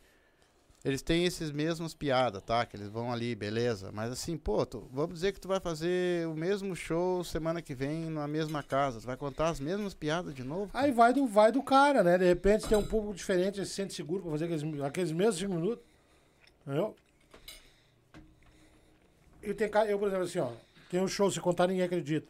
Eles 0.88 1.02
têm 1.02 1.26
esses 1.26 1.50
mesmos 1.50 1.92
piadas, 1.92 2.42
tá? 2.42 2.64
Que 2.64 2.74
eles 2.74 2.88
vão 2.88 3.12
ali, 3.12 3.34
beleza. 3.34 3.92
Mas 3.92 4.10
assim, 4.10 4.38
pô, 4.38 4.64
tu- 4.64 4.88
vamos 4.90 5.16
dizer 5.16 5.32
que 5.32 5.40
tu 5.40 5.46
vai 5.46 5.60
fazer 5.60 6.26
o 6.26 6.34
mesmo 6.34 6.74
show 6.74 7.22
semana 7.22 7.60
que 7.60 7.74
vem 7.74 8.08
na 8.08 8.26
mesma 8.26 8.62
casa. 8.62 8.98
Tu 8.98 9.06
vai 9.06 9.16
contar 9.16 9.48
as 9.50 9.60
mesmas 9.60 9.92
piadas 9.92 10.34
de 10.34 10.42
novo? 10.42 10.70
Aí 10.72 10.90
vai 10.90 11.12
do, 11.12 11.26
vai 11.26 11.52
do 11.52 11.62
cara, 11.62 12.02
né? 12.02 12.16
De 12.16 12.24
repente, 12.24 12.66
tem 12.66 12.78
um 12.78 12.86
público 12.86 13.14
diferente, 13.14 13.58
ele 13.58 13.66
se 13.66 13.74
sente 13.74 13.92
seguro 13.92 14.22
pra 14.22 14.30
fazer 14.32 14.46
aqueles, 14.46 14.80
aqueles 14.82 15.12
mesmos 15.12 15.36
5 15.36 15.52
minutos. 15.54 15.84
Entendeu? 16.62 16.96
E 19.42 19.52
tem 19.52 19.68
cara, 19.68 19.90
eu, 19.90 19.98
por 19.98 20.08
exemplo, 20.08 20.24
assim, 20.24 20.38
ó, 20.38 20.50
tem 20.90 21.00
um 21.02 21.08
show, 21.08 21.30
se 21.30 21.38
contar, 21.38 21.66
ninguém 21.66 21.84
acredita. 21.84 22.26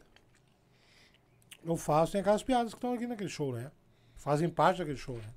Eu 1.64 1.76
faço, 1.76 2.12
tem 2.12 2.20
aquelas 2.20 2.42
piadas 2.42 2.72
que 2.72 2.78
estão 2.78 2.92
aqui 2.94 3.06
naquele 3.06 3.28
show, 3.30 3.52
né? 3.52 3.70
Fazem 4.16 4.48
parte 4.48 4.78
daquele 4.78 4.96
show, 4.98 5.16
né? 5.16 5.28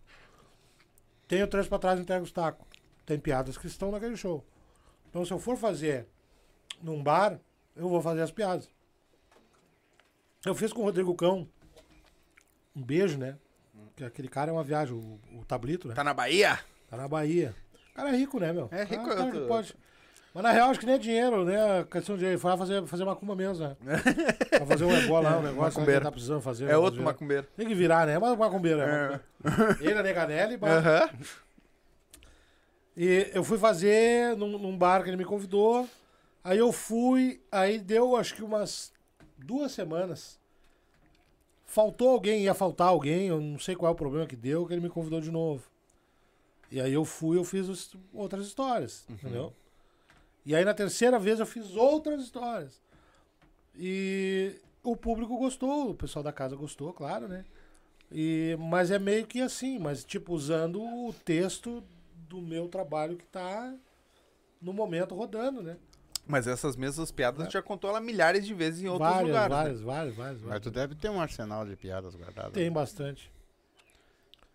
Tenho 1.28 1.48
três 1.48 1.68
pra 1.68 1.78
trás 1.78 2.00
entrego 2.00 2.24
os 2.24 2.32
tacos. 2.32 2.66
Tem 3.06 3.20
piadas 3.20 3.58
que 3.58 3.68
estão 3.68 3.92
naquele 3.92 4.16
show. 4.16 4.44
Então, 5.10 5.26
se 5.26 5.32
eu 5.34 5.40
for 5.40 5.58
fazer 5.58 6.08
num 6.82 7.02
bar, 7.04 7.40
eu 7.76 7.90
vou 7.90 8.02
fazer 8.02 8.22
as 8.22 8.32
piadas. 8.32 8.70
Eu 10.46 10.56
fiz 10.56 10.72
com 10.74 10.82
o 10.82 10.86
Rodrigo 10.86 11.14
Cão. 11.16 11.48
Um 12.76 12.82
beijo, 12.82 13.18
né? 13.18 13.36
Que 13.96 14.04
aquele 14.06 14.28
cara 14.28 14.50
é 14.50 14.54
uma 14.54 14.64
viagem, 14.64 14.96
o, 14.96 15.20
o 15.40 15.46
Tablito, 15.46 15.88
né? 15.88 15.94
Tá 15.94 16.04
na 16.04 16.14
Bahia? 16.14 16.60
Tá 16.90 16.98
na 16.98 17.08
Bahia. 17.08 17.54
O 17.92 17.96
cara 17.96 18.10
é 18.10 18.16
rico, 18.16 18.40
né, 18.40 18.54
meu? 18.54 18.70
É 18.72 18.84
rico, 18.84 19.04
Ah, 19.04 19.16
cara 19.16 19.32
que 19.32 19.40
tô- 19.40 19.48
pode. 19.48 19.76
Mas 20.34 20.44
na 20.44 20.52
real, 20.52 20.70
acho 20.70 20.80
que 20.80 20.86
nem 20.86 20.96
é 20.96 20.98
dinheiro, 20.98 21.44
né? 21.44 21.80
A 21.80 21.84
questão 21.84 22.18
de. 22.18 22.26
Lá 22.38 22.58
fazer, 22.58 22.86
fazer 22.88 23.04
macumba 23.04 23.36
mesmo, 23.36 23.66
né? 23.68 23.76
pra 24.50 24.66
fazer 24.66 24.86
um 24.86 24.96
ebola 24.98 25.30
lá, 25.30 25.38
um 25.40 25.42
negócio 25.42 25.52
né, 25.52 25.56
que 25.72 25.76
Macumbeiro. 25.80 26.06
tá 26.06 26.12
precisando 26.12 26.42
fazer. 26.42 26.64
É 26.66 26.68
né, 26.70 26.78
outro 26.78 27.02
fazer- 27.02 27.04
macumbeiro. 27.06 27.48
Tem 27.58 27.68
que 27.68 27.76
virar, 27.76 28.08
né? 28.08 28.18
Mas 28.18 28.38
macumbeiro, 28.38 28.80
é. 28.80 28.86
É. 28.86 29.20
macumbeiro. 29.44 29.84
Ele, 29.84 30.00
a 30.00 30.04
Neganelli, 30.04 30.58
mas... 30.62 30.72
Aham. 30.72 31.10
E 32.96 33.30
eu 33.34 33.44
fui 33.44 33.58
fazer 33.58 34.36
num, 34.38 34.58
num 34.58 34.78
bar 34.78 35.04
que 35.04 35.10
ele 35.10 35.18
me 35.18 35.26
convidou. 35.26 35.88
Aí 36.44 36.58
eu 36.58 36.72
fui, 36.72 37.42
aí 37.52 37.80
deu 37.80 38.16
acho 38.16 38.36
que 38.36 38.44
umas 38.44 38.92
duas 39.38 39.72
semanas. 39.72 40.40
Faltou 41.66 42.10
alguém, 42.10 42.44
ia 42.44 42.54
faltar 42.54 42.88
alguém, 42.90 43.28
eu 43.28 43.40
não 43.40 43.58
sei 43.58 43.76
qual 43.76 43.90
é 43.92 43.94
o 43.94 43.98
problema 43.98 44.28
que 44.28 44.36
deu, 44.36 44.66
que 44.66 44.74
ele 44.74 44.82
me 44.82 44.90
convidou 44.90 45.22
de 45.22 45.32
novo. 45.32 45.64
E 46.70 46.82
aí 46.82 46.92
eu 46.94 47.06
fui, 47.06 47.38
eu 47.38 47.44
fiz 47.46 47.68
os- 47.70 47.96
outras 48.14 48.46
histórias, 48.46 49.06
entendeu? 49.10 49.54
E 50.46 50.54
aí 50.56 50.66
na 50.66 50.74
terceira 50.74 51.18
vez 51.18 51.40
eu 51.40 51.46
fiz 51.46 51.76
outras 51.76 52.22
histórias. 52.22 52.82
E 53.78 54.56
o 54.84 54.96
público 54.98 55.38
gostou, 55.38 55.92
o 55.92 55.96
pessoal 55.96 56.24
da 56.24 56.34
casa 56.34 56.56
gostou, 56.56 56.92
claro, 56.92 57.28
né? 57.28 57.46
E, 58.12 58.58
mas 58.60 58.92
é 58.92 59.00
meio 59.00 59.26
que 59.26 59.40
assim, 59.42 59.80
mas 59.80 60.04
tipo, 60.04 60.34
usando 60.34 60.82
o 60.82 61.14
texto 61.24 61.82
do 62.32 62.42
meu 62.42 62.68
trabalho 62.70 63.18
que 63.18 63.26
tá 63.26 63.76
no 64.62 64.72
momento 64.72 65.14
rodando, 65.14 65.62
né? 65.62 65.78
Mas 66.26 66.48
essas 66.48 66.76
mesmas 66.76 67.12
piadas 67.12 67.48
tu 67.48 67.52
já 67.52 67.62
contou 67.62 67.90
ela 67.90 68.00
milhares 68.00 68.46
de 68.46 68.54
vezes 68.54 68.82
em 68.84 68.88
outros 68.88 69.10
várias, 69.10 69.28
lugares. 69.28 69.50
né? 69.50 69.56
várias, 69.56 69.82
várias, 69.82 70.16
várias, 70.16 70.38
Mas 70.38 70.48
várias. 70.48 70.64
tu 70.64 70.72
deve 70.72 70.96
ter 70.96 71.10
um 71.10 71.20
arsenal 71.20 71.66
de 71.66 71.76
piadas 71.76 72.16
guardadas. 72.16 72.54
Tem 72.54 72.66
né? 72.66 72.70
bastante. 72.70 73.32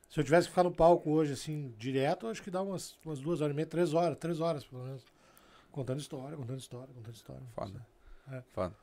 Se 0.09 0.21
eu 0.21 0.25
tivesse 0.25 0.47
que 0.47 0.53
ficar 0.53 0.63
no 0.63 0.73
palco 0.73 1.11
hoje, 1.11 1.33
assim, 1.33 1.75
direto, 1.77 2.29
acho 2.29 2.43
que 2.43 2.51
dá 2.51 2.63
umas, 2.63 2.97
umas 3.05 3.21
duas 3.21 3.41
horas 3.41 3.53
e 3.53 3.57
meia, 3.57 3.67
três 3.67 3.93
horas, 3.93 4.17
três 4.17 4.41
horas, 4.41 4.65
pelo 4.65 4.85
menos. 4.85 5.05
Contando 5.71 6.01
história, 6.01 6.37
contando 6.37 6.59
história, 6.59 6.95
contando 6.95 7.15
história. 7.15 7.43
Foda. 7.55 7.87
É. 8.33 8.43
Foda. 8.53 8.75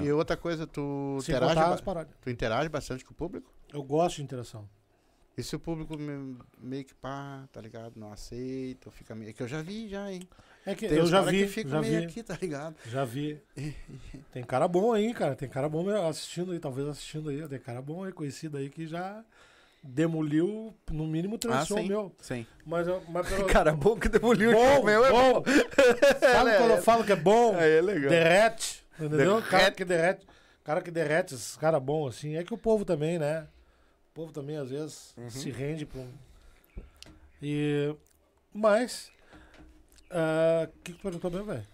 E 0.00 0.12
outra 0.12 0.36
coisa, 0.36 0.66
tu 0.66 1.18
Sem 1.20 1.34
interage, 1.34 1.82
tu 2.22 2.30
interage 2.30 2.68
bastante 2.68 3.04
com 3.04 3.12
o 3.12 3.16
público? 3.16 3.52
Eu 3.72 3.82
gosto 3.82 4.16
de 4.16 4.22
interação. 4.22 4.68
E 5.36 5.42
se 5.42 5.56
o 5.56 5.58
público 5.58 5.98
me- 5.98 6.36
meio 6.60 6.84
que 6.84 6.94
pá, 6.94 7.44
tá 7.52 7.60
ligado? 7.60 7.94
Não 7.96 8.12
aceita, 8.12 8.90
fica 8.90 9.14
meio. 9.14 9.30
É 9.30 9.32
que 9.32 9.42
eu 9.42 9.48
já 9.48 9.62
vi 9.62 9.88
já, 9.88 10.10
hein? 10.10 10.22
É 10.64 10.74
que 10.74 10.86
Tem 10.88 10.96
eu 10.98 11.06
já 11.06 11.18
cara 11.18 11.30
vi, 11.32 11.42
que 11.42 11.48
fica 11.48 11.68
já 11.70 11.80
meio 11.80 11.98
vi, 12.00 12.04
aqui, 12.06 12.22
tá 12.22 12.38
ligado? 12.40 12.76
já 12.86 13.04
vi. 13.04 13.42
Tem 14.32 14.44
cara 14.44 14.68
bom 14.68 14.92
aí, 14.92 15.12
cara. 15.12 15.34
Tem 15.34 15.48
cara 15.48 15.68
bom 15.68 15.88
assistindo 16.08 16.52
aí, 16.52 16.58
talvez 16.60 16.86
assistindo 16.88 17.30
aí. 17.30 17.46
Tem 17.48 17.58
cara 17.58 17.82
bom 17.82 18.04
aí, 18.04 18.12
conhecido 18.12 18.56
aí, 18.56 18.70
que 18.70 18.86
já, 18.86 19.24
demoliu 19.82 20.74
no 20.90 21.06
mínimo 21.06 21.36
três 21.36 21.56
Ah, 21.56 21.66
sim. 21.66 21.88
meu. 21.88 22.14
Sim. 22.20 22.46
Mas, 22.64 22.86
mas 23.08 23.28
pelo... 23.28 23.46
Cara 23.52 23.72
bom 23.72 23.96
que 23.98 24.08
demoliu 24.08 24.50
o 24.50 24.54
bom, 24.54 24.74
show 24.76 24.84
meu. 24.84 25.04
é 25.04 25.10
bom. 25.10 25.42
Sabe 26.32 26.50
É, 26.50 26.58
quando 26.58 26.70
eu 26.70 26.82
falo 26.82 27.04
que 27.04 27.12
é 27.12 27.16
bom? 27.16 27.54
É 27.56 27.80
legal. 27.82 28.08
Derrete, 28.10 28.84
entendeu? 28.98 29.42
Cara 29.42 29.58
Derrete. 29.58 29.76
que 29.76 29.84
derrete. 29.84 30.26
Cara 30.64 30.80
que 30.80 30.90
derrete, 30.90 31.34
esses 31.34 31.56
caras 31.56 31.82
bons 31.82 32.16
assim. 32.16 32.36
É 32.36 32.42
que 32.44 32.54
o 32.54 32.58
povo 32.58 32.84
também, 32.84 33.18
né? 33.18 33.46
O 34.14 34.20
povo 34.22 34.32
também, 34.32 34.56
às 34.56 34.70
vezes, 34.70 35.12
Uhum. 35.18 35.28
se 35.28 35.50
rende 35.50 35.84
pra 35.84 36.00
um. 36.00 36.08
E. 37.42 37.92
Mas. 38.52 39.10
ah, 40.08 40.68
O 40.68 40.82
que, 40.84 40.92
que 40.92 40.98
tu 40.98 41.02
perguntou 41.02 41.30
mesmo, 41.32 41.46
velho? 41.46 41.66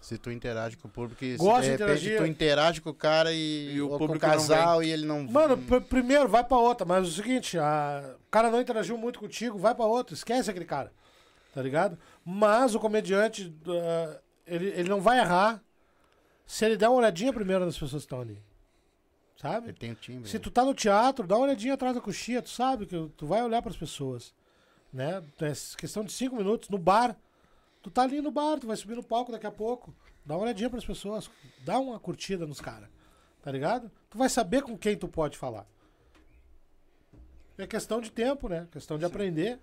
Se 0.00 0.18
tu 0.18 0.32
interage 0.32 0.76
com 0.76 0.88
o 0.88 0.90
público 0.90 1.24
e 1.24 1.36
Gosto 1.36 1.62
se 1.62 1.70
de 1.70 1.76
de 1.76 1.84
repente 1.84 1.98
interagir. 2.00 2.18
tu 2.18 2.26
interage 2.26 2.80
com 2.80 2.90
o 2.90 2.94
cara 2.94 3.32
e, 3.32 3.74
E 3.74 3.80
o 3.80 3.84
ou 3.84 3.90
com 3.90 3.94
o 3.94 4.06
público 4.08 4.26
casal 4.26 4.82
e 4.82 4.90
ele 4.90 5.06
não. 5.06 5.22
Mano, 5.22 5.56
pr- 5.56 5.80
primeiro 5.88 6.28
vai 6.28 6.42
pra 6.42 6.56
outra, 6.56 6.84
mas 6.84 7.04
é 7.04 7.08
o 7.08 7.12
seguinte, 7.12 7.56
a... 7.56 8.16
o 8.26 8.28
cara 8.30 8.50
não 8.50 8.60
interagiu 8.60 8.98
muito 8.98 9.20
contigo, 9.20 9.56
vai 9.56 9.72
pra 9.72 9.84
outra, 9.86 10.14
esquece 10.14 10.50
aquele 10.50 10.64
cara. 10.64 10.92
Tá 11.54 11.62
ligado? 11.62 11.96
Mas 12.24 12.74
o 12.74 12.80
comediante, 12.80 13.54
ah, 13.68 14.18
ele, 14.44 14.66
ele 14.70 14.88
não 14.88 15.00
vai 15.00 15.20
errar 15.20 15.62
se 16.44 16.64
ele 16.64 16.76
der 16.76 16.88
uma 16.88 16.98
olhadinha 16.98 17.32
primeiro 17.32 17.64
nas 17.64 17.74
pessoas 17.78 18.02
que 18.02 18.06
estão 18.06 18.20
ali. 18.20 18.36
Sabe? 19.42 19.70
Ele 19.70 19.76
tem 19.76 19.92
timbre. 19.94 20.28
Se 20.28 20.36
né? 20.36 20.40
tu 20.40 20.52
tá 20.52 20.64
no 20.64 20.72
teatro, 20.72 21.26
dá 21.26 21.34
uma 21.36 21.46
olhadinha 21.46 21.74
atrás 21.74 21.92
da 21.92 22.00
coxinha, 22.00 22.40
tu 22.40 22.48
sabe 22.48 22.86
que 22.86 23.08
tu 23.16 23.26
vai 23.26 23.42
olhar 23.42 23.60
pras 23.60 23.76
pessoas. 23.76 24.32
Né? 24.92 25.20
É 25.40 25.52
questão 25.76 26.04
de 26.04 26.12
cinco 26.12 26.36
minutos. 26.36 26.68
No 26.68 26.78
bar, 26.78 27.16
tu 27.82 27.90
tá 27.90 28.02
ali 28.02 28.20
no 28.20 28.30
bar, 28.30 28.60
tu 28.60 28.68
vai 28.68 28.76
subir 28.76 28.94
no 28.94 29.02
palco 29.02 29.32
daqui 29.32 29.46
a 29.46 29.50
pouco. 29.50 29.92
Dá 30.24 30.36
uma 30.36 30.44
olhadinha 30.44 30.70
pras 30.70 30.84
pessoas. 30.84 31.28
Dá 31.64 31.76
uma 31.80 31.98
curtida 31.98 32.46
nos 32.46 32.60
caras. 32.60 32.88
Tá 33.42 33.50
ligado? 33.50 33.90
Tu 34.08 34.16
vai 34.16 34.28
saber 34.28 34.62
com 34.62 34.78
quem 34.78 34.96
tu 34.96 35.08
pode 35.08 35.36
falar. 35.36 35.66
É 37.58 37.66
questão 37.66 38.00
de 38.00 38.12
tempo, 38.12 38.48
né? 38.48 38.68
Questão 38.70 38.96
de 38.96 39.04
aprender. 39.04 39.58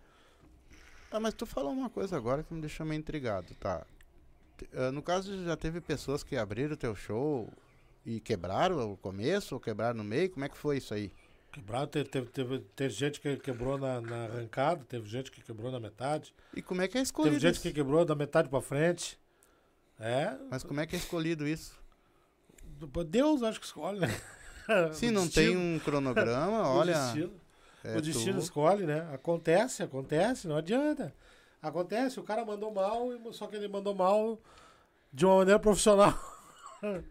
Ah, 1.10 1.22
mas 1.22 1.34
tu 1.34 1.46
falou 1.46 1.72
uma 1.72 1.90
coisa 1.90 2.18
agora 2.18 2.44
que 2.44 2.54
me 2.54 2.60
deixou 2.60 2.86
meio 2.86 3.00
intrigado, 3.00 3.56
tá? 3.56 3.86
Ah, 4.74 4.92
no 4.92 5.02
caso, 5.02 5.46
já 5.46 5.56
teve 5.56 5.80
pessoas 5.80 6.22
que 6.22 6.36
abriram 6.36 6.74
o 6.74 6.78
teu 6.78 6.94
show 6.94 7.50
e 8.06 8.20
quebraram 8.20 8.92
o 8.94 8.98
começo 8.98 9.56
ou 9.56 9.62
quebraram 9.62 9.98
no 9.98 10.04
meio? 10.04 10.30
Como 10.30 10.46
é 10.46 10.50
que 10.50 10.58
foi 10.58 10.78
isso 10.78 10.94
aí? 10.94 11.12
Quebrado, 11.52 11.88
teve, 11.88 12.10
teve, 12.10 12.28
teve, 12.30 12.60
teve 12.76 12.94
gente 12.94 13.20
que 13.20 13.36
quebrou 13.38 13.78
na, 13.78 14.00
na 14.02 14.26
arrancada, 14.26 14.86
teve 14.86 15.10
gente 15.10 15.32
que 15.32 15.42
quebrou 15.42 15.72
na 15.72 15.80
metade, 15.80 16.34
E 16.54 16.62
como 16.62 16.82
é 16.82 16.88
que 16.88 16.98
é 16.98 17.02
escolhido 17.02 17.36
teve 17.36 17.42
gente 17.48 17.56
isso? 17.56 17.64
que 17.64 17.74
quebrou 17.74 18.06
da 18.06 18.14
metade 18.16 18.48
pra 18.50 18.62
frente. 18.62 19.20
É, 20.00 20.38
Mas 20.50 20.64
como 20.64 20.80
é 20.80 20.86
que 20.88 20.96
é 20.96 21.00
escolhido 21.00 21.48
isso? 21.48 21.78
Deus 23.08 23.44
acho 23.44 23.60
que 23.60 23.66
escolhe, 23.66 24.00
né? 24.00 24.08
Se 24.94 25.08
O 25.08 25.12
não 25.12 25.26
destino- 25.26 25.48
tem 25.48 25.58
um 25.58 25.80
cronograma, 25.80 26.62
o 26.70 26.78
olha. 26.78 26.94
destino, 26.94 27.34
é 27.84 27.98
o 27.98 28.02
destino 28.02 28.40
tu- 28.40 28.44
escolhe, 28.44 28.86
né? 28.86 29.10
Acontece, 29.14 29.82
acontece, 29.84 30.48
não 30.48 30.56
adianta. 30.56 31.14
Acontece, 31.62 32.20
o 32.20 32.24
cara 32.24 32.46
mandou 32.46 32.72
mal, 32.74 33.10
só 33.34 33.48
que 33.48 33.56
ele 33.56 33.68
mandou 33.68 33.94
mal 33.96 34.40
de 35.12 35.26
uma 35.26 35.38
maneira 35.38 35.60
profissional. 35.60 36.14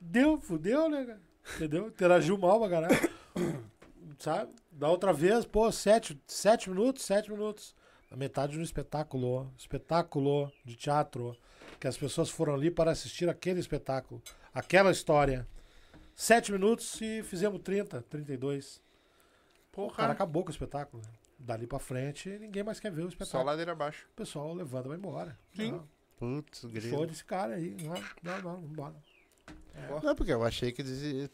Deu, 0.00 0.40
fudeu, 0.40 0.88
né, 0.88 1.04
cara? 1.04 1.20
Entendeu? 1.56 1.88
Interagiu 1.88 2.38
mal 2.38 2.58
pra 2.60 2.70
caralho. 2.70 3.10
Sabe? 4.18 4.52
Da 4.70 4.88
outra 4.88 5.12
vez, 5.12 5.44
pô, 5.44 5.70
sete, 5.72 6.20
sete 6.26 6.70
minutos, 6.70 7.04
sete 7.04 7.30
minutos. 7.30 7.74
Na 8.10 8.16
metade 8.16 8.56
do 8.56 8.62
espetáculo. 8.62 9.52
Espetáculo 9.56 10.50
de 10.64 10.76
teatro. 10.76 11.36
Que 11.78 11.86
as 11.86 11.96
pessoas 11.96 12.28
foram 12.28 12.54
ali 12.54 12.70
para 12.70 12.90
assistir 12.90 13.28
aquele 13.28 13.60
espetáculo. 13.60 14.22
Aquela 14.52 14.90
história. 14.90 15.46
Sete 16.14 16.52
minutos 16.52 17.00
e 17.00 17.22
fizemos 17.22 17.62
30, 17.62 18.02
32. 18.02 18.82
Pô, 19.72 19.86
o 19.86 19.90
cara 19.90 20.12
acabou 20.12 20.42
com 20.42 20.48
o 20.48 20.52
espetáculo. 20.52 21.02
Né? 21.02 21.08
Dali 21.38 21.66
pra 21.66 21.78
frente, 21.78 22.28
ninguém 22.38 22.62
mais 22.62 22.80
quer 22.80 22.90
ver 22.92 23.02
o 23.02 23.04
Só 23.04 23.08
espetáculo. 23.10 23.44
ladeira 23.44 23.72
abaixo. 23.72 24.06
O 24.12 24.16
pessoal 24.16 24.52
levanta 24.52 24.86
e 24.86 24.88
vai 24.88 24.98
embora. 24.98 25.38
Sim. 25.54 25.72
Não, 25.72 25.88
Putz, 26.16 26.60
show 26.60 26.70
grilo. 26.70 27.06
desse 27.06 27.24
cara 27.24 27.54
aí. 27.54 27.74
Não, 27.82 27.94
não, 28.22 28.42
não, 28.42 28.60
vambora. 28.60 28.96
Não, 30.02 30.14
porque 30.14 30.32
eu 30.32 30.42
achei 30.44 30.72
que, 30.72 30.82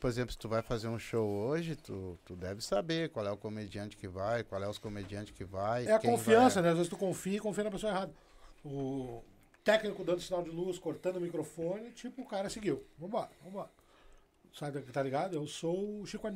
por 0.01 0.09
exemplo, 0.09 0.33
se 0.33 0.39
tu 0.39 0.49
vai 0.49 0.63
fazer 0.63 0.89
um 0.89 0.99
show 0.99 1.27
hoje, 1.29 1.77
tu, 1.77 2.19
tu 2.25 2.35
deve 2.37 2.63
saber 2.63 3.11
qual 3.11 3.27
é 3.27 3.31
o 3.31 3.37
comediante 3.37 3.97
que 3.97 4.07
vai, 4.09 4.43
qual 4.45 4.63
é 4.63 4.69
os 4.69 4.79
comediantes 4.79 5.33
que 5.35 5.45
vai. 5.45 5.87
É 5.87 5.93
a 5.93 5.99
confiança, 6.01 6.57
vai- 6.57 6.65
né? 6.65 6.69
Às 6.71 6.77
vezes 6.77 6.91
tu 6.91 6.97
confia 6.97 7.37
e 7.37 7.41
confia 7.41 7.65
na 7.65 7.71
pessoa 7.71 7.93
errada. 7.93 8.13
O 8.65 9.23
técnico 9.65 10.03
dando 10.05 10.21
sinal 10.21 10.43
de 10.43 10.51
luz, 10.51 10.79
cortando 10.79 11.17
o 11.17 11.21
microfone, 11.21 11.91
tipo, 11.93 12.23
o 12.23 12.27
cara 12.27 12.49
seguiu. 12.49 12.85
Vambora, 12.99 13.31
vambora. 13.45 13.71
Sabe, 14.53 14.81
tá 14.81 15.03
ligado? 15.03 15.35
Eu 15.37 15.47
sou 15.47 16.01
o 16.01 16.07
Chico 16.07 16.27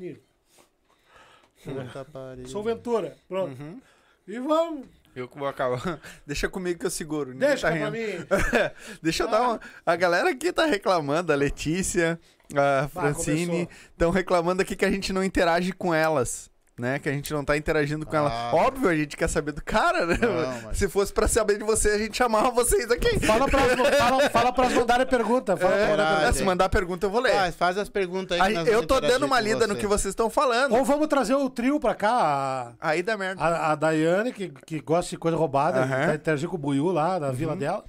pariu. 2.05 2.47
Sou 2.47 2.62
Ventura. 2.62 3.16
Pronto. 3.28 3.60
Uhum. 3.60 3.81
E 4.27 4.39
vamos. 4.39 4.86
Eu 5.15 5.28
vou 5.35 5.49
acabar. 5.49 6.01
Deixa 6.27 6.49
comigo 6.49 6.78
que 6.78 6.87
eu 6.87 6.91
seguro. 6.91 7.32
ninguém 7.32 7.49
Deixa 7.49 7.70
tá 7.70 7.77
pra 7.77 7.91
mim. 7.91 8.27
Deixa 9.03 9.24
eu 9.24 9.28
dar 9.28 9.43
uma. 9.43 9.61
A 9.85 9.97
galera 9.97 10.31
aqui 10.31 10.53
tá 10.53 10.65
reclamando, 10.65 11.32
a 11.32 11.37
Letícia, 11.37 12.19
a 12.55 12.89
Francine, 12.89 13.69
estão 13.93 14.11
reclamando 14.11 14.62
aqui 14.62 14.77
que 14.77 14.85
a 14.85 14.91
gente 14.91 15.12
não 15.12 15.24
interage 15.24 15.73
com 15.73 15.93
elas. 15.93 16.51
Né? 16.81 16.98
Que 16.98 17.09
a 17.09 17.12
gente 17.12 17.31
não 17.32 17.44
tá 17.44 17.57
interagindo 17.57 18.07
com 18.07 18.16
ela. 18.16 18.31
Ah. 18.32 18.55
Óbvio, 18.57 18.89
a 18.89 18.94
gente 18.97 19.16
quer 19.16 19.28
saber 19.28 19.52
do 19.52 19.62
cara, 19.62 20.07
né? 20.07 20.16
Não, 20.20 20.62
mas- 20.69 20.78
Se 20.78 20.89
fosse 20.89 21.12
pra 21.12 21.28
saber 21.28 21.59
de 21.59 21.65
você, 21.65 21.90
a 21.90 21.98
gente 21.98 22.16
chamava 22.16 22.51
vocês 22.51 22.90
aqui. 22.90 23.20
Fala 23.20 23.47
pra, 23.47 23.61
fala, 23.98 24.31
fala 24.31 24.52
pras 24.52 24.73
mandarem 24.73 25.07
pergunta. 25.07 25.57
Fala 25.57 25.73
pra 25.73 25.81
É, 25.85 25.90
mandarem 25.90 26.15
pergunta. 26.16 26.32
se 26.39 26.43
mandar 26.44 26.69
pergunta, 26.70 27.07
eu 27.07 27.11
vou 27.11 27.20
ler. 27.20 27.32
Faz, 27.35 27.55
faz 27.55 27.77
as 27.78 27.89
perguntas 27.90 28.40
aí. 28.40 28.57
Aí, 28.57 28.69
eu 28.69 28.86
tô 28.86 28.98
dando 29.01 29.27
uma 29.27 29.39
lida 29.40 29.66
no 29.66 29.77
que 29.77 29.86
vocês 29.86 30.12
estão 30.12 30.31
falando. 30.31 30.74
Ou 30.74 30.85
vamos 30.85 31.07
trazer 31.07 31.35
o 31.35 31.51
trio 31.51 31.78
pra 31.78 31.94
cá. 31.94 32.73
A, 32.81 32.89
Aí 32.90 33.02
dá 33.02 33.16
merda. 33.16 33.43
a, 33.43 33.73
a 33.73 33.74
Daiane, 33.74 34.32
que, 34.32 34.48
que 34.66 34.81
gosta 34.81 35.11
de 35.11 35.19
coisa 35.19 35.36
roubada, 35.36 35.81
Aham. 35.82 36.07
tá 36.07 36.15
interagindo 36.15 36.48
com 36.51 36.57
o 36.57 36.59
Buiu 36.59 36.86
lá, 36.90 37.19
da 37.19 37.31
vila 37.31 37.55
dela. 37.55 37.85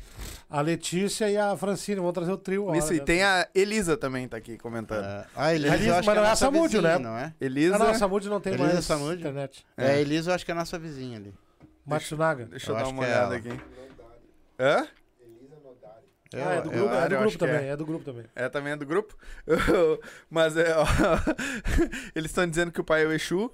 A 0.51 0.59
Letícia 0.59 1.29
e 1.29 1.37
a 1.37 1.55
Francine 1.55 2.01
vão 2.01 2.11
trazer 2.11 2.31
o 2.33 2.37
trio. 2.37 2.75
Isso, 2.75 2.87
hora 2.87 2.93
e 2.93 2.97
dela. 2.97 3.05
tem 3.05 3.23
a 3.23 3.47
Elisa 3.55 3.95
também 3.95 4.27
tá 4.27 4.35
aqui 4.35 4.57
comentando. 4.57 5.05
É. 5.05 5.25
Ah, 5.33 5.55
Elisa, 5.55 5.75
Elisa, 5.75 5.89
eu 5.89 5.95
mas 5.95 6.07
é 6.07 6.13
não 6.13 6.25
é 6.25 6.29
a 6.29 6.61
vizinha, 6.61 6.81
né? 6.81 6.99
não 6.99 7.17
é? 7.17 7.33
Elisa. 7.39 7.75
Ah, 7.75 7.79
não, 7.79 7.87
a 7.87 7.93
Samudio 7.93 8.29
não 8.29 8.41
tem 8.41 8.53
Elisa 8.53 8.73
mais 8.73 8.85
Samudio? 8.85 9.19
internet. 9.21 9.65
É. 9.77 9.85
a 9.91 9.97
Elisa 9.97 10.31
eu 10.31 10.35
acho 10.35 10.43
que 10.43 10.51
é 10.51 10.53
a 10.53 10.57
nossa 10.57 10.77
vizinha 10.77 11.17
ali. 11.17 11.33
Matsunaga. 11.85 12.45
Deixa 12.45 12.69
eu, 12.69 12.75
Eu 12.77 12.83
dar 12.83 12.89
uma 12.89 13.05
é 13.05 13.07
olhada 13.07 13.25
ela. 13.27 13.35
aqui. 13.37 13.61
Hã? 14.59 14.87
Eu, 16.33 16.47
ah, 16.47 16.53
é 16.53 16.61
do 16.61 16.67
eu- 16.71 16.71
grupo, 16.71 16.95
é 16.95 17.07
do 17.09 17.15
eu 17.15 17.19
grupo 17.21 17.37
também, 17.37 17.55
é. 17.55 17.67
é 17.67 17.75
do 17.77 17.85
grupo 17.85 18.05
também. 18.05 18.25
É, 18.35 18.49
também 18.49 18.73
é 18.73 18.75
do 18.77 18.85
grupo. 18.85 19.17
Mas 20.29 20.55
é, 20.55 20.75
ó, 20.77 20.85
eles 22.15 22.31
estão 22.31 22.47
dizendo 22.47 22.71
que 22.71 22.79
o 22.79 22.83
pai 22.83 23.03
é 23.03 23.07
o 23.07 23.11
Exu. 23.11 23.51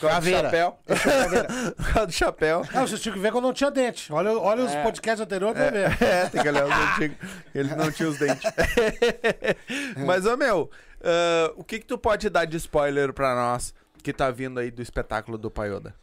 Caveira. 0.00 0.42
chapéu. 0.42 0.78
Por 1.76 1.92
causa 1.92 2.06
do 2.06 2.12
chapéu. 2.12 2.62
Ah, 2.74 2.80
vocês 2.80 3.00
tinham 3.00 3.14
que 3.14 3.20
ver 3.20 3.30
quando 3.32 3.44
não 3.44 3.52
tinha 3.52 3.70
dente. 3.70 4.12
Olha, 4.12 4.32
olha 4.32 4.64
os 4.64 4.72
É. 4.72 4.82
podcasts 4.82 5.20
anteriores 5.20 5.56
pra 5.56 5.70
ver. 5.70 6.02
É, 6.02 6.28
tem 6.28 6.42
que 6.42 6.48
olhar 6.48 6.64
os 6.66 6.72
antigos. 6.72 7.16
Ele 7.54 7.74
não 7.74 7.90
tinha 7.92 8.08
os 8.08 8.18
dentes. 8.18 8.50
Mas, 10.04 10.26
ô 10.26 10.36
meu, 10.36 10.70
ah, 11.02 11.52
o 11.56 11.64
que 11.64 11.78
que 11.78 11.86
tu 11.86 11.96
pode 11.98 12.28
dar 12.28 12.44
de 12.44 12.56
spoiler 12.56 13.12
pra 13.12 13.34
nós 13.34 13.74
que 14.02 14.12
tá 14.12 14.30
vindo 14.30 14.60
aí 14.60 14.70
do 14.70 14.82
espetáculo 14.82 15.38
do 15.38 15.50
Paioda? 15.50 15.94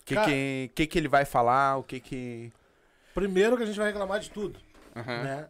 O 0.00 0.04
que, 0.04 0.14
Cara- 0.14 0.26
que, 0.28 0.70
que 0.74 0.86
que 0.86 0.98
ele 0.98 1.08
vai 1.08 1.24
falar? 1.24 1.76
O 1.78 1.82
que 1.82 1.98
que... 2.00 2.52
Primeiro 3.14 3.56
que 3.56 3.62
a 3.62 3.66
gente 3.66 3.76
vai 3.78 3.86
reclamar 3.88 4.20
de 4.20 4.30
tudo, 4.30 4.58
Aham. 4.94 5.22
né? 5.22 5.46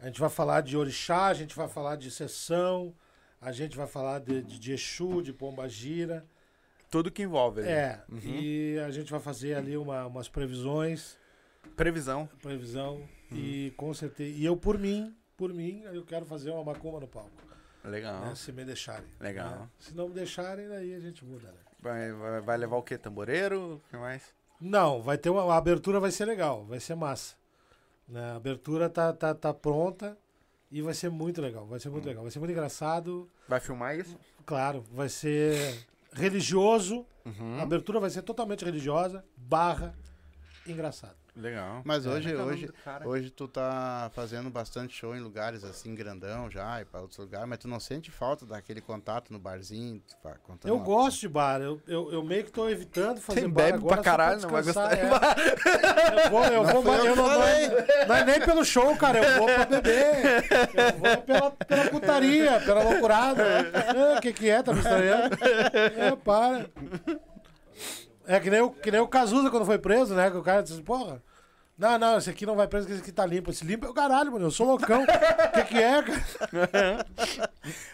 A 0.00 0.06
gente 0.06 0.18
vai 0.20 0.28
falar 0.30 0.60
de 0.62 0.76
orixá, 0.76 1.26
a 1.26 1.34
gente 1.34 1.54
vai 1.54 1.68
falar 1.68 1.96
de 1.96 2.10
sessão, 2.10 2.92
a 3.40 3.52
gente 3.52 3.76
vai 3.76 3.86
falar 3.86 4.18
de, 4.20 4.42
de, 4.42 4.58
de 4.58 4.72
Exu, 4.72 5.22
de 5.22 5.32
Pombagira. 5.32 6.24
Tudo 6.96 7.10
que 7.10 7.22
envolve. 7.22 7.60
ali. 7.60 7.68
É, 7.70 8.02
e 8.24 8.78
a 8.86 8.90
gente 8.90 9.10
vai 9.10 9.20
fazer 9.20 9.54
ali 9.54 9.76
uma- 9.76 10.06
umas 10.06 10.28
previsões, 10.28 11.18
Previsão. 11.76 12.28
previsão, 12.40 13.02
e 13.30 13.72
com 13.76 13.92
certeza... 13.92 14.30
E 14.36 14.44
eu, 14.44 14.56
por 14.56 14.78
mim, 14.78 15.14
por 15.36 15.52
mim, 15.52 15.82
eu 15.92 16.02
quero 16.04 16.24
fazer 16.24 16.50
uma 16.50 16.64
macumba 16.64 17.00
no 17.00 17.06
palco, 17.06 17.30
Legal. 17.84 18.20
né? 18.24 18.34
Se 18.34 18.50
me 18.52 18.64
deixarem. 18.64 19.06
Legal. 19.20 19.50
né? 19.50 19.68
Se 19.78 19.94
não 19.94 20.08
me 20.08 20.14
deixarem, 20.14 20.68
daí 20.68 20.94
a 20.94 21.00
gente 21.00 21.24
muda, 21.24 21.48
né? 21.48 21.58
Vai, 21.80 22.12
vai, 22.12 22.40
vai 22.40 22.56
levar 22.56 22.76
o 22.76 22.82
quê? 22.82 22.96
Tamboreiro? 22.96 23.74
O 23.74 23.90
que 23.90 23.96
mais? 23.96 24.22
Não, 24.58 25.02
vai 25.02 25.18
ter 25.18 25.28
uma 25.28 25.42
a 25.52 25.56
abertura 25.58 26.00
vai 26.00 26.10
ser 26.10 26.24
legal, 26.24 26.64
vai 26.64 26.80
ser 26.80 26.94
massa. 26.94 27.34
Né? 28.08 28.20
A 28.32 28.36
abertura 28.36 28.88
tá, 28.88 29.12
tá, 29.12 29.34
tá 29.34 29.52
pronta 29.52 30.16
e 30.72 30.80
vai 30.80 30.94
ser 30.94 31.10
muito 31.10 31.42
legal, 31.42 31.66
vai 31.66 31.78
ser 31.78 31.90
muito 31.90 32.06
legal, 32.06 32.22
vai 32.22 32.30
ser 32.32 32.38
muito 32.38 32.52
engraçado, 32.52 33.28
Vai 33.46 33.60
filmar 33.60 33.96
isso? 33.98 34.18
claro, 34.46 34.82
vai 34.92 35.08
ser 35.10 35.86
religioso, 36.16 37.06
Uhum. 37.24 37.58
a 37.58 37.62
abertura 37.62 37.98
vai 38.00 38.08
ser 38.10 38.22
totalmente 38.22 38.64
religiosa, 38.64 39.24
barra 39.36 39.94
engraçado. 40.66 41.16
Legal. 41.36 41.82
Mas 41.84 42.06
É. 42.06 42.08
hoje, 42.08 42.28
é 42.30 42.34
que 42.34 42.40
é 42.40 42.42
hoje, 42.42 42.70
hoje 43.04 43.30
tu 43.30 43.46
tá 43.46 44.10
fazendo 44.14 44.48
bastante 44.48 44.94
show 44.96 45.14
em 45.14 45.20
lugares 45.20 45.62
assim, 45.64 45.94
grandão 45.94 46.50
já, 46.50 46.80
e 46.80 46.86
pra 46.86 47.00
outros 47.00 47.18
lugares, 47.18 47.46
mas 47.46 47.58
tu 47.58 47.68
não 47.68 47.78
sente 47.78 48.10
falta 48.10 48.46
daquele 48.46 48.80
contato 48.80 49.30
no 49.30 49.38
barzinho, 49.38 50.02
Eu 50.64 50.76
uma- 50.76 50.84
gosto 50.84 51.20
de 51.20 51.28
bar, 51.28 51.60
eu, 51.60 51.78
eu, 51.86 52.10
eu 52.10 52.22
meio 52.24 52.42
que 52.44 52.50
tô 52.50 52.68
evitando 52.70 53.20
fazer 53.20 53.40
Quem 53.40 53.50
bar 53.50 53.64
bebe 53.64 53.78
agora 53.78 53.94
pra 53.96 54.02
caralho 54.02 54.40
não 54.40 54.48
vai 54.48 54.62
gostar 54.62 54.94
de 54.94 55.00
é. 55.00 56.24
Eu 56.24 56.30
vou, 56.30 56.44
eu 56.46 56.64
vou, 56.64 56.82
foi 56.82 57.06
eu 57.08 57.16
não, 57.16 57.26
não, 57.28 57.42
é, 57.42 58.06
não 58.06 58.14
é 58.16 58.24
nem 58.24 58.40
pelo 58.40 58.64
show, 58.64 58.96
cara. 58.96 59.18
Eu 59.18 59.38
vou 59.38 59.46
pra 59.46 59.66
beber. 59.66 60.44
Eu 60.74 60.98
vou 60.98 61.16
pela, 61.22 61.50
pela 61.50 61.90
putaria, 61.90 62.60
pela 62.64 62.82
loucurada. 62.82 63.44
O 64.16 64.20
que, 64.22 64.32
que 64.32 64.48
é? 64.48 64.62
Tá 64.62 64.72
me 64.72 64.78
estranhando? 64.78 65.36
É, 65.98 66.16
para. 66.16 66.66
É 68.26 68.40
que 68.40 68.50
nem, 68.50 68.60
o, 68.60 68.70
que 68.70 68.90
nem 68.90 69.00
o 69.00 69.08
Cazuza 69.08 69.50
quando 69.50 69.64
foi 69.64 69.78
preso, 69.78 70.14
né? 70.14 70.30
Que 70.30 70.36
o 70.36 70.42
cara 70.42 70.62
disse, 70.62 70.82
porra. 70.82 71.22
Não, 71.78 71.98
não, 71.98 72.16
esse 72.16 72.30
aqui 72.30 72.46
não 72.46 72.56
vai 72.56 72.66
preso, 72.66 72.88
esse 72.88 73.02
aqui 73.02 73.12
tá 73.12 73.24
limpo. 73.26 73.50
Esse 73.50 73.64
limpo 73.64 73.86
é 73.86 73.90
o 73.90 73.94
caralho, 73.94 74.32
mano. 74.32 74.46
Eu 74.46 74.50
sou 74.50 74.66
loucão. 74.66 75.02
O 75.02 75.06
que, 75.52 75.64
que 75.64 75.78
é, 75.78 76.02
cara? 76.02 77.06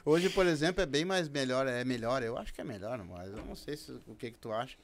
Hoje, 0.06 0.30
por 0.30 0.46
exemplo, 0.46 0.82
é 0.82 0.86
bem 0.86 1.04
mais 1.04 1.28
melhor. 1.28 1.66
É 1.66 1.84
melhor, 1.84 2.22
eu 2.22 2.38
acho 2.38 2.54
que 2.54 2.60
é 2.60 2.64
melhor, 2.64 2.98
mas 3.04 3.30
eu 3.30 3.44
não 3.44 3.56
sei 3.56 3.76
se, 3.76 3.92
o 4.06 4.14
que 4.14 4.30
que 4.30 4.38
tu 4.38 4.52
acha. 4.52 4.76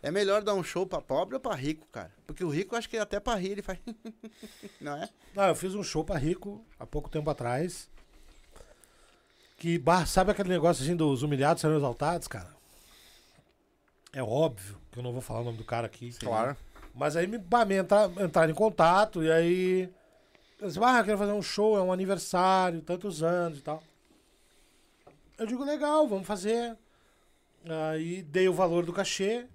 É 0.00 0.12
melhor 0.12 0.42
dar 0.42 0.54
um 0.54 0.62
show 0.62 0.86
pra 0.86 1.00
pobre 1.00 1.34
ou 1.34 1.40
pra 1.40 1.54
rico, 1.56 1.86
cara? 1.90 2.12
Porque 2.24 2.44
o 2.44 2.48
rico, 2.48 2.76
acho 2.76 2.88
que 2.88 2.96
até 2.96 3.18
pra 3.18 3.34
rir 3.34 3.50
ele 3.50 3.62
faz. 3.62 3.78
não 4.80 4.96
é? 4.96 5.08
Não, 5.34 5.48
eu 5.48 5.56
fiz 5.56 5.74
um 5.74 5.82
show 5.82 6.04
pra 6.04 6.16
rico 6.16 6.64
há 6.78 6.86
pouco 6.86 7.10
tempo 7.10 7.28
atrás. 7.28 7.90
Que, 9.56 9.76
bah, 9.76 10.06
sabe 10.06 10.30
aquele 10.30 10.48
negócio 10.48 10.84
assim 10.84 10.94
dos 10.94 11.24
humilhados 11.24 11.60
sendo 11.60 11.76
exaltados, 11.76 12.28
cara? 12.28 12.57
É 14.18 14.22
óbvio 14.22 14.76
que 14.90 14.98
eu 14.98 15.02
não 15.04 15.12
vou 15.12 15.20
falar 15.20 15.42
o 15.42 15.44
nome 15.44 15.58
do 15.58 15.64
cara 15.64 15.86
aqui. 15.86 16.12
Claro. 16.18 16.56
Mas 16.92 17.14
aí 17.14 17.28
me, 17.28 17.38
bah, 17.38 17.64
me 17.64 17.76
entra- 17.76 18.10
entraram 18.20 18.50
em 18.50 18.54
contato 18.54 19.22
e 19.22 19.30
aí. 19.30 19.88
Eu 20.58 20.66
disse, 20.66 20.80
ah, 20.82 20.98
eu 20.98 21.04
quero 21.04 21.16
fazer 21.18 21.30
um 21.30 21.40
show, 21.40 21.78
é 21.78 21.80
um 21.80 21.92
aniversário, 21.92 22.82
tantos 22.82 23.22
anos 23.22 23.60
e 23.60 23.62
tal. 23.62 23.80
Eu 25.38 25.46
digo, 25.46 25.62
legal, 25.62 26.08
vamos 26.08 26.26
fazer. 26.26 26.76
Aí 27.92 28.22
dei 28.22 28.48
o 28.48 28.52
valor 28.52 28.84
do 28.84 28.92
cachê. 28.92 29.46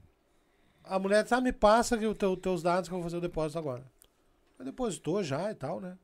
A 0.81 0.97
mulher 0.97 1.23
disse, 1.23 1.35
ah, 1.35 1.41
me 1.41 1.51
passa 1.51 1.95
aqui 1.95 2.05
os 2.05 2.17
teu, 2.17 2.37
teus 2.37 2.63
dados 2.63 2.87
que 2.87 2.95
eu 2.95 2.99
vou 2.99 3.03
fazer 3.03 3.17
o 3.17 3.21
depósito 3.21 3.59
agora. 3.59 3.83
Aí 4.57 4.63
depositou 4.63 5.21
já 5.21 5.51
e 5.51 5.55
tal, 5.55 5.81
né? 5.81 5.97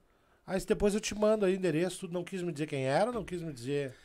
Aí 0.46 0.60
depois 0.66 0.94
eu 0.94 1.00
te 1.00 1.16
mando 1.16 1.46
aí 1.46 1.54
o 1.54 1.56
endereço, 1.56 2.02
tudo. 2.02 2.14
Não 2.14 2.26
quis 2.26 2.42
me 2.42 2.52
dizer 2.52 2.68
quem 2.68 2.84
era, 2.88 3.10
não 3.10 3.24
quis 3.24 3.42
me 3.42 3.54
dizer 3.54 3.96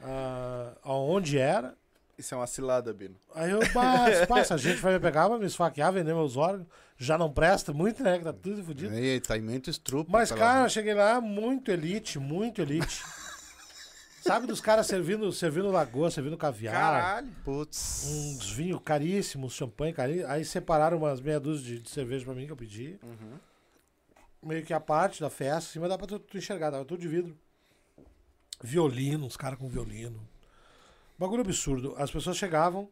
ah, 0.00 0.76
aonde 0.84 1.38
era. 1.38 1.76
Isso 2.18 2.34
é 2.34 2.36
uma 2.36 2.46
cilada, 2.46 2.92
Bino. 2.94 3.14
Aí 3.34 3.50
eu, 3.50 3.60
mas, 3.74 4.24
passa, 4.26 4.54
a 4.54 4.56
gente 4.56 4.80
vai 4.80 4.94
me 4.94 5.00
pegar, 5.00 5.28
vai 5.28 5.38
me 5.38 5.46
esfaquear, 5.46 5.92
vender 5.92 6.14
meus 6.14 6.36
órgãos. 6.36 6.66
Já 6.96 7.18
não 7.18 7.30
presta 7.30 7.74
muito, 7.74 8.02
né? 8.02 8.18
Que 8.18 8.24
tá 8.24 8.32
tudo 8.32 8.64
fodido. 8.64 8.94
Ei, 8.94 9.20
tá 9.20 9.38
muito 9.38 9.68
estrupo. 9.68 10.10
Mas, 10.10 10.32
cara, 10.32 10.64
eu 10.64 10.70
cheguei 10.70 10.94
lá 10.94 11.20
muito 11.20 11.70
elite, 11.70 12.18
muito 12.18 12.62
elite. 12.62 13.04
Sabe 14.22 14.46
dos 14.46 14.60
caras 14.60 14.88
servindo, 14.88 15.30
servindo 15.30 15.70
lagoa, 15.70 16.10
servindo 16.10 16.36
caviar, 16.36 16.74
Caralho. 16.74 17.28
Putz. 17.44 18.06
uns 18.08 18.50
vinhos 18.50 18.80
caríssimos, 18.84 19.52
champanhe 19.52 19.92
caríssimo. 19.92 20.28
Aí 20.28 20.44
separaram 20.44 20.98
umas 20.98 21.20
meia 21.20 21.38
dúzia 21.38 21.76
de, 21.76 21.82
de 21.82 21.90
cerveja 21.90 22.24
pra 22.24 22.34
mim 22.34 22.46
que 22.46 22.50
eu 22.50 22.56
pedi. 22.56 22.98
Uhum. 23.04 23.38
Meio 24.42 24.64
que 24.64 24.74
a 24.74 24.80
parte 24.80 25.20
da 25.20 25.30
festa, 25.30 25.70
assim, 25.70 25.78
mas 25.78 25.88
dá 25.88 25.96
pra 25.96 26.08
tu, 26.08 26.18
tu 26.18 26.36
enxergar, 26.36 26.72
tava 26.72 26.84
tudo 26.84 27.00
de 27.00 27.06
vidro. 27.06 27.38
Violino, 28.60 29.26
uns 29.26 29.36
caras 29.36 29.58
com 29.58 29.68
violino. 29.68 30.26
Bagulho 31.18 31.40
absurdo. 31.40 31.94
As 31.96 32.10
pessoas 32.10 32.36
chegavam, 32.36 32.88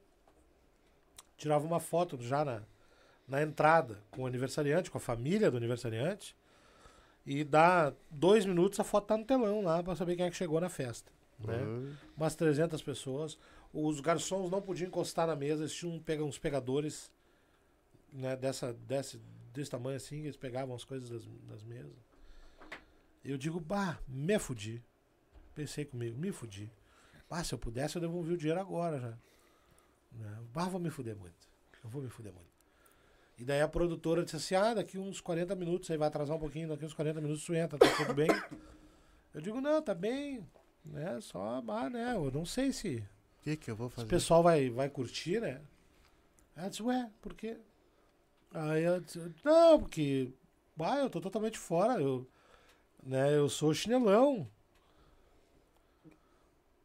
tiravam 1.37 1.67
uma 1.67 1.81
foto 1.81 2.17
já 2.23 2.45
na, 2.45 2.63
na 3.29 3.43
entrada 3.43 3.99
com 4.11 4.23
o 4.23 4.27
aniversariante, 4.27 4.91
com 4.91 4.99
a 4.99 5.01
família 5.01 5.51
do 5.51 5.57
aniversariante. 5.57 6.35
E 7.27 7.43
dá 7.43 7.93
dois 8.11 8.45
minutos, 8.45 8.79
a 8.81 8.85
foto 8.85 9.07
tá 9.07 9.17
no 9.17 9.25
telão 9.25 9.63
lá 9.63 9.83
pra 9.83 9.97
saber 9.97 10.17
quem 10.17 10.27
é 10.27 10.31
que 10.31 10.37
chegou 10.37 10.61
na 10.61 10.69
festa. 10.69 11.11
Né? 11.39 11.57
Uhum. 11.57 11.95
Umas 12.17 12.35
300 12.35 12.81
pessoas. 12.83 13.39
Os 13.73 14.01
garçons 14.01 14.51
não 14.51 14.63
podiam 14.63 14.89
encostar 14.89 15.27
na 15.27 15.35
mesa, 15.35 15.63
eles 15.63 15.75
tinham 15.75 15.99
pega- 15.99 16.23
uns 16.23 16.39
pegadores 16.39 17.11
né, 18.13 18.37
dessa, 18.37 18.73
desse, 18.73 19.21
desse 19.53 19.71
tamanho 19.71 19.97
assim, 19.97 20.21
eles 20.21 20.37
pegavam 20.37 20.75
as 20.75 20.85
coisas 20.85 21.09
das, 21.11 21.25
das 21.49 21.63
mesas. 21.65 21.93
Eu 23.25 23.37
digo, 23.39 23.59
bah, 23.59 23.99
me 24.07 24.39
fudi. 24.39 24.83
Pensei 25.55 25.85
comigo, 25.85 26.17
me 26.19 26.31
fudi. 26.31 26.71
Bah, 27.35 27.43
se 27.43 27.53
eu 27.53 27.59
pudesse, 27.59 27.97
eu 27.97 28.01
devolvi 28.01 28.35
o 28.35 28.37
dinheiro 28.37 28.61
agora 28.61 29.01
já. 29.01 29.09
Né? 30.13 30.39
Bah, 30.53 30.69
vou 30.69 30.79
me 30.79 30.89
fuder 30.89 31.17
muito. 31.17 31.35
Eu 31.83 31.91
vou 31.91 32.01
me 32.01 32.09
fuder 32.09 32.33
muito. 32.33 32.47
E 33.37 33.45
daí 33.45 33.61
a 33.61 33.67
produtora 33.67 34.23
disse 34.23 34.37
assim: 34.37 34.55
ah, 34.55 34.73
daqui 34.73 34.99
uns 34.99 35.21
40 35.21 35.53
minutos, 35.57 35.91
aí 35.91 35.97
vai 35.97 36.07
atrasar 36.07 36.37
um 36.37 36.39
pouquinho, 36.39 36.69
daqui 36.69 36.85
uns 36.85 36.95
40 36.95 37.21
minutos 37.21 37.45
tu 37.45 37.53
entra, 37.53 37.77
tá 37.77 37.89
tudo 37.97 38.15
bem? 38.15 38.29
Eu 39.35 39.41
digo, 39.41 39.61
não, 39.61 39.83
tá 39.83 39.93
bem. 39.93 40.47
Né? 40.85 41.21
Só, 41.21 41.61
bah, 41.61 41.91
né? 41.91 42.15
Eu 42.15 42.31
não 42.31 42.47
sei 42.47 42.73
se 42.73 43.05
O 43.41 43.43
que 43.43 43.57
que 43.57 43.69
eu 43.69 43.75
vou 43.75 43.89
fazer? 43.89 44.07
o 44.07 44.11
pessoal 44.11 44.41
vai, 44.41 44.71
vai 44.71 44.89
curtir, 44.89 45.41
né? 45.41 45.61
Ela 46.55 46.69
disse, 46.69 46.85
ué, 46.85 47.11
por 47.21 47.35
quê? 47.35 47.59
Aí 48.53 48.85
eu 48.85 49.01
disse, 49.01 49.19
não, 49.43 49.81
porque 49.81 50.31
bah, 50.77 50.99
eu 50.99 51.11
tô 51.11 51.21
totalmente 51.21 51.59
fora. 51.59 52.01
Eu, 52.01 52.29
né, 53.03 53.37
eu 53.37 53.49
sou 53.49 53.75
chinelão. 53.75 54.49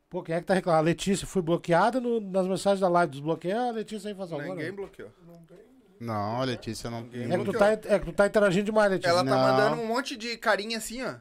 Pô, 0.09 0.23
quem 0.23 0.35
é 0.35 0.39
que 0.39 0.45
tá 0.47 0.53
reclamando? 0.55 0.81
A 0.81 0.85
Letícia, 0.85 1.27
fui 1.27 1.41
bloqueada 1.41 1.99
no- 2.01 2.19
nas 2.19 2.47
mensagens 2.47 2.79
da 2.79 2.89
live. 2.89 3.11
Desbloqueia 3.11 3.69
a 3.69 3.71
Letícia 3.71 4.09
aí 4.09 4.15
faz 4.15 4.31
agora. 4.33 4.47
Ninguém 4.49 4.71
bloqueou. 4.71 5.09
Não, 5.99 6.41
a 6.41 6.43
Letícia 6.45 6.89
não. 6.89 7.01
Ninguém 7.01 7.25
É 7.25 7.37
que, 7.37 7.37
tu 7.37 7.43
bloqueou. 7.51 7.77
tá, 7.77 7.89
é 7.93 7.99
que 7.99 8.05
tu 8.05 8.13
tá 8.13 8.25
interagindo 8.25 8.65
demais, 8.65 8.89
Letícia. 8.91 9.09
Ela 9.11 9.23
tá 9.23 9.29
Não. 9.29 9.37
mandando 9.37 9.81
um 9.81 9.85
monte 9.87 10.15
de 10.17 10.35
carinha 10.37 10.77
assim, 10.77 11.03
ó. 11.03 11.15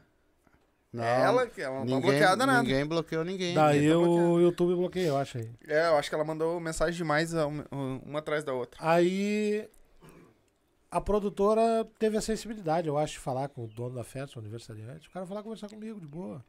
não. 0.91 1.03
Ela, 1.03 1.45
que 1.45 1.61
ela 1.61 1.85
não 1.85 1.99
tá 2.01 2.07
bloqueada 2.07 2.45
nada. 2.47 2.63
Ninguém 2.63 2.85
bloqueou 2.85 3.23
ninguém. 3.23 3.53
Daí 3.53 3.75
ninguém 3.81 3.91
tá 3.91 3.97
o 3.99 4.03
bloqueado. 4.05 4.41
YouTube 4.41 4.75
bloqueia, 4.75 5.07
eu 5.09 5.17
acho 5.17 5.37
aí. 5.37 5.51
É, 5.67 5.87
eu 5.89 5.97
acho 5.97 6.09
que 6.09 6.15
ela 6.15 6.23
mandou 6.23 6.59
mensagem 6.59 6.95
demais 6.95 7.31
uma, 7.33 7.65
uma 8.03 8.19
atrás 8.19 8.43
da 8.43 8.53
outra. 8.53 8.79
Aí 8.81 9.69
a 10.89 10.99
produtora 10.99 11.85
teve 11.99 12.17
a 12.17 12.21
sensibilidade, 12.21 12.87
eu 12.87 12.97
acho, 12.97 13.13
de 13.13 13.19
falar 13.19 13.49
com 13.49 13.65
o 13.65 13.67
dono 13.67 13.93
da 13.93 14.03
festa, 14.03 14.37
o 14.37 14.41
aniversariante. 14.41 15.07
O 15.07 15.11
cara 15.11 15.27
foi 15.27 15.35
lá 15.35 15.43
conversar 15.43 15.69
comigo 15.69 15.99
de 15.99 16.07
boa. 16.07 16.43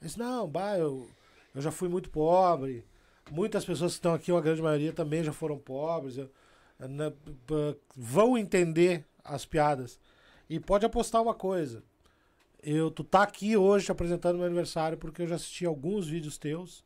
Ele 0.00 0.06
disse, 0.08 0.18
não, 0.18 0.46
bah, 0.46 0.78
eu, 0.78 1.08
eu 1.54 1.60
já 1.62 1.70
fui 1.70 1.88
muito 1.88 2.10
pobre. 2.10 2.84
Muitas 3.30 3.64
pessoas 3.64 3.92
que 3.92 3.98
estão 3.98 4.12
aqui, 4.14 4.30
uma 4.32 4.40
grande 4.40 4.60
maioria, 4.62 4.92
também 4.92 5.22
já 5.24 5.32
foram 5.32 5.56
pobres. 5.58 6.16
Eu- 6.18 6.30
na- 6.78 7.10
p- 7.10 7.76
vão 7.96 8.36
entender 8.36 9.04
as 9.22 9.46
piadas. 9.46 9.98
E 10.50 10.60
pode 10.60 10.84
apostar 10.84 11.22
uma 11.22 11.34
coisa. 11.34 11.82
Eu, 12.62 12.90
tu 12.90 13.02
tá 13.04 13.22
aqui 13.22 13.56
hoje 13.56 13.86
te 13.86 13.92
apresentando 13.92 14.36
meu 14.36 14.46
aniversário 14.46 14.96
porque 14.98 15.22
eu 15.22 15.26
já 15.26 15.36
assisti 15.36 15.64
alguns 15.66 16.06
vídeos 16.08 16.36
teus 16.38 16.84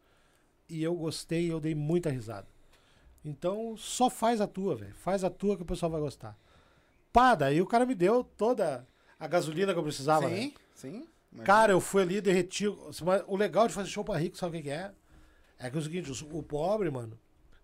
e 0.69 0.83
eu 0.83 0.95
gostei 0.95 1.47
e 1.47 1.49
eu 1.49 1.61
dei 1.61 1.75
muita 1.75 2.11
risada. 2.11 2.47
Então, 3.25 3.77
só 3.77 4.09
faz 4.09 4.41
a 4.41 4.47
tua, 4.47 4.77
velho. 4.77 4.95
Faz 4.95 5.25
a 5.25 5.31
tua 5.31 5.57
que 5.57 5.63
o 5.63 5.67
pessoal 5.67 5.91
vai 5.91 6.01
gostar. 6.01 6.37
Pá, 7.13 7.35
daí 7.35 7.61
o 7.61 7.67
cara 7.67 7.85
me 7.87 7.95
deu 7.95 8.23
toda 8.23 8.87
a 9.19 9.27
gasolina 9.27 9.73
que 9.73 9.79
eu 9.79 9.83
precisava. 9.83 10.29
né? 10.29 10.37
sim, 10.37 10.55
sim. 10.75 11.09
Mas- 11.31 11.47
Cara, 11.47 11.73
eu 11.73 11.81
fui 11.81 12.03
ali, 12.03 12.21
derreti. 12.21 12.67
o- 12.67 13.37
legal 13.37 13.69
de 13.69 13.75
fazer 13.75 13.89
show 13.91 14.05
pra 14.05 14.17
rico, 14.19 14.37
sabe 14.37 14.59
o 14.59 14.63
que, 14.63 14.71
é? 14.71 14.93
É 15.59 15.69
que 15.71 15.77
é 15.77 15.81
o 15.81 15.83
seguinte, 15.83 16.11
o 16.33 16.43
pobre, 16.43 16.91
mano, 16.91 17.19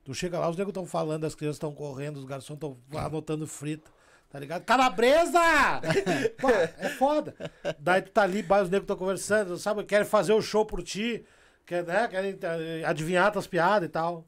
tu 0.05 0.13
chega 0.15 0.39
lá, 0.39 0.49
os 0.51 0.57
negros 0.57 0.73
estão 0.73 0.85
falando, 0.87 1.25
as 1.25 1.35
crianças 1.35 1.57
estão 1.57 1.73
correndo, 1.73 2.17
os 2.19 2.25
garçons 2.25 2.57
estão 2.57 2.77
anotando 2.97 3.47
frita. 3.47 3.91
Tá 4.31 4.41
ligado? 4.41 4.65
Calabresa! 4.65 5.39
Pô, 6.41 6.49
é 6.51 6.89
foda. 6.99 7.35
Daí 7.79 8.03
tu 8.03 8.11
tá 8.11 8.23
ali, 8.23 8.41
os 8.41 8.49
negros 8.69 8.83
estão 8.83 8.97
conversando, 8.97 9.57
sabe? 9.57 9.85
Querem 9.85 10.05
fazer 10.05 10.33
o 10.33 10.43
show 10.43 10.67
por 10.67 10.83
ti, 10.83 11.25
quer, 11.65 11.85
né? 11.85 12.09
querem 12.09 12.37
eh, 12.43 12.83
adivinhar 12.85 13.31
tuas 13.31 13.47
piadas 13.47 13.89
e 13.89 13.93
tal. 13.93 14.27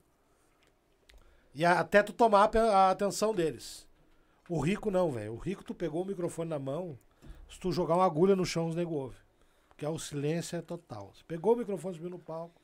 E 1.52 1.64
até 1.64 2.04
tu 2.04 2.12
tomar 2.12 2.48
a 2.56 2.90
atenção 2.92 3.34
deles. 3.34 3.84
O 4.48 4.60
rico 4.60 4.92
não, 4.92 5.10
velho. 5.10 5.32
O 5.32 5.38
rico, 5.38 5.64
tu 5.64 5.74
pegou 5.74 6.02
o 6.02 6.06
microfone 6.06 6.48
na 6.50 6.58
mão, 6.58 6.96
se 7.50 7.58
tu 7.58 7.72
jogar 7.72 7.96
uma 7.96 8.06
agulha 8.06 8.36
no 8.36 8.46
chão, 8.46 8.68
os 8.68 8.76
nego 8.76 8.94
ouvem. 8.94 9.18
Porque 9.76 9.84
é 9.84 9.88
o 9.90 9.98
silêncio 9.98 10.56
é 10.56 10.62
total. 10.62 11.12
Você 11.14 11.22
pegou 11.28 11.52
o 11.52 11.56
microfone, 11.58 11.94
subiu 11.94 12.08
no 12.08 12.18
palco, 12.18 12.58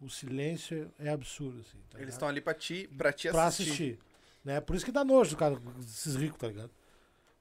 o 0.00 0.08
silêncio 0.08 0.88
é 1.00 1.08
absurdo, 1.08 1.60
assim. 1.60 1.78
tá 1.90 2.00
Eles 2.00 2.14
estão 2.14 2.28
ali 2.28 2.40
pra 2.40 2.54
ti, 2.54 2.88
pra 2.96 3.12
te 3.12 3.28
pra 3.28 3.46
assistir. 3.46 3.70
assistir. 3.72 3.98
Né? 4.44 4.60
Por 4.60 4.76
isso 4.76 4.84
que 4.84 4.92
dá 4.92 5.04
nojo, 5.04 5.36
cara, 5.36 5.60
esses 5.80 6.14
ricos, 6.14 6.38
tá 6.38 6.46
ligado? 6.46 6.70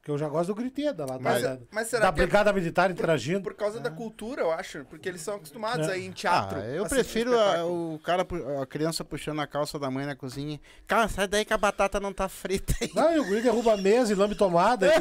Porque 0.04 0.12
eu 0.12 0.18
já 0.18 0.28
gosto 0.28 0.48
do 0.48 0.56
griteiro, 0.56 0.94
lá 1.08 1.18
Mas, 1.18 1.42
da, 1.42 1.58
mas 1.72 1.86
da 1.90 1.90
será 1.98 2.12
que 2.12 2.20
é 2.20 2.24
brigada 2.26 2.52
militar 2.52 2.92
interagindo. 2.92 3.40
por 3.42 3.54
causa 3.54 3.80
da 3.80 3.90
cultura, 3.90 4.42
eu 4.42 4.52
acho? 4.52 4.84
Porque 4.90 5.08
eles 5.08 5.22
são 5.22 5.36
acostumados 5.36 5.88
É. 5.88 5.94
a 5.94 5.98
ir 5.98 6.08
em 6.08 6.12
teatro. 6.12 6.60
Ah, 6.60 6.66
eu 6.66 6.86
prefiro 6.86 7.40
a, 7.40 7.66
o 7.66 7.98
cara, 8.04 8.28
a 8.62 8.66
criança 8.66 9.06
puxando 9.06 9.40
a 9.40 9.48
calça 9.48 9.80
da 9.80 9.90
mãe 9.90 10.06
na 10.06 10.14
cozinha. 10.14 10.60
Cara, 10.86 11.08
sai 11.08 11.26
daí 11.26 11.46
que 11.46 11.54
a 11.54 11.58
batata 11.58 12.02
não 12.02 12.12
tá 12.12 12.28
frita 12.28 12.74
aí. 12.82 12.92
Não, 12.94 13.14
e 13.16 13.20
o 13.20 13.24
guri 13.24 13.42
derruba 13.44 13.76
a 13.76 13.78
mesa 13.78 14.12
e 14.12 14.16
lambe 14.16 14.36
tomada 14.36 14.92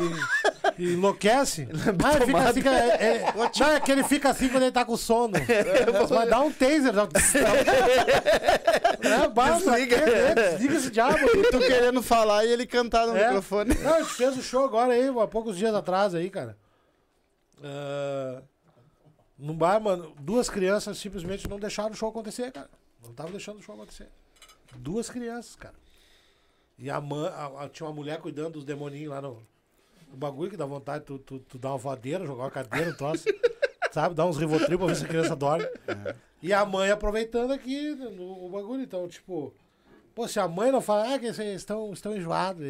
e, 0.79 0.83
e 0.85 0.93
enlouquece. 0.93 1.67
Ah, 2.05 2.15
ele 2.17 2.27
fica 2.27 2.49
assim, 2.49 2.69
é, 2.69 3.05
é, 3.05 3.33
não, 3.59 3.67
é 3.73 3.81
que 3.81 3.91
ele 3.91 4.05
fica 4.05 4.31
assim 4.31 4.49
quando 4.49 4.63
ele 4.63 4.71
tá 4.73 4.85
com 4.85 4.97
sono. 4.97 5.35
Mas 6.15 6.29
dá 6.31 6.41
um 6.41 6.53
taser. 6.53 6.93
Dá 6.93 7.05
um... 7.05 7.09
É, 9.03 9.29
basta, 9.29 9.71
Desliga. 9.73 9.97
é, 9.97 10.35
desliga 10.53 10.75
esse 10.77 10.91
diabo. 10.91 11.19
Tu 11.51 11.59
querendo 11.59 12.03
falar 12.03 12.45
e 12.45 12.53
ele 12.53 12.67
cantar 12.67 13.07
no 13.07 13.17
É. 13.17 13.27
microfone. 13.27 13.75
Não, 13.83 13.95
a 13.95 13.99
gente 14.03 14.15
fez 14.15 14.37
o 14.37 14.43
show 14.43 14.65
agora 14.65 14.92
aí, 14.93 15.09
há 15.09 15.27
poucos 15.27 15.57
dias 15.57 15.75
atrás 15.75 16.15
aí, 16.15 16.31
cara. 16.31 16.57
Ah, 17.63 18.43
num 19.39 19.55
bar, 19.57 19.81
mano, 19.81 20.15
duas 20.21 20.49
crianças 20.49 20.99
simplesmente 20.99 21.49
não 21.49 21.59
deixaram 21.59 21.91
o 21.91 21.95
show 21.95 22.09
acontecer, 22.09 22.53
cara. 22.53 22.71
Não 23.05 23.13
tava 23.13 23.31
deixando 23.31 23.59
o 23.59 23.63
show 23.63 23.75
acontecer. 23.75 24.09
Duas 24.77 25.11
crianças, 25.11 25.57
cara. 25.57 25.75
E 26.79 26.89
a 26.91 27.01
mãe, 27.01 27.29
a- 27.29 27.65
a- 27.65 27.69
tinha 27.69 27.87
uma 27.87 27.95
mulher 27.95 28.21
cuidando 28.21 28.53
dos 28.55 28.65
demoninhos 28.65 29.11
lá 29.11 29.21
no, 29.21 29.43
no 30.11 30.17
bagulho 30.17 30.51
que 30.51 30.57
dá 30.57 30.65
vontade 30.65 31.01
de 31.01 31.07
tu, 31.07 31.19
tu, 31.19 31.39
tu 31.41 31.59
dar 31.59 31.71
uma 31.71 31.79
voadeira, 31.79 32.25
jogar 32.27 32.45
uma 32.45 32.51
cadeira, 32.51 32.91
um 32.91 32.95
troço. 32.97 33.25
sabe? 33.93 34.15
Dar 34.15 34.27
uns 34.27 34.39
rivotril 34.39 34.79
pra 34.79 34.87
ver 34.87 34.97
se 34.97 35.05
a 35.05 35.09
criança 35.09 35.37
dorme. 35.37 35.67
E 36.41 36.53
a 36.53 36.65
mãe 36.65 36.91
aproveitando 36.91 37.53
aqui 37.53 37.95
no, 37.95 38.47
o 38.47 38.49
bagulho. 38.49 38.83
Então, 38.83 39.07
tipo, 39.09 39.53
Pô, 40.15 40.27
se 40.29 40.39
a 40.41 40.47
mãe 40.49 40.71
não 40.71 40.81
fala, 40.81 41.15
ah, 41.15 41.19
que 41.19 41.33
vocês 41.33 41.57
estão, 41.61 41.93
estão 41.93 42.17
enjoados. 42.17 42.65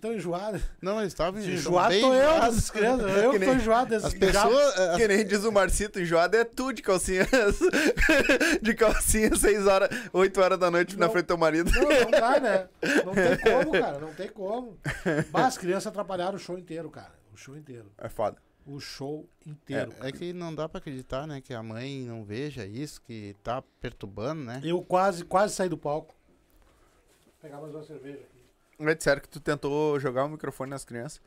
Estão 0.00 0.14
enjoados. 0.14 0.62
Não, 0.80 0.98
eles 0.98 1.12
estavam 1.12 1.38
tão 1.42 1.50
enjoado 1.50 1.88
bem 1.90 2.00
tô 2.00 2.14
eu 2.14 2.40
dessas 2.40 2.70
crianças. 2.70 3.10
Eu 3.22 3.32
Que 3.32 3.38
tô 3.40 3.52
enjoado 3.52 3.90
desses 3.90 4.04
As 4.06 4.14
pessoas. 4.14 4.78
as- 4.78 4.96
Que 4.96 5.08
nem 5.08 5.26
diz 5.26 5.44
o 5.44 5.52
Marcito, 5.52 6.00
enjoado 6.00 6.36
é 6.38 6.44
tu 6.44 6.72
de 6.72 6.80
calcinha. 6.80 7.26
de 8.62 8.74
calcinha, 8.74 9.36
6 9.36 9.66
horas, 9.66 9.90
8 10.12 10.40
horas 10.40 10.58
da 10.58 10.70
noite 10.70 10.96
na 10.98 11.04
Não. 11.06 11.12
frente 11.12 11.24
do 11.24 11.28
teu 11.28 11.36
marido. 11.36 11.70
Não, 11.70 11.82
não 11.82 12.10
dá, 12.10 12.40
né? 12.40 12.68
Não 13.04 13.12
tem 13.14 13.36
como, 13.52 13.72
cara. 13.72 13.98
Não 13.98 14.14
tem 14.14 14.28
como. 14.28 14.78
Mas 15.30 15.44
as 15.44 15.58
crianças 15.58 15.86
atrapalharam 15.88 16.36
o 16.36 16.38
show 16.38 16.58
inteiro, 16.58 16.88
cara. 16.90 17.12
O 17.32 17.36
show 17.36 17.54
inteiro. 17.56 17.92
É 17.98 18.08
foda. 18.08 18.38
O 18.66 18.80
show 18.80 19.28
inteiro. 19.46 19.92
É 20.00 20.10
que 20.12 20.32
não 20.32 20.54
dá 20.54 20.66
pra 20.68 20.78
acreditar, 20.78 21.26
né? 21.26 21.42
Que 21.42 21.52
a 21.52 21.62
mãe 21.62 22.00
não 22.06 22.24
veja 22.24 22.64
isso, 22.64 23.02
que 23.02 23.36
tá 23.42 23.62
perturbando, 23.80 24.42
né? 24.44 24.60
Eu 24.64 24.80
quase, 24.82 25.24
quase 25.26 25.54
saí 25.54 25.68
do 25.68 25.76
palco. 25.76 26.14
Vou 27.26 27.34
pegar 27.42 27.60
mais 27.60 27.74
uma 27.74 27.82
cerveja 27.84 28.18
aqui. 28.18 28.39
Me 28.80 28.94
disseram 28.94 29.20
que 29.20 29.28
tu 29.28 29.38
tentou 29.40 30.00
jogar 30.00 30.24
o 30.24 30.28
microfone 30.28 30.70
nas 30.70 30.84
crianças. 30.84 31.20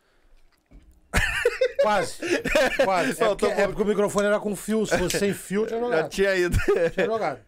Quase. 1.81 2.17
Quase. 2.83 3.23
É 3.23 3.27
porque, 3.27 3.45
é 3.45 3.67
porque 3.67 3.81
o 3.81 3.85
microfone 3.85 4.27
era 4.27 4.39
com 4.39 4.55
fio. 4.55 4.85
Se 4.85 4.97
fosse 4.97 5.19
sem 5.19 5.33
fio, 5.33 5.67
tinha 5.67 5.79
Já 5.79 5.85
jogado. 5.85 6.09
tinha 6.09 6.35
ido. 6.35 6.57
Tinha 6.93 7.05
jogado. 7.05 7.39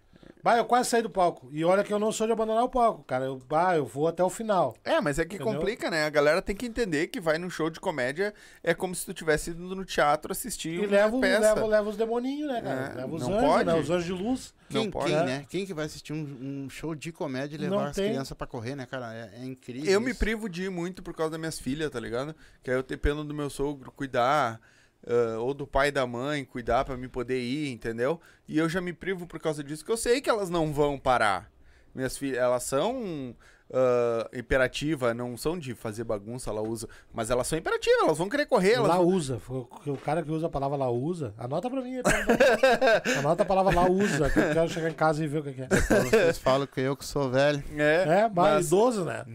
Bah, 0.46 0.58
eu 0.58 0.66
quase 0.66 0.92
saí 0.92 1.02
do 1.02 1.10
palco. 1.10 1.50
E 1.52 1.66
olha 1.66 1.84
que 1.84 1.92
eu 1.92 1.98
não 1.98 2.12
sou 2.12 2.28
de 2.28 2.34
abandonar 2.34 2.64
o 2.64 2.70
palco, 2.70 3.04
cara. 3.04 3.26
Eu, 3.26 3.42
bah, 3.50 3.76
eu 3.76 3.84
vou 3.84 4.08
até 4.08 4.24
o 4.24 4.30
final. 4.30 4.76
É, 4.86 5.02
mas 5.02 5.18
é 5.18 5.26
que 5.26 5.38
Entendeu? 5.38 5.54
complica, 5.56 5.90
né? 5.90 6.06
A 6.06 6.10
galera 6.12 6.40
tem 6.40 6.56
que 6.56 6.68
entender 6.68 7.08
que 7.08 7.20
vai 7.20 7.40
num 7.40 7.50
show 7.50 7.68
de 7.68 7.80
comédia 7.80 8.32
é 8.64 8.72
como 8.72 8.94
se 8.94 9.04
tu 9.08 9.12
tivesse 9.12 9.50
ido 9.50 9.76
no 9.76 9.84
teatro 9.84 10.32
assistir 10.32 10.74
E 10.76 10.80
uma 10.82 10.88
leva, 10.92 11.20
peça. 11.20 11.40
leva, 11.56 11.66
leva 11.66 11.90
os 11.90 11.98
demoninhos, 11.98 12.48
né, 12.54 12.62
cara? 12.62 12.92
É, 12.94 12.96
leva 12.98 13.16
os 13.16 13.22
não 13.24 13.34
anjos, 13.40 13.50
pode. 13.50 13.66
né? 13.66 13.74
Os 13.74 13.90
anjos 13.90 14.06
de 14.06 14.12
luz. 14.14 14.54
Não 14.70 14.82
Quem, 14.84 14.92
pode. 14.92 15.06
quem, 15.08 15.16
É. 15.16 15.24
né? 15.26 15.46
Quem 15.50 15.66
que 15.66 15.74
vai 15.74 15.86
assistir 15.86 16.14
um, 16.14 16.64
um 16.66 16.70
show 16.70 16.94
de 16.94 17.12
comédia 17.12 17.56
e 17.56 17.60
Não 17.68 17.78
levar 17.78 17.90
as 17.90 17.96
tem. 17.96 18.10
crianças 18.10 18.38
pra 18.38 18.46
correr, 18.46 18.76
né, 18.76 18.86
cara? 18.86 19.16
É, 19.16 19.40
é 19.42 19.46
incrível. 19.46 19.92
Eu 19.92 20.00
me 20.00 20.12
isso. 20.12 20.20
privo 20.20 20.48
de 20.48 20.66
ir 20.66 20.70
muito 20.70 21.02
por 21.02 21.16
causa 21.16 21.32
das 21.32 21.40
minhas 21.40 21.58
filhas, 21.60 21.90
tá 21.90 22.00
ligado? 22.00 22.36
Que 22.62 22.70
aí 22.70 22.78
eu 22.78 22.84
dependo 22.84 23.24
do 23.24 23.34
meu 23.34 23.50
sogro 23.50 23.92
cuidar, 23.92 24.62
ah, 25.08 25.40
ou 25.40 25.54
do 25.54 25.66
pai 25.68 25.90
e 25.90 25.92
da 25.92 26.06
mãe 26.08 26.44
cuidar 26.46 26.86
pra 26.86 26.98
me 26.98 27.08
poder 27.08 27.40
ir, 27.40 27.72
entendeu? 27.72 28.20
E 28.48 28.58
eu 28.58 28.68
já 28.70 28.82
me 28.82 28.94
privo 28.94 29.26
por 29.28 29.40
causa 29.40 29.64
disso, 29.64 29.84
que 29.86 29.92
eu 29.92 29.98
sei 29.98 30.22
que 30.22 30.30
elas 30.30 30.50
não 30.50 30.72
vão 30.74 30.98
parar. 31.00 31.50
Minhas 31.94 32.18
filhas, 32.18 32.40
elas 32.40 32.64
são 32.64 33.36
ah, 33.74 34.30
imperativas, 34.34 35.16
não 35.16 35.36
são 35.38 35.58
de 35.58 35.74
fazer 35.74 36.04
bagunça, 36.04 36.50
ela 36.50 36.62
usa, 36.62 36.88
mas 37.14 37.30
elas 37.30 37.48
são 37.48 37.58
imperativas, 37.58 38.00
elas 38.04 38.18
vão 38.18 38.30
querer 38.30 38.46
correr, 38.46 38.74
elas. 38.74 38.90
Lausa. 38.90 39.42
O- 39.50 39.98
cara 40.04 40.22
que 40.22 40.30
usa 40.32 40.48
a 40.48 40.50
palavra 40.50 40.78
lausa, 40.78 41.34
anota 41.38 41.70
pra 41.70 41.82
mim. 41.82 42.02
pra 42.04 42.14
anota 43.20 43.44
a 43.44 43.46
palavra 43.46 43.74
lausa, 43.74 44.30
que 44.30 44.40
eu 44.40 44.54
quero 44.54 44.70
chegar 44.70 44.90
em 44.90 44.94
casa 44.94 45.24
e 45.24 45.28
ver 45.28 45.40
o 45.40 45.44
que 45.44 45.62
é. 45.62 45.66
Então 45.66 46.04
Vocês 46.04 46.38
falam 46.38 46.68
que 46.68 46.82
eu 46.82 46.96
que 46.96 47.06
sou 47.06 47.30
velho. 47.32 47.64
É, 47.78 48.04
É, 48.22 48.22
mas 48.24 48.34
mas, 48.36 48.68
idoso, 48.68 49.06
né? 49.06 49.26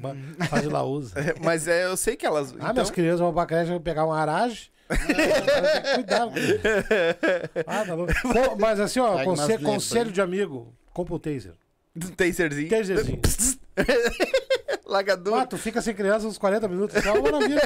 Faz 0.48 0.62
de 0.62 0.68
lausa. 0.68 1.14
mas 1.42 1.66
é, 1.66 1.86
eu 1.86 1.96
sei 1.96 2.14
que 2.16 2.24
elas... 2.26 2.52
Ah, 2.52 2.56
então, 2.56 2.72
minhas 2.74 2.90
crianças 2.90 3.20
vão 3.20 3.32
pra 3.32 3.46
creche 3.46 3.70
vão 3.70 3.80
pegar 3.80 4.04
uma 4.04 4.18
aragem. 4.18 4.68
Tem 4.96 5.82
que 5.82 5.94
cuidar. 5.94 6.26
com 6.28 6.38
isso. 6.38 6.60
Ah, 7.66 7.84
tá 7.86 7.94
louco. 7.94 8.12
Mas 8.58 8.80
assim, 8.80 9.00
ó, 9.00 9.12
Pega 9.12 9.24
conse- 9.24 9.42
umas 9.42 9.50
limpas, 9.50 9.66
conselho 9.74 10.06
hein? 10.08 10.12
de 10.12 10.20
amigo, 10.20 10.74
compra 10.92 11.14
o 11.14 11.18
taser. 11.18 11.54
taserzinho. 12.16 12.68
Taserzinho. 12.68 13.20
Lagador, 14.86 15.38
Ah, 15.40 15.46
tu 15.46 15.56
fica 15.56 15.80
sem 15.80 15.94
criança 15.94 16.26
uns 16.26 16.36
40 16.38 16.66
minutos, 16.68 16.96
isso 16.96 17.08
é 17.08 17.12
uma 17.12 17.22
maravilha. 17.30 17.60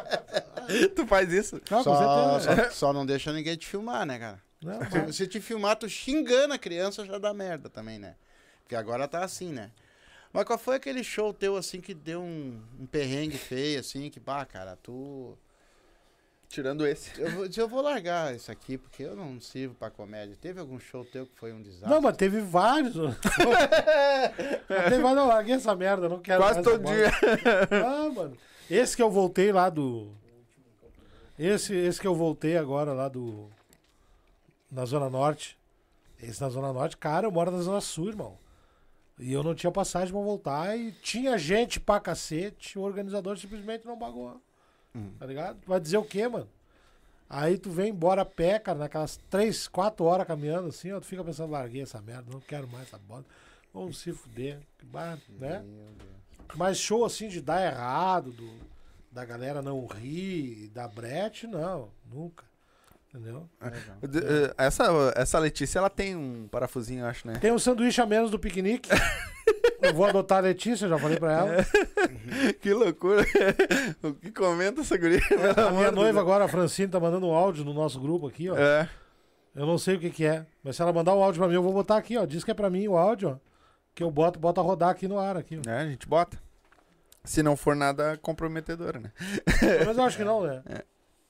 tu 0.96 1.06
faz 1.06 1.32
isso. 1.32 1.60
Não, 1.70 1.78
com 1.78 1.84
Só, 1.84 2.40
certeza. 2.40 2.70
só, 2.70 2.70
só 2.86 2.92
não 2.92 3.04
deixa 3.04 3.32
ninguém 3.32 3.56
te 3.56 3.66
filmar, 3.66 4.06
né, 4.06 4.18
cara? 4.18 4.40
Não, 4.62 5.12
Se, 5.12 5.18
se 5.18 5.26
te 5.26 5.40
filmar, 5.40 5.76
tu 5.76 5.88
xingando 5.88 6.54
a 6.54 6.58
criança, 6.58 7.04
já 7.04 7.18
dá 7.18 7.32
merda 7.34 7.68
também, 7.68 7.98
né? 7.98 8.14
Porque 8.62 8.74
agora 8.74 9.06
tá 9.08 9.22
assim, 9.24 9.52
né? 9.52 9.70
Mas 10.32 10.44
qual 10.44 10.58
foi 10.58 10.76
aquele 10.76 11.02
show 11.02 11.32
teu, 11.34 11.56
assim, 11.56 11.80
que 11.80 11.92
deu 11.92 12.20
um, 12.22 12.60
um 12.78 12.86
perrengue 12.86 13.36
feio, 13.36 13.80
assim, 13.80 14.08
que, 14.10 14.20
bah, 14.20 14.44
cara, 14.46 14.76
tu... 14.82 15.36
Tirando 16.50 16.84
esse. 16.84 17.12
Eu 17.16 17.30
vou, 17.30 17.46
eu 17.56 17.68
vou 17.68 17.80
largar 17.80 18.34
isso 18.34 18.50
aqui, 18.50 18.76
porque 18.76 19.04
eu 19.04 19.14
não 19.14 19.40
sirvo 19.40 19.76
pra 19.76 19.88
comédia. 19.88 20.34
Teve 20.34 20.58
algum 20.58 20.80
show 20.80 21.04
teu 21.04 21.24
que 21.24 21.38
foi 21.38 21.52
um 21.52 21.62
desastre? 21.62 21.88
Não, 21.88 22.00
mas 22.00 22.16
teve 22.16 22.40
vários. 22.40 22.96
Mas 24.68 24.84
teve 24.84 24.98
vários, 24.98 25.16
não, 25.16 25.28
larguei 25.28 25.54
essa 25.54 25.76
merda, 25.76 26.08
não 26.08 26.18
quero 26.18 26.42
Quase 26.42 26.54
mais 26.54 26.66
todo 26.66 26.84
dia. 26.84 27.10
Ah, 27.86 28.10
mano. 28.10 28.36
Esse 28.68 28.96
que 28.96 29.02
eu 29.02 29.10
voltei 29.10 29.52
lá 29.52 29.70
do. 29.70 30.12
Esse, 31.38 31.72
esse 31.72 32.00
que 32.00 32.06
eu 32.06 32.16
voltei 32.16 32.56
agora 32.56 32.92
lá 32.92 33.08
do. 33.08 33.48
Na 34.68 34.84
Zona 34.84 35.08
Norte. 35.08 35.56
Esse 36.20 36.40
na 36.40 36.48
Zona 36.48 36.72
Norte, 36.72 36.96
cara, 36.96 37.28
eu 37.28 37.30
moro 37.30 37.52
na 37.52 37.62
Zona 37.62 37.80
Sul, 37.80 38.08
irmão. 38.08 38.36
E 39.20 39.32
eu 39.32 39.44
não 39.44 39.54
tinha 39.54 39.70
passagem 39.70 40.12
pra 40.12 40.20
voltar 40.20 40.76
e 40.76 40.90
tinha 40.90 41.38
gente 41.38 41.78
pra 41.78 42.00
cacete, 42.00 42.76
o 42.76 42.82
organizador 42.82 43.38
simplesmente 43.38 43.86
não 43.86 43.96
pagou. 43.96 44.40
Hum. 44.94 45.10
Tá 45.18 45.26
ligado? 45.26 45.58
Vai 45.66 45.78
dizer 45.80 45.98
o 45.98 46.04
quê, 46.04 46.26
mano? 46.28 46.48
Aí 47.28 47.56
tu 47.58 47.70
vem 47.70 47.90
embora 47.90 48.22
a 48.22 48.24
pé, 48.24 48.58
cara, 48.58 48.78
naquelas 48.78 49.16
3, 49.30 49.68
4 49.68 50.04
horas 50.04 50.26
caminhando 50.26 50.68
assim, 50.68 50.90
ó, 50.92 50.98
tu 50.98 51.06
fica 51.06 51.22
pensando, 51.22 51.52
larguei 51.52 51.82
essa 51.82 52.00
merda, 52.00 52.24
não 52.32 52.40
quero 52.40 52.66
mais 52.66 52.88
essa 52.88 52.98
bola. 52.98 53.24
Vamos 53.72 53.98
se 54.00 54.12
fuder, 54.12 54.58
que 54.78 54.84
bar, 54.84 55.16
né? 55.38 55.64
Mas 56.56 56.78
show 56.78 57.04
assim 57.04 57.28
de 57.28 57.40
dar 57.40 57.64
errado, 57.64 58.32
do, 58.32 58.50
da 59.12 59.24
galera 59.24 59.62
não 59.62 59.86
rir, 59.86 60.68
da 60.74 60.88
brete, 60.88 61.46
não, 61.46 61.88
nunca. 62.12 62.44
Entendeu? 63.14 63.48
D- 64.02 64.18
eh, 64.18 64.54
Essa, 64.58 64.86
essa 65.16 65.38
Letícia, 65.38 65.78
ela 65.78 65.90
tem 65.90 66.16
um 66.16 66.48
parafusinho, 66.48 67.04
acho, 67.06 67.26
né? 67.28 67.34
Tem 67.40 67.52
um 67.52 67.58
sanduíche 67.60 68.00
a 68.00 68.06
menos 68.06 68.30
do 68.32 68.38
piquenique. 68.40 68.88
Eu 69.82 69.94
vou 69.94 70.06
adotar 70.06 70.38
a 70.38 70.42
Letícia, 70.42 70.88
já 70.88 70.98
falei 70.98 71.18
pra 71.18 71.32
ela. 71.32 71.66
que 72.60 72.72
loucura. 72.72 73.24
o 74.02 74.12
que 74.14 74.30
comenta 74.30 74.80
essa 74.80 74.96
guria? 74.96 75.20
pelo 75.28 75.66
A 75.66 75.70
minha 75.70 75.90
noiva 75.90 76.12
Deus. 76.12 76.16
agora, 76.18 76.44
a 76.44 76.48
Francine, 76.48 76.88
tá 76.88 77.00
mandando 77.00 77.26
um 77.26 77.32
áudio 77.34 77.64
no 77.64 77.72
nosso 77.72 78.00
grupo 78.00 78.26
aqui, 78.28 78.48
ó. 78.50 78.56
É. 78.56 78.88
Eu 79.54 79.66
não 79.66 79.78
sei 79.78 79.96
o 79.96 80.00
que 80.00 80.10
que 80.10 80.24
é, 80.24 80.46
mas 80.62 80.76
se 80.76 80.82
ela 80.82 80.92
mandar 80.92 81.14
o 81.14 81.22
áudio 81.22 81.40
pra 81.40 81.48
mim, 81.48 81.54
eu 81.54 81.62
vou 81.62 81.72
botar 81.72 81.96
aqui, 81.96 82.16
ó. 82.16 82.24
Diz 82.24 82.44
que 82.44 82.50
é 82.50 82.54
pra 82.54 82.70
mim 82.70 82.86
o 82.86 82.96
áudio, 82.96 83.30
ó. 83.30 83.50
Que 83.94 84.02
eu 84.02 84.10
boto, 84.10 84.38
boto 84.38 84.60
a 84.60 84.62
rodar 84.64 84.90
aqui 84.90 85.08
no 85.08 85.18
ar, 85.18 85.36
aqui, 85.36 85.58
ó. 85.64 85.68
É, 85.70 85.80
a 85.80 85.86
gente 85.86 86.06
bota. 86.06 86.38
Se 87.24 87.42
não 87.42 87.56
for 87.56 87.74
nada 87.76 88.16
comprometedor, 88.22 88.98
né? 88.98 89.12
Mas 89.86 89.98
eu 89.98 90.04
acho 90.04 90.16
que 90.16 90.24
não, 90.24 90.42
né? 90.42 90.62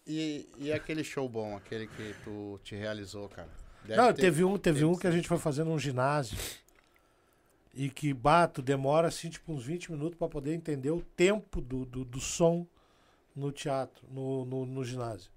E, 0.06 0.48
e 0.58 0.72
aquele 0.72 1.04
show 1.04 1.28
bom, 1.28 1.56
aquele 1.56 1.86
que 1.86 2.14
tu 2.24 2.58
te 2.64 2.74
realizou, 2.74 3.28
cara? 3.28 3.46
Deve 3.84 4.00
não, 4.00 4.12
ter- 4.12 4.22
teve 4.22 4.42
um, 4.42 4.58
teve 4.58 4.80
deve 4.80 4.84
um 4.92 4.96
que 4.98 5.06
a 5.06 5.10
gente 5.10 5.28
foi 5.28 5.38
fazer 5.38 5.62
num 5.62 5.78
ginásio. 5.78 6.36
E 7.72 7.88
que, 7.88 8.12
bato, 8.12 8.60
demora 8.60 9.08
assim, 9.08 9.30
tipo, 9.30 9.52
uns 9.52 9.64
20 9.64 9.92
minutos 9.92 10.18
pra 10.18 10.28
poder 10.28 10.54
entender 10.54 10.90
o 10.90 11.00
tempo 11.00 11.60
do, 11.60 11.84
do, 11.84 12.04
do 12.04 12.20
som 12.20 12.66
no 13.34 13.52
teatro, 13.52 14.06
no, 14.10 14.44
no, 14.44 14.66
no 14.66 14.84
ginásio. 14.84 15.30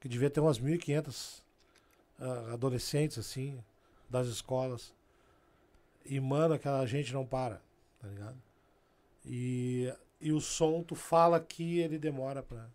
Que 0.00 0.08
devia 0.08 0.30
ter 0.30 0.40
umas 0.40 0.58
1.500 0.58 1.42
ah, 2.18 2.52
adolescentes, 2.54 3.18
assim, 3.18 3.62
das 4.08 4.26
escolas. 4.26 4.94
E, 6.04 6.18
mano, 6.18 6.54
aquela 6.54 6.86
gente 6.86 7.12
não 7.12 7.26
para, 7.26 7.60
tá 8.00 8.08
ligado? 8.08 8.40
E, 9.24 9.92
e 10.20 10.32
o 10.32 10.40
som, 10.40 10.82
tu 10.82 10.94
fala 10.94 11.40
que 11.40 11.80
ele 11.80 11.98
demora 11.98 12.42
pra, 12.42 12.70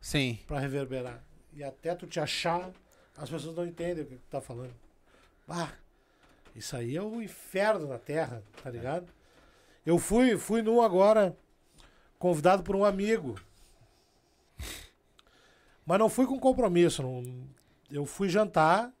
Sim. 0.00 0.38
pra 0.46 0.58
reverberar. 0.58 1.22
E 1.52 1.62
até 1.62 1.94
tu 1.94 2.06
te 2.06 2.20
achar, 2.20 2.72
as 3.16 3.28
pessoas 3.28 3.56
não 3.56 3.66
entendem 3.66 4.04
o 4.04 4.06
que 4.06 4.16
tu 4.16 4.28
tá 4.30 4.40
falando. 4.40 4.74
Ah, 5.48 5.72
isso 6.58 6.76
aí 6.76 6.96
é 6.96 7.02
o 7.02 7.22
inferno 7.22 7.86
na 7.86 7.98
Terra, 7.98 8.42
tá 8.62 8.68
ligado? 8.68 9.06
Eu 9.86 9.96
fui, 9.96 10.36
fui 10.36 10.60
num 10.60 10.82
agora, 10.82 11.36
convidado 12.18 12.62
por 12.62 12.74
um 12.74 12.84
amigo. 12.84 13.40
Mas 15.86 15.98
não 15.98 16.08
fui 16.08 16.26
com 16.26 16.38
compromisso. 16.38 17.02
Não, 17.02 17.48
eu 17.90 18.04
fui 18.04 18.28
jantar. 18.28 18.92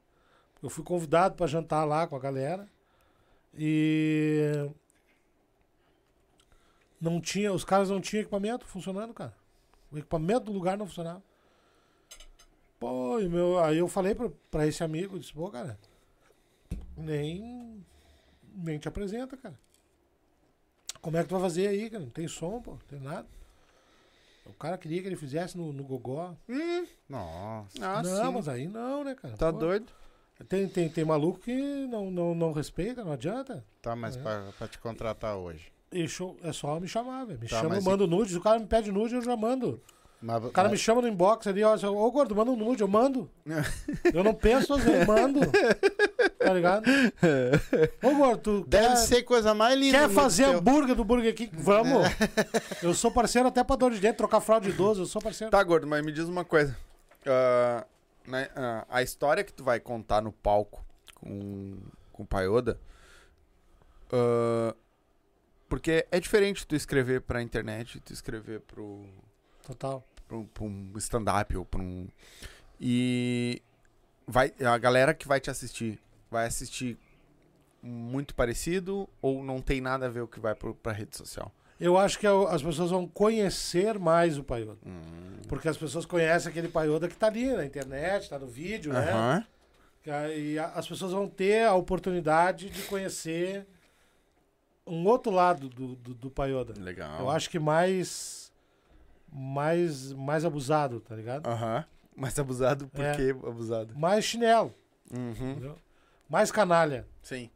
Eu 0.62 0.70
fui 0.70 0.82
convidado 0.82 1.34
para 1.34 1.46
jantar 1.46 1.84
lá 1.84 2.06
com 2.06 2.16
a 2.16 2.20
galera. 2.20 2.68
E. 3.54 4.70
Não 7.00 7.20
tinha, 7.20 7.52
os 7.52 7.64
caras 7.64 7.90
não 7.90 8.00
tinham 8.00 8.22
equipamento 8.22 8.64
funcionando, 8.64 9.12
cara. 9.12 9.34
O 9.92 9.98
equipamento 9.98 10.46
do 10.46 10.52
lugar 10.52 10.78
não 10.78 10.86
funcionava. 10.86 11.22
Pô, 12.78 13.18
meu, 13.20 13.58
aí 13.58 13.78
eu 13.78 13.88
falei 13.88 14.14
pra, 14.14 14.30
pra 14.50 14.66
esse 14.66 14.82
amigo, 14.82 15.18
disse, 15.18 15.32
pô, 15.32 15.50
cara, 15.50 15.78
nem, 16.98 17.84
nem 18.54 18.78
te 18.78 18.88
apresenta, 18.88 19.36
cara. 19.36 19.58
Como 21.00 21.16
é 21.16 21.22
que 21.22 21.28
tu 21.28 21.32
vai 21.32 21.42
fazer 21.42 21.68
aí, 21.68 21.88
cara? 21.90 22.02
Não 22.04 22.10
tem 22.10 22.26
som, 22.28 22.60
pô, 22.60 22.72
não 22.72 22.78
tem 22.88 23.00
nada. 23.00 23.26
O 24.46 24.52
cara 24.54 24.78
queria 24.78 25.00
que 25.02 25.08
ele 25.08 25.16
fizesse 25.16 25.56
no, 25.56 25.72
no 25.72 25.84
gogó. 25.84 26.34
Nossa. 27.08 27.78
Ah, 27.80 28.02
não, 28.02 28.26
sim. 28.26 28.32
mas 28.32 28.48
aí 28.48 28.66
não, 28.66 29.04
né, 29.04 29.14
cara? 29.14 29.36
Tá 29.36 29.52
Pô, 29.52 29.58
doido? 29.58 29.86
Tem, 30.48 30.68
tem, 30.68 30.88
tem 30.88 31.04
maluco 31.04 31.40
que 31.40 31.52
não, 31.86 32.10
não, 32.10 32.34
não 32.34 32.52
respeita, 32.52 33.04
não 33.04 33.12
adianta. 33.12 33.64
Tá, 33.82 33.94
mas 33.94 34.16
É. 34.16 34.22
pra, 34.22 34.52
pra 34.56 34.68
te 34.68 34.78
contratar 34.78 35.36
hoje. 35.36 35.70
E 35.92 36.06
show, 36.08 36.36
é 36.42 36.52
só 36.52 36.78
me 36.80 36.86
chamar, 36.88 37.24
velho. 37.26 37.40
Me 37.40 37.48
Tá, 37.48 37.56
chama, 37.56 37.70
eu 37.74 37.76
mas 37.76 37.84
mando 37.84 38.06
nude. 38.06 38.32
Se 38.32 38.38
o 38.38 38.40
cara 38.40 38.58
me 38.58 38.66
pede 38.66 38.90
nude, 38.90 39.14
eu 39.14 39.22
já 39.22 39.36
mando. 39.36 39.80
Mas, 40.20 40.44
O 40.44 40.50
cara 40.50 40.68
me 40.68 40.76
chama 40.76 41.00
no 41.02 41.08
inbox 41.08 41.46
ali, 41.46 41.62
ó, 41.62 41.74
ô 41.76 42.10
gordo, 42.10 42.34
manda 42.34 42.50
um 42.50 42.56
nude, 42.56 42.82
eu 42.82 42.88
mando. 42.88 43.30
eu 44.12 44.24
não 44.24 44.34
penso, 44.34 44.74
às 44.74 44.82
vezes, 44.82 45.06
mando. 45.06 45.40
Tá 46.48 46.54
ligado? 46.54 46.84
Ô, 48.02 48.14
gordo, 48.16 48.40
tu 48.62 48.66
Deve 48.68 48.88
quer, 48.88 48.96
ser 48.96 49.22
coisa 49.22 49.54
mais 49.54 49.78
linda. 49.78 49.98
quer 49.98 50.08
fazer 50.10 50.44
teu- 50.44 50.58
hambúrguer 50.58 50.94
do 50.94 51.04
Burger 51.04 51.34
King? 51.34 51.50
Vamos! 51.54 52.06
Eu 52.82 52.94
sou 52.94 53.10
parceiro 53.10 53.48
até 53.48 53.62
pra 53.62 53.76
dor 53.76 53.92
de 53.92 54.00
dentro, 54.00 54.18
trocar 54.18 54.40
fralda 54.40 54.66
de 54.66 54.72
idoso, 54.72 55.02
eu 55.02 55.06
sou 55.06 55.20
parceiro. 55.20 55.50
Tá, 55.50 55.62
gordo, 55.62 55.86
mas 55.86 56.04
me 56.04 56.10
diz 56.12 56.24
uma 56.24 56.44
coisa. 56.44 56.76
Né, 58.26 58.48
ah, 58.56 58.86
a 58.88 59.02
história 59.02 59.42
que 59.44 59.52
tu 59.52 59.62
vai 59.64 59.78
contar 59.80 60.20
no 60.22 60.32
palco 60.32 60.84
com, 61.14 61.76
com 62.12 62.22
o 62.22 62.26
Paioda. 62.26 62.78
ah, 64.12 64.74
porque 65.68 66.06
é 66.10 66.18
diferente 66.18 66.66
tu 66.66 66.74
escrever 66.74 67.20
pra 67.20 67.42
internet, 67.42 68.00
tu 68.00 68.12
escrever 68.12 68.60
pro, 68.60 69.04
Total. 69.66 70.02
pra 70.26 70.36
um, 70.38 70.44
pra 70.46 70.64
um 70.64 70.92
stand-up 70.96 71.54
ou 71.56 71.64
pra 71.64 71.80
um. 71.80 72.08
E 72.80 73.60
vai, 74.26 74.52
a 74.64 74.78
galera 74.78 75.12
que 75.12 75.28
vai 75.28 75.40
te 75.40 75.50
assistir 75.50 76.00
vai 76.30 76.46
assistir 76.46 76.98
muito 77.82 78.34
parecido 78.34 79.08
ou 79.22 79.42
não 79.44 79.60
tem 79.60 79.80
nada 79.80 80.06
a 80.06 80.08
ver 80.08 80.20
o 80.20 80.28
que 80.28 80.40
vai 80.40 80.54
pro, 80.54 80.74
pra 80.74 80.92
rede 80.92 81.16
social? 81.16 81.52
Eu 81.80 81.96
acho 81.96 82.18
que 82.18 82.26
a- 82.26 82.48
as 82.50 82.60
pessoas 82.62 82.90
vão 82.90 83.06
conhecer 83.06 83.98
mais 83.98 84.36
o 84.36 84.42
Paioda. 84.42 84.78
Hum. 84.84 85.00
Porque 85.48 85.68
as 85.68 85.76
pessoas 85.76 86.04
conhecem 86.04 86.50
aquele 86.50 86.68
Paioda 86.68 87.06
que 87.08 87.16
tá 87.16 87.28
ali 87.28 87.52
na 87.52 87.64
internet, 87.64 88.28
tá 88.28 88.38
no 88.38 88.48
vídeo, 88.48 88.92
né? 88.92 89.10
Aham. 89.12 89.44
E 90.34 90.58
as 90.58 90.88
pessoas 90.88 91.12
vão 91.12 91.28
ter 91.28 91.64
a 91.66 91.74
oportunidade 91.74 92.70
de 92.70 92.82
conhecer 92.82 93.66
um 94.86 95.06
outro 95.06 95.30
lado 95.30 95.68
do, 95.68 95.94
do, 95.96 96.14
do 96.14 96.30
Paioda. 96.30 96.72
Legal. 96.80 97.20
Eu 97.20 97.30
acho 97.30 97.48
que 97.50 97.58
mais. 97.58 98.50
Mais, 99.30 100.12
mais 100.14 100.44
abusado, 100.46 101.00
tá 101.00 101.14
ligado? 101.14 101.46
Aham. 101.46 101.84
Mas 102.16 102.38
abusado, 102.38 102.88
por 102.88 103.04
É. 103.04 103.14
que 103.14 103.30
abusado? 103.30 103.94
Mais 103.96 104.24
chinelo, 104.24 104.74
Uhum. 105.14 105.50
entendeu? 105.52 105.76
Mais 106.28 106.50
canalha. 106.50 107.06
Sim. 107.22 107.50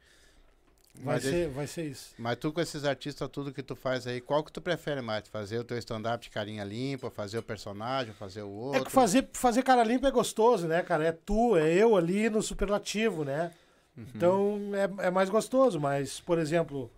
Vai 0.95 1.15
Mas 1.15 1.23
ser, 1.25 1.49
vai 1.49 1.67
ser 1.67 1.85
isso. 1.87 2.15
Mas 2.19 2.37
tu 2.37 2.53
com 2.53 2.61
esses 2.61 2.85
artistas, 2.85 3.29
tudo 3.31 3.53
que 3.53 3.63
tu 3.63 3.75
faz 3.75 4.07
aí, 4.07 4.21
qual 4.21 4.45
que 4.45 4.53
tu 4.53 4.61
prefere 4.61 5.01
mais? 5.01 5.27
Fazer 5.27 5.59
o 5.59 5.65
teu 5.65 5.79
stand-up 5.79 6.23
de 6.23 6.31
carinha 6.31 6.63
limpa, 6.65 7.11
fazer 7.11 7.39
o 7.39 7.43
personagem, 7.43 8.13
fazer 8.13 8.43
o 8.43 8.51
outro? 8.51 8.83
É 8.83 8.85
que 8.85 8.91
fazer, 8.93 9.29
fazer 9.33 9.63
cara 9.63 9.83
limpa 9.83 10.09
é 10.09 10.11
gostoso, 10.11 10.69
né, 10.69 10.83
cara? 10.83 11.05
É 11.05 11.13
tu, 11.13 11.57
é 11.57 11.73
eu 11.73 11.97
ali 11.97 12.29
no 12.29 12.43
superlativo, 12.43 13.25
né? 13.25 13.53
Então 13.97 14.59
é, 15.01 15.07
é 15.07 15.11
mais 15.11 15.29
gostoso, 15.29 15.79
mas, 15.81 16.21
por 16.21 16.39
exemplo, 16.39 16.91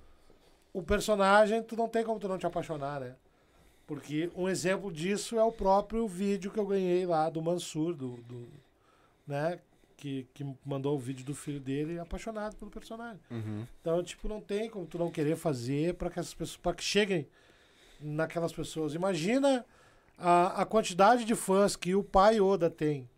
o 0.73 0.83
personagem, 0.83 1.63
tu 1.63 1.77
não 1.77 1.89
tem 1.89 2.05
como 2.05 2.19
tu 2.21 2.29
não 2.29 2.39
te 2.39 2.47
apaixonar, 2.47 3.01
né? 3.01 3.15
Porque 3.87 4.31
um 4.35 4.49
exemplo 4.49 4.93
disso 4.93 5.39
é 5.39 5.43
o 5.45 5.53
próprio 5.53 6.07
vídeo 6.09 6.51
que 6.51 6.59
eu 6.59 6.67
ganhei 6.67 7.05
lá 7.07 7.29
do 7.29 7.43
Mansur, 7.43 7.95
do, 7.95 8.17
do- 8.23 8.49
né? 9.27 9.59
Que, 10.05 10.27
que 10.35 10.45
mandou 10.67 10.95
o 10.95 10.99
vídeo 10.99 11.25
do 11.25 11.35
filho 11.35 11.59
dele 11.59 11.99
apaixonado 11.99 12.57
pelo 12.57 12.71
personagem. 12.71 13.19
Uhum. 13.31 13.67
Então, 13.81 14.03
tipo, 14.03 14.29
não 14.29 14.39
tem 14.39 14.69
como 14.69 14.85
tu 14.85 14.99
não 14.99 15.11
querer 15.11 15.35
fazer 15.35 15.95
para 15.95 16.11
que 16.11 16.21
essas 16.21 16.35
pessoas, 16.35 16.59
para 16.59 16.75
que 16.75 16.85
cheguem 16.85 17.27
naquelas 17.99 18.53
pessoas. 18.53 18.95
Imagina 18.95 19.65
a, 20.19 20.61
a 20.61 20.67
quantidade 20.67 21.25
de 21.25 21.35
fãs 21.35 21.75
que 21.75 21.95
o 21.95 22.05
pai 22.05 22.39
Oda 22.39 22.69
tem, 22.69 23.09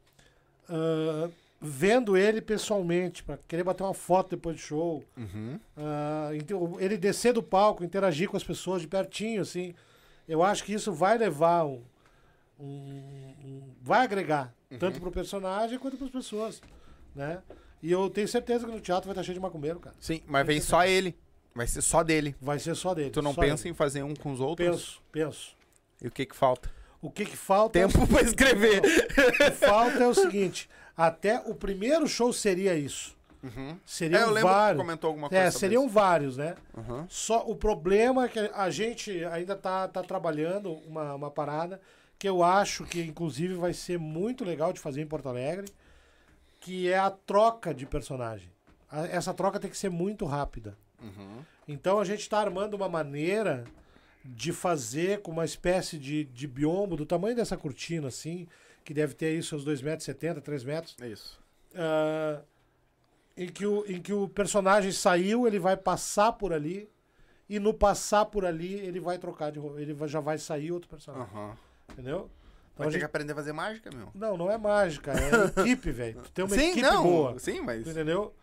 ah, 0.69 1.29
vendo 1.61 2.17
ele 2.17 2.41
pessoalmente, 2.41 3.25
para 3.25 3.37
querer 3.49 3.65
bater 3.65 3.83
uma 3.83 3.93
foto 3.93 4.31
depois 4.37 4.55
do 4.55 4.63
show, 4.63 5.03
Uhum. 5.17 5.59
então, 6.39 6.77
ele 6.79 6.97
descer 6.97 7.33
do 7.33 7.43
palco, 7.43 7.83
interagir 7.83 8.29
com 8.29 8.37
as 8.37 8.45
pessoas 8.45 8.81
de 8.81 8.87
pertinho, 8.87 9.43
assim. 9.43 9.75
Eu 10.29 10.41
acho 10.41 10.63
que 10.63 10.73
isso 10.73 10.93
vai 10.93 11.19
levar 11.19 11.65
um, 11.65 11.83
um- 12.61 13.35
um- 13.45 13.63
vai 13.83 14.05
agregar 14.05 14.55
tanto 14.79 15.01
pro 15.01 15.11
personagem 15.11 15.79
quanto 15.79 15.97
para 15.97 16.07
as 16.07 16.13
pessoas, 16.13 16.61
né? 17.16 17.43
E 17.82 17.90
eu 17.90 18.09
tenho 18.10 18.28
certeza 18.28 18.64
que 18.66 18.72
no 18.72 18.80
teatro 18.80 19.06
vai 19.06 19.12
estar 19.12 19.22
cheio 19.22 19.34
de 19.34 19.40
macumbeiro, 19.40 19.80
cara. 19.80 19.94
Sim, 20.01 20.22
mas 20.26 20.47
vem 20.47 20.60
só 20.60 20.84
ele. 20.84 21.16
Vai 21.55 21.66
ser 21.66 21.80
só 21.82 22.02
dele. 22.02 22.36
Vai 22.40 22.59
ser 22.59 22.74
só 22.74 22.93
dele. 22.94 23.10
Tu 23.10 23.22
não 23.22 23.32
só 23.32 23.40
pensa 23.40 23.64
ele. 23.64 23.70
em 23.70 23.74
fazer 23.74 24.02
um 24.02 24.14
com 24.14 24.30
os 24.32 24.40
outros? 24.40 24.68
Penso, 24.68 25.02
penso. 25.10 25.56
E 26.02 26.06
o 26.09 26.10
que 26.10 26.26
que 26.26 26.36
falta? 26.36 26.70
O 27.01 27.10
que 27.10 27.24
que 27.24 27.36
falta? 27.36 27.78
Tempo 27.78 28.06
pra 28.06 28.20
escrever. 28.22 28.80
O 28.80 29.32
que 29.32 29.51
falta 29.52 30.02
é 30.02 30.06
o 30.06 30.14
seguinte: 30.14 30.68
até 30.97 31.40
o 31.47 31.55
primeiro 31.55 32.06
show 32.06 32.32
seria 32.32 32.74
isso. 32.74 33.16
Uhum. 33.43 33.70
É, 33.70 33.76
Seriam 33.86 34.20
eu 34.22 34.26
lembro 34.28 34.48
que 34.51 34.55
vários. 34.55 34.82
comentou 34.82 35.09
alguma 35.09 35.28
coisa 35.28 35.44
É, 35.44 35.51
seriam 35.51 35.84
isso. 35.84 35.94
vários, 35.94 36.36
né? 36.36 36.56
Uhum. 36.76 37.06
Só 37.09 37.47
o 37.47 37.55
problema 37.55 38.24
é 38.24 38.28
que 38.28 38.38
a 38.38 38.68
gente 38.70 39.24
ainda 39.26 39.55
tá, 39.55 39.86
tá 39.86 40.02
trabalhando 40.02 40.72
uma, 40.86 41.14
uma 41.14 41.30
parada 41.30 41.80
que 42.18 42.28
eu 42.28 42.43
acho 42.43 42.84
que 42.84 43.01
inclusive 43.02 43.55
vai 43.55 43.72
ser 43.72 43.98
muito 43.98 44.44
legal 44.44 44.72
de 44.72 44.80
fazer 44.80 45.01
em 45.02 45.06
Porto 45.06 45.28
Alegre, 45.28 45.66
que 46.66 46.88
é 46.90 46.98
a 46.98 47.10
troca 47.10 47.72
de 47.72 47.86
personagem. 47.86 48.51
A- 48.90 49.06
Essa 49.06 49.32
troca 49.32 49.60
tem 49.60 49.70
que 49.70 49.78
ser 49.78 49.88
muito 49.88 50.24
rápida. 50.26 50.76
Uhum. 51.01 51.44
Então 51.68 52.01
a 52.01 52.05
gente 52.05 52.20
está 52.22 52.40
armando 52.40 52.74
uma 52.74 52.88
maneira 52.88 53.64
de 54.24 54.52
fazer 54.52 55.22
com 55.22 55.30
uma 55.30 55.44
espécie 55.44 55.97
de, 55.97 56.24
de 56.24 56.48
biombo 56.48 56.97
do 56.97 57.06
tamanho 57.06 57.36
dessa 57.36 57.56
cortina, 57.56 58.09
assim, 58.09 58.48
que 58.84 58.93
deve 58.93 59.14
ter 59.14 59.26
aí 59.26 59.43
seus 59.44 59.64
2,70 59.64 59.84
metros, 59.84 60.44
3 60.44 60.64
metros, 60.64 60.97
É 61.01 61.06
isso. 61.09 61.40
ah, 61.76 62.40
em, 63.36 63.47
que 63.48 63.64
o, 63.64 63.84
em 63.86 64.02
que 64.02 64.12
o 64.12 64.28
personagem 64.28 64.90
saiu, 64.90 65.47
ele 65.47 65.60
vai 65.60 65.76
passar 65.76 66.32
por 66.32 66.52
ali, 66.52 66.88
e 67.48 67.60
no 67.60 67.72
passar 67.72 68.24
por 68.26 68.44
ali, 68.44 68.74
ele 68.74 68.98
vai 68.98 69.18
trocar 69.18 69.52
de 69.52 69.60
roupa, 69.60 69.80
ele 69.80 69.93
vai- 69.94 70.09
já 70.09 70.18
vai 70.18 70.36
sair 70.38 70.72
outro 70.72 70.88
personagem, 70.88 71.28
Aham. 71.32 71.56
entendeu? 71.93 72.28
Então 72.77 72.85
Vai 72.85 72.89
a 72.89 72.90
ter 72.90 72.93
gente- 72.93 73.01
que 73.01 73.05
aprender 73.07 73.32
a 73.32 73.36
fazer 73.36 73.53
mágica, 73.55 73.90
meu. 73.94 74.09
Não, 74.15 74.36
não 74.36 74.51
é 74.51 74.59
mágica, 74.59 75.12
é 75.12 75.47
equipe, 75.62 75.90
velho. 75.90 76.20
Tu 76.24 76.31
tem 76.32 76.44
uma 76.44 76.55
sim, 76.55 76.70
equipe 76.73 76.82
não. 76.82 77.03
boa. 77.03 77.39
Sim, 77.39 77.62
mas... 77.62 77.86
Entendeu? 77.86 78.35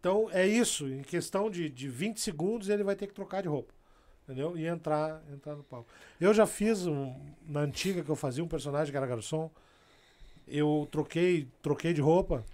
Então 0.00 0.28
é 0.32 0.46
isso. 0.46 0.88
Em 0.88 1.02
questão 1.02 1.50
de, 1.50 1.68
de 1.68 1.88
20 1.90 2.18
segundos 2.18 2.70
ele 2.70 2.82
vai 2.82 2.96
ter 2.96 3.06
que 3.06 3.12
trocar 3.12 3.42
de 3.42 3.48
roupa. 3.48 3.74
Entendeu? 4.24 4.56
E 4.56 4.66
entrar, 4.66 5.22
entrar 5.30 5.54
no 5.56 5.62
palco. 5.62 5.90
Eu 6.18 6.32
já 6.32 6.46
fiz 6.46 6.86
um, 6.86 7.14
na 7.46 7.60
antiga 7.60 8.02
que 8.02 8.08
eu 8.08 8.16
fazia 8.16 8.42
um 8.42 8.48
personagem 8.48 8.90
que 8.90 8.96
era 8.96 9.06
garçom. 9.06 9.50
Eu 10.48 10.88
troquei, 10.90 11.46
troquei 11.60 11.92
de 11.92 12.00
roupa. 12.00 12.44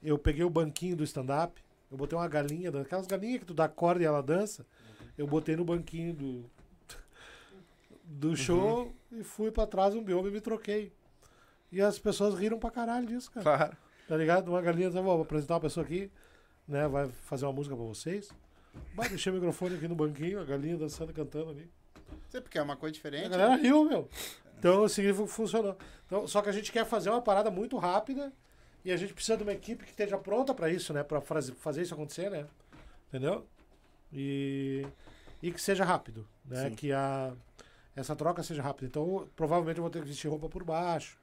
Eu 0.00 0.16
peguei 0.16 0.44
o 0.44 0.50
banquinho 0.50 0.94
do 0.96 1.02
stand-up. 1.02 1.60
Eu 1.90 1.96
botei 1.96 2.16
uma 2.16 2.28
galinha, 2.28 2.70
daquelas 2.70 3.06
galinhas 3.06 3.40
que 3.40 3.46
tu 3.46 3.54
dá 3.54 3.68
corda 3.68 4.02
e 4.02 4.06
ela 4.06 4.22
dança. 4.22 4.64
Eu 5.16 5.26
botei 5.26 5.56
no 5.56 5.64
banquinho 5.64 6.14
do, 6.14 6.44
do 8.10 8.34
show 8.36 8.92
e 9.12 9.22
fui 9.22 9.50
pra 9.50 9.66
trás 9.66 9.94
um 9.94 10.02
bioma 10.02 10.28
e 10.28 10.32
me 10.32 10.40
troquei. 10.40 10.92
E 11.70 11.80
as 11.80 11.98
pessoas 11.98 12.34
riram 12.34 12.58
pra 12.58 12.70
caralho 12.70 13.06
disso, 13.06 13.30
cara. 13.30 13.44
Claro. 13.44 13.76
Tá 14.08 14.16
ligado? 14.16 14.48
Uma 14.48 14.62
galinha, 14.62 14.90
tá, 14.90 15.00
vou 15.02 15.20
apresentar 15.20 15.54
uma 15.54 15.60
pessoa 15.60 15.84
aqui, 15.84 16.10
né? 16.66 16.88
Vai 16.88 17.06
fazer 17.08 17.44
uma 17.44 17.52
música 17.52 17.76
pra 17.76 17.84
vocês. 17.84 18.30
Vai, 18.94 19.08
deixei 19.10 19.30
o 19.30 19.34
microfone 19.34 19.76
aqui 19.76 19.86
no 19.86 19.94
banquinho, 19.94 20.40
a 20.40 20.44
galinha 20.44 20.78
dançando, 20.78 21.12
cantando 21.12 21.50
ali. 21.50 21.70
Sei 22.30 22.40
porque 22.40 22.58
é 22.58 22.62
uma 22.62 22.76
coisa 22.76 22.92
diferente. 22.94 23.26
A 23.26 23.28
galera 23.28 23.56
riu, 23.56 23.84
meu. 23.84 24.08
Então 24.58 24.88
significa 24.88 25.26
que 25.26 25.30
funcionou. 25.32 25.76
Então, 26.06 26.26
só 26.26 26.40
que 26.40 26.48
a 26.48 26.52
gente 26.52 26.72
quer 26.72 26.86
fazer 26.86 27.10
uma 27.10 27.20
parada 27.20 27.50
muito 27.50 27.76
rápida 27.76 28.32
e 28.84 28.90
a 28.90 28.96
gente 28.96 29.12
precisa 29.12 29.36
de 29.36 29.42
uma 29.42 29.52
equipe 29.52 29.84
que 29.84 29.90
esteja 29.90 30.16
pronta 30.16 30.54
pra 30.54 30.70
isso, 30.70 30.92
né? 30.94 31.02
Pra 31.04 31.20
faz- 31.20 31.50
fazer 31.50 31.82
isso 31.82 31.92
acontecer, 31.92 32.30
né? 32.30 32.46
Entendeu? 33.08 33.46
E, 34.12 34.86
e 35.42 35.52
que 35.52 35.60
seja 35.60 35.84
rápido, 35.84 36.26
né? 36.46 36.70
Sim. 36.70 36.74
Que 36.74 36.92
a, 36.92 37.32
essa 37.98 38.14
troca 38.14 38.42
seja 38.42 38.62
rápida. 38.62 38.86
Então, 38.86 39.26
provavelmente 39.34 39.78
eu 39.78 39.82
vou 39.82 39.90
ter 39.90 40.00
que 40.02 40.08
vestir 40.08 40.28
roupa 40.28 40.48
por 40.48 40.62
baixo. 40.62 41.18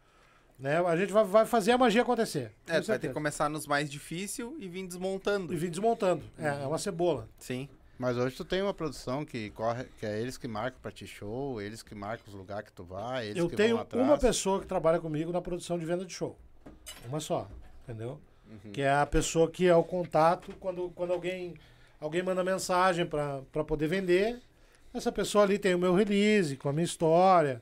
Né? 0.59 0.77
A 0.77 0.95
gente 0.95 1.11
vai, 1.11 1.23
vai 1.23 1.45
fazer 1.45 1.71
a 1.71 1.77
magia 1.77 2.01
acontecer. 2.01 2.51
É, 2.67 2.79
tu 2.79 2.87
vai 2.87 2.99
ter 2.99 3.09
que 3.09 3.13
começar 3.13 3.49
nos 3.49 3.67
mais 3.67 3.89
difíceis 3.89 4.49
e 4.59 4.67
vir 4.67 4.87
desmontando. 4.87 5.53
E 5.53 5.57
vir 5.57 5.69
desmontando. 5.69 6.23
É, 6.37 6.63
é 6.63 6.67
uma 6.67 6.77
cebola. 6.77 7.27
Sim. 7.37 7.67
Mas 7.97 8.17
hoje 8.17 8.35
tu 8.35 8.43
tem 8.43 8.61
uma 8.61 8.73
produção 8.73 9.23
que 9.23 9.49
corre, 9.51 9.85
que 9.97 10.05
é 10.05 10.19
eles 10.19 10.37
que 10.37 10.47
marcam 10.47 10.79
pra 10.81 10.91
ti 10.91 11.07
show, 11.07 11.61
eles 11.61 11.81
que 11.81 11.95
marcam 11.95 12.25
os 12.27 12.33
lugares 12.33 12.65
que 12.65 12.73
tu 12.73 12.83
vai, 12.83 13.27
eles 13.27 13.37
eu 13.37 13.49
que 13.49 13.55
tenho 13.55 13.75
vão 13.75 13.83
atrás. 13.83 14.05
uma 14.05 14.17
pessoa 14.17 14.59
que 14.59 14.67
trabalha 14.67 14.99
comigo 14.99 15.31
na 15.31 15.41
produção 15.41 15.79
de 15.79 15.85
venda 15.85 16.05
de 16.05 16.13
show. 16.13 16.37
Uma 17.07 17.21
só, 17.21 17.47
entendeu? 17.83 18.19
Uhum. 18.49 18.71
Que 18.73 18.81
é 18.81 18.91
a 18.91 19.05
pessoa 19.05 19.49
que 19.49 19.65
é 19.65 19.75
o 19.75 19.83
contato 19.83 20.53
quando, 20.59 20.89
quando 20.93 21.13
alguém, 21.13 21.53
alguém 21.99 22.21
manda 22.21 22.43
mensagem 22.43 23.05
para 23.05 23.63
poder 23.65 23.87
vender. 23.87 24.41
Essa 24.95 25.11
pessoa 25.11 25.43
ali 25.43 25.59
tem 25.59 25.75
o 25.75 25.79
meu 25.79 25.93
release 25.93 26.55
com 26.55 26.69
a 26.69 26.73
minha 26.73 26.85
história, 26.85 27.61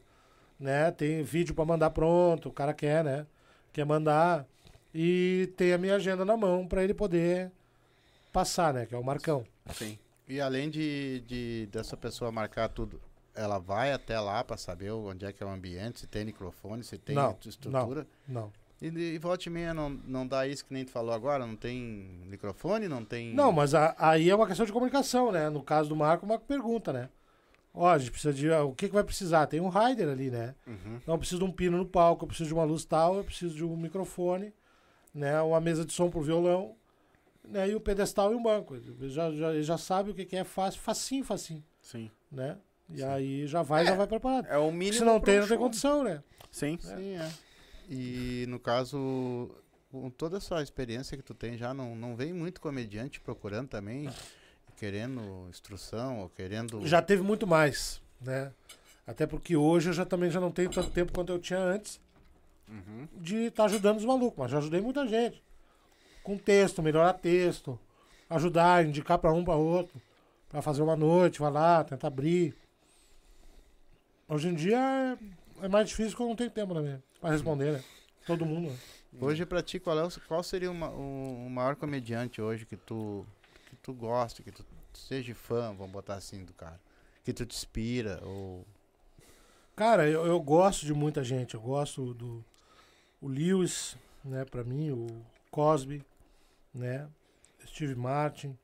né? 0.60 0.92
Tem 0.92 1.24
vídeo 1.24 1.56
para 1.56 1.66
mandar 1.66 1.90
pronto, 1.90 2.50
o 2.50 2.54
cara 2.54 2.76
quer, 2.76 3.04
né? 3.04 3.26
Quer 3.72 3.86
mandar 3.86 4.46
e 4.94 5.52
tem 5.58 5.74
a 5.74 5.78
minha 5.80 5.96
agenda 5.96 6.24
na 6.24 6.38
mão 6.38 6.68
para 6.68 6.84
ele 6.84 6.94
poder 6.94 7.52
passar, 8.32 8.72
né? 8.72 8.86
Que 8.86 8.94
é 8.94 8.98
o 9.00 9.04
Marcão. 9.04 9.44
Sim. 9.74 9.98
E 10.28 10.40
além 10.40 10.70
de, 10.70 11.22
de 11.22 11.68
dessa 11.72 11.98
pessoa 11.98 12.32
marcar 12.32 12.70
tudo, 12.70 13.02
ela 13.34 13.58
vai 13.58 13.92
até 13.92 14.20
lá 14.20 14.44
pra 14.44 14.56
saber 14.56 14.92
onde 14.92 15.26
é 15.26 15.34
que 15.34 15.42
é 15.42 15.46
o 15.46 15.50
ambiente, 15.50 16.02
se 16.02 16.08
tem 16.08 16.24
microfone, 16.24 16.84
se 16.84 17.00
tem 17.00 17.16
Não, 17.16 17.36
estrutura. 17.44 18.06
Não. 18.28 18.52
E, 18.80 18.88
e 18.88 19.20
e 19.20 19.50
meia 19.50 19.74
não, 19.74 19.90
não 19.90 20.28
dá 20.28 20.46
isso 20.46 20.66
que 20.66 20.74
nem 20.74 20.86
tu 20.86 20.92
falou 20.92 21.14
agora, 21.16 21.48
não 21.48 21.56
tem 21.56 21.80
microfone, 22.28 22.88
não 22.88 23.04
tem. 23.04 23.34
Não, 23.34 23.52
mas 23.52 23.74
a- 23.74 23.96
aí 23.98 24.30
é 24.30 24.36
uma 24.36 24.46
questão 24.46 24.66
de 24.68 24.72
comunicação, 24.74 25.32
né? 25.32 25.50
No 25.50 25.64
caso 25.64 25.90
do 25.90 25.96
Marco, 25.96 26.26
o 26.26 26.30
Marco 26.30 26.46
pergunta, 26.46 26.94
né? 26.94 27.10
Ó, 27.74 27.88
a 27.90 27.98
gente 27.98 28.12
precisa 28.12 28.34
de. 28.34 28.52
ah, 28.54 28.64
O 28.64 28.74
que, 28.76 28.88
que 28.88 28.94
vai 28.94 29.04
precisar? 29.04 29.48
Tem 29.48 29.60
um 29.60 29.70
rider 29.70 30.08
ali, 30.10 30.30
né? 30.30 30.54
Uhum. 30.68 31.00
Não, 31.08 31.16
eu 31.16 31.18
preciso 31.18 31.40
de 31.40 31.46
um 31.46 31.52
pino 31.52 31.78
no 31.78 31.86
palco, 31.86 32.24
eu 32.24 32.28
preciso 32.28 32.48
de 32.48 32.54
uma 32.54 32.64
luz 32.64 32.86
tal, 32.86 33.16
eu 33.18 33.24
preciso 33.24 33.56
de 33.56 33.64
um 33.66 33.76
microfone, 33.76 34.54
né? 35.14 35.42
Uma 35.42 35.60
mesa 35.60 35.84
de 35.84 35.92
som 35.92 36.10
pro 36.10 36.22
violão. 36.22 36.76
né? 37.44 37.70
E 37.70 37.76
o 37.76 37.80
pedestal 37.82 38.32
e 38.32 38.36
um 38.36 38.44
banco. 38.44 38.76
Ele 38.76 39.10
já, 39.10 39.32
já, 39.32 39.52
ele 39.54 39.64
já 39.64 39.78
sabe 39.78 40.12
o 40.12 40.14
que, 40.14 40.24
que 40.26 40.36
é 40.36 40.44
fácil, 40.44 40.80
facinho, 40.82 41.24
facinho, 41.26 41.64
Sim. 41.82 42.12
né? 42.32 42.58
E 42.90 43.02
aí 43.04 43.48
já 43.48 43.64
vai, 43.64 43.86
já 43.86 43.96
vai 43.96 44.06
preparado. 44.06 44.46
É 44.48 44.58
o 44.58 44.72
mínimo. 44.72 45.00
Se 45.00 45.04
não 45.04 45.20
tem, 45.20 45.38
um 45.38 45.42
não 45.42 45.48
tem 45.48 45.58
condição, 45.58 46.04
né? 46.04 46.22
Sim. 46.52 46.78
Sim, 46.80 47.16
é. 47.18 47.32
E 47.90 48.46
no 48.50 48.60
caso, 48.60 49.50
com 49.92 50.10
toda 50.12 50.38
essa 50.38 50.62
experiência 50.62 51.18
que 51.18 51.24
tu 51.24 51.34
tem 51.34 51.58
já, 51.58 51.74
não, 51.74 51.96
não 51.96 52.16
vem 52.16 52.32
muito 52.34 52.62
comediante 52.62 53.20
procurando 53.20 53.68
também, 53.68 54.10
querendo 54.84 55.48
instrução 55.50 56.20
ou 56.20 56.30
querendo. 56.30 56.86
Já 56.86 57.02
teve 57.02 57.24
muito 57.24 57.48
mais, 57.48 58.02
né? 58.20 58.52
Até 59.08 59.26
porque 59.26 59.56
hoje 59.56 59.90
eu 59.90 59.94
já 59.94 60.04
também 60.06 60.30
já 60.30 60.42
não 60.42 60.52
tenho 60.52 60.70
tanto 60.70 60.90
tempo 60.90 61.14
quanto 61.14 61.32
eu 61.32 61.40
tinha 61.40 61.60
antes 61.60 62.02
Uhum. 62.68 63.08
de 63.16 63.36
estar 63.46 63.66
ajudando 63.66 63.98
os 64.00 64.06
malucos, 64.06 64.38
mas 64.40 64.52
já 64.52 64.58
ajudei 64.58 64.82
muita 64.82 65.08
gente. 65.08 65.42
Com 66.22 66.38
texto, 66.38 66.82
melhorar 66.84 67.14
texto, 67.14 67.80
ajudar, 68.30 68.86
indicar 68.86 69.18
para 69.20 69.32
um 69.32 69.44
para 69.46 69.56
outro, 69.56 70.02
para 70.50 70.62
fazer 70.62 70.82
uma 70.82 70.96
noite, 70.98 71.40
vai 71.40 71.52
lá, 71.52 71.82
tentar 71.84 72.08
abrir. 72.08 72.54
Hoje 74.28 74.50
em 74.50 74.54
dia 74.54 74.78
é, 75.62 75.66
é 75.66 75.68
mais 75.70 75.88
difícil 75.88 76.12
porque 76.12 76.24
eu 76.24 76.28
não 76.30 76.36
tenho 76.36 76.50
tempo 76.52 76.74
né, 76.74 77.00
para 77.22 77.32
responder, 77.32 77.72
né? 77.74 77.84
Todo 78.26 78.46
mundo. 78.46 78.70
né? 78.70 78.78
Hoje 79.22 79.46
pra 79.46 79.62
ti, 79.62 79.80
qual, 79.80 79.98
é 80.00 80.04
o, 80.06 80.10
qual 80.28 80.42
seria 80.44 80.72
o, 80.72 80.74
ma- 80.74 80.90
o- 80.90 81.46
o 81.46 81.50
maior 81.50 81.76
comediante 81.76 82.42
hoje 82.42 82.66
que 82.66 82.76
tu, 82.76 83.26
tu 83.84 83.94
gosta, 83.94 84.42
que 84.42 84.52
tu 84.52 84.66
seja 84.94 85.36
fã, 85.36 85.74
vamos 85.76 85.92
botar 85.92 86.16
assim, 86.16 86.44
do 86.44 86.54
cara? 86.54 86.80
Que 87.24 87.34
tu 87.34 87.46
te 87.46 87.56
inspira, 87.56 88.20
ou... 88.24 88.66
Cara, 89.76 90.10
eu, 90.10 90.26
eu 90.26 90.40
gosto 90.40 90.86
de 90.86 90.94
muita 90.94 91.24
gente. 91.24 91.56
Eu 91.56 91.62
gosto 91.62 92.14
do 92.14 92.44
o 93.22 93.28
Lewis, 93.28 93.98
né, 94.24 94.44
para 94.44 94.64
mim, 94.64 94.92
o 94.92 95.08
Cosby, 95.50 96.04
né, 96.74 97.08
Steve 97.66 97.96
Martin. 97.96 98.58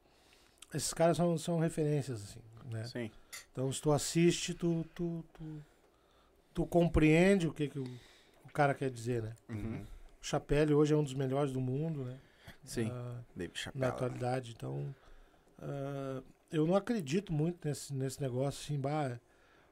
Esses 0.73 0.93
caras 0.93 1.17
são, 1.17 1.37
são 1.37 1.59
referências, 1.59 2.21
assim, 2.21 2.39
né? 2.69 2.83
Sim. 2.83 3.11
Então, 3.51 3.71
se 3.71 3.81
tu 3.81 3.91
assiste, 3.91 4.53
tu, 4.53 4.85
tu, 4.93 5.23
tu, 5.33 5.65
tu 6.53 6.65
compreende 6.65 7.47
o 7.47 7.53
que, 7.53 7.69
que 7.69 7.79
o, 7.79 7.85
o 8.45 8.49
cara 8.53 8.73
quer 8.73 8.91
dizer, 8.91 9.23
né? 9.23 9.33
Uhum. 9.47 9.85
O 10.21 10.25
Chapelle 10.25 10.73
hoje 10.73 10.93
é 10.93 10.97
um 10.97 11.03
dos 11.03 11.13
melhores 11.13 11.51
do 11.51 11.61
mundo, 11.61 12.03
né? 12.03 12.19
Sim. 12.63 12.91
Ah, 12.91 13.21
David 13.35 13.53
na 13.53 13.59
Chappelle. 13.63 13.85
atualidade. 13.85 14.51
Então, 14.51 14.93
ah, 15.61 16.21
eu 16.51 16.65
não 16.65 16.75
acredito 16.75 17.31
muito 17.31 17.67
nesse, 17.67 17.93
nesse 17.93 18.21
negócio 18.21 18.63
assim, 18.63 18.79
bah, 18.79 19.19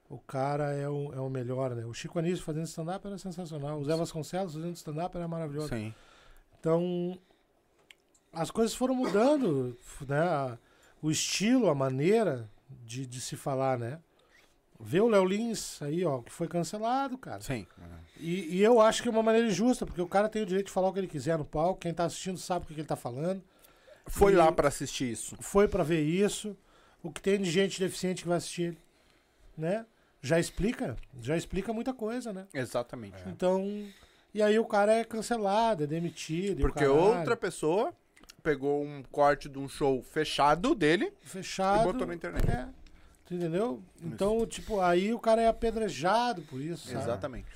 o 0.09 0.17
cara 0.19 0.73
é 0.73 0.87
o, 0.87 1.13
é 1.13 1.19
o 1.19 1.29
melhor, 1.29 1.75
né? 1.75 1.85
O 1.85 1.93
Chico 1.93 2.19
Anísio 2.19 2.43
fazendo 2.43 2.65
stand-up 2.65 3.05
era 3.05 3.17
sensacional. 3.17 3.79
O 3.79 3.85
Zé 3.85 3.95
Vasconcelos 3.95 4.53
fazendo 4.53 4.75
stand-up 4.75 5.15
era 5.15 5.27
maravilhoso. 5.27 5.69
Sim. 5.69 5.93
Então, 6.59 7.19
as 8.31 8.49
coisas 8.51 8.73
foram 8.73 8.95
mudando, 8.95 9.77
né? 10.07 10.57
O 11.01 11.11
estilo, 11.11 11.69
a 11.69 11.75
maneira 11.75 12.49
de, 12.83 13.05
de 13.05 13.19
se 13.19 13.35
falar, 13.35 13.77
né? 13.77 13.99
Vê 14.79 15.01
o 15.01 15.07
Léo 15.07 15.25
Lins 15.25 15.81
aí, 15.81 16.05
ó, 16.05 16.21
que 16.21 16.31
foi 16.31 16.47
cancelado, 16.47 17.17
cara. 17.17 17.41
Sim. 17.41 17.65
E, 18.17 18.57
e 18.57 18.63
eu 18.63 18.79
acho 18.79 19.01
que 19.01 19.09
é 19.09 19.11
uma 19.11 19.23
maneira 19.23 19.47
injusta, 19.47 19.85
porque 19.85 20.01
o 20.01 20.07
cara 20.07 20.29
tem 20.29 20.43
o 20.43 20.45
direito 20.45 20.67
de 20.67 20.71
falar 20.71 20.89
o 20.89 20.93
que 20.93 20.99
ele 20.99 21.07
quiser 21.07 21.37
no 21.37 21.45
palco, 21.45 21.81
quem 21.81 21.93
tá 21.93 22.05
assistindo 22.05 22.37
sabe 22.37 22.63
o 22.63 22.67
que 22.67 22.75
que 22.75 22.81
ele 22.81 22.87
tá 22.87 22.95
falando. 22.95 23.43
Foi 24.07 24.33
E- 24.33 24.35
lá 24.35 24.51
pra 24.51 24.67
assistir 24.69 25.11
isso. 25.11 25.35
foi 25.39 25.67
pra 25.67 25.83
ver 25.83 26.01
isso. 26.01 26.55
O 27.03 27.11
que 27.11 27.21
tem 27.21 27.39
de 27.41 27.49
gente 27.51 27.79
deficiente 27.79 28.23
que 28.23 28.27
vai 28.27 28.37
assistir 28.37 28.61
ele, 28.63 28.77
né? 29.57 29.85
Já 30.21 30.39
explica, 30.39 30.95
já 31.21 31.37
explica 31.37 31.71
muita 31.71 31.93
coisa, 31.93 32.33
né? 32.33 32.47
Exatamente. 32.53 33.17
Então, 33.27 33.85
e 34.33 34.41
aí 34.41 34.57
o 34.57 34.65
cara 34.65 34.91
é 34.93 35.03
cancelado, 35.03 35.83
é 35.83 35.87
demitido. 35.87 36.59
e 36.59 36.61
Porque 36.61 36.85
outra 36.85 37.37
pessoa 37.37 37.93
pegou 38.41 38.83
um 38.83 39.03
corte 39.11 39.47
de 39.47 39.59
um 39.59 39.67
show 39.69 40.01
fechado 40.01 40.73
dele 40.73 41.13
fechado. 41.21 41.81
e 41.81 41.93
botou 41.93 42.07
na 42.07 42.15
internet. 42.15 42.49
É. 42.49 42.67
Entendeu? 43.29 43.81
Então, 44.01 44.45
tipo, 44.47 44.79
aí 44.79 45.13
o 45.13 45.19
cara 45.19 45.41
é 45.41 45.47
apedrejado 45.47 46.41
por 46.43 46.61
isso, 46.61 46.87
sabe? 46.87 47.03
Exatamente. 47.03 47.47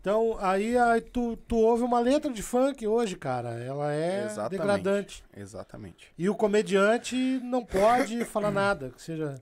Então, 0.00 0.36
aí, 0.40 0.76
aí 0.78 1.00
tu, 1.00 1.36
tu 1.48 1.56
ouve 1.56 1.82
uma 1.82 1.98
letra 2.00 2.32
de 2.32 2.42
funk 2.42 2.86
hoje, 2.86 3.16
cara. 3.16 3.50
Ela 3.50 3.92
é 3.92 4.24
Exatamente. 4.24 4.50
degradante. 4.60 5.24
Exatamente. 5.36 6.12
E 6.16 6.28
o 6.30 6.34
comediante 6.34 7.14
não 7.42 7.64
pode 7.64 8.24
falar 8.26 8.50
nada, 8.50 8.90
que 8.90 9.02
seja, 9.02 9.40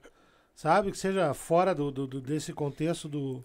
sabe, 0.55 0.91
que 0.91 0.97
seja 0.97 1.33
fora 1.33 1.73
do, 1.75 1.91
do- 1.91 2.07
do- 2.07 2.21
desse 2.21 2.51
contexto 2.53 3.07
do, 3.07 3.43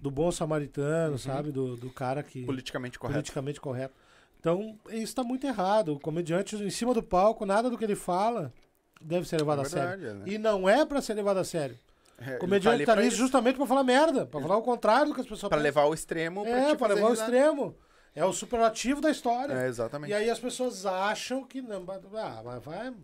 do 0.00 0.10
bom 0.10 0.32
samaritano, 0.32 1.18
sabe, 1.18 1.52
do, 1.52 1.76
do 1.76 1.90
cara 1.90 2.22
que 2.22 2.44
Politicamente 2.44 2.98
correto. 2.98 3.14
politicamente 3.18 3.60
correto. 3.60 3.94
Então, 4.40 4.78
isso 4.88 5.02
está 5.04 5.22
muito 5.24 5.46
errado. 5.46 5.92
O 5.94 6.00
comediante 6.00 6.56
em 6.56 6.70
cima 6.70 6.94
do 6.94 7.02
palco, 7.02 7.44
nada 7.44 7.68
do 7.68 7.76
que 7.76 7.84
ele 7.84 7.96
fala 7.96 8.52
deve 9.00 9.28
ser 9.28 9.36
levado 9.38 9.58
É 9.60 9.62
a 9.62 9.68
sério. 9.68 9.88
verdade, 9.98 10.18
né? 10.20 10.24
E 10.26 10.38
não 10.38 10.68
é 10.68 10.86
pra 10.86 11.02
ser 11.02 11.14
levado 11.14 11.38
a 11.38 11.44
sério. 11.44 11.76
É, 12.18 12.36
comediante 12.38 12.84
tá 12.84 12.92
ali 12.92 13.10
justamente 13.10 13.56
pra 13.56 13.66
falar 13.66 13.84
merda, 13.84 14.24
pra 14.24 14.40
falar 14.40 14.56
o 14.56 14.62
contrário 14.62 15.08
do 15.08 15.14
que 15.14 15.20
as 15.20 15.26
pessoas 15.26 15.48
Pra 15.50 15.58
pensam. 15.58 15.62
levar 15.64 15.82
ao 15.82 15.92
extremo. 15.94 16.46
É, 16.46 16.76
fazer 16.76 16.94
levar 16.94 17.08
ao 17.08 17.14
extremo. 17.14 17.76
É 18.14 18.24
o 18.24 18.32
superlativo 18.32 19.00
da 19.02 19.10
história. 19.10 19.52
É, 19.52 19.66
exatamente. 19.66 20.10
E 20.10 20.14
aí 20.14 20.30
as 20.30 20.38
pessoas 20.38 20.86
acham 20.86 21.44
que 21.44 21.60
não, 21.60 21.84
ah, 22.14 22.42
mas 22.42 22.64
vai. 22.64 22.94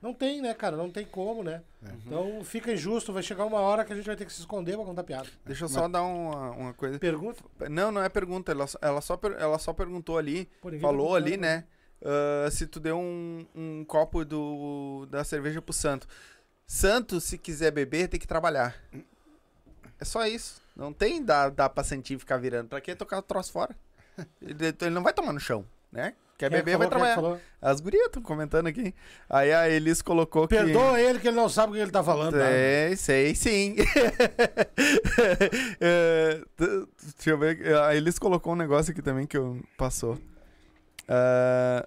Não 0.00 0.12
tem, 0.12 0.40
né, 0.40 0.52
cara? 0.54 0.76
Não 0.76 0.90
tem 0.90 1.04
como, 1.04 1.42
né? 1.42 1.62
Uhum. 1.82 1.98
Então 2.06 2.44
fica 2.44 2.72
injusto, 2.72 3.12
vai 3.12 3.22
chegar 3.22 3.44
uma 3.44 3.60
hora 3.60 3.84
que 3.84 3.92
a 3.92 3.96
gente 3.96 4.06
vai 4.06 4.16
ter 4.16 4.24
que 4.24 4.32
se 4.32 4.40
esconder 4.40 4.76
pra 4.76 4.84
contar 4.84 5.02
piada. 5.04 5.28
Deixa 5.44 5.64
eu 5.64 5.68
só 5.68 5.86
dar 5.88 6.02
uma, 6.02 6.50
uma 6.50 6.74
coisa. 6.74 6.98
Pergunta? 6.98 7.42
Não, 7.70 7.90
não 7.90 8.02
é 8.02 8.08
pergunta. 8.08 8.52
Ela, 8.52 8.66
só- 8.66 8.78
ela, 8.80 9.00
só, 9.00 9.18
ela 9.38 9.58
só 9.58 9.72
perguntou 9.72 10.16
ali, 10.18 10.48
falou 10.80 11.14
ali, 11.14 11.36
né? 11.36 11.64
ah, 12.04 12.50
se 12.50 12.66
tu 12.66 12.78
deu 12.80 12.98
um, 12.98 13.46
um 13.54 13.84
copo 13.84 14.24
do, 14.24 15.06
da 15.10 15.24
cerveja 15.24 15.62
pro 15.62 15.72
Santo. 15.72 16.06
Santo, 16.66 17.20
se 17.20 17.36
quiser 17.38 17.70
beber, 17.70 18.08
tem 18.08 18.18
que 18.18 18.26
trabalhar. 18.26 18.74
É 20.00 20.04
só 20.04 20.26
isso. 20.26 20.62
Não 20.74 20.92
tem 20.92 21.22
dá, 21.24 21.48
dá 21.48 21.68
pra 21.68 21.84
sentir 21.84 22.18
ficar 22.18 22.36
virando. 22.36 22.68
Pra 22.68 22.80
que 22.80 22.94
tocar 22.94 23.18
o 23.18 23.22
troço 23.22 23.52
fora? 23.52 23.76
Ele, 24.40 24.74
ele 24.80 24.90
não 24.90 25.02
vai 25.02 25.12
tomar 25.12 25.32
no 25.32 25.40
chão, 25.40 25.64
né? 25.90 26.14
Quer 26.38 26.50
Quem 26.50 26.58
é 26.58 26.62
beber, 26.62 26.76
vai 26.78 26.88
falou? 26.88 27.04
É 27.04 27.08
que 27.08 27.14
trabalhar. 27.14 27.40
As 27.62 27.80
gurias 27.80 28.06
estão 28.06 28.22
comentando 28.22 28.66
aqui. 28.66 28.94
Aí 29.30 29.52
a 29.52 29.68
Elis 29.68 30.02
colocou 30.02 30.48
que... 30.48 30.56
Perdoa 30.56 31.00
ele 31.00 31.20
que 31.20 31.28
ele 31.28 31.36
não 31.36 31.48
sabe 31.48 31.72
o 31.72 31.74
que 31.76 31.80
ele 31.80 31.90
tá 31.92 32.02
falando. 32.02 32.32
tá? 32.32 32.44
É, 32.44 32.94
sei 32.96 33.34
sim. 33.34 33.76
É, 35.80 36.40
deixa 36.58 37.30
eu 37.30 37.38
ver. 37.38 37.76
A 37.76 37.94
Elis 37.94 38.18
colocou 38.18 38.52
um 38.52 38.56
negócio 38.56 38.90
aqui 38.92 39.00
também 39.02 39.26
que 39.26 39.36
eu 39.36 39.60
passou. 39.76 40.18
Ah, 41.08 41.86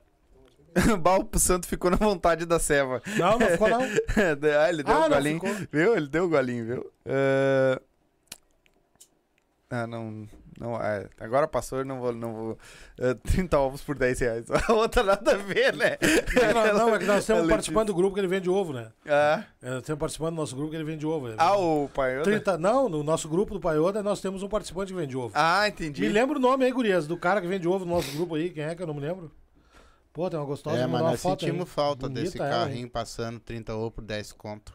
Bah, 1.01 1.17
o 1.19 1.39
santo 1.39 1.67
ficou 1.67 1.89
na 1.91 1.97
vontade 1.97 2.45
da 2.45 2.59
ceva. 2.59 3.01
Não, 3.17 3.37
não 3.39 3.47
ficou 3.47 3.69
não. 3.69 3.81
ah, 3.81 4.69
ele 4.69 4.83
deu 4.83 4.95
Ah, 4.95 5.05
o 5.05 5.09
golinho. 5.09 5.39
ficou. 5.39 5.67
Viu? 5.71 5.95
Ele 5.97 6.07
deu 6.07 6.25
o 6.25 6.29
golinho, 6.29 6.65
viu? 6.65 6.91
Ah, 7.05 7.81
Ah, 9.69 9.85
não. 9.87 10.25
não 10.57 10.81
é, 10.81 11.07
agora 11.19 11.45
passou, 11.47 11.79
eu 11.79 11.85
não 11.85 11.99
vou. 11.99 12.13
Não 12.13 12.33
vou 12.33 12.57
é, 12.97 13.13
30 13.13 13.59
ovos 13.59 13.81
por 13.83 13.95
10 13.97 14.19
reais. 14.21 14.45
A 14.69 14.73
outra 14.73 15.03
nada 15.03 15.33
a 15.33 15.37
ver, 15.37 15.75
né? 15.75 15.97
Não, 16.53 16.73
não, 16.87 16.95
é 16.95 16.99
que 16.99 17.05
nós 17.05 17.25
temos 17.25 17.41
um 17.41 17.45
Ela 17.45 17.53
participante 17.53 17.87
do 17.87 17.93
grupo 17.93 18.13
que 18.13 18.19
ele 18.21 18.27
vende 18.27 18.49
ovo, 18.49 18.71
né? 18.73 18.89
Ah, 19.05 19.43
É, 19.61 19.69
Nós 19.71 19.83
temos 19.83 19.97
um 19.97 19.99
participante 19.99 20.31
do 20.31 20.37
nosso 20.37 20.55
grupo 20.55 20.71
que 20.71 20.77
ele 20.77 20.83
vende 20.85 21.05
ovo. 21.05 21.27
Ele- 21.27 21.35
ah 21.37 21.57
o 21.57 21.89
pai. 21.93 22.21
30, 22.21 22.57
não, 22.57 22.87
no 22.87 23.03
nosso 23.03 23.27
grupo 23.27 23.53
do 23.53 23.59
Paioda 23.59 24.01
nós 24.01 24.21
temos 24.21 24.41
um 24.41 24.47
participante 24.47 24.93
que 24.93 24.99
vende 24.99 25.17
ovo. 25.17 25.31
Ah, 25.35 25.67
entendi. 25.67 26.01
Me 26.01 26.07
lembra 26.09 26.37
o 26.37 26.41
nome 26.41 26.63
aí, 26.65 26.71
gurias, 26.71 27.05
do 27.05 27.17
cara 27.17 27.41
que 27.41 27.47
vende 27.47 27.67
ovo 27.67 27.83
no 27.85 27.95
nosso 27.95 28.11
grupo 28.15 28.35
aí. 28.35 28.49
Quem 28.49 28.63
é 28.63 28.73
que 28.75 28.81
eu 28.81 28.87
não 28.87 28.93
me 28.93 29.01
lembro? 29.01 29.29
Pô, 30.17 30.27
tem 30.31 30.39
uma 30.39 30.45
gostosa. 30.47 30.79
É, 30.79 30.87
mas 30.87 30.99
nós 30.99 31.21
foto 31.21 31.45
aí. 31.45 31.51
sentimos 31.51 31.69
falta 31.69 32.07
Bonita 32.09 32.21
desse 32.23 32.37
carrinho 32.39 32.89
passando 32.89 33.39
30 33.39 33.75
ou 33.75 33.91
por 33.91 34.03
10 34.03 34.31
conto. 34.33 34.73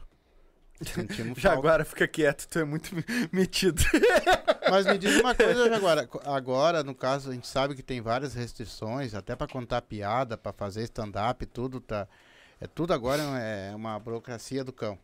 Sentimos 0.81 1.37
falta. 1.37 1.41
Jaguara, 1.41 1.83
fica 1.83 2.07
quieto, 2.07 2.47
tu 2.47 2.59
é 2.59 2.63
muito 2.63 2.95
me- 2.95 3.03
metido. 3.29 3.81
Mas 4.71 4.85
me 4.85 4.97
diz 4.97 5.19
uma 5.19 5.35
coisa, 5.35 5.67
Jaguara. 5.69 6.09
Agora, 6.23 6.81
no 6.81 6.95
caso, 6.95 7.29
a 7.29 7.33
gente 7.33 7.45
sabe 7.45 7.75
que 7.75 7.83
tem 7.83 7.99
várias 7.99 8.33
restrições, 8.33 9.13
até 9.13 9.35
pra 9.35 9.45
contar 9.45 9.81
piada, 9.81 10.37
pra 10.37 10.53
fazer 10.53 10.83
stand-up, 10.83 11.45
tudo 11.47 11.81
tá. 11.81 12.07
É 12.61 12.65
tudo 12.65 12.93
agora 12.93 13.21
é 13.21 13.75
uma 13.75 13.99
burocracia 13.99 14.63
do 14.63 14.71
cão. 14.71 14.97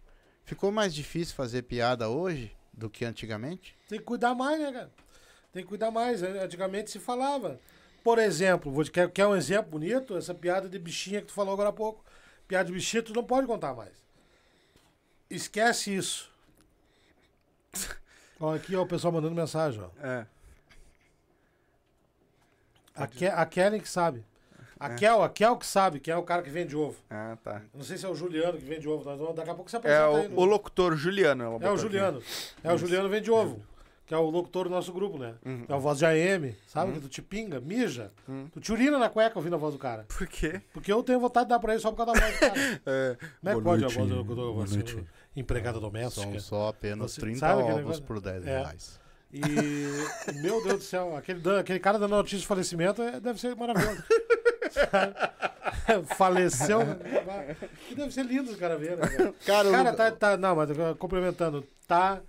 Ficou 0.45 0.71
mais 0.71 0.95
difícil 0.95 1.35
fazer 1.35 1.63
piada 1.63 2.07
hoje 2.07 2.55
do 2.73 2.89
que 2.89 3.03
antigamente? 3.03 3.75
Tem 3.89 3.99
que 3.99 4.05
cuidar 4.05 4.33
mais, 4.33 4.57
né, 4.61 4.71
cara? 4.71 4.89
Tem 5.51 5.63
que 5.63 5.67
cuidar 5.67 5.91
mais. 5.91 6.23
Antigamente 6.23 6.89
se 6.91 6.99
falava. 6.99 7.59
Por 8.03 8.17
exemplo, 8.17 8.71
vou 8.71 8.84
te, 8.84 8.91
quer, 8.91 9.09
quer 9.11 9.27
um 9.27 9.35
exemplo 9.35 9.71
bonito? 9.71 10.17
Essa 10.17 10.34
piada 10.34 10.67
de 10.69 10.80
bichinha 10.80 11.21
que 11.21 11.27
tu 11.27 11.34
falou 11.34 11.53
agora 11.53 11.69
há 11.69 11.73
pouco. 11.73 12.03
Piada 12.47 12.65
de 12.65 12.71
bichinha 12.73 13.03
tu 13.03 13.13
não 13.13 13.23
pode 13.23 13.45
contar 13.47 13.73
mais. 13.73 13.93
Esquece 15.30 15.95
isso. 15.95 16.31
Ó, 18.39 18.55
aqui 18.55 18.73
ó, 18.76 18.84
o 18.84 18.88
pessoal 18.88 19.11
mandando 19.11 19.35
mensagem, 19.35 19.81
ó. 19.81 19.89
É. 20.05 20.26
A, 22.95 23.05
Ke 23.07 23.27
a 23.27 23.45
Kellen 23.45 23.81
que 23.81 23.89
sabe. 23.89 24.23
A 24.80 24.91
Kel, 24.95 25.21
a 25.21 25.30
Kel 25.30 25.57
que 25.57 25.65
sabe, 25.65 25.99
que 25.99 26.09
é 26.09 26.15
o 26.15 26.23
cara 26.23 26.41
que 26.41 26.49
vende 26.49 26.73
ovo. 26.76 26.97
Ah, 27.09 27.38
tá. 27.43 27.61
Não 27.73 27.84
sei 27.84 27.97
se 27.97 28.05
é 28.05 28.09
o 28.09 28.15
Juliano 28.15 28.57
que 28.57 28.63
vende 28.63 28.88
ovo. 28.88 29.03
Nós 29.03 29.19
vamos, 29.19 29.35
daqui 29.35 29.49
a 29.49 29.53
pouco 29.55 29.69
você 29.69 29.76
É 29.76 29.80
apresenta 29.80 30.17
aí 30.17 30.27
o, 30.27 30.30
no- 30.30 30.39
o 30.39 30.45
locutor 30.45 30.95
Juliano. 30.95 31.43
É 31.43 31.47
o 31.47 31.55
aqui. 31.73 31.77
Juliano. 31.77 32.23
É 32.63 32.73
o 32.73 32.77
Juliano 32.77 33.09
vende 33.09 33.30
ovo. 33.30 33.61
Que 34.10 34.15
é 34.15 34.18
o 34.18 34.27
locutor 34.27 34.64
do 34.64 34.72
nosso 34.72 34.91
grupo, 34.91 35.19
né? 35.19 35.36
Uhum. 35.45 35.65
É 35.69 35.73
a 35.73 35.77
voz 35.77 35.99
de 35.99 36.06
AM, 36.07 36.56
sabe? 36.65 36.94
Que 36.94 36.99
tu 36.99 37.07
te 37.07 37.22
pinga, 37.22 37.60
mija. 37.60 38.11
Uhum. 38.27 38.49
Tu 38.52 38.60
te 38.60 38.72
urina 38.72 38.98
na 38.98 39.07
cueca 39.07 39.38
ouvindo 39.38 39.53
a 39.53 39.57
voz 39.60 39.72
do 39.76 39.80
cara. 39.80 40.06
Por 40.07 40.26
quê? 40.26 40.60
Porque 40.73 40.91
eu 40.91 41.03
tenho 41.03 41.19
vontade 41.19 41.45
de 41.45 41.49
dar 41.52 41.60
pra 41.60 41.73
ele 41.73 41.80
só 41.81 41.91
por 41.91 41.98
causa 42.03 42.14
da 42.14 42.19
voz 42.19 42.34
do 42.34 42.40
cara. 42.40 42.53
É, 42.88 43.18
Como 43.40 43.52
é 43.52 43.56
que 43.56 43.61
pode 43.61 43.81
noite, 43.84 43.95
a 43.95 43.99
voz 43.99 44.10
do 44.10 44.15
locutor, 44.18 44.53
você, 44.56 44.73
noite. 44.77 45.03
empregada 45.36 45.80
doméstica? 45.80 46.23
São 46.27 46.40
só 46.40 46.69
apenas 46.69 47.11
Você 47.14 47.22
30 47.22 47.38
sabe 47.40 47.61
aquele 47.61 47.84
ovos 47.84 47.99
por 47.99 48.19
10 48.19 48.48
É. 48.48 48.61
reais. 48.61 48.99
E, 49.31 49.41
meu 50.41 50.64
Deus 50.64 50.80
do 50.80 50.84
céu, 50.84 51.15
aquele, 51.15 51.40
aquele 51.60 51.80
cara 51.80 51.99
dando 51.99 52.15
notícia 52.15 52.40
de 52.40 52.48
falecimento 52.48 53.03
é- 53.03 53.19
deve 53.19 53.40
ser 53.40 53.56
maravilhoso. 53.56 54.03
Faleceu, 56.18 56.80
deve 57.95 58.11
ser 58.11 58.23
lindo 58.26 58.52
os 58.52 58.57
caras 58.57 58.80
verem. 58.80 58.98
Né? 58.98 59.07
cara? 59.07 59.34
Cara, 59.45 59.72
Cara, 59.72 59.94
o- 59.94 59.95
tá, 59.95 60.11
tá. 60.11 60.38
Não, 60.38 60.56
mas 60.56 60.69
complementando, 60.98 61.64
tá 61.88 62.22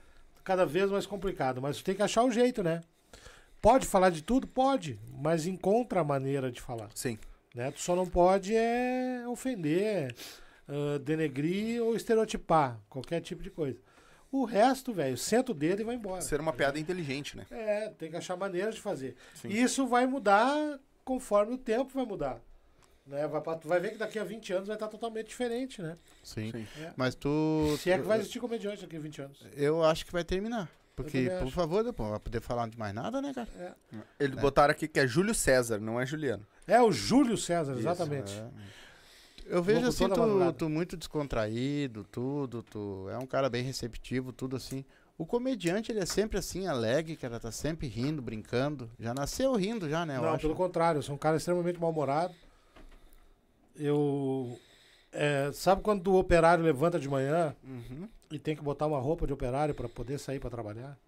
cada 0.45 0.65
vez 0.65 0.91
mais 0.91 1.07
complicado. 1.07 1.61
Mas 1.61 1.83
tem 1.83 1.95
que 1.95 2.03
achar 2.03 2.23
o 2.25 2.31
jeito, 2.31 2.63
né? 2.63 2.81
Pode 3.61 3.87
falar 3.87 4.11
de 4.11 4.23
tudo? 4.23 4.47
Pode. 4.47 4.99
Mas 5.13 5.47
encontra 5.47 6.01
a 6.01 6.05
maneira 6.05 6.51
de 6.51 6.61
falar. 6.61 6.89
Sim. 6.95 7.19
Né? 7.55 7.71
Tu 7.71 7.81
só 7.81 7.95
não 7.97 8.07
pode 8.07 8.55
é 8.55 9.25
ofender, 9.27 10.15
ah, 10.69 10.99
denegrir 10.99 11.83
ou 11.83 11.97
estereotipar 11.97 12.81
qualquer 12.89 13.21
tipo 13.21 13.43
de 13.43 13.51
coisa. 13.51 13.81
O 14.33 14.45
resto, 14.45 14.93
velho, 14.93 15.17
senta 15.17 15.51
o 15.51 15.55
dedo 15.55 15.83
e 15.83 15.85
vai 15.85 15.97
embora. 15.97 16.23
Ser 16.23 16.41
uma 16.41 16.53
piada 16.53 16.79
inteligente, 16.79 17.37
né? 17.37 17.47
É, 17.51 17.89
tem 17.91 18.11
que 18.11 18.17
achar 18.17 18.37
maneiras 18.37 18.77
de 18.77 18.81
fazer. 18.81 19.17
Sim. 19.35 19.49
Isso 19.49 19.89
vai 19.89 20.07
mudar 20.07 20.79
conforme 21.05 21.55
o 21.55 21.59
tempo 21.59 21.93
vai 21.93 22.07
mudar. 22.07 22.41
Né? 23.11 23.27
Vai, 23.27 23.41
pra- 23.41 23.57
tu 23.57 23.67
vai 23.69 23.81
ver 23.81 23.91
que 23.91 23.99
daqui 23.99 24.19
a 24.19 24.25
20 24.25 24.53
anos 24.53 24.67
vai 24.69 24.77
estar 24.77 24.89
totalmente 24.89 25.27
diferente, 25.29 25.83
né? 25.83 25.97
Sim. 26.23 26.51
Sim. 26.53 26.67
É. 26.81 26.93
Mas 26.97 27.15
tu. 27.15 27.77
Se 27.81 27.91
é 27.91 27.99
que 27.99 28.05
vai 28.05 28.19
existir 28.19 28.39
comediante 28.41 28.83
daqui 28.83 28.97
a 28.97 29.01
20 29.01 29.21
anos. 29.23 29.45
Eu 29.57 29.83
acho 29.85 30.07
que 30.07 30.13
vai 30.13 30.23
terminar. 30.25 30.71
Porque, 30.95 31.31
por 31.31 31.45
acho. 31.45 31.51
favor, 31.53 31.83
depois 31.83 32.05
não 32.07 32.11
vai 32.11 32.21
poder 32.21 32.41
falar 32.41 32.69
de 32.69 32.79
mais 32.79 32.93
nada, 32.95 33.23
né, 33.23 33.33
cara? 33.35 33.49
É, 33.59 33.73
Eles 34.19 34.39
botaram 34.39 34.71
aqui 34.73 34.87
que 34.87 35.01
é 35.01 35.07
Júlio 35.07 35.35
César, 35.35 35.79
não 35.81 35.99
é 36.01 36.05
Juliano. 36.05 36.47
é 36.67 36.81
o 36.83 36.93
Júlio 36.93 37.39
César, 37.39 37.73
exatamente. 37.77 38.33
É. 38.39 38.49
Eu 39.47 39.63
vejo 39.63 39.87
assim, 39.87 40.07
tu, 40.09 40.53
tu 40.53 40.69
muito 40.69 40.97
descontraído, 40.97 42.05
tudo, 42.05 42.63
tu 42.63 43.09
é 43.11 43.17
um 43.19 43.27
cara 43.27 43.49
bem 43.49 43.63
receptivo, 43.65 44.33
tudo 44.33 44.57
assim. 44.57 44.85
O 45.19 45.25
comediante, 45.27 45.91
ele 45.91 46.01
é 46.01 46.07
sempre 46.07 46.39
assim, 46.39 46.67
alegre, 46.67 47.17
cara, 47.17 47.41
tá 47.41 47.51
sempre 47.51 47.87
rindo, 47.89 48.21
brincando. 48.23 48.91
Já 48.99 49.13
nasceu 49.15 49.55
rindo 49.55 49.89
já, 49.89 50.05
né, 50.07 50.17
eu 50.19 50.23
Não, 50.23 50.29
acho. 50.31 50.43
pelo 50.43 50.55
contrário, 50.55 50.99
eu 50.99 51.03
sou 51.03 51.15
um 51.15 51.19
cara 51.19 51.37
extremamente 51.37 51.81
mal-humorado. 51.81 52.35
Eu. 53.77 54.59
é, 55.13 55.51
sabe 55.53 55.83
quando 55.83 56.09
o 56.09 56.19
operário 56.19 56.63
levanta 56.65 56.99
de 56.99 57.09
manhã 57.09 57.55
Uhum. 57.65 58.09
e 58.31 58.39
tem 58.39 58.55
que 58.57 58.63
botar 58.63 58.87
uma 58.87 58.99
roupa 59.01 59.27
de 59.27 59.33
operário 59.33 59.75
para 59.75 59.89
poder 59.89 60.19
sair 60.19 60.39
para 60.41 60.51
trabalhar? 60.51 60.99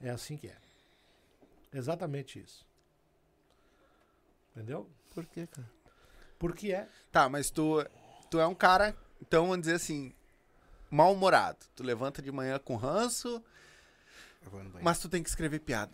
É 0.00 0.10
assim 0.10 0.36
que 0.36 0.48
é. 0.48 0.56
Exatamente 1.72 2.38
isso. 2.40 2.66
Entendeu? 4.54 4.88
Por 5.14 5.24
quê, 5.26 5.46
cara? 5.46 5.68
Porque 6.38 6.72
é. 6.72 6.88
Tá, 7.12 7.28
mas 7.28 7.50
tu, 7.50 7.84
tu 8.30 8.38
é 8.40 8.46
um 8.46 8.54
cara, 8.54 8.96
então 9.20 9.44
vamos 9.46 9.60
dizer 9.60 9.74
assim, 9.74 10.12
mal-humorado. 10.90 11.58
Tu 11.76 11.82
levanta 11.82 12.20
de 12.22 12.32
manhã 12.32 12.58
com 12.58 12.76
ranço, 12.76 13.42
mas 14.82 14.98
tu 14.98 15.08
tem 15.08 15.22
que 15.22 15.28
escrever 15.28 15.60
piada. 15.60 15.92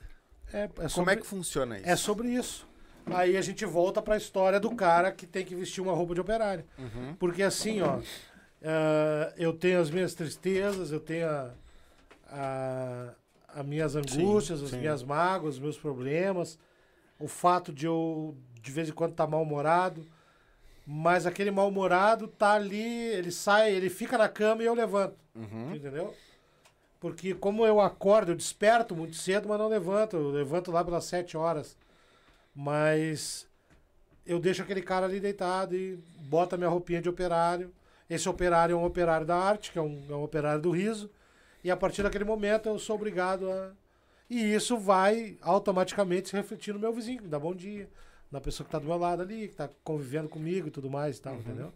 É, 0.52 0.62
é 0.64 0.68
Como 0.68 0.88
sobre, 0.88 1.14
é 1.14 1.16
que 1.16 1.26
funciona 1.26 1.78
isso? 1.78 1.88
é 1.88 1.96
sobre 1.96 2.28
isso. 2.28 2.66
Aí 3.06 3.36
a 3.36 3.40
gente 3.40 3.64
volta 3.64 4.02
para 4.02 4.14
a 4.14 4.16
história 4.18 4.58
do 4.58 4.74
cara 4.74 5.12
que 5.12 5.26
tem 5.26 5.44
que 5.44 5.54
vestir 5.54 5.80
uma 5.80 5.92
roupa 5.92 6.14
de 6.14 6.20
operário. 6.20 6.64
Uhum. 6.76 7.14
Porque 7.18 7.42
assim, 7.42 7.80
ó, 7.80 8.00
eh, 8.60 9.32
eu 9.36 9.52
tenho 9.52 9.80
as 9.80 9.90
minhas 9.90 10.12
tristezas, 10.14 10.90
eu 10.90 10.98
tenho 11.00 11.28
a, 11.28 11.50
a, 12.28 13.10
as 13.48 13.64
minhas 13.66 13.94
angústias, 13.94 14.62
as 14.62 14.70
sim. 14.70 14.78
minhas 14.78 15.02
mágoas, 15.04 15.54
os 15.54 15.60
meus 15.60 15.78
problemas, 15.78 16.58
o 17.18 17.28
fato 17.28 17.72
de 17.72 17.86
eu 17.86 18.36
de 18.60 18.72
vez 18.72 18.88
em 18.88 18.92
quando 18.92 19.12
estar 19.12 19.28
mal-humorado, 19.28 20.04
mas 20.84 21.24
aquele 21.24 21.52
mal-humorado 21.52 22.26
tá 22.26 22.54
ali, 22.54 22.82
ele 22.82 23.30
sai, 23.30 23.72
ele 23.72 23.88
fica 23.88 24.18
na 24.18 24.28
cama 24.28 24.62
e 24.62 24.66
eu 24.66 24.74
levanto, 24.74 25.16
Uhum. 25.34 25.72
entendeu? 25.74 26.12
Porque 26.98 27.34
como 27.34 27.64
eu 27.64 27.80
acordo, 27.80 28.32
eu 28.32 28.36
desperto 28.36 28.96
muito 28.96 29.14
cedo, 29.14 29.48
mas 29.48 29.58
não 29.58 29.68
levanto, 29.68 30.16
eu 30.16 30.30
levanto 30.30 30.72
lá 30.72 30.84
pelas 30.84 31.04
sete 31.04 31.36
horas. 31.36 31.76
Mas 32.56 33.46
eu 34.24 34.40
deixo 34.40 34.62
aquele 34.62 34.80
cara 34.80 35.04
ali 35.04 35.20
deitado 35.20 35.76
e 35.76 35.98
bota 36.20 36.56
minha 36.56 36.70
roupinha 36.70 37.02
de 37.02 37.08
operário. 37.08 37.70
Esse 38.08 38.28
operário 38.28 38.72
é 38.72 38.76
um 38.76 38.84
operário 38.84 39.26
da 39.26 39.36
arte, 39.36 39.70
que 39.70 39.78
é 39.78 39.82
um, 39.82 40.06
é 40.08 40.14
um 40.14 40.22
operário 40.22 40.62
do 40.62 40.70
riso. 40.70 41.10
E 41.62 41.70
a 41.70 41.76
partir 41.76 42.02
daquele 42.02 42.24
momento 42.24 42.68
eu 42.68 42.78
sou 42.78 42.96
obrigado 42.96 43.50
a. 43.50 43.72
E 44.30 44.54
isso 44.54 44.78
vai 44.78 45.36
automaticamente 45.42 46.30
se 46.30 46.36
refletir 46.36 46.72
no 46.72 46.80
meu 46.80 46.92
vizinho, 46.92 47.18
que 47.18 47.24
me 47.24 47.30
dá 47.30 47.38
bom 47.38 47.54
dia, 47.54 47.88
na 48.32 48.40
pessoa 48.40 48.64
que 48.64 48.68
está 48.68 48.78
do 48.78 48.86
meu 48.86 48.96
lado 48.96 49.22
ali, 49.22 49.46
que 49.46 49.52
está 49.52 49.68
convivendo 49.84 50.28
comigo 50.28 50.66
e 50.66 50.70
tudo 50.70 50.90
mais 50.90 51.18
e 51.18 51.22
tal, 51.22 51.36
entendeu? 51.36 51.72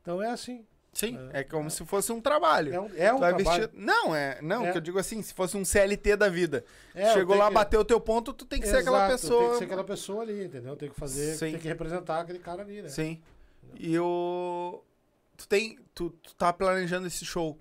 Então 0.00 0.22
é 0.22 0.30
assim. 0.30 0.64
Sim, 0.92 1.16
é 1.32 1.44
como 1.44 1.70
se 1.70 1.84
fosse 1.86 2.10
um 2.10 2.20
trabalho. 2.20 2.74
É 2.74 2.80
um, 2.80 2.90
é 2.96 3.12
um 3.12 3.18
trabalho. 3.18 3.36
vestir- 3.36 3.70
Não, 3.74 4.14
é. 4.14 4.38
Não, 4.42 4.66
É. 4.66 4.72
que 4.72 4.78
eu 4.78 4.80
digo 4.82 4.98
assim, 4.98 5.22
se 5.22 5.32
fosse 5.32 5.56
um 5.56 5.64
CLT 5.64 6.16
da 6.16 6.28
vida. 6.28 6.64
É, 6.94 7.12
Chegou 7.12 7.36
lá, 7.36 7.46
que- 7.48 7.54
bateu 7.54 7.80
o 7.80 7.84
teu 7.84 8.00
ponto, 8.00 8.32
tu 8.32 8.44
tem 8.44 8.60
que 8.60 8.66
ser 8.66 8.78
aquela 8.78 9.06
Exato, 9.06 9.12
pessoa. 9.22 9.40
Tem 9.42 9.50
que 9.52 9.58
ser 9.58 9.64
aquela 9.64 9.84
pessoa 9.84 10.22
ali, 10.22 10.44
entendeu? 10.44 10.74
Tem 10.76 10.88
que 10.88 10.98
fazer, 10.98 11.34
Sim. 11.34 11.52
tem 11.52 11.58
que 11.60 11.68
representar 11.68 12.20
aquele 12.20 12.40
cara 12.40 12.62
ali, 12.62 12.82
né? 12.82 12.88
Sim. 12.88 13.22
E 13.78 13.96
o. 13.98 14.82
Tu 15.36 15.46
tem. 15.48 15.78
Tu, 15.94 16.10
tu 16.10 16.34
tá 16.34 16.52
planejando 16.52 17.06
esse 17.06 17.24
show 17.24 17.56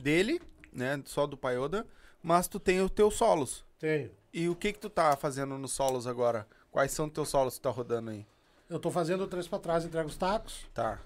dele, 0.00 0.40
né? 0.72 1.02
Só 1.06 1.26
do 1.26 1.36
Paioda, 1.36 1.86
mas 2.22 2.46
tu 2.46 2.60
tem 2.60 2.80
os 2.80 2.90
teus 2.90 3.14
solos. 3.14 3.64
Tenho. 3.78 4.10
E 4.32 4.48
o 4.48 4.54
que 4.54 4.72
que 4.72 4.78
tu 4.78 4.88
tá 4.88 5.16
fazendo 5.16 5.58
nos 5.58 5.72
solos 5.72 6.06
agora? 6.06 6.46
Quais 6.70 6.92
são 6.92 7.06
os 7.06 7.12
teus 7.12 7.28
solos 7.28 7.54
que 7.54 7.60
tu 7.60 7.64
tá 7.64 7.70
rodando 7.70 8.10
aí? 8.10 8.24
Eu 8.68 8.78
tô 8.78 8.90
fazendo 8.92 9.24
o 9.24 9.26
três 9.26 9.48
pra 9.48 9.58
trás, 9.58 9.84
entrega 9.84 10.06
os 10.06 10.16
tacos. 10.16 10.64
Tá. 10.72 11.00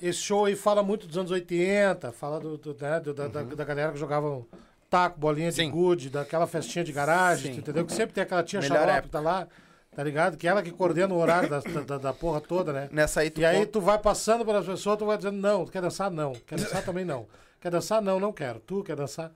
Esse 0.00 0.20
show 0.20 0.44
aí 0.46 0.56
fala 0.56 0.82
muito 0.82 1.06
dos 1.06 1.18
anos 1.18 1.30
80, 1.30 2.12
fala 2.12 2.40
do, 2.40 2.56
do- 2.56 2.76
né, 2.80 3.00
do- 3.00 3.12
da, 3.14 3.28
da, 3.28 3.42
da 3.42 3.64
galera 3.64 3.92
que 3.92 3.98
jogava 3.98 4.42
taco, 4.88 5.18
bolinha 5.20 5.50
de 5.52 5.60
Uhum. 5.60 5.66
Sim. 5.66 5.70
gude, 5.70 6.10
daquela 6.10 6.46
festinha 6.46 6.84
de 6.84 6.92
garagem, 6.92 7.56
entendeu? 7.56 7.84
Que 7.84 7.92
sempre 7.92 8.14
tem 8.14 8.22
aquela 8.22 8.42
tia 8.42 8.60
xarope 8.62 8.90
época. 8.90 9.08
tá 9.12 9.20
lá, 9.20 9.46
tá 9.94 10.02
ligado? 10.02 10.36
Que 10.36 10.48
ela 10.48 10.62
que 10.62 10.70
coordena 10.70 11.14
o 11.14 11.18
horário 11.18 11.48
da, 11.48 11.60
da, 11.60 11.98
da 11.98 12.12
porra 12.12 12.40
toda, 12.40 12.72
né? 12.72 12.88
Nessa 12.90 13.20
aí 13.20 13.30
tu 13.30 13.40
E 13.40 13.44
aí 13.44 13.66
tu 13.66 13.80
vai 13.80 13.98
passando 13.98 14.44
pelas 14.44 14.66
pessoas, 14.66 14.98
tu 14.98 15.04
vai 15.06 15.16
dizendo, 15.16 15.36
não, 15.38 15.64
tu 15.64 15.70
quer 15.70 15.82
dançar? 15.82 16.10
Não. 16.10 16.32
Quer 16.32 16.58
dançar 16.58 16.82
também 16.84 17.04
não. 17.04 17.26
Quer 17.60 17.70
dançar? 17.70 18.00
Não, 18.02 18.18
não 18.18 18.32
quero. 18.32 18.58
Tu 18.60 18.82
quer 18.82 18.96
dançar? 18.96 19.30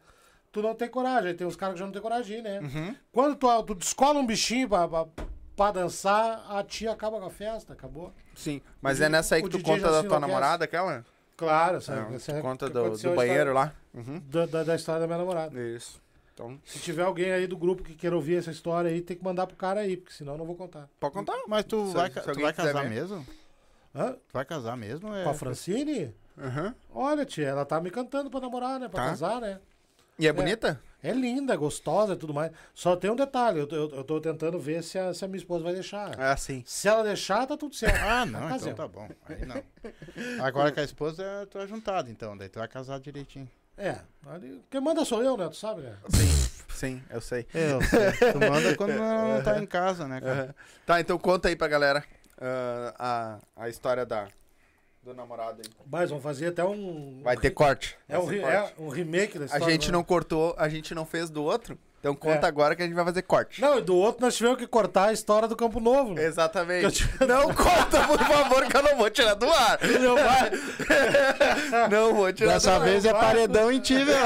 Tu 0.51 0.63
não 0.63 0.75
tem 0.75 0.89
coragem. 0.89 1.29
Aí 1.29 1.35
tem 1.35 1.47
uns 1.47 1.57
caras 1.57 1.75
que 1.75 1.81
já 1.81 1.85
não 1.85 1.93
tem 1.93 2.01
coragem, 2.03 2.41
né? 2.43 2.61
Uhum. 2.61 2.95
Quando 3.13 3.37
tu, 3.37 3.63
tu 3.65 3.75
descola 3.75 4.19
um 4.19 4.27
bichinho 4.27 4.69
pra, 4.69 4.89
pra, 4.89 5.07
pra 5.57 5.71
dançar, 5.73 6.45
a 6.51 6.63
tia 6.63 6.93
acaba 6.93 7.19
com 7.21 7.27
a 7.27 7.31
festa, 7.31 7.73
acabou. 7.73 8.13
Sim. 8.35 8.61
Mas 8.83 9.01
é 9.01 9.09
nessa 9.09 9.37
aí 9.37 9.43
que 9.43 9.49
tu 9.49 9.59
DJ 9.59 9.75
conta 9.75 9.87
já 9.87 9.91
da 9.93 9.97
se 10.03 10.09
tua 10.09 10.17
enlouquece. 10.17 10.21
namorada, 10.33 10.65
aquela? 10.65 11.05
Claro, 11.37 11.77
essa, 11.79 11.95
Não, 11.97 12.15
essa 12.15 12.33
tu 12.33 12.39
é 12.39 12.43
conta 12.43 12.67
que 12.67 12.73
do, 12.73 12.81
aconteceu 12.81 13.11
do 13.11 13.15
a 13.15 13.17
banheiro 13.17 13.51
história 13.51 13.73
lá. 13.73 13.75
Uhum. 13.95 14.23
Da, 14.29 14.47
da, 14.47 14.63
da 14.65 14.75
história 14.77 15.01
da 15.01 15.07
minha 15.07 15.19
namorada. 15.19 15.61
Isso. 15.61 16.01
Então, 16.33 16.59
Se 16.65 16.79
tiver 16.81 17.03
alguém 17.03 17.31
aí 17.33 17.47
do 17.47 17.57
grupo 17.57 17.83
que 17.83 17.95
queira 17.95 18.15
ouvir 18.17 18.37
essa 18.37 18.51
história 18.51 18.91
aí, 18.91 19.01
tem 19.01 19.17
que 19.17 19.23
mandar 19.25 19.47
pro 19.47 19.57
cara 19.57 19.81
aí, 19.81 19.97
porque 19.97 20.13
senão 20.13 20.33
eu 20.35 20.39
não 20.39 20.45
vou 20.47 20.57
contar. 20.57 20.89
pode 20.99 21.15
contar. 21.15 21.37
Mas 21.47 21.65
tu 21.65 21.87
Se- 21.89 21.95
vai, 21.95 22.09
se 22.09 22.15
ca- 22.15 22.21
tu 22.23 22.29
alguém 22.31 22.43
vai 22.45 22.53
quiser 22.53 22.73
casar 22.73 22.89
mesmo? 22.89 23.27
Hã? 23.95 24.13
Tu 24.13 24.33
vai 24.33 24.45
casar 24.45 24.77
mesmo? 24.77 25.15
É... 25.15 25.23
Com 25.25 25.31
a 25.31 25.35
Francine? 25.35 26.15
Uhum. 26.37 26.75
Olha, 26.93 27.25
tia, 27.25 27.47
ela 27.47 27.65
tá 27.65 27.81
me 27.81 27.91
cantando 27.91 28.29
pra 28.31 28.41
namorar, 28.41 28.81
né? 28.81 28.89
Pra 28.89 29.05
Tá. 29.05 29.11
casar, 29.11 29.41
né? 29.41 29.61
E 30.19 30.27
é 30.27 30.33
bonita? 30.33 30.81
É 31.05 31.13
linda, 31.13 31.55
gostosa 31.55 32.15
e 32.15 32.17
tudo 32.17 32.33
mais. 32.33 32.51
Só 32.75 32.97
tem 32.97 33.11
um 33.11 33.15
detalhe, 33.17 33.61
eu, 33.61 33.67
tô- 33.67 33.77
eu, 33.77 33.91
eu 33.91 34.05
tô 34.05 34.21
tentando 34.21 34.59
ver 34.59 34.83
se 34.83 34.99
a, 34.99 35.13
se 35.13 35.25
a 35.25 35.29
minha 35.29 35.37
esposa 35.39 35.63
vai 35.63 35.75
deixar. 35.75 36.19
É 36.19 36.31
assim. 36.33 36.63
Se 36.67 36.89
ela 36.89 37.05
deixar, 37.05 37.47
tá 37.47 37.57
tudo 37.57 37.75
certo. 37.75 38.03
Ah, 38.03 38.25
não, 38.25 38.49
Casei. 38.49 38.73
então 38.73 38.89
tá 38.89 38.89
bom. 38.89 39.09
Aí 39.29 39.45
não. 39.45 39.63
Agora 40.43 40.73
com 40.73 40.81
a 40.81 40.85
esposa, 40.85 41.23
é- 41.23 41.47
tu 41.47 41.59
é 41.59 41.67
juntado, 41.67 42.11
então. 42.11 42.35
Daí 42.37 42.49
tu 42.49 42.59
vai 42.59 42.67
casar 42.69 42.99
direitinho. 42.99 43.49
É, 43.77 43.99
ali- 44.27 44.63
quem 44.71 44.81
manda 44.81 45.05
sou 45.05 45.23
eu, 45.23 45.37
né? 45.37 45.47
Tu 45.49 45.57
sabe, 45.57 45.83
né? 45.83 45.95
Sim, 46.09 46.51
sim, 46.75 47.03
eu 47.11 47.21
sei. 47.21 47.47
Eu 47.53 47.83
sei. 47.83 48.13
Tu 48.33 48.39
manda 48.39 48.75
quando 48.77 48.95
não 48.97 49.43
tá 49.43 49.59
em 49.61 49.67
casa, 49.67 50.09
né, 50.09 50.21
cara? 50.21 50.45
Uhum. 50.47 50.55
Tá, 50.87 51.01
então 51.01 51.19
conta 51.19 51.49
aí 51.49 51.57
pra 51.57 51.69
galera 51.69 52.03
ah, 52.41 53.41
a, 53.57 53.65
a 53.65 53.69
história 53.69 54.07
da, 54.07 54.29
do 55.05 55.15
namorado 55.15 55.61
aí. 55.65 55.71
Mas 55.91 56.09
vamos 56.11 56.23
fazer 56.25 56.49
até 56.49 56.65
um. 56.65 57.21
Vai 57.23 57.37
ter 57.37 57.51
corte. 57.51 57.97
É 58.09 58.19
um, 58.19 58.27
Vai 58.27 58.35
re- 58.37 58.41
ser 58.41 58.47
corte. 58.51 58.75
é 58.79 58.83
um 58.83 58.89
remake 58.89 59.39
da 59.39 59.45
A 59.45 59.47
história. 59.47 59.71
gente 59.73 59.87
né? 59.89 59.93
não 59.93 60.03
cortou, 60.05 60.55
a 60.59 60.69
gente 60.69 60.95
não 60.95 61.05
fez 61.05 61.29
do 61.31 61.43
outro. 61.45 61.79
Então 62.01 62.15
conta 62.15 62.47
É. 62.47 62.49
agora 62.49 62.77
que 62.77 62.83
a 62.83 62.85
gente 62.85 62.95
vai 62.95 63.05
fazer 63.07 63.23
corte. 63.23 63.63
Não, 63.63 63.79
e 63.79 63.81
do 63.81 63.97
outro 63.97 64.21
nós 64.21 64.37
tivemos 64.37 64.59
que 64.59 64.67
cortar 64.67 65.09
a 65.09 65.13
história 65.15 65.49
do 65.49 65.57
Campo 65.57 65.81
Novo. 65.81 66.13
né? 66.13 66.23
Exatamente. 66.23 67.09
Não 67.27 67.45
conta, 67.55 68.07
por 68.07 68.19
favor, 68.19 68.67
que 68.67 68.77
eu 68.77 68.83
não 68.83 68.99
vou 68.99 69.09
tirar 69.09 69.33
do 69.33 69.47
ar. 69.51 69.79
Meu 69.99 70.15
pai, 70.15 70.51
Não 71.91 72.15
vou 72.15 72.31
tirar 72.31 72.53
Dessa 72.55 72.73
do 72.73 72.83
ar. 72.83 72.89
vez 72.89 73.05
é 73.07 73.13
vai. 73.13 73.21
paredão 73.23 73.73
em 73.73 73.81
ti, 73.81 73.97
velho. 74.05 74.19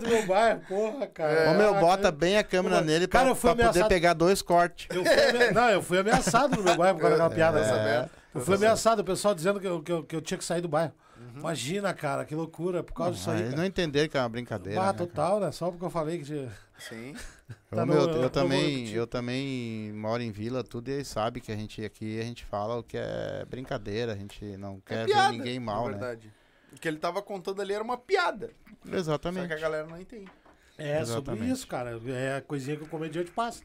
do 0.00 0.08
meu 0.08 0.26
bairro, 0.26 0.60
porra, 0.68 1.06
cara. 1.06 1.50
Ô, 1.50 1.54
meu, 1.54 1.74
bota 1.74 2.10
bem 2.10 2.36
a 2.38 2.42
câmera 2.42 2.78
Pô, 2.78 2.84
nele 2.84 3.06
pra, 3.06 3.20
cara, 3.20 3.30
eu 3.30 3.36
fui 3.36 3.54
pra 3.54 3.66
poder 3.66 3.86
pegar 3.86 4.12
dois 4.14 4.42
cortes. 4.42 4.88
Eu 4.90 5.04
fui 5.04 5.12
ame- 5.30 5.50
Não, 5.52 5.70
eu 5.70 5.82
fui 5.82 5.98
ameaçado 5.98 6.56
no 6.56 6.62
meu 6.64 6.76
bairro 6.76 6.96
por 6.98 7.02
causa 7.02 7.16
daquela 7.18 7.34
piada. 7.34 7.58
tô 7.58 7.64
dessa. 7.64 7.76
sabendo, 7.76 8.10
Eu 8.36 8.44
fui 8.44 8.54
ameaçado, 8.56 9.00
o 9.00 9.04
pessoal 9.04 9.34
dizendo 9.34 9.60
que 9.60 9.66
eu, 9.66 9.82
que 9.82 9.92
eu, 9.92 10.02
que 10.04 10.16
eu 10.16 10.20
tinha 10.20 10.38
que 10.38 10.44
sair 10.44 10.60
do 10.60 10.68
bairro. 10.68 10.92
Imagina, 11.34 11.92
cara, 11.94 12.24
que 12.24 12.34
loucura, 12.34 12.82
por 12.82 12.92
causa 12.94 13.12
disso 13.12 13.30
aí. 13.30 13.36
eles 13.38 13.50
cara. 13.50 13.60
não 13.60 13.66
entenderam 13.66 14.08
que 14.08 14.16
é 14.16 14.20
uma 14.20 14.28
brincadeira. 14.28 14.80
Ah, 14.80 14.86
né, 14.86 14.92
cara? 14.92 15.06
total, 15.06 15.40
né? 15.40 15.50
Só 15.52 15.70
porque 15.70 15.84
eu 15.84 15.90
falei 15.90 16.18
que. 16.18 16.24
tinha- 16.24 16.52
Sim. 16.78 17.14
Tá 17.70 17.82
Ô, 17.82 17.86
no- 17.86 17.94
eu- 17.94 18.08
eu, 18.10 18.22
eu 18.22 18.30
também, 18.30 18.88
eu 18.90 19.06
também 19.06 19.92
moro 19.92 20.20
em 20.22 20.30
vila, 20.32 20.64
tudo 20.64 20.88
e 20.88 20.94
eles 20.94 21.06
sabem 21.08 21.40
que 21.42 21.52
a 21.52 21.56
gente 21.56 21.84
aqui 21.84 22.18
a 22.18 22.22
gente 22.24 22.44
fala 22.44 22.76
o 22.76 22.82
que 22.82 22.96
é 22.98 23.44
brincadeira, 23.48 24.12
a 24.12 24.16
gente 24.16 24.44
não 24.56 24.80
quer 24.80 25.06
ver 25.06 25.12
piada, 25.12 25.32
ninguém 25.32 25.58
na 25.60 25.64
mal, 25.66 25.84
né? 25.86 25.90
verdade. 25.92 26.32
O 26.72 26.76
que 26.80 26.88
ele 26.88 26.98
tava 26.98 27.22
contando 27.22 27.62
ali 27.62 27.72
era 27.72 27.84
uma 27.84 27.96
piada. 27.96 28.50
Só 28.84 28.90
que 28.90 28.96
Exatamente. 28.96 29.52
a 29.52 29.56
galera 29.58 29.86
não 29.86 30.00
entende. 30.00 30.28
É, 30.76 31.04
sobre 31.04 31.32
Exatamente. 31.32 31.52
isso, 31.52 31.66
cara. 31.68 32.00
É 32.08 32.36
a 32.36 32.40
coisinha 32.42 32.76
que 32.76 32.82
o 32.82 32.88
comediante 32.88 33.30
passa. 33.30 33.62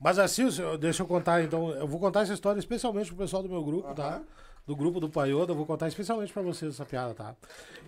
Mas 0.00 0.18
assim, 0.18 0.46
deixa 0.78 1.02
eu 1.02 1.06
contar, 1.06 1.42
então. 1.42 1.70
Eu 1.70 1.88
vou 1.88 1.98
contar 1.98 2.22
essa 2.22 2.34
história 2.34 2.58
especialmente 2.58 3.08
pro 3.08 3.16
pessoal 3.16 3.42
do 3.42 3.48
meu 3.48 3.64
grupo, 3.64 3.92
tá? 3.94 4.08
Aham. 4.08 4.24
Do 4.66 4.76
grupo 4.76 5.00
do 5.00 5.08
Paioda, 5.08 5.52
eu 5.52 5.56
vou 5.56 5.64
contar 5.64 5.88
especialmente 5.88 6.30
pra 6.30 6.42
vocês 6.42 6.74
essa 6.74 6.84
piada, 6.84 7.14
tá? 7.14 7.34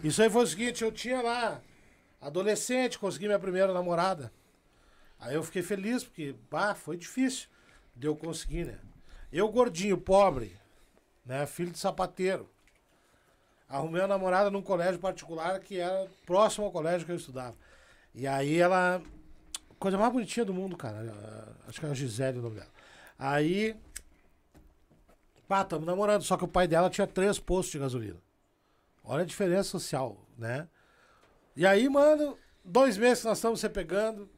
Isso 0.03 0.23
aí 0.23 0.31
foi 0.31 0.45
o 0.45 0.47
seguinte, 0.47 0.83
eu 0.83 0.91
tinha 0.91 1.21
lá, 1.21 1.61
adolescente, 2.19 2.99
consegui 2.99 3.27
minha 3.27 3.39
primeira 3.39 3.71
namorada. 3.73 4.33
Aí 5.19 5.35
eu 5.35 5.43
fiquei 5.43 5.61
feliz, 5.61 6.03
porque, 6.03 6.35
bah, 6.51 6.75
foi 6.75 6.97
difícil 6.97 7.49
de 7.95 8.07
eu 8.07 8.17
conseguir, 8.17 8.65
né? 8.65 8.79
Eu, 9.31 9.47
gordinho, 9.51 9.99
pobre, 9.99 10.57
né? 11.25 11.45
Filho 11.45 11.71
de 11.71 11.79
sapateiro. 11.79 12.49
Arrumei 13.69 14.01
uma 14.01 14.09
namorada 14.09 14.51
num 14.51 14.63
colégio 14.63 14.99
particular 14.99 15.61
que 15.61 15.79
era 15.79 16.09
próximo 16.25 16.65
ao 16.65 16.73
colégio 16.73 17.07
que 17.07 17.13
eu 17.13 17.17
estudava. 17.17 17.55
E 18.15 18.27
aí 18.27 18.59
ela. 18.59 19.03
Coisa 19.81 19.97
mais 19.97 20.13
bonitinha 20.13 20.45
do 20.45 20.53
mundo, 20.53 20.77
cara. 20.77 21.11
Ah, 21.11 21.67
Acho 21.67 21.81
que 21.81 21.87
é 21.87 21.89
a 21.89 21.95
Gisele 21.95 22.39
o 22.39 22.43
nome 22.43 22.57
dela. 22.57 22.71
Aí. 23.19 23.75
Pá, 25.49 25.65
tamo 25.65 25.87
namorando. 25.87 26.23
Só 26.23 26.37
que 26.37 26.45
o 26.45 26.49
pai 26.49 26.69
dela 26.69 26.91
tinha 26.91 27.07
três 27.07 27.39
postos 27.39 27.73
de 27.73 27.79
gasolina. 27.79 28.19
Olha 29.03 29.23
a 29.23 29.27
diferença 29.27 29.71
social, 29.71 30.19
né? 30.37 30.69
E 31.57 31.67
aí, 31.67 31.89
mano, 31.89 32.39
dois 32.63 32.99
meses 32.99 33.23
que 33.23 33.29
nós 33.29 33.39
estamos 33.39 33.59
se 33.59 33.69
pegando. 33.71 34.29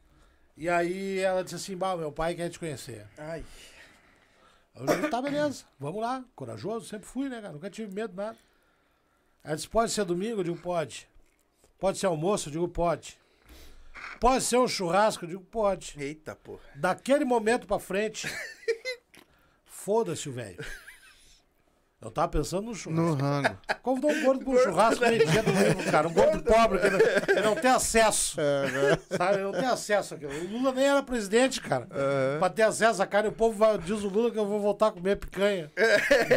E 0.55 0.69
aí 0.69 1.19
ela 1.19 1.43
disse 1.43 1.57
assim: 1.57 1.75
Bah, 1.75 1.97
meu 1.97 2.11
pai 2.11 2.35
quer 2.35 2.49
te 2.49 2.57
conhecer. 2.57 3.05
Ai. 3.17 3.43
Eu 4.75 4.85
digo, 4.87 5.09
tá, 5.09 5.21
beleza, 5.21 5.65
vamos 5.79 6.01
lá. 6.01 6.23
Corajoso, 6.35 6.87
sempre 6.87 7.05
fui, 7.05 7.29
né, 7.29 7.41
cara? 7.41 7.53
Nunca 7.53 7.69
tive 7.69 7.93
medo 7.93 8.09
de 8.11 8.17
nada. 8.17 8.37
Ela 9.43 9.55
disse, 9.55 9.69
pode 9.69 9.91
ser 9.91 10.03
domingo? 10.03 10.39
Eu 10.39 10.43
digo, 10.43 10.57
pode. 10.57 11.07
Pode 11.77 11.99
ser 11.99 12.07
almoço? 12.07 12.47
Eu 12.47 12.53
digo, 12.53 12.67
pode. 12.67 13.19
Pode 14.19 14.43
ser 14.43 14.57
um 14.57 14.67
churrasco? 14.67 15.25
Eu 15.25 15.29
digo, 15.29 15.43
pode. 15.43 15.95
Eita, 15.97 16.35
porra. 16.35 16.61
Daquele 16.75 17.25
momento 17.25 17.67
pra 17.67 17.79
frente, 17.79 18.27
foda-se 19.65 20.29
o 20.29 20.31
velho. 20.31 20.63
Eu 22.03 22.11
tava 22.11 22.27
pensando 22.27 22.65
no 22.65 22.75
churrasco. 22.75 23.01
No 23.01 23.13
rango. 23.15 23.57
Convidou 23.81 24.11
um 24.11 24.23
gordo 24.23 24.43
pro 24.45 24.57
churrasco 24.61 25.01
meio 25.01 25.25
dia 25.25 25.41
domingo, 25.43 25.83
cara. 25.89 26.07
Um 26.07 26.13
gordo 26.13 26.43
pobre 26.43 26.79
que 26.79 26.89
não, 26.89 26.99
que 26.99 27.41
não 27.41 27.55
tem 27.55 27.71
acesso. 27.71 28.35
Sabe? 29.17 29.37
Não 29.37 29.51
tem 29.51 29.65
acesso 29.65 30.13
àquilo. 30.15 30.33
O 30.33 30.47
Lula 30.51 30.71
nem 30.73 30.85
era 30.85 31.01
presidente, 31.01 31.61
cara. 31.61 31.87
Pra 32.39 32.49
ter 32.49 32.63
acesso 32.63 33.01
à 33.01 33.07
carne, 33.07 33.29
o 33.29 33.31
povo 33.31 33.57
vai, 33.57 33.77
diz 33.77 34.03
o 34.03 34.09
Lula 34.09 34.31
que 34.31 34.37
eu 34.37 34.45
vou 34.45 34.59
voltar 34.59 34.87
a 34.87 34.91
comer 34.91 35.15
picanha. 35.17 35.71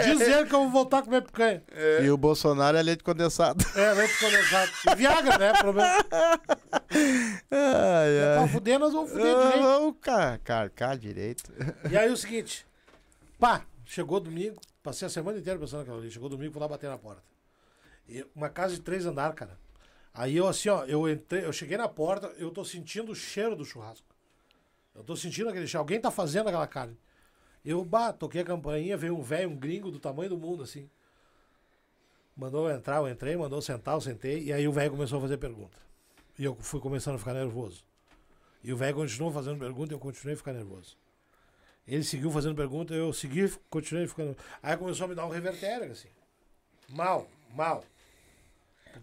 Diz 0.04 0.20
ele 0.20 0.46
que 0.46 0.54
eu 0.54 0.60
vou 0.60 0.70
voltar 0.70 0.98
a 0.98 1.02
comer 1.02 1.22
picanha. 1.22 1.62
E 2.02 2.08
o 2.10 2.16
Bolsonaro 2.16 2.76
é 2.76 2.82
leite 2.82 3.02
condensado. 3.02 3.64
É, 3.74 3.92
leite 3.92 4.18
condensado. 4.20 4.70
E 4.92 4.94
Viagra, 4.94 5.38
né? 5.38 5.52
Pelo 5.60 5.72
menos. 5.72 6.04
ai, 7.50 7.50
É 7.50 8.28
ai. 8.30 8.38
pra 8.38 8.48
fuder, 8.48 8.78
nós 8.78 8.92
vamos 8.92 9.10
fuder 9.10 9.34
direito. 9.36 9.62
Vamos 9.62 9.94
car 10.00 10.38
carcar 10.44 10.96
direito. 10.96 11.52
E 11.90 11.96
aí 11.96 12.10
o 12.10 12.16
seguinte, 12.16 12.66
pá, 13.38 13.62
chegou 13.84 14.20
domingo, 14.20 14.60
passei 14.86 15.06
a 15.06 15.10
semana 15.10 15.36
inteira 15.38 15.58
pensando 15.58 15.80
naquela 15.80 15.98
ali. 15.98 16.10
Chegou 16.10 16.28
domingo, 16.28 16.52
fui 16.52 16.60
lá 16.60 16.68
bater 16.68 16.88
na 16.88 16.96
porta. 16.96 17.22
E 18.08 18.24
uma 18.36 18.48
casa 18.48 18.74
de 18.74 18.80
três 18.80 19.04
andares, 19.04 19.34
cara. 19.34 19.58
Aí 20.14 20.36
eu 20.36 20.46
assim, 20.46 20.68
ó, 20.68 20.84
eu 20.84 21.08
entrei, 21.10 21.44
eu 21.44 21.52
cheguei 21.52 21.76
na 21.76 21.88
porta, 21.88 22.28
eu 22.38 22.52
tô 22.52 22.64
sentindo 22.64 23.10
o 23.10 23.14
cheiro 23.14 23.56
do 23.56 23.64
churrasco. 23.64 24.06
Eu 24.94 25.02
tô 25.02 25.16
sentindo 25.16 25.48
aquele 25.50 25.66
cheiro. 25.66 25.80
Alguém 25.80 26.00
tá 26.00 26.10
fazendo 26.10 26.46
aquela 26.48 26.66
carne. 26.68 26.96
Eu, 27.64 27.84
bah, 27.84 28.12
toquei 28.12 28.42
a 28.42 28.44
campainha, 28.44 28.96
veio 28.96 29.18
um 29.18 29.22
velho, 29.22 29.50
um 29.50 29.56
gringo 29.56 29.90
do 29.90 29.98
tamanho 29.98 30.30
do 30.30 30.38
mundo, 30.38 30.62
assim. 30.62 30.88
Mandou 32.36 32.68
eu 32.68 32.76
entrar, 32.76 32.98
eu 32.98 33.08
entrei, 33.08 33.36
mandou 33.36 33.58
eu 33.58 33.62
sentar, 33.62 33.94
eu 33.94 34.00
sentei, 34.00 34.44
e 34.44 34.52
aí 34.52 34.68
o 34.68 34.72
velho 34.72 34.92
começou 34.92 35.18
a 35.18 35.22
fazer 35.22 35.36
pergunta. 35.36 35.76
E 36.38 36.44
eu 36.44 36.54
fui 36.54 36.80
começando 36.80 37.16
a 37.16 37.18
ficar 37.18 37.34
nervoso. 37.34 37.84
E 38.62 38.72
o 38.72 38.76
velho 38.76 38.94
continuou 38.94 39.32
fazendo 39.32 39.58
pergunta 39.58 39.92
e 39.92 39.94
eu 39.94 39.98
continuei 39.98 40.34
a 40.34 40.36
ficar 40.36 40.52
nervoso. 40.52 40.96
Ele 41.86 42.02
seguiu 42.02 42.30
fazendo 42.30 42.54
pergunta, 42.56 42.92
eu 42.94 43.12
segui, 43.12 43.48
continuei 43.70 44.06
ficando. 44.08 44.36
Aí 44.62 44.76
começou 44.76 45.04
a 45.04 45.08
me 45.08 45.14
dar 45.14 45.26
um 45.26 45.30
revertério, 45.30 45.92
assim. 45.92 46.08
Mal, 46.88 47.28
mal. 47.54 47.84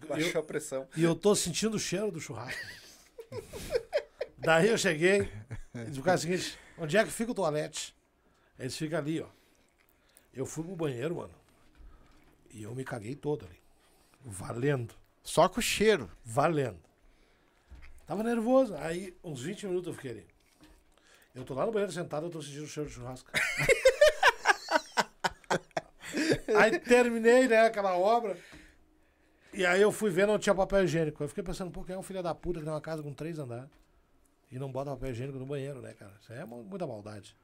Baixou 0.08 0.32
eu- 0.32 0.40
a 0.40 0.42
pressão. 0.42 0.88
e 0.96 1.02
eu 1.02 1.14
tô 1.14 1.34
sentindo 1.34 1.76
o 1.76 1.80
cheiro 1.80 2.10
do 2.10 2.20
churrasco. 2.20 2.60
Daí 4.38 4.68
eu 4.68 4.76
cheguei 4.78 5.30
e 5.74 5.84
disse 5.86 6.00
o 6.00 6.02
cara 6.02 6.18
seguinte: 6.18 6.58
onde 6.78 6.96
é 6.96 7.04
que 7.04 7.10
fica 7.10 7.32
o 7.32 7.34
toalete? 7.34 7.94
Eles 8.58 8.76
ficam 8.76 8.98
ali, 8.98 9.20
ó. 9.20 9.28
Eu 10.32 10.44
fui 10.46 10.64
pro 10.64 10.76
banheiro, 10.76 11.16
mano. 11.16 11.34
E 12.50 12.62
eu 12.62 12.74
me 12.74 12.84
caguei 12.84 13.14
todo 13.14 13.44
ali. 13.46 13.58
Valendo. 14.24 14.94
Só 15.22 15.48
com 15.48 15.60
o 15.60 15.62
cheiro. 15.62 16.10
Valendo. 16.24 16.78
Tava 18.06 18.22
nervoso. 18.22 18.74
Aí, 18.76 19.16
uns 19.24 19.40
20 19.42 19.66
minutos 19.66 19.88
eu 19.88 19.94
fiquei 19.94 20.10
ali. 20.10 20.26
Eu 21.34 21.44
tô 21.44 21.54
lá 21.54 21.66
no 21.66 21.72
banheiro 21.72 21.92
sentado, 21.92 22.26
eu 22.26 22.30
tô 22.30 22.40
sentindo 22.40 22.64
o 22.64 22.68
cheiro 22.68 22.88
de 22.88 22.94
churrasco. 22.94 23.30
aí 26.56 26.78
terminei, 26.78 27.48
né, 27.48 27.66
aquela 27.66 27.96
obra. 27.96 28.36
E 29.52 29.64
aí 29.64 29.80
eu 29.80 29.92
fui 29.92 30.10
ver, 30.10 30.26
não 30.26 30.38
tinha 30.38 30.54
papel 30.54 30.84
higiênico. 30.84 31.22
Eu 31.22 31.28
fiquei 31.28 31.42
pensando, 31.44 31.70
pô, 31.70 31.84
quem 31.84 31.94
é 31.94 31.98
um 31.98 32.02
filho 32.02 32.22
da 32.22 32.34
puta 32.34 32.58
que 32.60 32.64
tem 32.64 32.72
uma 32.74 32.80
casa 32.80 33.02
com 33.02 33.12
três 33.12 33.38
andares 33.38 33.70
e 34.50 34.58
não 34.58 34.70
bota 34.70 34.90
papel 34.90 35.10
higiênico 35.10 35.38
no 35.38 35.46
banheiro, 35.46 35.80
né, 35.80 35.94
cara? 35.94 36.12
Isso 36.20 36.32
aí 36.32 36.40
é 36.40 36.44
mu- 36.44 36.64
muita 36.64 36.86
maldade. 36.86 37.36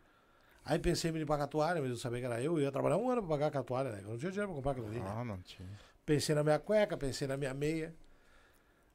Aí 0.65 0.79
pensei 0.79 1.11
em 1.11 1.15
me 1.15 1.21
limpar 1.21 1.39
com 1.39 1.45
a 1.45 1.47
toalha, 1.47 1.81
mas 1.81 1.91
eu 1.91 1.97
sabia 1.97 2.21
que 2.21 2.27
era 2.27 2.43
eu, 2.43 2.59
eu 2.59 2.65
ia 2.65 2.73
trabalhar 2.73 2.97
um 2.97 3.09
ano 3.11 3.23
pra 3.23 3.31
pagar 3.31 3.51
com 3.51 3.59
a 3.59 3.63
toalha, 3.63 3.91
né? 3.91 4.01
Eu 4.05 4.11
não 4.11 4.19
tinha 4.19 4.31
dinheiro 4.31 4.49
pra 4.49 4.57
comprar 4.57 4.73
aquilo 4.73 4.87
ali. 4.89 5.01
né? 5.01 5.11
Ah, 5.17 5.25
não 5.25 5.39
tinha. 5.41 5.69
Pensei 6.05 6.35
na 6.35 6.43
minha 6.45 6.59
cueca, 6.59 6.97
pensei 6.97 7.27
na 7.27 7.37
minha 7.37 7.55
meia. 7.55 7.95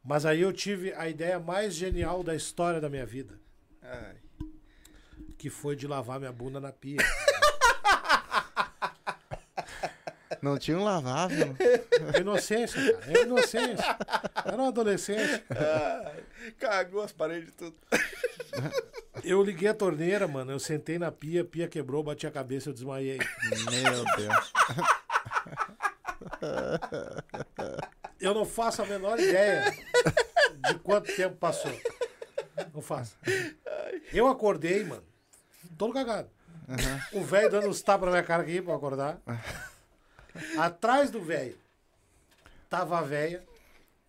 Mas 0.04 0.26
aí 0.26 0.42
eu 0.42 0.54
tive 0.54 0.94
a 0.94 1.08
ideia 1.10 1.40
mais 1.40 1.74
genial 1.74 2.22
da 2.24 2.36
história 2.36 2.80
da 2.80 2.90
minha 2.90 3.06
vida, 3.06 3.40
Ai. 3.82 4.16
Que 5.38 5.50
foi 5.50 5.76
de 5.76 5.88
lavar 5.88 6.20
minha 6.20 6.32
bunda 6.32 6.60
na 6.60 6.72
pia. 6.72 6.98
Não 10.42 10.58
tinha 10.58 10.78
um 10.78 10.84
lavável. 10.84 11.56
É 12.14 12.20
inocência, 12.20 12.80
cara. 13.00 13.18
É 13.18 13.24
inocência. 13.24 13.98
Era 14.46 14.58
um 14.58 14.68
adolescente. 14.68 15.44
Ai. 15.50 16.24
Cagou 16.60 17.02
as 17.02 17.12
paredes 17.12 17.52
tudo. 17.58 17.76
Eu 19.24 19.42
liguei 19.42 19.68
a 19.70 19.74
torneira, 19.74 20.28
mano. 20.28 20.52
Eu 20.52 20.60
sentei 20.60 21.00
na 21.00 21.12
pia, 21.12 21.42
a 21.42 21.46
pia 21.46 21.68
quebrou, 21.68 22.04
bati 22.04 22.28
a 22.28 22.32
cabeça, 22.32 22.70
eu 22.70 22.74
desmaiei. 22.74 23.18
Meu 23.72 24.06
Deus. 24.18 24.54
Eu 28.20 28.34
não 28.34 28.46
faço 28.46 28.84
a 28.84 28.86
menor 28.86 29.20
ideia 29.20 29.72
de 30.68 30.76
quanto 30.80 31.16
tempo 31.16 31.38
passou. 31.38 31.72
Não 32.74 32.82
faço. 32.82 33.18
Eu 34.14 34.28
acordei, 34.28 34.84
mano. 34.84 35.04
Todo 35.78 35.94
cagado. 35.94 36.30
O 37.14 37.24
velho 37.24 37.50
dando 37.50 37.68
uns 37.68 37.82
tapas 37.82 38.06
na 38.06 38.12
minha 38.12 38.24
cara 38.24 38.44
aqui 38.44 38.62
pra 38.62 38.76
acordar. 38.76 39.20
Atrás 40.58 41.10
do 41.12 41.22
velho 41.22 41.58
tava 42.70 43.00
a 43.00 43.02
velha 43.02 43.44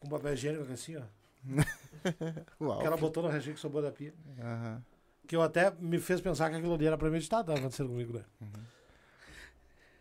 com 0.00 0.08
papel 0.08 0.32
higiênico 0.34 0.72
assim, 0.72 0.96
ó. 0.96 1.02
Uau. 2.60 2.80
Que 2.80 2.86
ela 2.86 2.96
botou 2.96 3.22
no 3.22 3.28
recheio 3.28 3.54
que 3.54 3.60
sobrou 3.60 3.82
da 3.82 3.92
pia. 3.92 4.14
Aham. 4.40 4.82
Que 5.26 5.36
eu 5.36 5.42
até 5.42 5.70
me 5.72 5.98
fez 5.98 6.20
pensar 6.20 6.50
que 6.50 6.56
aquilo 6.56 6.74
ali 6.74 6.86
era 6.86 6.96
premeditado, 6.96 7.46
tava 7.46 7.58
acontecendo 7.58 7.88
comigo, 7.88 8.12
né? 8.18 8.24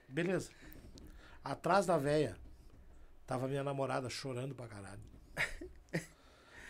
Beleza. 0.08 0.52
Atrás 1.44 1.86
da 1.86 1.98
véia 1.98 2.36
tava 3.26 3.48
minha 3.48 3.64
namorada 3.64 4.10
chorando 4.10 4.56
pra 4.56 4.68
caralho. 4.68 5.02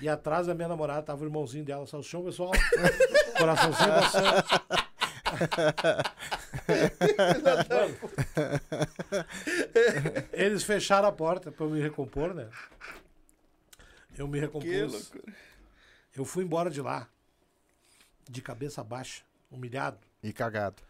E 0.02 0.10
atrás 0.10 0.48
da 0.48 0.54
minha 0.54 0.68
namorada 0.68 1.02
tava 1.04 1.24
o 1.24 1.26
irmãozinho 1.28 1.64
dela, 1.64 1.86
salsichão, 1.88 2.24
pessoal. 2.24 2.52
Coraçãozinho 3.38 3.90
passando. 3.94 4.46
Mano, 7.70 7.96
Eles 10.34 10.64
fecharam 10.64 11.08
a 11.08 11.12
porta 11.12 11.52
pra 11.52 11.66
eu 11.66 11.70
me 11.70 11.82
recompor, 11.82 12.34
né? 12.34 12.50
Eu 14.18 14.28
me 14.28 14.40
Que 14.40 14.46
recompus. 14.46 15.12
loucura. 15.14 15.34
Eu 16.16 16.24
fui 16.26 16.44
embora 16.44 16.70
de 16.70 16.82
lá, 16.82 17.08
de 18.30 18.42
cabeça 18.42 18.84
baixa, 18.84 19.24
humilhado. 19.52 20.00
E 20.24 20.32
cagado. 20.32 20.82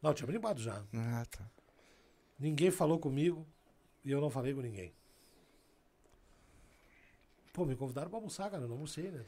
Não, 0.00 0.10
eu 0.10 0.14
tinha 0.14 0.30
limpado 0.30 0.60
já. 0.60 0.82
Ah, 0.94 1.24
tá. 1.30 1.44
Ninguém 2.38 2.70
falou 2.70 2.98
comigo 2.98 3.46
e 4.04 4.10
eu 4.10 4.20
não 4.20 4.30
falei 4.30 4.54
com 4.54 4.60
ninguém. 4.60 4.92
Pô, 7.52 7.66
me 7.66 7.76
convidaram 7.76 8.08
pra 8.08 8.18
almoçar, 8.18 8.50
cara. 8.50 8.62
Eu 8.62 8.68
não 8.68 8.76
almocei, 8.76 9.10
né? 9.10 9.22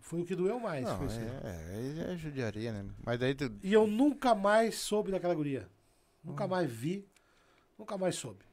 Foi 0.00 0.22
o 0.22 0.24
que 0.24 0.34
doeu 0.34 0.58
mais. 0.58 0.84
Não, 0.84 0.96
foi 0.96 1.08
é, 1.08 2.08
é, 2.08 2.12
é 2.12 2.16
judiaria, 2.16 2.72
né? 2.72 2.88
Mas 3.04 3.18
daí 3.18 3.34
tu. 3.34 3.52
E 3.62 3.72
eu 3.72 3.86
nunca 3.86 4.34
mais 4.34 4.76
soube 4.76 5.10
daquela 5.10 5.34
guria. 5.34 5.68
Nunca 6.24 6.44
Hum. 6.46 6.48
mais 6.48 6.70
vi, 6.70 7.06
nunca 7.78 7.98
mais 7.98 8.14
soube. 8.14 8.45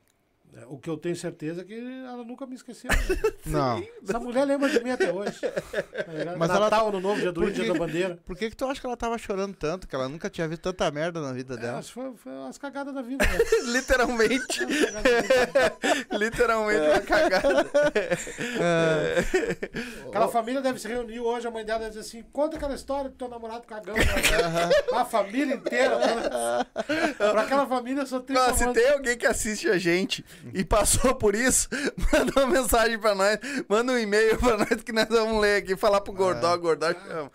É, 0.56 0.66
O 0.68 0.78
que 0.78 0.88
eu 0.90 0.98
tenho 0.98 1.16
certeza 1.16 1.62
é 1.62 1.64
que 1.64 1.74
ela 1.74 2.24
nunca 2.24 2.46
me 2.46 2.54
esqueceu. 2.56 2.90
né? 2.92 2.98
Não. 3.46 3.84
Essa 4.08 4.20
mulher 4.20 4.46
lembra 4.46 4.70
de 4.70 4.80
mim 4.84 4.92
até 4.92 5.12
hoje. 5.12 5.40
Tá? 5.42 6.36
Mas 6.38 6.50
ela 6.52 6.60
Natal, 6.62 6.90
Ano 6.90 7.00
Novo, 7.00 7.20
dia 7.20 7.32
do 7.32 7.44
Índio, 7.44 7.64
dia 7.64 7.74
da 7.74 7.80
bandeira. 7.80 8.20
Por 8.26 8.36
que, 8.38 8.50
que 8.52 8.56
tu 8.56 8.66
acha 8.66 8.80
que 8.80 8.86
ela 8.86 8.96
tava 8.96 9.18
chorando 9.18 9.56
tanto? 9.56 9.88
Que 9.88 9.96
ela 9.96 10.08
nunca 10.08 10.30
tinha 10.30 10.48
visto 10.48 10.62
tanta 10.62 10.90
merda 10.92 11.20
na 11.22 11.34
vida 11.34 11.56
É, 11.56 11.58
dela? 11.58 11.82
que 11.82 11.92
foi, 11.92 12.14
foi 12.16 12.32
umas 12.32 12.58
cagadas 12.58 12.94
da 12.94 13.02
vida. 13.02 13.26
Né? 13.26 13.38
Literalmente. 13.74 14.60
Literalmente 16.12 16.80
uma 16.88 17.00
cagada. 17.00 17.66
Aquela 20.08 20.28
família 20.28 20.62
deve 20.62 20.80
se 20.80 20.88
reunir 20.88 21.20
hoje, 21.20 21.48
a 21.48 21.52
mãe 21.52 21.66
dela 21.66 21.80
deve 21.80 21.90
dizer 21.92 22.02
assim: 22.02 22.24
conta 22.32 22.58
aquela 22.58 22.76
história 22.76 23.10
do 23.10 23.16
teu 23.16 23.28
namorado 23.28 23.64
cagando. 23.66 23.98
né? 23.98 24.06
A 24.94 25.06
família 25.06 25.56
inteira. 25.56 25.98
Pra 27.18 27.42
aquela 27.42 27.66
família 27.66 28.02
eu 28.02 28.08
sou 28.08 28.20
triste. 28.20 28.54
Se 28.58 28.72
tem 28.74 28.90
alguém 28.92 29.18
que 29.18 29.26
assiste 29.26 29.68
a 29.70 29.78
gente 29.78 30.24
e 30.52 30.66
passou 30.66 31.16
por 31.16 31.36
isso, 31.36 31.70
manda 32.12 32.34
uma 32.36 32.48
mensagem 32.48 33.00
pra 33.00 33.16
nós, 33.16 33.40
manda 33.70 33.94
um 33.94 33.98
e-mail 33.98 34.38
pra 34.38 34.58
nós 34.58 34.84
que 34.84 34.92
nós 34.92 35.08
vamos 35.08 35.42
ler 35.42 35.62
aqui, 35.62 35.78
falar 35.78 36.02
pro 36.02 36.12
Gordó, 36.12 36.58
Gordó 36.58 36.92
chama. 36.92 37.32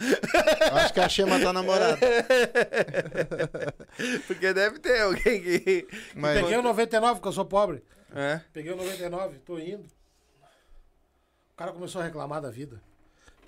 Acho 0.73 0.93
que 0.93 1.01
a 1.01 1.09
Xema 1.09 1.41
tá 1.41 1.53
namorada. 1.53 1.99
Porque 4.27 4.53
deve 4.53 4.79
ter 4.79 5.03
alguém 5.03 5.43
que... 5.43 5.89
Mas, 6.15 6.41
Peguei 6.41 6.59
o 6.59 6.63
99, 6.63 7.15
porque 7.15 7.29
eu 7.29 7.33
sou 7.33 7.45
pobre. 7.45 7.83
É. 8.15 8.41
Peguei 8.53 8.73
o 8.73 8.77
99, 8.77 9.39
tô 9.39 9.59
indo. 9.59 9.85
O 11.53 11.57
cara 11.57 11.73
começou 11.73 12.01
a 12.01 12.05
reclamar 12.05 12.41
da 12.41 12.51
vida. 12.51 12.81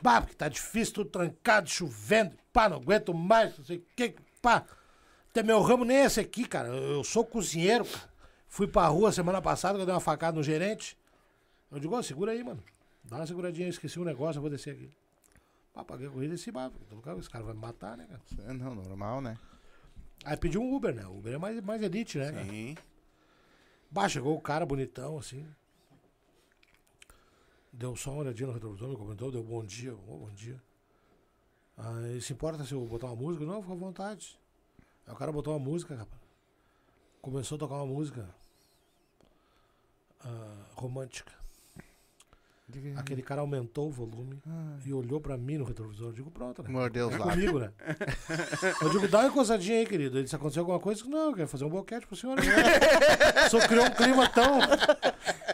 Bah, 0.02 0.20
porque 0.20 0.34
tá 0.34 0.48
difícil, 0.48 0.94
tudo 0.94 1.10
trancado, 1.10 1.68
chovendo. 1.68 2.36
Pá, 2.52 2.68
não 2.68 2.78
aguento 2.78 3.14
mais, 3.14 3.56
não 3.56 3.64
sei 3.64 3.78
o 3.78 3.84
que. 3.94 4.14
Pá, 4.40 4.64
até 5.30 5.42
meu 5.42 5.60
ramo 5.60 5.84
nem 5.84 5.98
é 5.98 6.04
esse 6.06 6.18
aqui, 6.18 6.46
cara. 6.46 6.68
Eu, 6.68 6.94
eu 6.94 7.04
sou 7.04 7.24
cozinheiro, 7.24 7.84
cara. 7.84 8.09
Fui 8.50 8.66
pra 8.66 8.88
rua 8.88 9.12
semana 9.12 9.40
passada, 9.40 9.76
que 9.76 9.82
eu 9.82 9.86
dei 9.86 9.94
uma 9.94 10.00
facada 10.00 10.36
no 10.36 10.42
gerente. 10.42 10.98
Eu 11.70 11.78
digo, 11.78 11.96
ó, 11.96 12.02
segura 12.02 12.32
aí, 12.32 12.42
mano. 12.42 12.60
Dá 13.04 13.18
uma 13.18 13.26
seguradinha, 13.26 13.68
eu 13.68 13.70
esqueci 13.70 13.98
um 14.00 14.04
negócio, 14.04 14.38
eu 14.38 14.42
vou 14.42 14.50
descer 14.50 14.74
aqui. 14.74 14.90
Pá, 15.72 15.84
paguei 15.84 16.08
a 16.08 16.10
corrida 16.10 16.34
e 16.34 16.50
bah, 16.50 16.68
esse 17.16 17.30
cara 17.30 17.44
vai 17.44 17.54
me 17.54 17.60
matar, 17.60 17.96
né, 17.96 18.08
cara? 18.08 18.52
Não, 18.52 18.74
normal, 18.74 19.20
né? 19.20 19.38
Aí 20.24 20.36
pedi 20.36 20.58
um 20.58 20.74
Uber, 20.74 20.92
né? 20.92 21.06
O 21.06 21.18
Uber 21.18 21.34
é 21.34 21.38
mais, 21.38 21.60
mais 21.60 21.80
elite, 21.80 22.18
né? 22.18 22.32
cara? 22.32 22.44
Sim. 22.44 22.76
Bah, 23.88 24.08
chegou 24.08 24.36
o 24.36 24.40
cara 24.40 24.66
bonitão, 24.66 25.16
assim. 25.16 25.46
Deu 27.72 27.94
só 27.94 28.10
uma 28.10 28.22
olhadinha 28.22 28.48
no 28.48 28.52
retrovisor, 28.52 28.88
me 28.88 28.96
comentou, 28.96 29.30
deu 29.30 29.44
bom 29.44 29.64
dia, 29.64 29.94
ô, 29.94 30.26
bom 30.26 30.30
dia. 30.30 30.60
Aí, 31.78 32.20
se 32.20 32.32
importa 32.32 32.64
se 32.64 32.74
eu 32.74 32.84
botar 32.84 33.06
uma 33.06 33.16
música? 33.16 33.44
Não, 33.44 33.62
fica 33.62 33.74
à 33.74 33.76
vontade. 33.76 34.36
Aí 35.06 35.14
o 35.14 35.16
cara 35.16 35.30
botou 35.30 35.56
uma 35.56 35.64
música, 35.64 35.94
rapaz. 35.94 36.20
Começou 37.22 37.54
a 37.54 37.58
tocar 37.60 37.76
uma 37.76 37.86
música 37.86 38.39
ah, 40.24 40.54
romântica. 40.74 41.32
Aquele 42.96 43.20
cara 43.20 43.40
aumentou 43.40 43.88
o 43.88 43.90
volume 43.90 44.40
e 44.86 44.92
olhou 44.94 45.20
pra 45.20 45.36
mim 45.36 45.58
no 45.58 45.64
retrovisor. 45.64 46.10
Eu 46.10 46.12
digo, 46.12 46.30
pronto, 46.30 46.62
né? 46.62 46.68
Mordeu 46.70 47.08
os 47.08 47.14
É 47.14 47.18
lábios. 47.18 47.34
comigo, 47.34 47.58
né? 47.58 47.72
Eu 48.80 48.90
digo, 48.90 49.08
dá 49.08 49.18
uma 49.18 49.26
encosadinha 49.28 49.78
aí, 49.80 49.84
querido. 49.86 50.16
Ele 50.16 50.22
disse, 50.22 50.36
aconteceu 50.36 50.60
alguma 50.60 50.78
coisa? 50.78 51.00
Eu 51.00 51.04
disse, 51.04 51.16
Não, 51.16 51.30
eu 51.30 51.34
quero 51.34 51.48
fazer 51.48 51.64
um 51.64 51.68
boquete 51.68 52.06
pro 52.06 52.14
senhor. 52.14 52.36
Só 53.50 53.58
criou 53.66 53.84
um 53.86 53.90
clima 53.90 54.28
tão, 54.28 54.60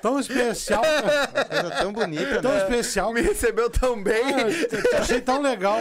tão 0.02 0.20
especial, 0.20 0.82
cara. 0.82 1.44
Coisa 1.46 1.70
tão 1.82 1.90
bonita, 1.90 2.42
Tão 2.42 2.52
né? 2.52 2.58
especial. 2.58 3.14
Me 3.14 3.22
recebeu 3.22 3.70
tão 3.70 4.02
bem. 4.02 4.22
Ah, 4.94 4.98
achei 4.98 5.22
tão 5.22 5.40
legal. 5.40 5.78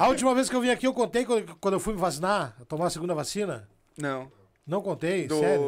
A 0.00 0.08
última 0.08 0.34
vez 0.34 0.48
que 0.48 0.56
eu 0.56 0.62
vim 0.62 0.70
aqui, 0.70 0.86
eu 0.86 0.94
contei 0.94 1.26
quando 1.26 1.56
quando 1.56 1.74
eu 1.74 1.80
fui 1.80 1.92
me 1.92 2.00
vacinar, 2.00 2.56
tomar 2.66 2.86
a 2.86 2.90
segunda 2.90 3.14
vacina. 3.14 3.68
Não. 3.98 4.32
Não 4.66 4.80
contei, 4.82 5.28
sério. 5.28 5.62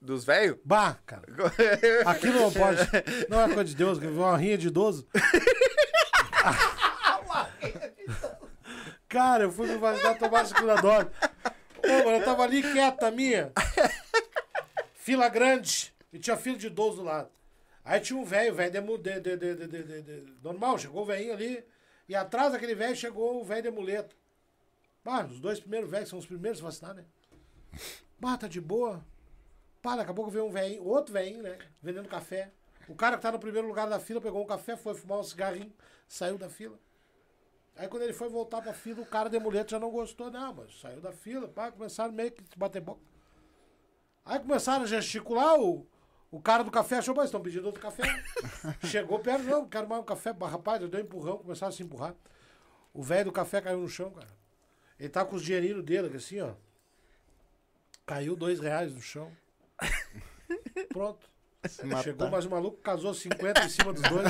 Do... 0.00 0.06
Dos 0.14 0.24
velhos? 0.24 0.58
Bah, 0.64 0.96
cara. 1.06 1.22
Aquilo 2.06 2.40
não 2.40 2.52
pode. 2.52 2.78
Não 3.28 3.40
é 3.40 3.46
coisa 3.46 3.64
de 3.64 3.74
Deus, 3.74 3.98
que 3.98 4.06
uma 4.06 4.36
rinha 4.36 4.56
de 4.58 4.68
idoso. 4.68 5.06
Cara, 9.08 9.44
eu 9.44 9.50
fui 9.52 9.66
me 9.66 9.76
vacinar 9.78 10.18
tomar 10.18 10.42
a 10.42 10.44
segunda 10.46 10.74
dose. 10.76 11.08
Ô, 11.84 12.04
mano, 12.04 12.18
eu 12.18 12.24
tava 12.24 12.42
ali 12.42 12.60
quieta, 12.62 13.10
minha. 13.10 13.52
Fila 14.94 15.28
grande. 15.28 15.94
E 16.12 16.18
tinha 16.18 16.36
fila 16.36 16.56
de 16.58 16.66
idoso 16.66 16.98
do 16.98 17.04
lado. 17.04 17.30
Aí 17.84 18.00
tinha 18.00 18.18
um 18.18 18.24
velho, 18.24 18.54
velho 18.54 18.70
de, 18.70 18.80
mu- 18.80 18.98
de, 18.98 19.18
de, 19.20 19.36
de, 19.36 19.54
de, 19.54 19.66
de- 19.66 20.02
de- 20.02 20.32
normal, 20.42 20.78
chegou 20.78 21.02
o 21.02 21.06
velhinho 21.06 21.32
ali. 21.32 21.64
E 22.06 22.14
atrás 22.14 22.52
daquele 22.52 22.74
velho 22.74 22.94
chegou 22.94 23.40
o 23.40 23.44
velho 23.44 23.62
de 23.62 23.70
muleta. 23.70 24.14
Bah, 25.02 25.24
os 25.24 25.40
dois 25.40 25.58
primeiros 25.58 25.90
velhos 25.90 26.08
são 26.10 26.18
os 26.18 26.26
primeiros 26.26 26.60
a 26.60 26.64
vacinar, 26.64 26.94
né? 26.94 27.04
Bah, 28.20 28.36
tá 28.36 28.46
de 28.46 28.60
boa. 28.60 29.02
Pá, 29.80 29.96
daqui 29.96 30.10
a 30.10 30.14
pouco 30.14 30.30
veio 30.30 30.46
um 30.46 30.50
velhinho, 30.50 30.84
outro 30.84 31.12
velhinho, 31.12 31.42
né? 31.42 31.58
Vendendo 31.82 32.08
café. 32.08 32.50
O 32.88 32.94
cara 32.94 33.16
que 33.16 33.22
tá 33.22 33.30
no 33.30 33.38
primeiro 33.38 33.68
lugar 33.68 33.88
da 33.88 34.00
fila 34.00 34.20
pegou 34.20 34.42
um 34.42 34.46
café, 34.46 34.76
foi 34.76 34.94
fumar 34.94 35.18
um 35.18 35.22
cigarrinho, 35.22 35.72
saiu 36.08 36.38
da 36.38 36.48
fila. 36.48 36.78
Aí 37.76 37.86
quando 37.86 38.02
ele 38.02 38.12
foi 38.12 38.28
voltar 38.28 38.60
pra 38.60 38.72
fila, 38.72 39.02
o 39.02 39.06
cara 39.06 39.28
de 39.28 39.38
muleta 39.38 39.70
já 39.70 39.78
não 39.78 39.90
gostou, 39.90 40.30
não, 40.30 40.52
mas 40.52 40.80
saiu 40.80 41.00
da 41.00 41.12
fila, 41.12 41.46
pá, 41.46 41.70
começaram 41.70 42.12
meio 42.12 42.32
que 42.32 42.42
bater 42.58 42.80
boca. 42.80 43.00
Aí 44.24 44.40
começaram 44.40 44.82
a 44.82 44.86
gesticular, 44.86 45.60
o, 45.60 45.86
o 46.30 46.40
cara 46.40 46.64
do 46.64 46.70
café 46.70 46.98
achou, 46.98 47.14
mas 47.14 47.26
estão 47.26 47.40
pedindo 47.40 47.66
outro 47.66 47.80
café. 47.80 48.02
Chegou 48.84 49.18
perto, 49.20 49.44
não, 49.44 49.68
quero 49.68 49.88
mais 49.88 50.02
um 50.02 50.04
café. 50.04 50.32
Rapaz, 50.32 50.82
eu 50.82 50.88
dei 50.88 51.02
um 51.02 51.04
empurrão, 51.04 51.38
começaram 51.38 51.72
a 51.72 51.76
se 51.76 51.82
empurrar. 51.82 52.14
O 52.92 53.02
velho 53.02 53.26
do 53.26 53.32
café 53.32 53.60
caiu 53.60 53.78
no 53.78 53.88
chão, 53.88 54.10
cara. 54.10 54.28
Ele 54.98 55.08
tá 55.08 55.24
com 55.24 55.36
os 55.36 55.42
dinheirinhos 55.42 55.84
dele, 55.84 56.14
assim, 56.16 56.40
ó. 56.40 56.54
Caiu 58.04 58.34
dois 58.34 58.58
reais 58.58 58.92
no 58.92 59.00
chão. 59.00 59.30
Pronto. 60.92 61.26
Chegou 62.02 62.30
mais 62.30 62.46
um 62.46 62.50
maluco, 62.50 62.76
casou 62.78 63.12
50 63.12 63.64
em 63.64 63.68
cima 63.68 63.92
dos 63.92 64.02
dois. 64.02 64.28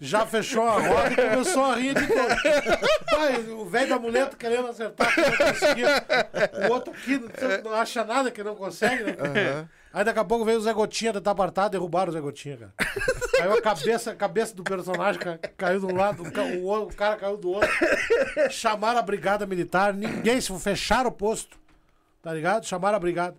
Já 0.00 0.24
fechou 0.24 0.66
a 0.66 0.80
roda 0.80 1.12
e 1.12 1.16
começou 1.16 1.64
a 1.64 1.74
rir 1.76 1.94
de 1.94 2.06
todo. 2.06 3.04
Pai, 3.10 3.36
o 3.50 3.66
velho 3.66 3.88
da 3.90 3.98
muleta 3.98 4.36
querendo 4.36 4.68
acertar, 4.68 5.12
que 5.14 5.20
não 5.20 5.36
conseguia. 5.36 6.06
O 6.68 6.72
outro 6.72 6.92
aqui 6.94 7.20
não, 7.62 7.72
acha 7.74 8.04
nada 8.04 8.30
que 8.30 8.42
não 8.42 8.54
consegue, 8.54 9.04
né? 9.04 9.16
Aham. 9.20 9.68
Aí 9.92 10.04
daqui 10.04 10.18
a 10.18 10.24
pouco 10.24 10.44
veio 10.44 10.58
o 10.58 10.60
Zé 10.62 10.72
Gotinha 10.72 11.12
tentar 11.12 11.30
apartar, 11.32 11.68
derrubaram 11.68 12.10
o 12.10 12.12
Zé 12.12 12.20
Gotinha, 12.20 12.56
cara. 12.56 12.72
Caiu 13.36 13.52
a 13.54 13.62
cabeça, 13.62 14.12
a 14.12 14.14
cabeça 14.16 14.54
do 14.54 14.62
personagem 14.62 15.20
ca- 15.20 15.38
caiu 15.56 15.80
de 15.80 15.86
um 15.86 15.96
lado, 15.96 16.22
o 16.22 16.62
outro- 16.64 16.94
o 16.94 16.96
cara 16.96 17.16
caiu 17.16 17.36
do 17.36 17.50
outro. 17.50 17.70
Chamaram 18.50 18.98
a 18.98 19.02
brigada 19.02 19.46
militar, 19.46 19.92
ninguém, 19.92 20.40
se 20.40 20.56
fecharam 20.58 21.08
o 21.10 21.12
posto. 21.12 21.58
Tá 22.22 22.32
ligado? 22.32 22.64
Chamaram 22.66 22.96
a 22.96 23.00
brigada. 23.00 23.36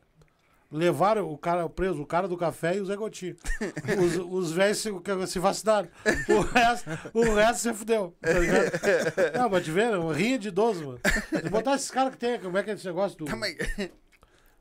Levaram 0.70 1.32
o 1.32 1.38
cara 1.38 1.68
preso, 1.70 2.02
o 2.02 2.06
cara 2.06 2.28
do 2.28 2.36
café 2.36 2.76
e 2.76 2.82
o 2.82 2.86
Zé 2.86 2.96
Gotinha. 2.98 3.36
Os, 4.04 4.18
os 4.48 4.52
velhos 4.52 4.78
se, 4.80 4.92
se 5.28 5.40
vacinaram. 5.40 5.88
O 6.28 6.42
resto, 6.42 6.90
o 7.14 7.34
resto 7.36 7.60
se 7.62 7.74
fudeu. 7.74 8.14
Tá 8.22 8.34
ligado? 8.34 8.72
Não, 9.38 9.50
mas 9.50 9.64
te 9.64 9.72
vendo, 9.72 10.10
rinha 10.12 10.38
de 10.38 10.50
idoso, 10.50 10.86
mano. 10.86 11.00
Se 11.42 11.50
botar 11.50 11.76
esses 11.76 11.90
caras 11.90 12.12
que 12.12 12.18
tem, 12.18 12.38
como 12.40 12.58
é 12.58 12.64
que 12.64 12.72
é 12.72 12.74
esse 12.74 12.86
negócio 12.86 13.18
do. 13.18 13.26
Calma 13.26 13.46
aí. 13.46 13.58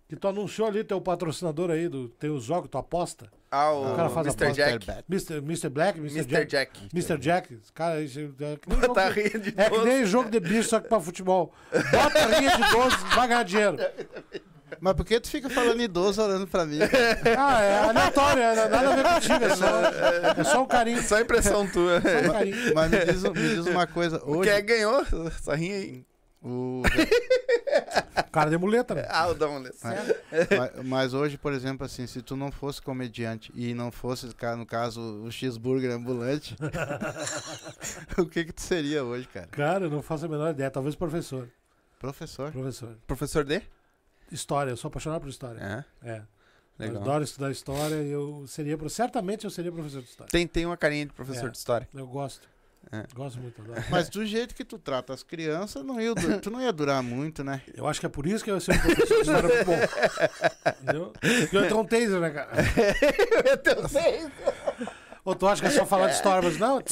Que 0.09 0.15
tu 0.15 0.28
anunciou 0.28 0.69
ali, 0.69 0.85
teu 0.85 1.01
patrocinador 1.01 1.69
aí, 1.73 1.89
do, 1.89 2.09
tem 2.11 2.31
os 2.31 2.45
jogos, 2.45 2.70
tu 2.70 2.78
aposta. 2.78 3.28
Ah, 3.51 3.73
o, 3.73 3.93
O 3.93 3.97
cara 3.97 4.09
faz 4.09 4.28
Mr. 4.28 4.53
Jack. 4.53 4.87
Mr. 5.11 5.35
Mr. 5.39 5.69
Black, 5.69 5.99
Mr. 5.99 6.19
Mr. 6.20 6.28
Jack. 6.28 6.47
Jack. 6.47 6.89
Mr. 6.95 7.19
Jack. 7.19 7.59
Cara, 7.74 8.01
isso 8.01 8.20
é 8.20 8.57
que 8.57 8.69
nem 8.70 8.78
jogo 8.81 8.95
Tá 8.95 9.11
de- 9.11 9.20
rindo 9.20 9.41
de 9.41 9.55
É 9.61 9.69
que 9.70 9.78
nem 9.78 10.05
jogo 10.07 10.31
de 10.31 10.39
bicho, 10.39 10.69
só 10.69 10.78
que 10.78 10.89
pra 10.89 11.01
futebol. 11.01 11.53
Bota 11.91 12.19
a 12.20 12.27
rinha 12.39 12.57
de 12.57 12.70
12, 12.70 12.97
vai 13.16 13.27
ganhar 13.27 13.43
dinheiro. 13.43 13.77
Mas 14.80 14.94
por 14.94 15.05
que 15.05 15.20
tu 15.20 15.28
fica 15.28 15.48
falando 15.48 15.80
idoso 15.80 16.22
olhando 16.22 16.47
pra 16.47 16.64
mim? 16.66 16.78
Ah, 17.38 17.62
é 17.62 17.78
aleatório, 17.88 18.43
é 18.43 18.68
nada 18.68 18.93
a 18.93 18.97
ver 18.97 19.05
contigo, 19.05 19.44
é 19.44 19.56
só, 19.56 19.66
é 20.40 20.44
só 20.44 20.62
um 20.62 20.66
carinho. 20.66 21.02
Só 21.02 21.09
Só 21.16 21.20
impressão 21.20 21.66
tua. 21.70 21.98
um 21.98 22.32
carinho. 22.32 22.74
Mas 22.74 22.90
me 22.90 23.05
diz, 23.05 23.22
me 23.22 23.32
diz 23.32 23.66
uma 23.66 23.86
coisa. 23.86 24.22
Hoje, 24.24 24.51
Quem 24.51 24.64
ganhou 24.64 25.05
essa 25.28 25.55
rinha 25.55 25.76
aí? 25.76 26.05
o, 26.43 26.82
Cara 28.30 28.51
de 28.51 28.59
muleta, 28.59 28.94
né? 28.94 29.06
Ah, 29.09 29.28
o 29.28 29.34
da 29.34 29.48
mulher. 29.48 29.72
mas, 30.56 30.84
mas 30.84 31.14
hoje, 31.14 31.36
por 31.38 31.52
exemplo, 31.52 31.84
assim, 31.84 32.06
se 32.06 32.22
tu 32.22 32.36
não 32.36 32.52
fosse 32.52 32.80
comediante 32.80 33.51
e 33.55 33.74
não 33.74 33.90
fosse, 33.90 34.26
no 34.56 34.66
caso, 34.66 35.01
o 35.24 35.30
cheeseburger 35.30 35.90
ambulante, 35.93 36.56
o 38.18 38.26
que 38.26 38.44
que 38.44 38.52
tu 38.52 38.60
seria 38.62 39.02
hoje, 39.05 39.26
cara? 39.32 39.48
Cara, 39.48 39.84
eu 39.86 39.90
não 39.90 40.02
faço 40.02 40.26
a 40.26 40.28
menor 40.28 40.51
ideia. 40.51 40.70
Talvez 40.70 40.94
professor. 40.94 41.48
Professor. 41.98 42.52
Professor. 42.52 42.97
Professor 43.06 43.44
D? 43.44 43.62
História, 44.31 44.70
eu 44.70 44.77
sou 44.77 44.89
apaixonado 44.89 45.20
por 45.23 45.28
história. 45.31 45.85
É, 46.03 46.09
É. 46.11 46.23
Eu 46.78 46.86
legal. 46.89 47.03
adoro 47.03 47.24
estudar 47.24 47.51
história 47.51 48.03
e 48.03 48.11
eu 48.11 48.44
seria. 48.47 48.77
pro- 48.77 48.90
Certamente 48.90 49.44
eu 49.44 49.51
seria 49.51 49.73
professor 49.73 50.03
de 50.03 50.09
história. 50.11 50.31
Tem, 50.31 50.47
tem 50.47 50.66
uma 50.66 50.77
carinha 50.77 51.07
de 51.07 51.12
professor 51.12 51.47
É. 51.47 51.51
de 51.51 51.57
história. 51.57 51.89
Eu 51.94 52.07
gosto. 52.07 52.47
É. 52.93 53.03
Gosto 53.15 53.40
muito, 53.40 53.61
adoro. 53.62 53.82
Mas 53.90 54.09
do 54.11 54.24
jeito 54.27 54.55
que 54.55 54.62
tu 54.65 54.78
trata 54.78 55.12
as 55.15 55.23
crianças, 55.23 55.82
não 55.82 55.98
ia, 56.01 56.15
tu 56.43 56.51
não 56.51 56.61
ia 56.61 56.70
durar 56.73 57.03
muito, 57.03 57.43
né? 57.43 57.62
Eu 57.74 57.86
acho 57.89 57.98
que 57.98 58.05
é 58.07 58.09
por 58.09 58.27
isso 58.27 58.44
que 58.44 58.51
eu 58.51 58.57
ia 58.57 58.61
ser 58.61 58.73
um 58.74 58.78
professor 58.78 59.15
de 59.16 59.20
história 59.23 59.65
bom. 59.65 59.78
Entendeu? 60.82 61.12
Porque 61.19 61.57
eu 61.57 61.62
ia 61.62 61.69
ter 61.69 61.74
um 61.74 61.85
taser, 61.85 62.20
né, 62.20 62.31
cara? 62.31 62.53
Ou 65.24 65.35
tu 65.35 65.48
acha 65.48 65.61
que 65.62 65.69
é 65.69 65.70
só 65.70 65.85
falar 65.85 66.09
de 66.09 66.15
história, 66.15 66.48
mas 66.48 66.59
não. 66.59 66.81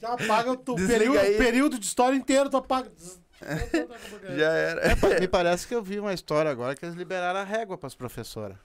Tu 0.00 0.06
apaga 0.06 0.52
o 0.52 0.56
período, 0.58 1.18
período 1.36 1.78
de 1.78 1.84
história 1.84 2.16
inteiro, 2.16 2.48
tu 2.48 2.56
apaga. 2.56 2.90
Já 4.36 4.52
era. 4.52 4.96
Me 5.20 5.28
parece 5.28 5.66
que 5.66 5.74
eu 5.74 5.82
vi 5.82 5.98
uma 5.98 6.12
história 6.12 6.50
agora 6.50 6.74
que 6.74 6.84
eles 6.84 6.94
liberaram 6.96 7.40
a 7.40 7.44
régua 7.44 7.76
para 7.78 7.86
as 7.86 7.94
professoras. 7.94 8.56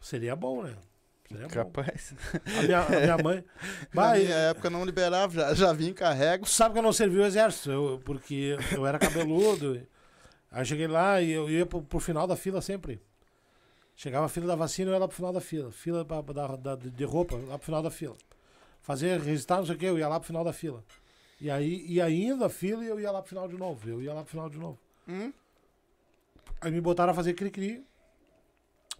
Seria 0.00 0.34
bom, 0.36 0.62
né? 0.62 0.74
Seria 1.28 1.46
bom. 1.48 1.54
Capaz. 1.54 2.14
A 2.58 2.62
minha, 2.62 2.80
a 2.80 2.88
minha 2.90 3.18
mãe. 3.18 3.44
Na 3.94 4.02
Vai, 4.02 4.20
minha 4.24 4.34
época 4.34 4.70
não 4.70 4.84
liberava, 4.84 5.32
já, 5.32 5.54
já 5.54 5.72
vim 5.72 5.92
com 5.92 6.04
a 6.04 6.12
régua. 6.12 6.46
sabe 6.46 6.72
que 6.74 6.78
eu 6.78 6.82
não 6.82 6.92
servi 6.92 7.18
o 7.18 7.24
exército, 7.24 7.70
eu- 7.70 8.00
porque 8.04 8.56
eu 8.72 8.86
era 8.86 8.98
cabeludo. 8.98 9.80
Aí 10.50 10.64
cheguei 10.64 10.88
lá 10.88 11.20
e 11.20 11.30
eu 11.30 11.48
ia 11.48 11.64
pro, 11.66 11.82
pro 11.82 12.00
final 12.00 12.26
da 12.26 12.34
fila 12.36 12.60
sempre. 12.60 13.00
Chegava 13.94 14.26
a 14.26 14.28
fila 14.28 14.46
da 14.46 14.56
vacina, 14.56 14.90
eu 14.90 14.94
ia 14.94 14.98
lá 15.00 15.06
pro 15.06 15.16
final 15.16 15.32
da 15.32 15.40
fila. 15.40 15.70
Fila 15.70 16.04
pra- 16.04 16.22
da, 16.22 16.56
da- 16.56 16.74
de 16.76 17.04
roupa, 17.04 17.36
lá 17.36 17.56
pro 17.58 17.66
final 17.66 17.82
da 17.82 17.90
fila. 17.90 18.16
Fazer, 18.80 19.20
registrar, 19.20 19.58
não 19.58 19.66
sei 19.66 19.74
o 19.74 19.78
que, 19.78 19.84
eu 19.86 19.98
ia 19.98 20.08
lá 20.08 20.18
pro 20.18 20.26
final 20.26 20.42
da 20.42 20.52
fila. 20.54 20.82
E 21.40 21.50
aí 21.50 21.86
ia 21.86 22.08
indo 22.10 22.44
a 22.44 22.50
fila 22.50 22.84
e 22.84 22.88
eu 22.88 23.00
ia 23.00 23.10
lá 23.10 23.20
pro 23.22 23.28
final 23.30 23.48
de 23.48 23.56
novo. 23.56 23.88
Eu 23.88 24.02
ia 24.02 24.12
lá 24.12 24.22
pro 24.22 24.30
final 24.30 24.50
de 24.50 24.58
novo. 24.58 24.78
Hum? 25.08 25.32
Aí 26.60 26.70
me 26.70 26.80
botaram 26.80 27.12
a 27.12 27.14
fazer 27.14 27.32
cri-cri. 27.34 27.84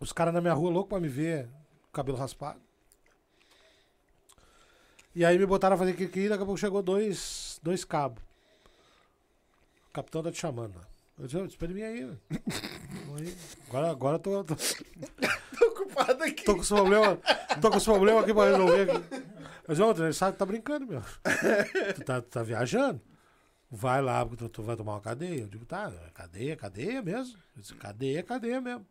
Os 0.00 0.12
caras 0.12 0.32
na 0.32 0.40
minha 0.40 0.54
rua 0.54 0.70
louco 0.70 0.88
pra 0.88 0.98
me 1.00 1.08
ver, 1.08 1.48
cabelo 1.92 2.16
raspado. 2.16 2.58
E 5.14 5.24
aí 5.24 5.38
me 5.38 5.44
botaram 5.44 5.74
a 5.74 5.78
fazer 5.78 5.92
cri-cri, 5.94 6.28
daqui 6.28 6.42
a 6.42 6.46
pouco 6.46 6.58
chegou 6.60 6.82
dois, 6.82 7.60
dois 7.62 7.84
cabos. 7.84 8.22
O 9.88 9.92
capitão 9.92 10.22
tá 10.22 10.30
te 10.30 10.38
chamando. 10.38 10.76
lá. 10.76 10.86
Eu 11.18 11.26
disse, 11.26 11.36
"Ô, 11.36 11.44
espere 11.44 11.74
mim 11.74 11.82
aí. 11.82 12.04
velho." 12.04 12.20
Vamos 13.06 13.20
aí. 13.22 13.36
Agora, 13.68 13.90
agora 13.90 14.14
eu 14.16 14.20
tô, 14.20 14.44
tô, 14.44 14.54
Tô 14.56 15.66
ocupado 15.66 16.22
aqui. 16.24 16.44
tô 16.44 16.54
com 16.54 16.60
os 16.60 16.68
problemas. 16.68 17.18
Tô 17.60 17.70
com 17.70 17.76
os 17.76 17.84
problemas 17.84 18.22
aqui 18.24 18.32
pra 18.32 18.44
resolver. 18.50 18.90
Aqui. 18.90 19.29
Eu 19.70 19.92
disse, 19.92 20.02
ô, 20.02 20.04
ele 20.04 20.12
sabe 20.12 20.32
que 20.32 20.38
tá 20.40 20.44
brincando, 20.44 20.84
meu. 20.84 21.00
Tu 21.94 22.04
tá, 22.04 22.20
tu 22.20 22.28
tá 22.28 22.42
viajando? 22.42 23.00
Vai 23.70 24.02
lá, 24.02 24.26
porque 24.26 24.42
tu, 24.42 24.48
tu 24.48 24.64
vai 24.64 24.76
tomar 24.76 24.94
uma 24.94 25.00
cadeia. 25.00 25.42
Eu 25.42 25.46
digo, 25.46 25.64
tá, 25.64 25.92
cadeia, 26.12 26.56
cadeia 26.56 27.00
mesmo. 27.00 27.38
Eu 27.54 27.62
disse, 27.62 27.74
cadeia, 27.76 28.20
cadeia 28.20 28.60
mesmo. 28.60 28.84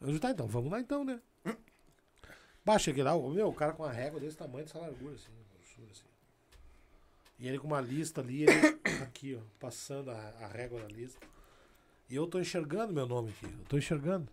Eu 0.00 0.06
digo, 0.06 0.20
tá, 0.20 0.30
então, 0.30 0.46
vamos 0.46 0.70
lá 0.70 0.78
então, 0.78 1.04
né? 1.04 1.20
Bah, 2.64 2.78
cheguei 2.78 3.02
lá, 3.02 3.18
meu, 3.18 3.48
o 3.48 3.52
cara 3.52 3.72
com 3.72 3.82
uma 3.82 3.90
régua 3.90 4.20
desse 4.20 4.36
tamanho, 4.36 4.64
dessa 4.64 4.78
largura, 4.78 5.16
assim, 5.16 5.32
assim. 5.90 6.04
E 7.36 7.48
ele 7.48 7.58
com 7.58 7.66
uma 7.66 7.80
lista 7.80 8.20
ali, 8.20 8.44
ele 8.44 8.78
aqui, 9.02 9.34
ó, 9.34 9.42
passando 9.58 10.12
a, 10.12 10.14
a 10.14 10.46
régua 10.46 10.80
na 10.80 10.86
lista. 10.86 11.18
E 12.08 12.14
eu 12.14 12.28
tô 12.28 12.38
enxergando 12.38 12.92
meu 12.92 13.08
nome 13.08 13.30
aqui, 13.30 13.46
eu 13.46 13.64
tô 13.68 13.76
enxergando. 13.76 14.28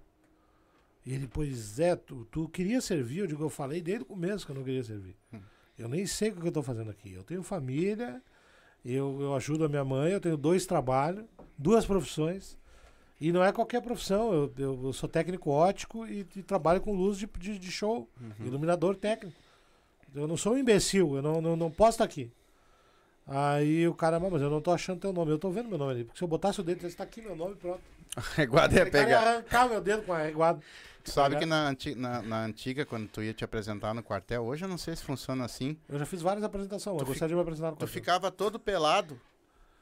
E 1.03 1.15
ele, 1.15 1.27
pois 1.27 1.79
é, 1.79 1.95
tu, 1.95 2.25
tu 2.25 2.47
queria 2.47 2.79
servir? 2.79 3.21
Eu 3.21 3.27
digo, 3.27 3.43
eu 3.43 3.49
falei 3.49 3.81
desde 3.81 4.03
o 4.03 4.05
começo 4.05 4.45
que 4.45 4.51
eu 4.51 4.55
não 4.55 4.63
queria 4.63 4.83
servir. 4.83 5.15
Eu 5.79 5.87
nem 5.87 6.05
sei 6.05 6.29
o 6.29 6.35
que 6.35 6.47
eu 6.47 6.51
tô 6.51 6.61
fazendo 6.61 6.91
aqui. 6.91 7.13
Eu 7.13 7.23
tenho 7.23 7.41
família, 7.41 8.21
eu, 8.85 9.17
eu 9.21 9.35
ajudo 9.35 9.63
a 9.65 9.69
minha 9.69 9.83
mãe, 9.85 10.11
eu 10.11 10.19
tenho 10.19 10.35
dois 10.37 10.65
trabalhos, 10.65 11.23
duas 11.57 11.85
profissões. 11.85 12.57
E 13.21 13.31
não 13.31 13.43
é 13.43 13.51
qualquer 13.51 13.81
profissão. 13.81 14.31
Eu, 14.33 14.53
eu, 14.57 14.79
eu 14.83 14.93
sou 14.93 15.07
técnico 15.09 15.49
ótico 15.49 16.05
e, 16.05 16.25
e 16.35 16.43
trabalho 16.43 16.81
com 16.81 16.93
luz 16.93 17.17
de, 17.17 17.27
de, 17.39 17.57
de 17.57 17.71
show, 17.71 18.09
iluminador 18.45 18.95
técnico. 18.95 19.37
Eu 20.13 20.27
não 20.27 20.35
sou 20.37 20.53
um 20.53 20.57
imbecil, 20.57 21.15
eu 21.15 21.21
não, 21.21 21.39
não, 21.41 21.55
não 21.55 21.71
posso 21.71 21.91
estar 21.91 22.03
aqui. 22.03 22.31
Aí 23.27 23.87
o 23.87 23.93
cara, 23.93 24.19
"Mas 24.19 24.41
eu 24.41 24.49
não 24.49 24.59
tô 24.61 24.71
achando 24.71 24.99
teu 24.99 25.13
nome, 25.13 25.31
eu 25.31 25.37
tô 25.37 25.51
vendo 25.51 25.69
meu 25.69 25.77
nome 25.77 25.91
ali. 25.91 26.03
Porque 26.03 26.17
se 26.17 26.23
eu 26.23 26.27
botasse 26.27 26.59
o 26.59 26.63
dedo, 26.63 26.85
está 26.87 27.03
aqui 27.03 27.21
meu 27.21 27.35
nome, 27.35 27.55
pronto. 27.55 27.81
Reguada 28.35 28.75
ia 28.75 28.83
O 28.83 28.91
cara 28.91 28.99
ia 28.99 29.05
pegar. 29.17 29.19
arrancar 29.27 29.69
meu 29.69 29.81
dedo 29.81 30.03
com 30.03 30.13
a 30.13 30.19
reguada. 30.23 30.59
Tu 31.03 31.11
sabe 31.11 31.35
Tá 31.35 31.39
que 31.39 31.45
na, 31.45 31.67
anti- 31.69 31.95
na, 31.95 32.21
na 32.21 32.43
antiga, 32.43 32.85
quando 32.85 33.07
tu 33.07 33.23
ia 33.23 33.33
te 33.33 33.43
apresentar 33.43 33.93
no 33.93 34.03
quartel, 34.03 34.43
hoje 34.43 34.65
eu 34.65 34.69
não 34.69 34.77
sei 34.77 34.95
se 34.95 35.03
funciona 35.03 35.45
assim. 35.45 35.77
Eu 35.87 35.97
já 35.97 36.05
fiz 36.05 36.21
várias 36.21 36.43
apresentações, 36.43 36.97
Tu 36.97 37.03
eu 37.03 37.07
gostaria 37.07 37.29
de 37.29 37.35
me 37.35 37.41
apresentar 37.41 37.69
no 37.71 37.75
Tu 37.77 37.79
quartel. 37.79 37.93
ficava 37.93 38.29
todo 38.31 38.59
pelado. 38.59 39.19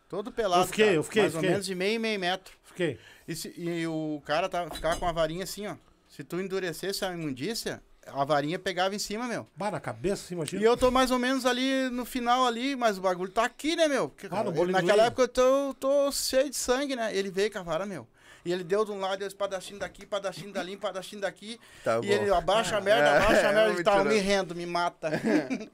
Todo 0.07 0.31
pelado. 0.31 0.63
Eu 0.63 0.67
fiquei, 0.67 0.85
cara, 0.85 0.95
eu 0.97 1.03
fiquei, 1.03 1.21
Mais 1.23 1.33
fiquei. 1.33 1.47
ou 1.47 1.51
menos 1.53 1.65
de 1.65 1.75
meio 1.75 1.95
e 1.95 1.99
meio 1.99 2.19
metro. 2.19 2.53
Fiquei. 2.63 2.99
E, 3.27 3.35
se- 3.35 3.53
e 3.57 3.85
o 3.87 4.21
cara 4.25 4.47
tava, 4.47 4.73
ficava 4.73 4.95
com 4.97 5.07
a 5.07 5.11
varinha 5.11 5.43
assim, 5.43 5.67
ó. 5.67 5.75
Se 6.07 6.23
tu 6.23 6.39
endurecesse 6.39 7.03
a 7.03 7.11
imundícia, 7.11 7.81
a 8.05 8.23
varinha 8.23 8.57
pegava 8.57 8.95
em 8.95 8.99
cima, 8.99 9.25
meu. 9.27 9.45
Bah, 9.55 9.69
na 9.69 9.81
cabeça, 9.81 10.23
assim, 10.23 10.35
imagina. 10.35 10.61
E 10.61 10.65
eu 10.65 10.77
tô 10.77 10.89
mais 10.89 11.11
ou 11.11 11.19
menos 11.19 11.45
ali 11.45 11.89
no 11.89 12.05
final 12.05 12.45
ali, 12.45 12.75
mas 12.75 12.97
o 12.97 13.01
bagulho 13.01 13.31
tá 13.31 13.43
aqui, 13.43 13.75
né, 13.75 13.87
meu? 13.89 14.07
Porque, 14.07 14.27
Ah, 14.31 14.43
no 14.43 14.65
naquela 14.67 15.07
época 15.07 15.23
eu 15.23 15.27
tô, 15.27 15.73
tô 15.77 16.11
cheio 16.13 16.49
de 16.49 16.55
sangue, 16.55 16.95
né? 16.95 17.13
Ele 17.13 17.29
veio 17.29 17.51
com 17.51 17.59
a 17.59 17.63
vara, 17.63 17.85
meu. 17.85 18.07
E 18.47 18.53
ele 18.53 18.63
deu 18.63 18.85
de 18.85 18.91
um 18.93 18.99
lado, 19.01 19.19
deu 19.19 19.27
espadachim 19.27 19.77
daqui, 19.77 20.03
espadachim 20.03 20.49
dali, 20.53 20.75
espadachim 20.75 21.19
daqui. 21.19 21.59
Tá 21.83 21.99
e 22.01 22.09
ele 22.09 22.31
abaixa 22.31 22.77
a 22.77 22.81
merda, 22.81 23.09
É, 23.11 23.17
abaixa 23.17 23.49
a 23.49 23.51
merda, 23.51 23.71
é 23.71 23.73
ele 23.73 23.83
tava, 23.83 24.05
me 24.05 24.17
rendo, 24.19 24.55
me 24.55 24.65
mata. 24.65 25.11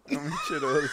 Mentiroso. 0.07 0.89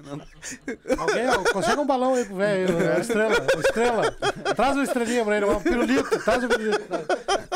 Alguém, 0.98 1.52
consegue 1.52 1.80
um 1.80 1.86
balão 1.86 2.14
aí 2.14 2.24
pro 2.24 2.36
velho, 2.36 2.78
a 2.96 2.98
estrela, 2.98 3.34
a 3.34 3.60
estrela. 3.60 4.10
Traz 4.56 4.74
uma 4.74 4.84
estrelinha 4.84 5.22
pra 5.22 5.36
ele, 5.36 5.44
um 5.44 5.60
pirulito, 5.60 6.24
traz 6.24 6.42
um 6.42 6.48
pirulito. 6.48 6.82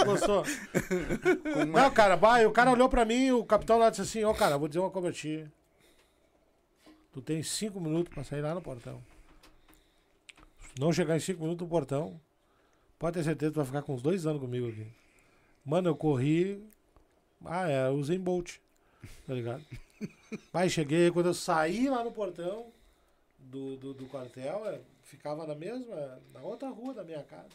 Gostou? 0.05 0.45
Não, 1.67 1.91
cara, 1.91 2.15
bah, 2.15 2.47
o 2.47 2.51
cara 2.51 2.71
olhou 2.71 2.91
pra 2.91 3.07
mim 3.07 3.29
e 3.29 3.33
o 3.33 3.43
capitão 3.43 3.79
lá 3.79 3.89
disse 3.89 4.03
assim, 4.03 4.23
ó, 4.23 4.35
cara, 4.35 4.59
vou 4.59 4.69
dizer 4.69 4.81
uma 4.81 4.91
coisa 4.91 5.09
pra 5.09 5.17
ti. 5.17 5.51
Tu 7.15 7.23
tem 7.23 7.43
cinco 7.43 7.81
minutos 7.81 8.13
pra 8.13 8.23
sair 8.23 8.43
lá 8.43 8.55
no 8.55 8.61
portão. 8.61 9.03
Se 10.61 10.79
não 10.79 10.93
chegar 10.93 11.17
em 11.17 11.21
cinco 11.21 11.45
minutos 11.45 11.65
no 11.65 11.71
portão, 11.71 12.21
pode 12.99 13.15
ter 13.19 13.25
certeza 13.25 13.53
que 13.53 13.57
vai 13.59 13.67
ficar 13.67 13.83
com 13.83 13.95
uns 13.95 14.03
dois 14.03 14.27
anos 14.27 14.41
comigo 14.41 14.69
aqui. 14.69 14.87
Mano, 15.65 15.89
eu 15.89 15.97
corri. 15.97 16.63
Ah, 17.45 17.69
é, 17.69 17.89
usei 17.91 18.19
Bolt. 18.19 18.57
Tá 19.27 19.35
ligado? 19.35 19.65
Aí 20.53 20.69
cheguei, 20.71 21.11
quando 21.11 21.27
eu 21.27 21.35
saí 21.35 21.89
lá 21.89 22.03
no 22.03 22.11
portão 22.13 22.67
do, 23.39 23.77
do, 23.77 23.95
do 23.95 24.07
quartel, 24.07 24.67
é, 24.67 24.81
ficava 25.03 25.47
na 25.47 25.55
mesma, 25.55 26.19
na 26.33 26.41
outra 26.41 26.69
rua 26.69 26.93
da 26.95 27.05
minha 27.05 27.23
casa. 27.23 27.49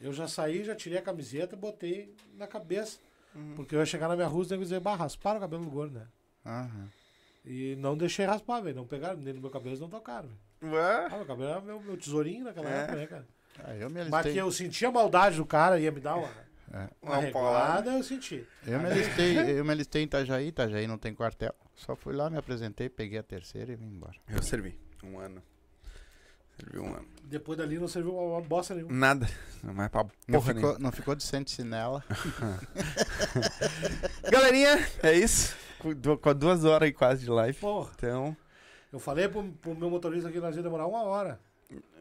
Eu 0.00 0.12
já 0.12 0.26
saí, 0.26 0.64
já 0.64 0.74
tirei 0.74 0.98
a 0.98 1.02
camiseta, 1.02 1.54
botei 1.54 2.12
na 2.36 2.46
cabeça. 2.46 2.98
Porque 3.56 3.74
eu 3.74 3.78
ia 3.80 3.86
chegar 3.86 4.08
na 4.08 4.16
minha 4.16 4.26
rua 4.28 4.44
e 4.44 4.58
dizer, 4.58 4.80
bah, 4.80 4.94
rasparam 4.94 5.38
o 5.38 5.40
cabelo 5.40 5.64
do 5.64 5.70
gordo, 5.70 5.94
né? 5.98 6.06
Aham. 6.44 6.88
E 7.46 7.76
não 7.76 7.96
deixei 7.96 8.26
raspar, 8.26 8.60
velho. 8.60 8.76
Não 8.76 8.86
pegaram, 8.86 9.18
nem 9.20 9.32
no 9.32 9.40
meu 9.40 9.50
cabelo 9.50 9.70
eles 9.70 9.80
não 9.80 9.88
tocaram, 9.88 10.28
velho. 10.60 10.74
Ué? 10.74 11.06
Ah, 11.10 11.16
meu 11.16 11.24
cabelo 11.26 11.50
era 11.50 11.60
meu, 11.60 11.80
meu 11.80 11.96
tesourinho 11.96 12.44
naquela 12.44 12.68
É. 12.70 12.78
época, 12.80 12.96
né, 12.96 13.06
cara? 13.06 13.26
Ah, 13.64 13.74
eu 13.74 13.88
me 13.90 14.00
Mas 14.04 14.12
alistei. 14.12 14.32
que 14.32 14.38
eu 14.38 14.50
sentia 14.52 14.88
a 14.88 14.92
maldade 14.92 15.36
do 15.36 15.44
cara, 15.46 15.78
ia 15.78 15.90
me 15.92 16.00
dar 16.00 16.16
uma, 16.16 16.28
É. 16.72 16.88
uma 17.02 17.22
paulada. 17.30 17.90
reguada, 17.90 17.92
eu 17.92 18.02
senti. 18.02 18.46
Eu 18.66 18.78
me 18.80 18.86
alistei, 18.86 19.38
eu 19.58 19.64
me 19.64 19.70
alistei 19.72 20.02
em 20.02 20.04
Itajaí, 20.06 20.48
Itajaí 20.48 20.86
não 20.86 20.98
tem 20.98 21.14
quartel. 21.14 21.54
Só 21.74 21.94
fui 21.96 22.14
lá, 22.14 22.30
me 22.30 22.38
apresentei, 22.38 22.88
peguei 22.88 23.18
a 23.18 23.22
terceira 23.22 23.72
e 23.72 23.76
vim 23.76 23.86
embora. 23.86 24.14
Eu 24.28 24.42
servi. 24.42 24.78
Um 25.04 25.18
ano. 25.18 25.42
Servi 26.58 26.78
um 26.78 26.94
ano. 26.94 27.06
Depois 27.24 27.58
dali 27.58 27.78
não 27.78 27.88
serviu 27.88 28.14
uma, 28.16 28.40
bosta 28.40 28.74
nenhuma. 28.74 28.92
Nada. 28.94 29.28
Não 29.62 29.74
mais 29.74 29.90
pra 29.90 30.04
Não 30.28 30.40
porra 30.40 30.54
ficou, 30.54 30.78
não 30.78 30.92
ficou 30.92 31.14
de 31.14 31.22
sentinela. 31.24 32.02
Galerinha, 34.30 34.86
é 35.02 35.12
isso. 35.14 35.54
Com 35.78 35.94
du- 35.94 36.18
com 36.18 36.34
duas 36.34 36.64
horas 36.64 36.86
aí 36.86 36.92
quase 36.92 37.24
de 37.24 37.30
live. 37.30 37.58
Porra, 37.58 37.90
Então, 37.96 38.36
eu 38.92 38.98
falei 38.98 39.28
pro, 39.28 39.42
pro 39.44 39.74
meu 39.74 39.90
motorista 39.90 40.30
que 40.30 40.38
nós 40.40 40.56
ia 40.56 40.62
demorar 40.62 40.86
uma 40.86 41.02
hora. 41.02 41.40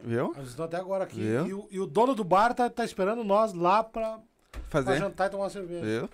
Viu? 0.04 0.34
Nós 0.36 0.48
estamos 0.50 0.60
até 0.74 0.78
agora 0.78 1.04
aqui. 1.04 1.20
Viu? 1.20 1.48
E 1.48 1.54
o, 1.54 1.68
e 1.72 1.80
o 1.80 1.86
dono 1.86 2.14
do 2.16 2.24
bar 2.24 2.54
tá, 2.54 2.70
tá 2.70 2.84
esperando 2.86 3.24
nós 3.24 3.54
lá 3.54 3.84
pra, 3.84 4.20
pra 4.52 4.62
Fazer. 4.84 4.98
jantar 4.98 5.28
e 5.28 5.30
tomar 5.30 5.44
uma 5.46 5.50
cerveja. 5.50 5.86
Viu? 5.86 6.10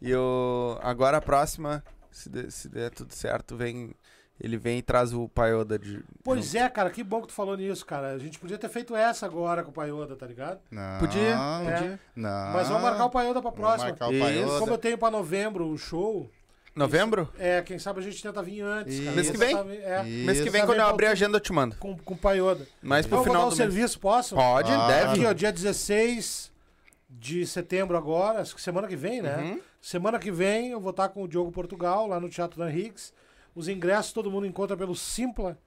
E 0.00 0.10
eu, 0.10 0.78
agora 0.82 1.18
a 1.18 1.20
próxima, 1.22 1.82
se 2.10 2.28
der, 2.28 2.50
se 2.50 2.68
der 2.68 2.90
tudo 2.90 3.12
certo, 3.14 3.56
vem. 3.56 3.94
Ele 4.40 4.56
vem 4.56 4.78
e 4.78 4.82
traz 4.82 5.12
o 5.12 5.28
Paioda 5.28 5.78
de. 5.78 6.02
Pois 6.24 6.52
é, 6.56 6.68
cara, 6.68 6.90
que 6.90 7.04
bom 7.04 7.20
que 7.20 7.28
tu 7.28 7.32
falou 7.32 7.56
nisso, 7.56 7.86
cara. 7.86 8.08
A 8.08 8.18
gente 8.18 8.40
podia 8.40 8.58
ter 8.58 8.68
feito 8.68 8.96
essa 8.96 9.24
agora 9.24 9.62
com 9.62 9.70
o 9.70 9.72
Paioda, 9.74 10.16
tá 10.16 10.26
ligado? 10.26 10.58
Não, 10.68 10.98
Podia, 10.98 11.20
É. 11.68 11.72
podia. 11.76 12.00
Não. 12.16 12.52
Mas 12.52 12.66
vamos 12.66 12.82
marcar 12.82 13.04
o 13.04 13.10
Paioda 13.10 13.40
pra 13.40 13.50
Vamos 13.50 13.60
próxima. 13.60 13.90
marcar 13.90 14.08
o. 14.08 14.18
Paioda. 14.18 14.58
Como 14.58 14.72
eu 14.72 14.78
tenho 14.78 14.98
pra 14.98 15.10
novembro 15.12 15.68
o 15.68 15.78
show, 15.78 16.28
Novembro? 16.74 17.28
é, 17.38 17.60
quem 17.60 17.78
sabe 17.78 18.00
a 18.00 18.02
gente 18.02 18.22
tenta 18.22 18.42
vir 18.42 18.62
antes, 18.62 18.98
cara. 18.98 19.06
Isso. 19.10 19.14
Mês 19.16 19.30
que 19.30 19.36
vem? 19.36 19.64
Vir- 19.64 19.82
É, 19.82 20.08
Isso. 20.08 20.26
Mês 20.26 20.40
que 20.40 20.50
vem, 20.50 20.60
Tá 20.62 20.66
quando 20.66 20.78
eu 20.78 20.86
abrir 20.86 21.06
a 21.06 21.10
agenda, 21.12 21.36
eu 21.36 21.40
te 21.40 21.52
mando. 21.52 21.76
com, 21.76 21.96
com 21.98 22.14
o 22.14 22.16
Paioda. 22.16 22.66
Mas 22.80 23.06
pro 23.06 23.18
eu 23.18 23.24
vou 23.24 23.26
dar 23.26 23.30
final 23.32 23.46
o 23.48 23.50
do 23.50 23.56
mês. 23.56 23.72
serviço, 23.72 24.00
posso? 24.00 24.34
Pode, 24.34 24.70
Ah. 24.72 24.86
deve. 24.88 25.10
Aqui, 25.12 25.26
ó, 25.26 25.32
dia 25.34 25.52
16 25.52 26.50
de 27.10 27.46
setembro 27.46 27.96
agora, 27.96 28.40
acho 28.40 28.54
que 28.54 28.62
semana 28.62 28.88
que 28.88 28.96
vem, 28.96 29.20
né? 29.20 29.36
Uhum. 29.36 29.60
Semana 29.82 30.18
que 30.18 30.30
vem 30.32 30.70
eu 30.70 30.80
vou 30.80 30.90
estar 30.92 31.08
com 31.10 31.22
o 31.22 31.28
Diogo 31.28 31.52
Portugal 31.52 32.06
lá 32.06 32.18
no 32.18 32.28
Teatro 32.30 32.58
Dan 32.58 32.70
Higgs. 32.72 33.12
Os 33.54 33.68
ingressos 33.68 34.12
todo 34.14 34.30
mundo 34.30 34.46
encontra 34.46 34.74
pelo 34.76 34.94
Simpla. 34.96 35.58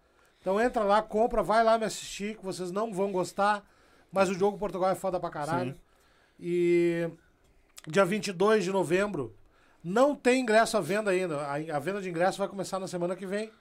Então 0.41 0.59
entra 0.59 0.83
lá, 0.83 1.01
compra, 1.03 1.43
vai 1.43 1.63
lá 1.63 1.77
me 1.77 1.85
assistir, 1.85 2.35
que 2.37 2.43
vocês 2.43 2.71
não 2.71 2.91
vão 2.91 3.11
gostar. 3.11 3.63
Mas 4.11 4.29
o 4.29 4.35
Diogo 4.35 4.57
Portugal 4.57 4.89
é 4.89 4.95
foda 4.95 5.19
pra 5.19 5.29
caralho. 5.29 5.71
Sim. 5.73 5.77
E 6.39 7.09
dia 7.87 8.05
22 8.05 8.63
de 8.63 8.71
novembro 8.71 9.35
não 9.87 10.15
tem 10.15 10.41
ingresso 10.41 10.75
à 10.75 10.81
venda 10.81 11.11
ainda. 11.11 11.37
A, 11.41 11.53
a 11.77 11.79
venda 11.79 12.01
de 12.01 12.09
ingresso 12.09 12.39
vai 12.39 12.47
começar 12.47 12.79
na 12.79 12.87
semana 12.87 13.15
que 13.15 13.25
vem. 13.25 13.51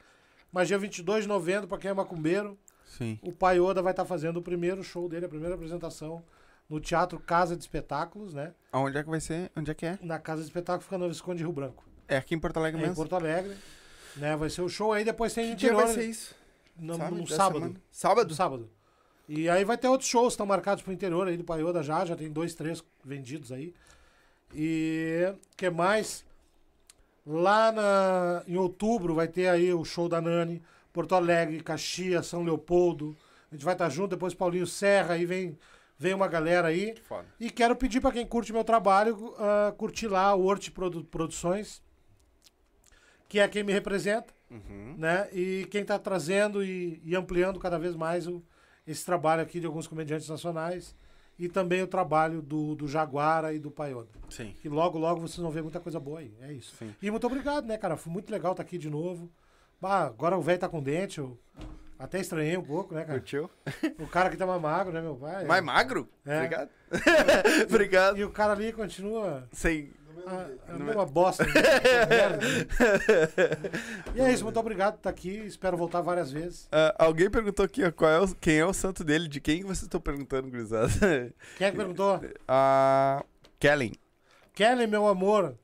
Mas 0.51 0.69
dia 0.69 0.79
22 0.79 1.25
de 1.25 1.29
novembro, 1.29 1.69
pra 1.69 1.77
quem 1.77 1.91
é 1.91 1.95
macumbeiro, 1.95 2.57
Sim. 2.87 3.19
o 3.23 3.31
Pai 3.31 3.61
Oda 3.61 3.83
vai 3.83 3.93
estar 3.93 4.05
fazendo 4.07 4.39
o 4.39 4.43
primeiro 4.43 4.83
show 4.83 5.09
dele, 5.09 5.27
a 5.27 5.29
primeira 5.29 5.55
apresentação 5.55 6.23
no 6.71 6.81
Teatro 6.81 7.19
Casa 7.21 7.55
de 7.55 7.63
Espetáculos, 7.63 8.33
né? 8.33 8.55
Aonde 8.73 8.97
é 8.97 9.03
que 9.03 9.11
vai 9.11 9.21
ser? 9.21 9.51
Onde 9.55 9.71
é 9.71 9.75
que 9.75 9.85
é? 9.85 9.99
Na 10.01 10.19
Casa 10.19 10.41
de 10.41 10.47
Espetáculos 10.49 10.85
fica 10.85 10.97
no 10.97 11.09
Visconde 11.09 11.43
Rio 11.43 11.53
Branco. 11.53 11.85
É 12.09 12.17
aqui 12.17 12.35
em 12.35 12.39
Porto 12.39 12.57
Alegre 12.57 12.81
É, 12.81 12.85
em 12.85 12.89
mesmo? 12.89 12.97
Porto 12.97 13.15
Alegre. 13.17 13.55
Né? 14.17 14.35
Vai 14.37 14.49
ser 14.49 14.63
o 14.63 14.69
show 14.69 14.93
aí, 14.93 15.05
depois 15.05 15.35
tem 15.35 15.45
Que 15.45 15.51
no 15.51 15.57
dia 15.57 15.69
interior. 15.73 15.85
vai 15.87 15.95
ser 15.95 16.09
isso? 16.09 16.35
No, 16.79 16.97
Sabe? 16.97 17.15
no 17.17 17.27
sábado. 17.27 17.59
semana? 17.61 17.81
Sábado? 17.91 18.35
sábado. 18.35 18.71
E 19.29 19.49
aí 19.49 19.65
vai 19.65 19.77
ter 19.77 19.89
outros 19.89 20.09
shows 20.09 20.29
que 20.29 20.33
estão 20.35 20.47
marcados 20.47 20.83
pro 20.83 20.93
interior 20.93 21.27
aí 21.29 21.37
do 21.37 21.45
Paioda 21.45 21.83
já, 21.83 22.05
já 22.05 22.15
tem 22.15 22.31
dois, 22.31 22.55
três 22.55 22.83
vendidos 23.05 23.51
aí. 23.53 23.75
E 24.53 25.33
que 25.57 25.71
mais? 25.71 26.25
Lá 27.27 27.73
na, 27.73 28.43
em 28.47 28.57
outubro 28.57 29.15
vai 29.15 29.27
ter 29.29 29.49
aí 29.49 29.73
o 29.73 29.85
show 29.85 30.09
da 30.09 30.21
Nani, 30.21 30.63
Porto 30.93 31.15
Alegre, 31.15 31.63
Caxias, 31.63 32.27
São 32.27 32.43
Leopoldo. 32.43 33.17
A 33.51 33.55
gente 33.55 33.65
vai 33.65 33.75
estar 33.75 33.89
junto, 33.89 34.11
depois 34.11 34.35
Paulinho 34.35 34.67
Serra, 34.67 35.15
aí 35.15 35.25
vem, 35.25 35.59
vem 35.99 36.13
uma 36.13 36.29
galera 36.29 36.69
aí. 36.69 36.93
Que 36.93 37.03
foda. 37.03 37.27
E 37.41 37.51
quero 37.51 37.75
pedir 37.77 38.01
para 38.01 38.13
quem 38.13 38.27
curte 38.27 38.53
meu 38.53 38.65
trabalho, 38.65 39.35
ah, 39.39 39.73
curtir 39.77 40.07
lá 40.09 40.35
o 40.35 40.45
Horti 40.45 40.71
Produ- 40.71 41.05
Produções, 41.05 41.83
que 43.29 43.39
é 43.39 43.49
quem 43.49 43.63
me 43.63 43.73
representa, 43.73 44.33
Uhum. 44.51 44.95
né? 44.99 45.29
E 45.33 45.67
quem 45.71 45.85
tá 45.85 45.99
trazendo 45.99 46.63
e, 46.63 47.01
e 47.05 47.17
ampliando 47.17 47.59
cada 47.59 47.79
vez 47.79 47.97
mais 47.97 48.27
o- 48.29 48.43
esse 48.87 49.05
trabalho 49.05 49.41
aqui 49.43 49.59
de 49.59 49.67
alguns 49.67 49.87
comediantes 49.89 50.29
nacionais. 50.29 50.95
E 51.39 51.49
também 51.49 51.83
o 51.83 51.87
trabalho 51.87 52.41
do, 52.41 52.75
do 52.75 52.87
Jaguara 52.87 53.53
e 53.53 53.59
do 53.59 53.71
Paioda. 53.71 54.09
Sim. 54.31 54.55
Que 54.61 54.69
logo, 54.69 54.99
logo 54.99 55.21
vocês 55.21 55.39
vão 55.39 55.51
ver 55.51 55.63
muita 55.63 55.81
coisa 55.81 55.99
boa 55.99 56.21
aí. 56.21 56.33
É 56.41 56.53
isso. 56.53 56.77
Sim. 56.77 56.95
E 57.03 57.11
muito 57.11 57.27
obrigado, 57.27 57.67
né, 57.67 57.77
cara? 57.77 57.97
Foi 57.97 58.13
muito 58.13 58.31
legal 58.31 58.53
estar 58.53 58.63
aqui 58.63 58.79
de 58.79 58.89
novo. 58.89 59.31
Bah, 59.81 60.05
agora 60.07 60.39
o 60.39 60.43
velho 60.43 60.59
tá 60.59 60.69
com 60.69 60.83
dente, 60.83 61.19
eu 61.19 61.37
até 61.99 62.21
estranhei 62.21 62.57
um 62.57 62.63
pouco, 62.63 62.95
né, 62.95 63.05
cara? 63.05 63.19
Curtiu? 63.19 63.51
O 63.99 64.07
cara 64.07 64.31
que 64.31 64.37
tá 64.37 64.47
mais 64.47 64.61
magro, 64.61 64.93
né, 64.93 65.01
meu 65.01 65.17
pai? 65.17 65.45
Mais 65.45 65.63
magro? 65.63 66.09
É. 66.25 66.37
Obrigado. 66.37 66.71
Obrigado. 67.69 68.19
E 68.19 68.25
o 68.25 68.31
cara 68.31 68.53
ali 68.53 68.73
continua 68.73 69.49
Sem. 69.53 69.93
Ah, 70.27 70.47
é 70.69 70.73
Não 70.79 70.93
uma 70.93 71.07
bosta. 71.07 71.45
e 74.15 74.21
é 74.21 74.33
isso, 74.33 74.45
muito 74.45 74.59
obrigado 74.59 74.95
por 74.95 74.99
estar 75.01 75.11
aqui. 75.11 75.31
Espero 75.47 75.77
voltar 75.77 76.01
várias 76.01 76.31
vezes. 76.31 76.69
Ah, 76.73 76.95
alguém 76.99 77.31
perguntou 77.31 77.65
aqui, 77.65 77.85
ó, 77.85 77.91
qual 77.93 78.11
é 78.11 78.21
o, 78.21 78.35
quem 78.35 78.59
é 78.59 78.67
o 78.67 78.73
santo 78.73 79.05
dele? 79.05 79.29
De 79.29 79.41
quem 79.41 79.63
vocês 79.63 79.83
estão 79.83 80.01
perguntando, 80.01 80.49
gurizada? 80.51 80.89
Quem 81.57 81.67
é 81.67 81.71
que 81.71 81.77
perguntou? 81.77 82.21
A 82.49 83.25
Kellen. 83.59 83.93
Kelly, 84.55 84.87
meu 84.87 85.07
amor, 85.09 85.55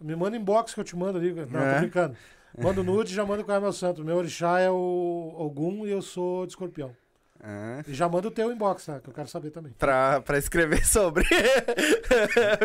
me 0.00 0.14
manda 0.14 0.36
inbox 0.36 0.72
que 0.74 0.80
eu 0.80 0.84
te 0.84 0.96
mando 0.96 1.18
ali. 1.18 1.32
Não, 1.32 1.60
É? 1.60 1.74
tô 1.74 1.80
brincando. 1.80 2.16
Manda 2.58 2.80
o 2.80 2.84
nude 2.84 3.12
e 3.12 3.14
já 3.14 3.24
manda 3.24 3.44
qual 3.44 3.56
é 3.56 3.60
meu 3.60 3.72
santo. 3.72 4.04
Meu 4.04 4.16
orixá 4.16 4.58
é 4.60 4.68
o 4.70 5.34
Ogum 5.38 5.86
e 5.86 5.90
eu 5.90 6.02
sou 6.02 6.44
de 6.46 6.52
escorpião. 6.52 6.94
Ah, 7.42 7.82
E 7.86 7.94
já 7.94 8.08
manda 8.08 8.28
o 8.28 8.30
teu 8.30 8.52
inbox, 8.52 8.84
tá? 8.86 9.00
Que 9.00 9.08
eu 9.08 9.14
quero 9.14 9.28
saber 9.28 9.50
também. 9.50 9.72
pra, 9.78 10.20
pra 10.20 10.36
escrever 10.38 10.84
sobre. 10.86 11.24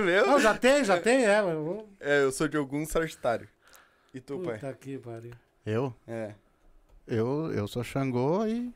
Meu? 0.03 0.27
Não, 0.27 0.39
já 0.39 0.57
tem, 0.57 0.84
já 0.84 0.99
tem, 0.99 1.26
é. 1.26 1.41
Mas 1.41 1.53
eu 1.53 1.64
vou... 1.64 1.89
É, 1.99 2.23
eu 2.23 2.31
sou 2.31 2.47
de 2.47 2.57
algum 2.57 2.85
Sagitário. 2.85 3.47
E 4.14 4.19
tu, 4.19 4.39
pai? 4.39 4.56
Puta 4.56 4.73
que 4.73 4.97
pariu. 4.97 5.31
Eu? 5.65 5.93
É. 6.07 6.34
Eu, 7.07 7.52
eu 7.53 7.68
sou 7.68 7.84
Xangô 7.84 8.45
e 8.45 8.73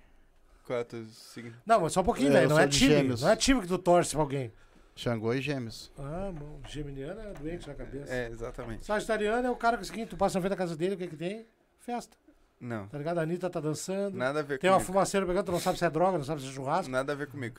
Qual 0.66 0.80
é 0.80 0.82
o 0.82 0.86
teu 0.86 1.06
signo? 1.06 1.54
Não, 1.66 1.82
mas 1.82 1.94
só 1.94 2.02
um 2.02 2.04
pouquinho, 2.04 2.30
É, 2.30 2.34
velho. 2.34 2.46
eu 2.46 2.50
Não 2.50 2.60
é 2.60 2.68
time. 2.68 2.94
gêmeos. 2.94 3.22
Não 3.22 3.30
é 3.30 3.36
time 3.36 3.62
que 3.62 3.68
tu 3.68 3.78
torce 3.78 4.12
pra 4.12 4.22
alguém. 4.22 4.52
Xangô 4.96 5.34
e 5.34 5.42
Gêmeos. 5.42 5.92
Ah, 5.98 6.30
bom. 6.34 6.60
Geminiano 6.68 7.22
é 7.22 7.34
doente 7.34 7.66
na 7.68 7.74
cabeça. 7.74 8.14
É, 8.14 8.28
exatamente. 8.30 8.86
Sagitariano 8.86 9.48
é 9.48 9.50
o 9.52 9.56
cara 9.56 9.78
que 9.78 9.84
é 9.84 9.86
o 9.86 9.88
seguinte, 9.88 10.10
tu 10.10 10.18
passa 10.18 10.38
na 10.38 10.42
frente 10.42 10.50
da 10.52 10.58
casa 10.58 10.76
dele, 10.76 10.96
o 10.96 10.98
que 10.98 11.08
que 11.08 11.16
tem? 11.16 11.46
Festa. 11.80 12.18
Não. 12.60 12.88
Tá 12.88 12.98
ligado? 12.98 13.20
A 13.20 13.22
Anitta 13.22 13.50
tá 13.50 13.60
dançando. 13.60 14.18
Nada 14.18 14.40
a 14.42 14.44
ver 14.44 14.60
Tem 14.60 14.70
uma 14.70 14.76
comigo. 14.78 14.92
fumaceira 14.94 15.26
pegando, 15.26 15.46
tu 15.46 15.52
não 15.52 15.60
sabe 15.60 15.78
se 15.80 15.86
é 15.86 15.90
droga, 15.90 16.18
não 16.18 16.26
sabe 16.26 16.42
se 16.42 16.48
é 16.48 16.52
churrasco. 16.52 16.92
Nada 16.92 17.14
a 17.14 17.16
ver 17.16 17.28
comigo. 17.28 17.58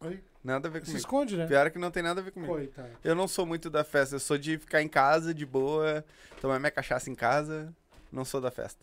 Oi? 0.00 0.20
Nada 0.42 0.66
a 0.68 0.70
ver 0.70 0.80
Se 0.80 0.86
comigo. 0.86 0.98
esconde, 0.98 1.36
né? 1.36 1.46
Pior 1.46 1.66
é 1.66 1.70
que 1.70 1.78
não 1.78 1.90
tem 1.90 2.02
nada 2.02 2.20
a 2.20 2.24
ver 2.24 2.30
comigo. 2.32 2.52
Coitado. 2.52 2.88
Eu 3.04 3.14
não 3.14 3.28
sou 3.28 3.44
muito 3.46 3.68
da 3.70 3.84
festa, 3.84 4.16
eu 4.16 4.20
sou 4.20 4.38
de 4.38 4.58
ficar 4.58 4.80
em 4.82 4.88
casa, 4.88 5.32
de 5.34 5.44
boa, 5.46 6.04
tomar 6.40 6.58
minha 6.58 6.70
cachaça 6.70 7.10
em 7.10 7.14
casa, 7.14 7.72
não 8.10 8.24
sou 8.24 8.40
da 8.40 8.50
festa. 8.50 8.82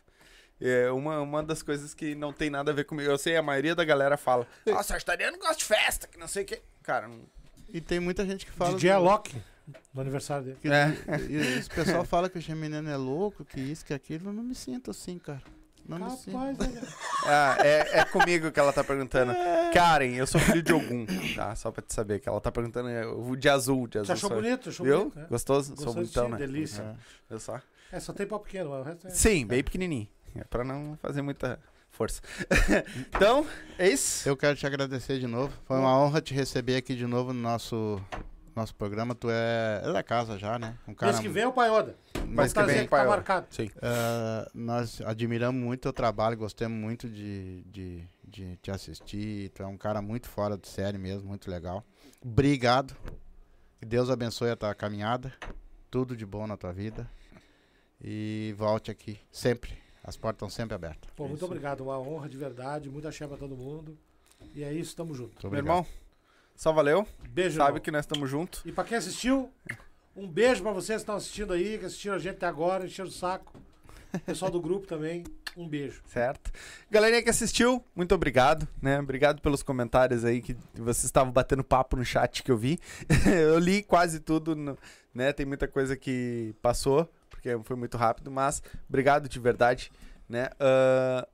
É 0.62 0.90
uma, 0.92 1.20
uma 1.22 1.44
das 1.44 1.62
coisas 1.62 1.94
que 1.94 2.16
não 2.16 2.32
tem 2.32 2.50
nada 2.50 2.72
a 2.72 2.74
ver 2.74 2.84
comigo. 2.86 3.10
Eu 3.10 3.18
sei, 3.18 3.36
a 3.36 3.42
maioria 3.42 3.76
da 3.76 3.84
galera 3.84 4.16
fala, 4.18 4.48
ah, 4.76 4.82
sagitariano 4.84 5.38
gosta 5.38 5.56
de 5.56 5.66
festa, 5.66 6.08
que 6.08 6.18
não 6.18 6.28
sei 6.28 6.44
o 6.44 6.46
que. 6.46 6.62
Cara, 6.84 7.08
não... 7.08 7.22
E 7.70 7.82
tem 7.82 8.00
muita 8.00 8.26
gente 8.26 8.46
que 8.46 8.52
fala. 8.52 8.74
DJ 8.76 8.92
do- 8.92 8.96
Alok, 8.96 9.36
no 9.94 10.02
aniversário 10.02 10.46
dele. 10.46 10.60
É. 10.66 11.20
E 11.30 11.36
esse 11.58 11.70
pessoal 11.70 12.04
fala 12.06 12.30
que 12.30 12.38
o 12.38 12.42
geminiano 12.42 12.90
é 12.90 12.98
louco, 12.98 13.44
que 13.44 13.60
isso, 13.60 13.86
que 13.86 13.94
aquilo. 13.94 14.30
Eu 14.30 14.34
não 14.34 14.44
me 14.44 14.56
sinto 14.56 14.92
assim, 14.92 15.18
cara. 15.18 15.42
Não 15.88 16.00
me 16.00 16.10
sinto. 16.12 16.32
Capaz, 16.34 16.58
né? 16.58 16.82
Ah, 17.30 17.58
é, 17.60 18.00
é 18.00 18.06
comigo 18.06 18.52
que 18.52 18.60
ela 18.60 18.72
tá 18.72 18.84
perguntando. 18.84 19.34
Karen, 19.74 20.16
eu 20.16 20.28
sou 20.28 20.40
filho 20.40 20.62
de 20.62 20.74
Ogum, 20.74 21.06
tá? 21.36 21.56
Só 21.56 21.72
pra 21.72 21.82
te 21.82 21.94
saber 21.94 22.20
que 22.20 22.30
ela 22.30 22.40
tá 22.40 22.52
perguntando 22.52 22.88
é, 22.88 23.06
o 23.06 23.36
de 23.36 23.50
azul, 23.50 23.88
de 23.88 23.98
azul. 23.98 24.06
Você 24.06 24.12
achou 24.14 24.30
sou 24.30 24.38
eu. 24.38 24.44
bonito? 24.44 24.70
Achou 24.70 24.86
Viu? 24.86 25.00
bonito, 25.00 25.20
né? 25.20 25.26
Gostoso? 25.30 25.70
Gostou 25.72 25.94
sou 25.94 26.04
de 26.04 26.10
bonitão, 26.12 26.26
ti? 26.26 26.32
né? 26.32 26.38
Delícia. 26.38 26.82
É. 26.82 26.96
Viu 27.30 27.40
só? 27.40 27.60
É, 27.92 28.00
só 28.00 28.14
tem 28.14 28.26
pau 28.26 28.40
pequeno, 28.40 28.70
mas 28.70 28.80
o 28.80 28.84
resto 28.84 29.08
é... 29.08 29.10
Sim, 29.10 29.46
bem 29.46 29.64
pequenininho. 29.64 30.08
É 30.36 30.44
pra 30.44 30.64
não 30.64 30.98
fazer 31.02 31.22
muita 31.22 31.60
força. 31.90 32.22
então, 33.14 33.46
é 33.78 33.90
isso. 33.90 34.28
Eu 34.28 34.38
quero 34.38 34.56
te 34.56 34.66
agradecer 34.66 35.20
de 35.20 35.28
novo. 35.28 35.54
Foi 35.66 35.78
uma 35.78 35.98
honra 36.00 36.22
te 36.22 36.34
receber 36.34 36.78
aqui 36.78 36.96
de 36.96 37.08
novo 37.08 37.34
no 37.34 37.42
nosso, 37.42 38.00
nosso 38.58 38.76
programa. 38.76 39.16
Tu 39.16 39.30
é, 39.30 39.82
é 39.84 39.94
da 39.94 40.04
casa 40.04 40.38
já, 40.38 40.60
né? 40.60 40.78
Um 40.88 40.94
cara 40.94 41.14
Mês 41.14 41.22
que 41.22 41.30
vem 41.30 41.44
é 41.44 41.48
o 41.48 41.54
Paioda. 41.54 41.96
Mês 42.28 42.50
que 42.50 42.54
trazer 42.56 42.74
vem, 42.74 42.84
que 42.84 42.90
tá 42.90 42.98
Paioda. 42.98 43.10
marcado. 43.10 43.48
Sim. 43.52 43.70
Ah, 43.82 44.50
nós 44.54 45.00
admiramos 45.02 45.62
muito 45.62 45.80
o 45.80 45.84
teu 45.84 45.94
trabalho, 45.94 46.36
gostamos 46.36 46.78
muito 46.78 47.10
de, 47.10 47.64
de, 47.64 48.04
de 48.28 48.58
te 48.58 48.72
assistir. 48.72 49.50
Tu 49.52 49.64
é 49.64 49.68
um 49.68 49.78
cara 49.78 50.02
muito 50.02 50.28
fora 50.28 50.58
de 50.58 50.68
série 50.68 50.98
mesmo, 50.98 51.28
muito 51.28 51.50
legal. 51.50 51.84
Obrigado. 52.22 52.96
Que 53.80 53.86
Deus 53.86 54.10
abençoe 54.10 54.50
a 54.50 54.56
tua 54.56 54.74
caminhada. 54.74 55.32
Tudo 55.90 56.18
de 56.18 56.26
bom 56.26 56.46
na 56.48 56.58
tua 56.58 56.74
vida. 56.74 57.10
E 58.04 58.54
volte 58.58 58.92
aqui, 58.92 59.20
sempre. 59.32 59.78
As 60.04 60.16
portas 60.18 60.38
estão 60.38 60.50
sempre 60.50 60.74
abertas. 60.76 61.10
Pô, 61.16 61.24
muito 61.24 61.38
Isso. 61.38 61.46
obrigado. 61.46 61.82
Uma 61.82 62.00
honra 62.00 62.28
de 62.30 62.38
verdade. 62.38 62.90
Muita 62.90 63.10
axé 63.10 63.28
pra 63.28 63.38
todo 63.38 63.56
mundo. 63.56 63.98
E 64.56 64.64
é 64.64 64.72
isso, 64.72 64.96
tamo 64.96 65.14
junto. 65.14 65.36
Meu 65.42 65.48
obrigado. 65.48 65.66
irmão, 65.66 65.86
só 66.58 66.74
valeu. 66.74 67.08
Beijo, 67.30 67.58
Sabe 67.58 67.70
irmão. 67.70 67.82
que 67.82 67.92
nós 67.92 68.02
estamos 68.02 68.30
juntos. 68.30 68.62
E 68.66 68.72
pra 68.72 68.84
quem 68.84 68.98
assistiu, 68.98 69.50
um 70.16 70.28
beijo 70.28 70.64
pra 70.64 70.72
vocês 70.72 70.98
que 70.98 71.04
estão 71.04 71.16
assistindo 71.16 71.54
aí, 71.54 71.78
que 71.78 71.86
assistiram 71.86 72.16
a 72.16 72.20
gente 72.20 72.36
até 72.36 72.48
agora, 72.48 72.86
encheram 72.86 73.08
o 73.08 73.12
saco. 73.14 73.54
Pessoal 74.26 74.50
do 74.50 74.60
grupo 74.60 74.88
também, 74.88 75.24
um 75.56 75.68
beijo. 75.68 76.02
Certo. 76.08 76.52
Galerinha 76.90 77.22
que 77.22 77.30
assistiu, 77.30 77.84
muito 77.96 78.16
obrigado, 78.16 78.68
né? 78.82 79.00
Obrigado 79.00 79.42
pelos 79.42 79.62
comentários 79.62 80.26
aí 80.26 80.42
que 80.42 80.58
vocês 80.74 81.04
estavam 81.04 81.32
batendo 81.32 81.64
papo 81.64 81.96
no 81.96 82.04
chat 82.04 82.42
que 82.42 82.52
eu 82.52 82.58
vi. 82.58 82.80
eu 83.32 83.60
li 83.60 83.84
quase 83.84 84.20
tudo, 84.20 84.56
né? 85.14 85.32
Tem 85.34 85.46
muita 85.46 85.68
coisa 85.68 85.96
que 85.96 86.56
passou, 86.62 87.08
porque 87.30 87.56
foi 87.64 87.76
muito 87.76 87.98
rápido, 87.98 88.32
mas 88.32 88.64
obrigado 88.90 89.30
de 89.30 89.40
verdade, 89.40 89.92
né? 90.28 90.50
Ah, 90.60 91.28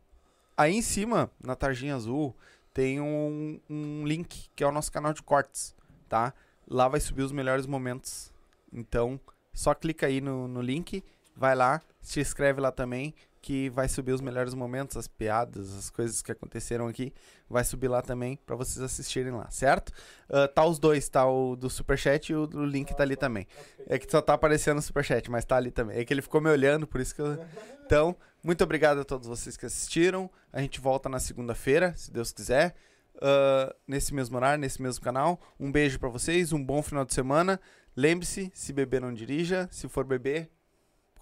aí 0.57 0.75
em 0.75 0.81
cima, 0.81 1.31
na 1.41 1.55
tarjinha 1.55 1.95
azul, 1.95 2.35
tem 2.73 2.99
um, 2.99 3.59
um 3.69 4.05
link 4.05 4.49
que 4.55 4.63
é 4.63 4.67
o 4.67 4.71
nosso 4.71 4.91
canal 4.91 5.13
de 5.13 5.21
cortes, 5.21 5.75
tá? 6.09 6.33
Lá 6.67 6.87
vai 6.87 6.99
subir 6.99 7.23
os 7.23 7.31
melhores 7.31 7.65
momentos. 7.65 8.31
Então, 8.71 9.19
só 9.53 9.73
clica 9.73 10.07
aí 10.07 10.19
no, 10.19 10.47
no 10.47 10.61
link, 10.61 11.03
vai 11.35 11.55
lá, 11.55 11.81
se 12.01 12.19
inscreve 12.19 12.59
lá 12.59 12.71
também, 12.71 13.13
que 13.43 13.69
vai 13.69 13.89
subir 13.89 14.13
os 14.13 14.21
melhores 14.21 14.53
momentos, 14.53 14.95
as 14.95 15.05
piadas, 15.05 15.75
as 15.77 15.89
coisas 15.89 16.21
que 16.21 16.31
aconteceram 16.31 16.87
aqui, 16.87 17.13
vai 17.49 17.61
subir 17.65 17.89
lá 17.89 18.01
também 18.01 18.39
pra 18.45 18.55
vocês 18.55 18.81
assistirem 18.81 19.33
lá, 19.33 19.51
certo? 19.51 19.91
Ah, 20.29 20.47
tá 20.47 20.65
os 20.65 20.79
dois, 20.79 21.09
tá 21.09 21.27
o 21.27 21.53
do 21.57 21.69
Superchat 21.69 22.31
e 22.31 22.35
o 22.35 22.47
do 22.47 22.65
link 22.65 22.95
tá 22.95 23.03
ali 23.03 23.17
também. 23.17 23.45
É 23.85 23.99
que 23.99 24.09
só 24.09 24.21
tá 24.21 24.33
aparecendo 24.33 24.77
no 24.77 24.81
Superchat, 24.81 25.29
mas 25.29 25.43
tá 25.43 25.57
ali 25.57 25.71
também. 25.71 25.99
É 25.99 26.05
que 26.05 26.13
ele 26.13 26.21
ficou 26.21 26.39
me 26.39 26.49
olhando, 26.49 26.87
por 26.87 27.01
isso 27.01 27.13
que 27.13 27.21
eu... 27.21 27.37
Então, 27.85 28.15
muito 28.41 28.63
obrigado 28.63 29.01
a 29.01 29.03
todos 29.03 29.27
vocês 29.27 29.57
que 29.57 29.65
assistiram. 29.65 30.31
A 30.53 30.61
gente 30.61 30.79
volta 30.79 31.09
na 31.09 31.19
segunda-feira, 31.19 31.93
se 31.97 32.09
Deus 32.09 32.31
quiser. 32.31 32.73
ah, 33.21 33.75
nesse 33.85 34.13
mesmo 34.13 34.37
horário, 34.37 34.61
nesse 34.61 34.81
mesmo 34.81 35.03
canal. 35.03 35.39
Um 35.59 35.69
beijo 35.69 35.99
pra 35.99 36.07
vocês, 36.07 36.53
um 36.53 36.63
bom 36.63 36.81
final 36.81 37.03
de 37.03 37.13
semana. 37.13 37.59
Lembre-se, 37.95 38.51
se 38.55 38.71
beber 38.71 39.01
não 39.01 39.13
dirija, 39.13 39.67
se 39.69 39.87
for 39.89 40.05
beber, 40.05 40.49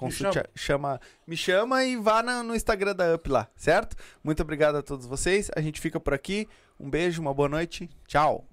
consulte, 0.06 0.34
chama. 0.56 0.94
a- 0.96 0.98
chama, 0.98 1.02
me 1.28 1.38
chama 1.38 1.84
e 1.86 1.96
vá 1.98 2.22
na- 2.22 2.44
no 2.44 2.56
Instagram 2.56 2.96
da 2.96 3.16
Up 3.16 3.30
lá, 3.30 3.48
certo? 3.56 3.96
Muito 4.24 4.42
obrigado 4.42 4.76
a 4.78 4.82
todos 4.82 5.06
vocês. 5.06 5.50
A 5.56 5.62
gente 5.62 5.80
fica 5.80 6.00
por 6.00 6.14
aqui. 6.14 6.48
Um 6.80 6.90
beijo, 6.90 7.22
uma 7.22 7.34
boa 7.34 7.48
noite. 7.50 7.90
Tchau. 8.08 8.46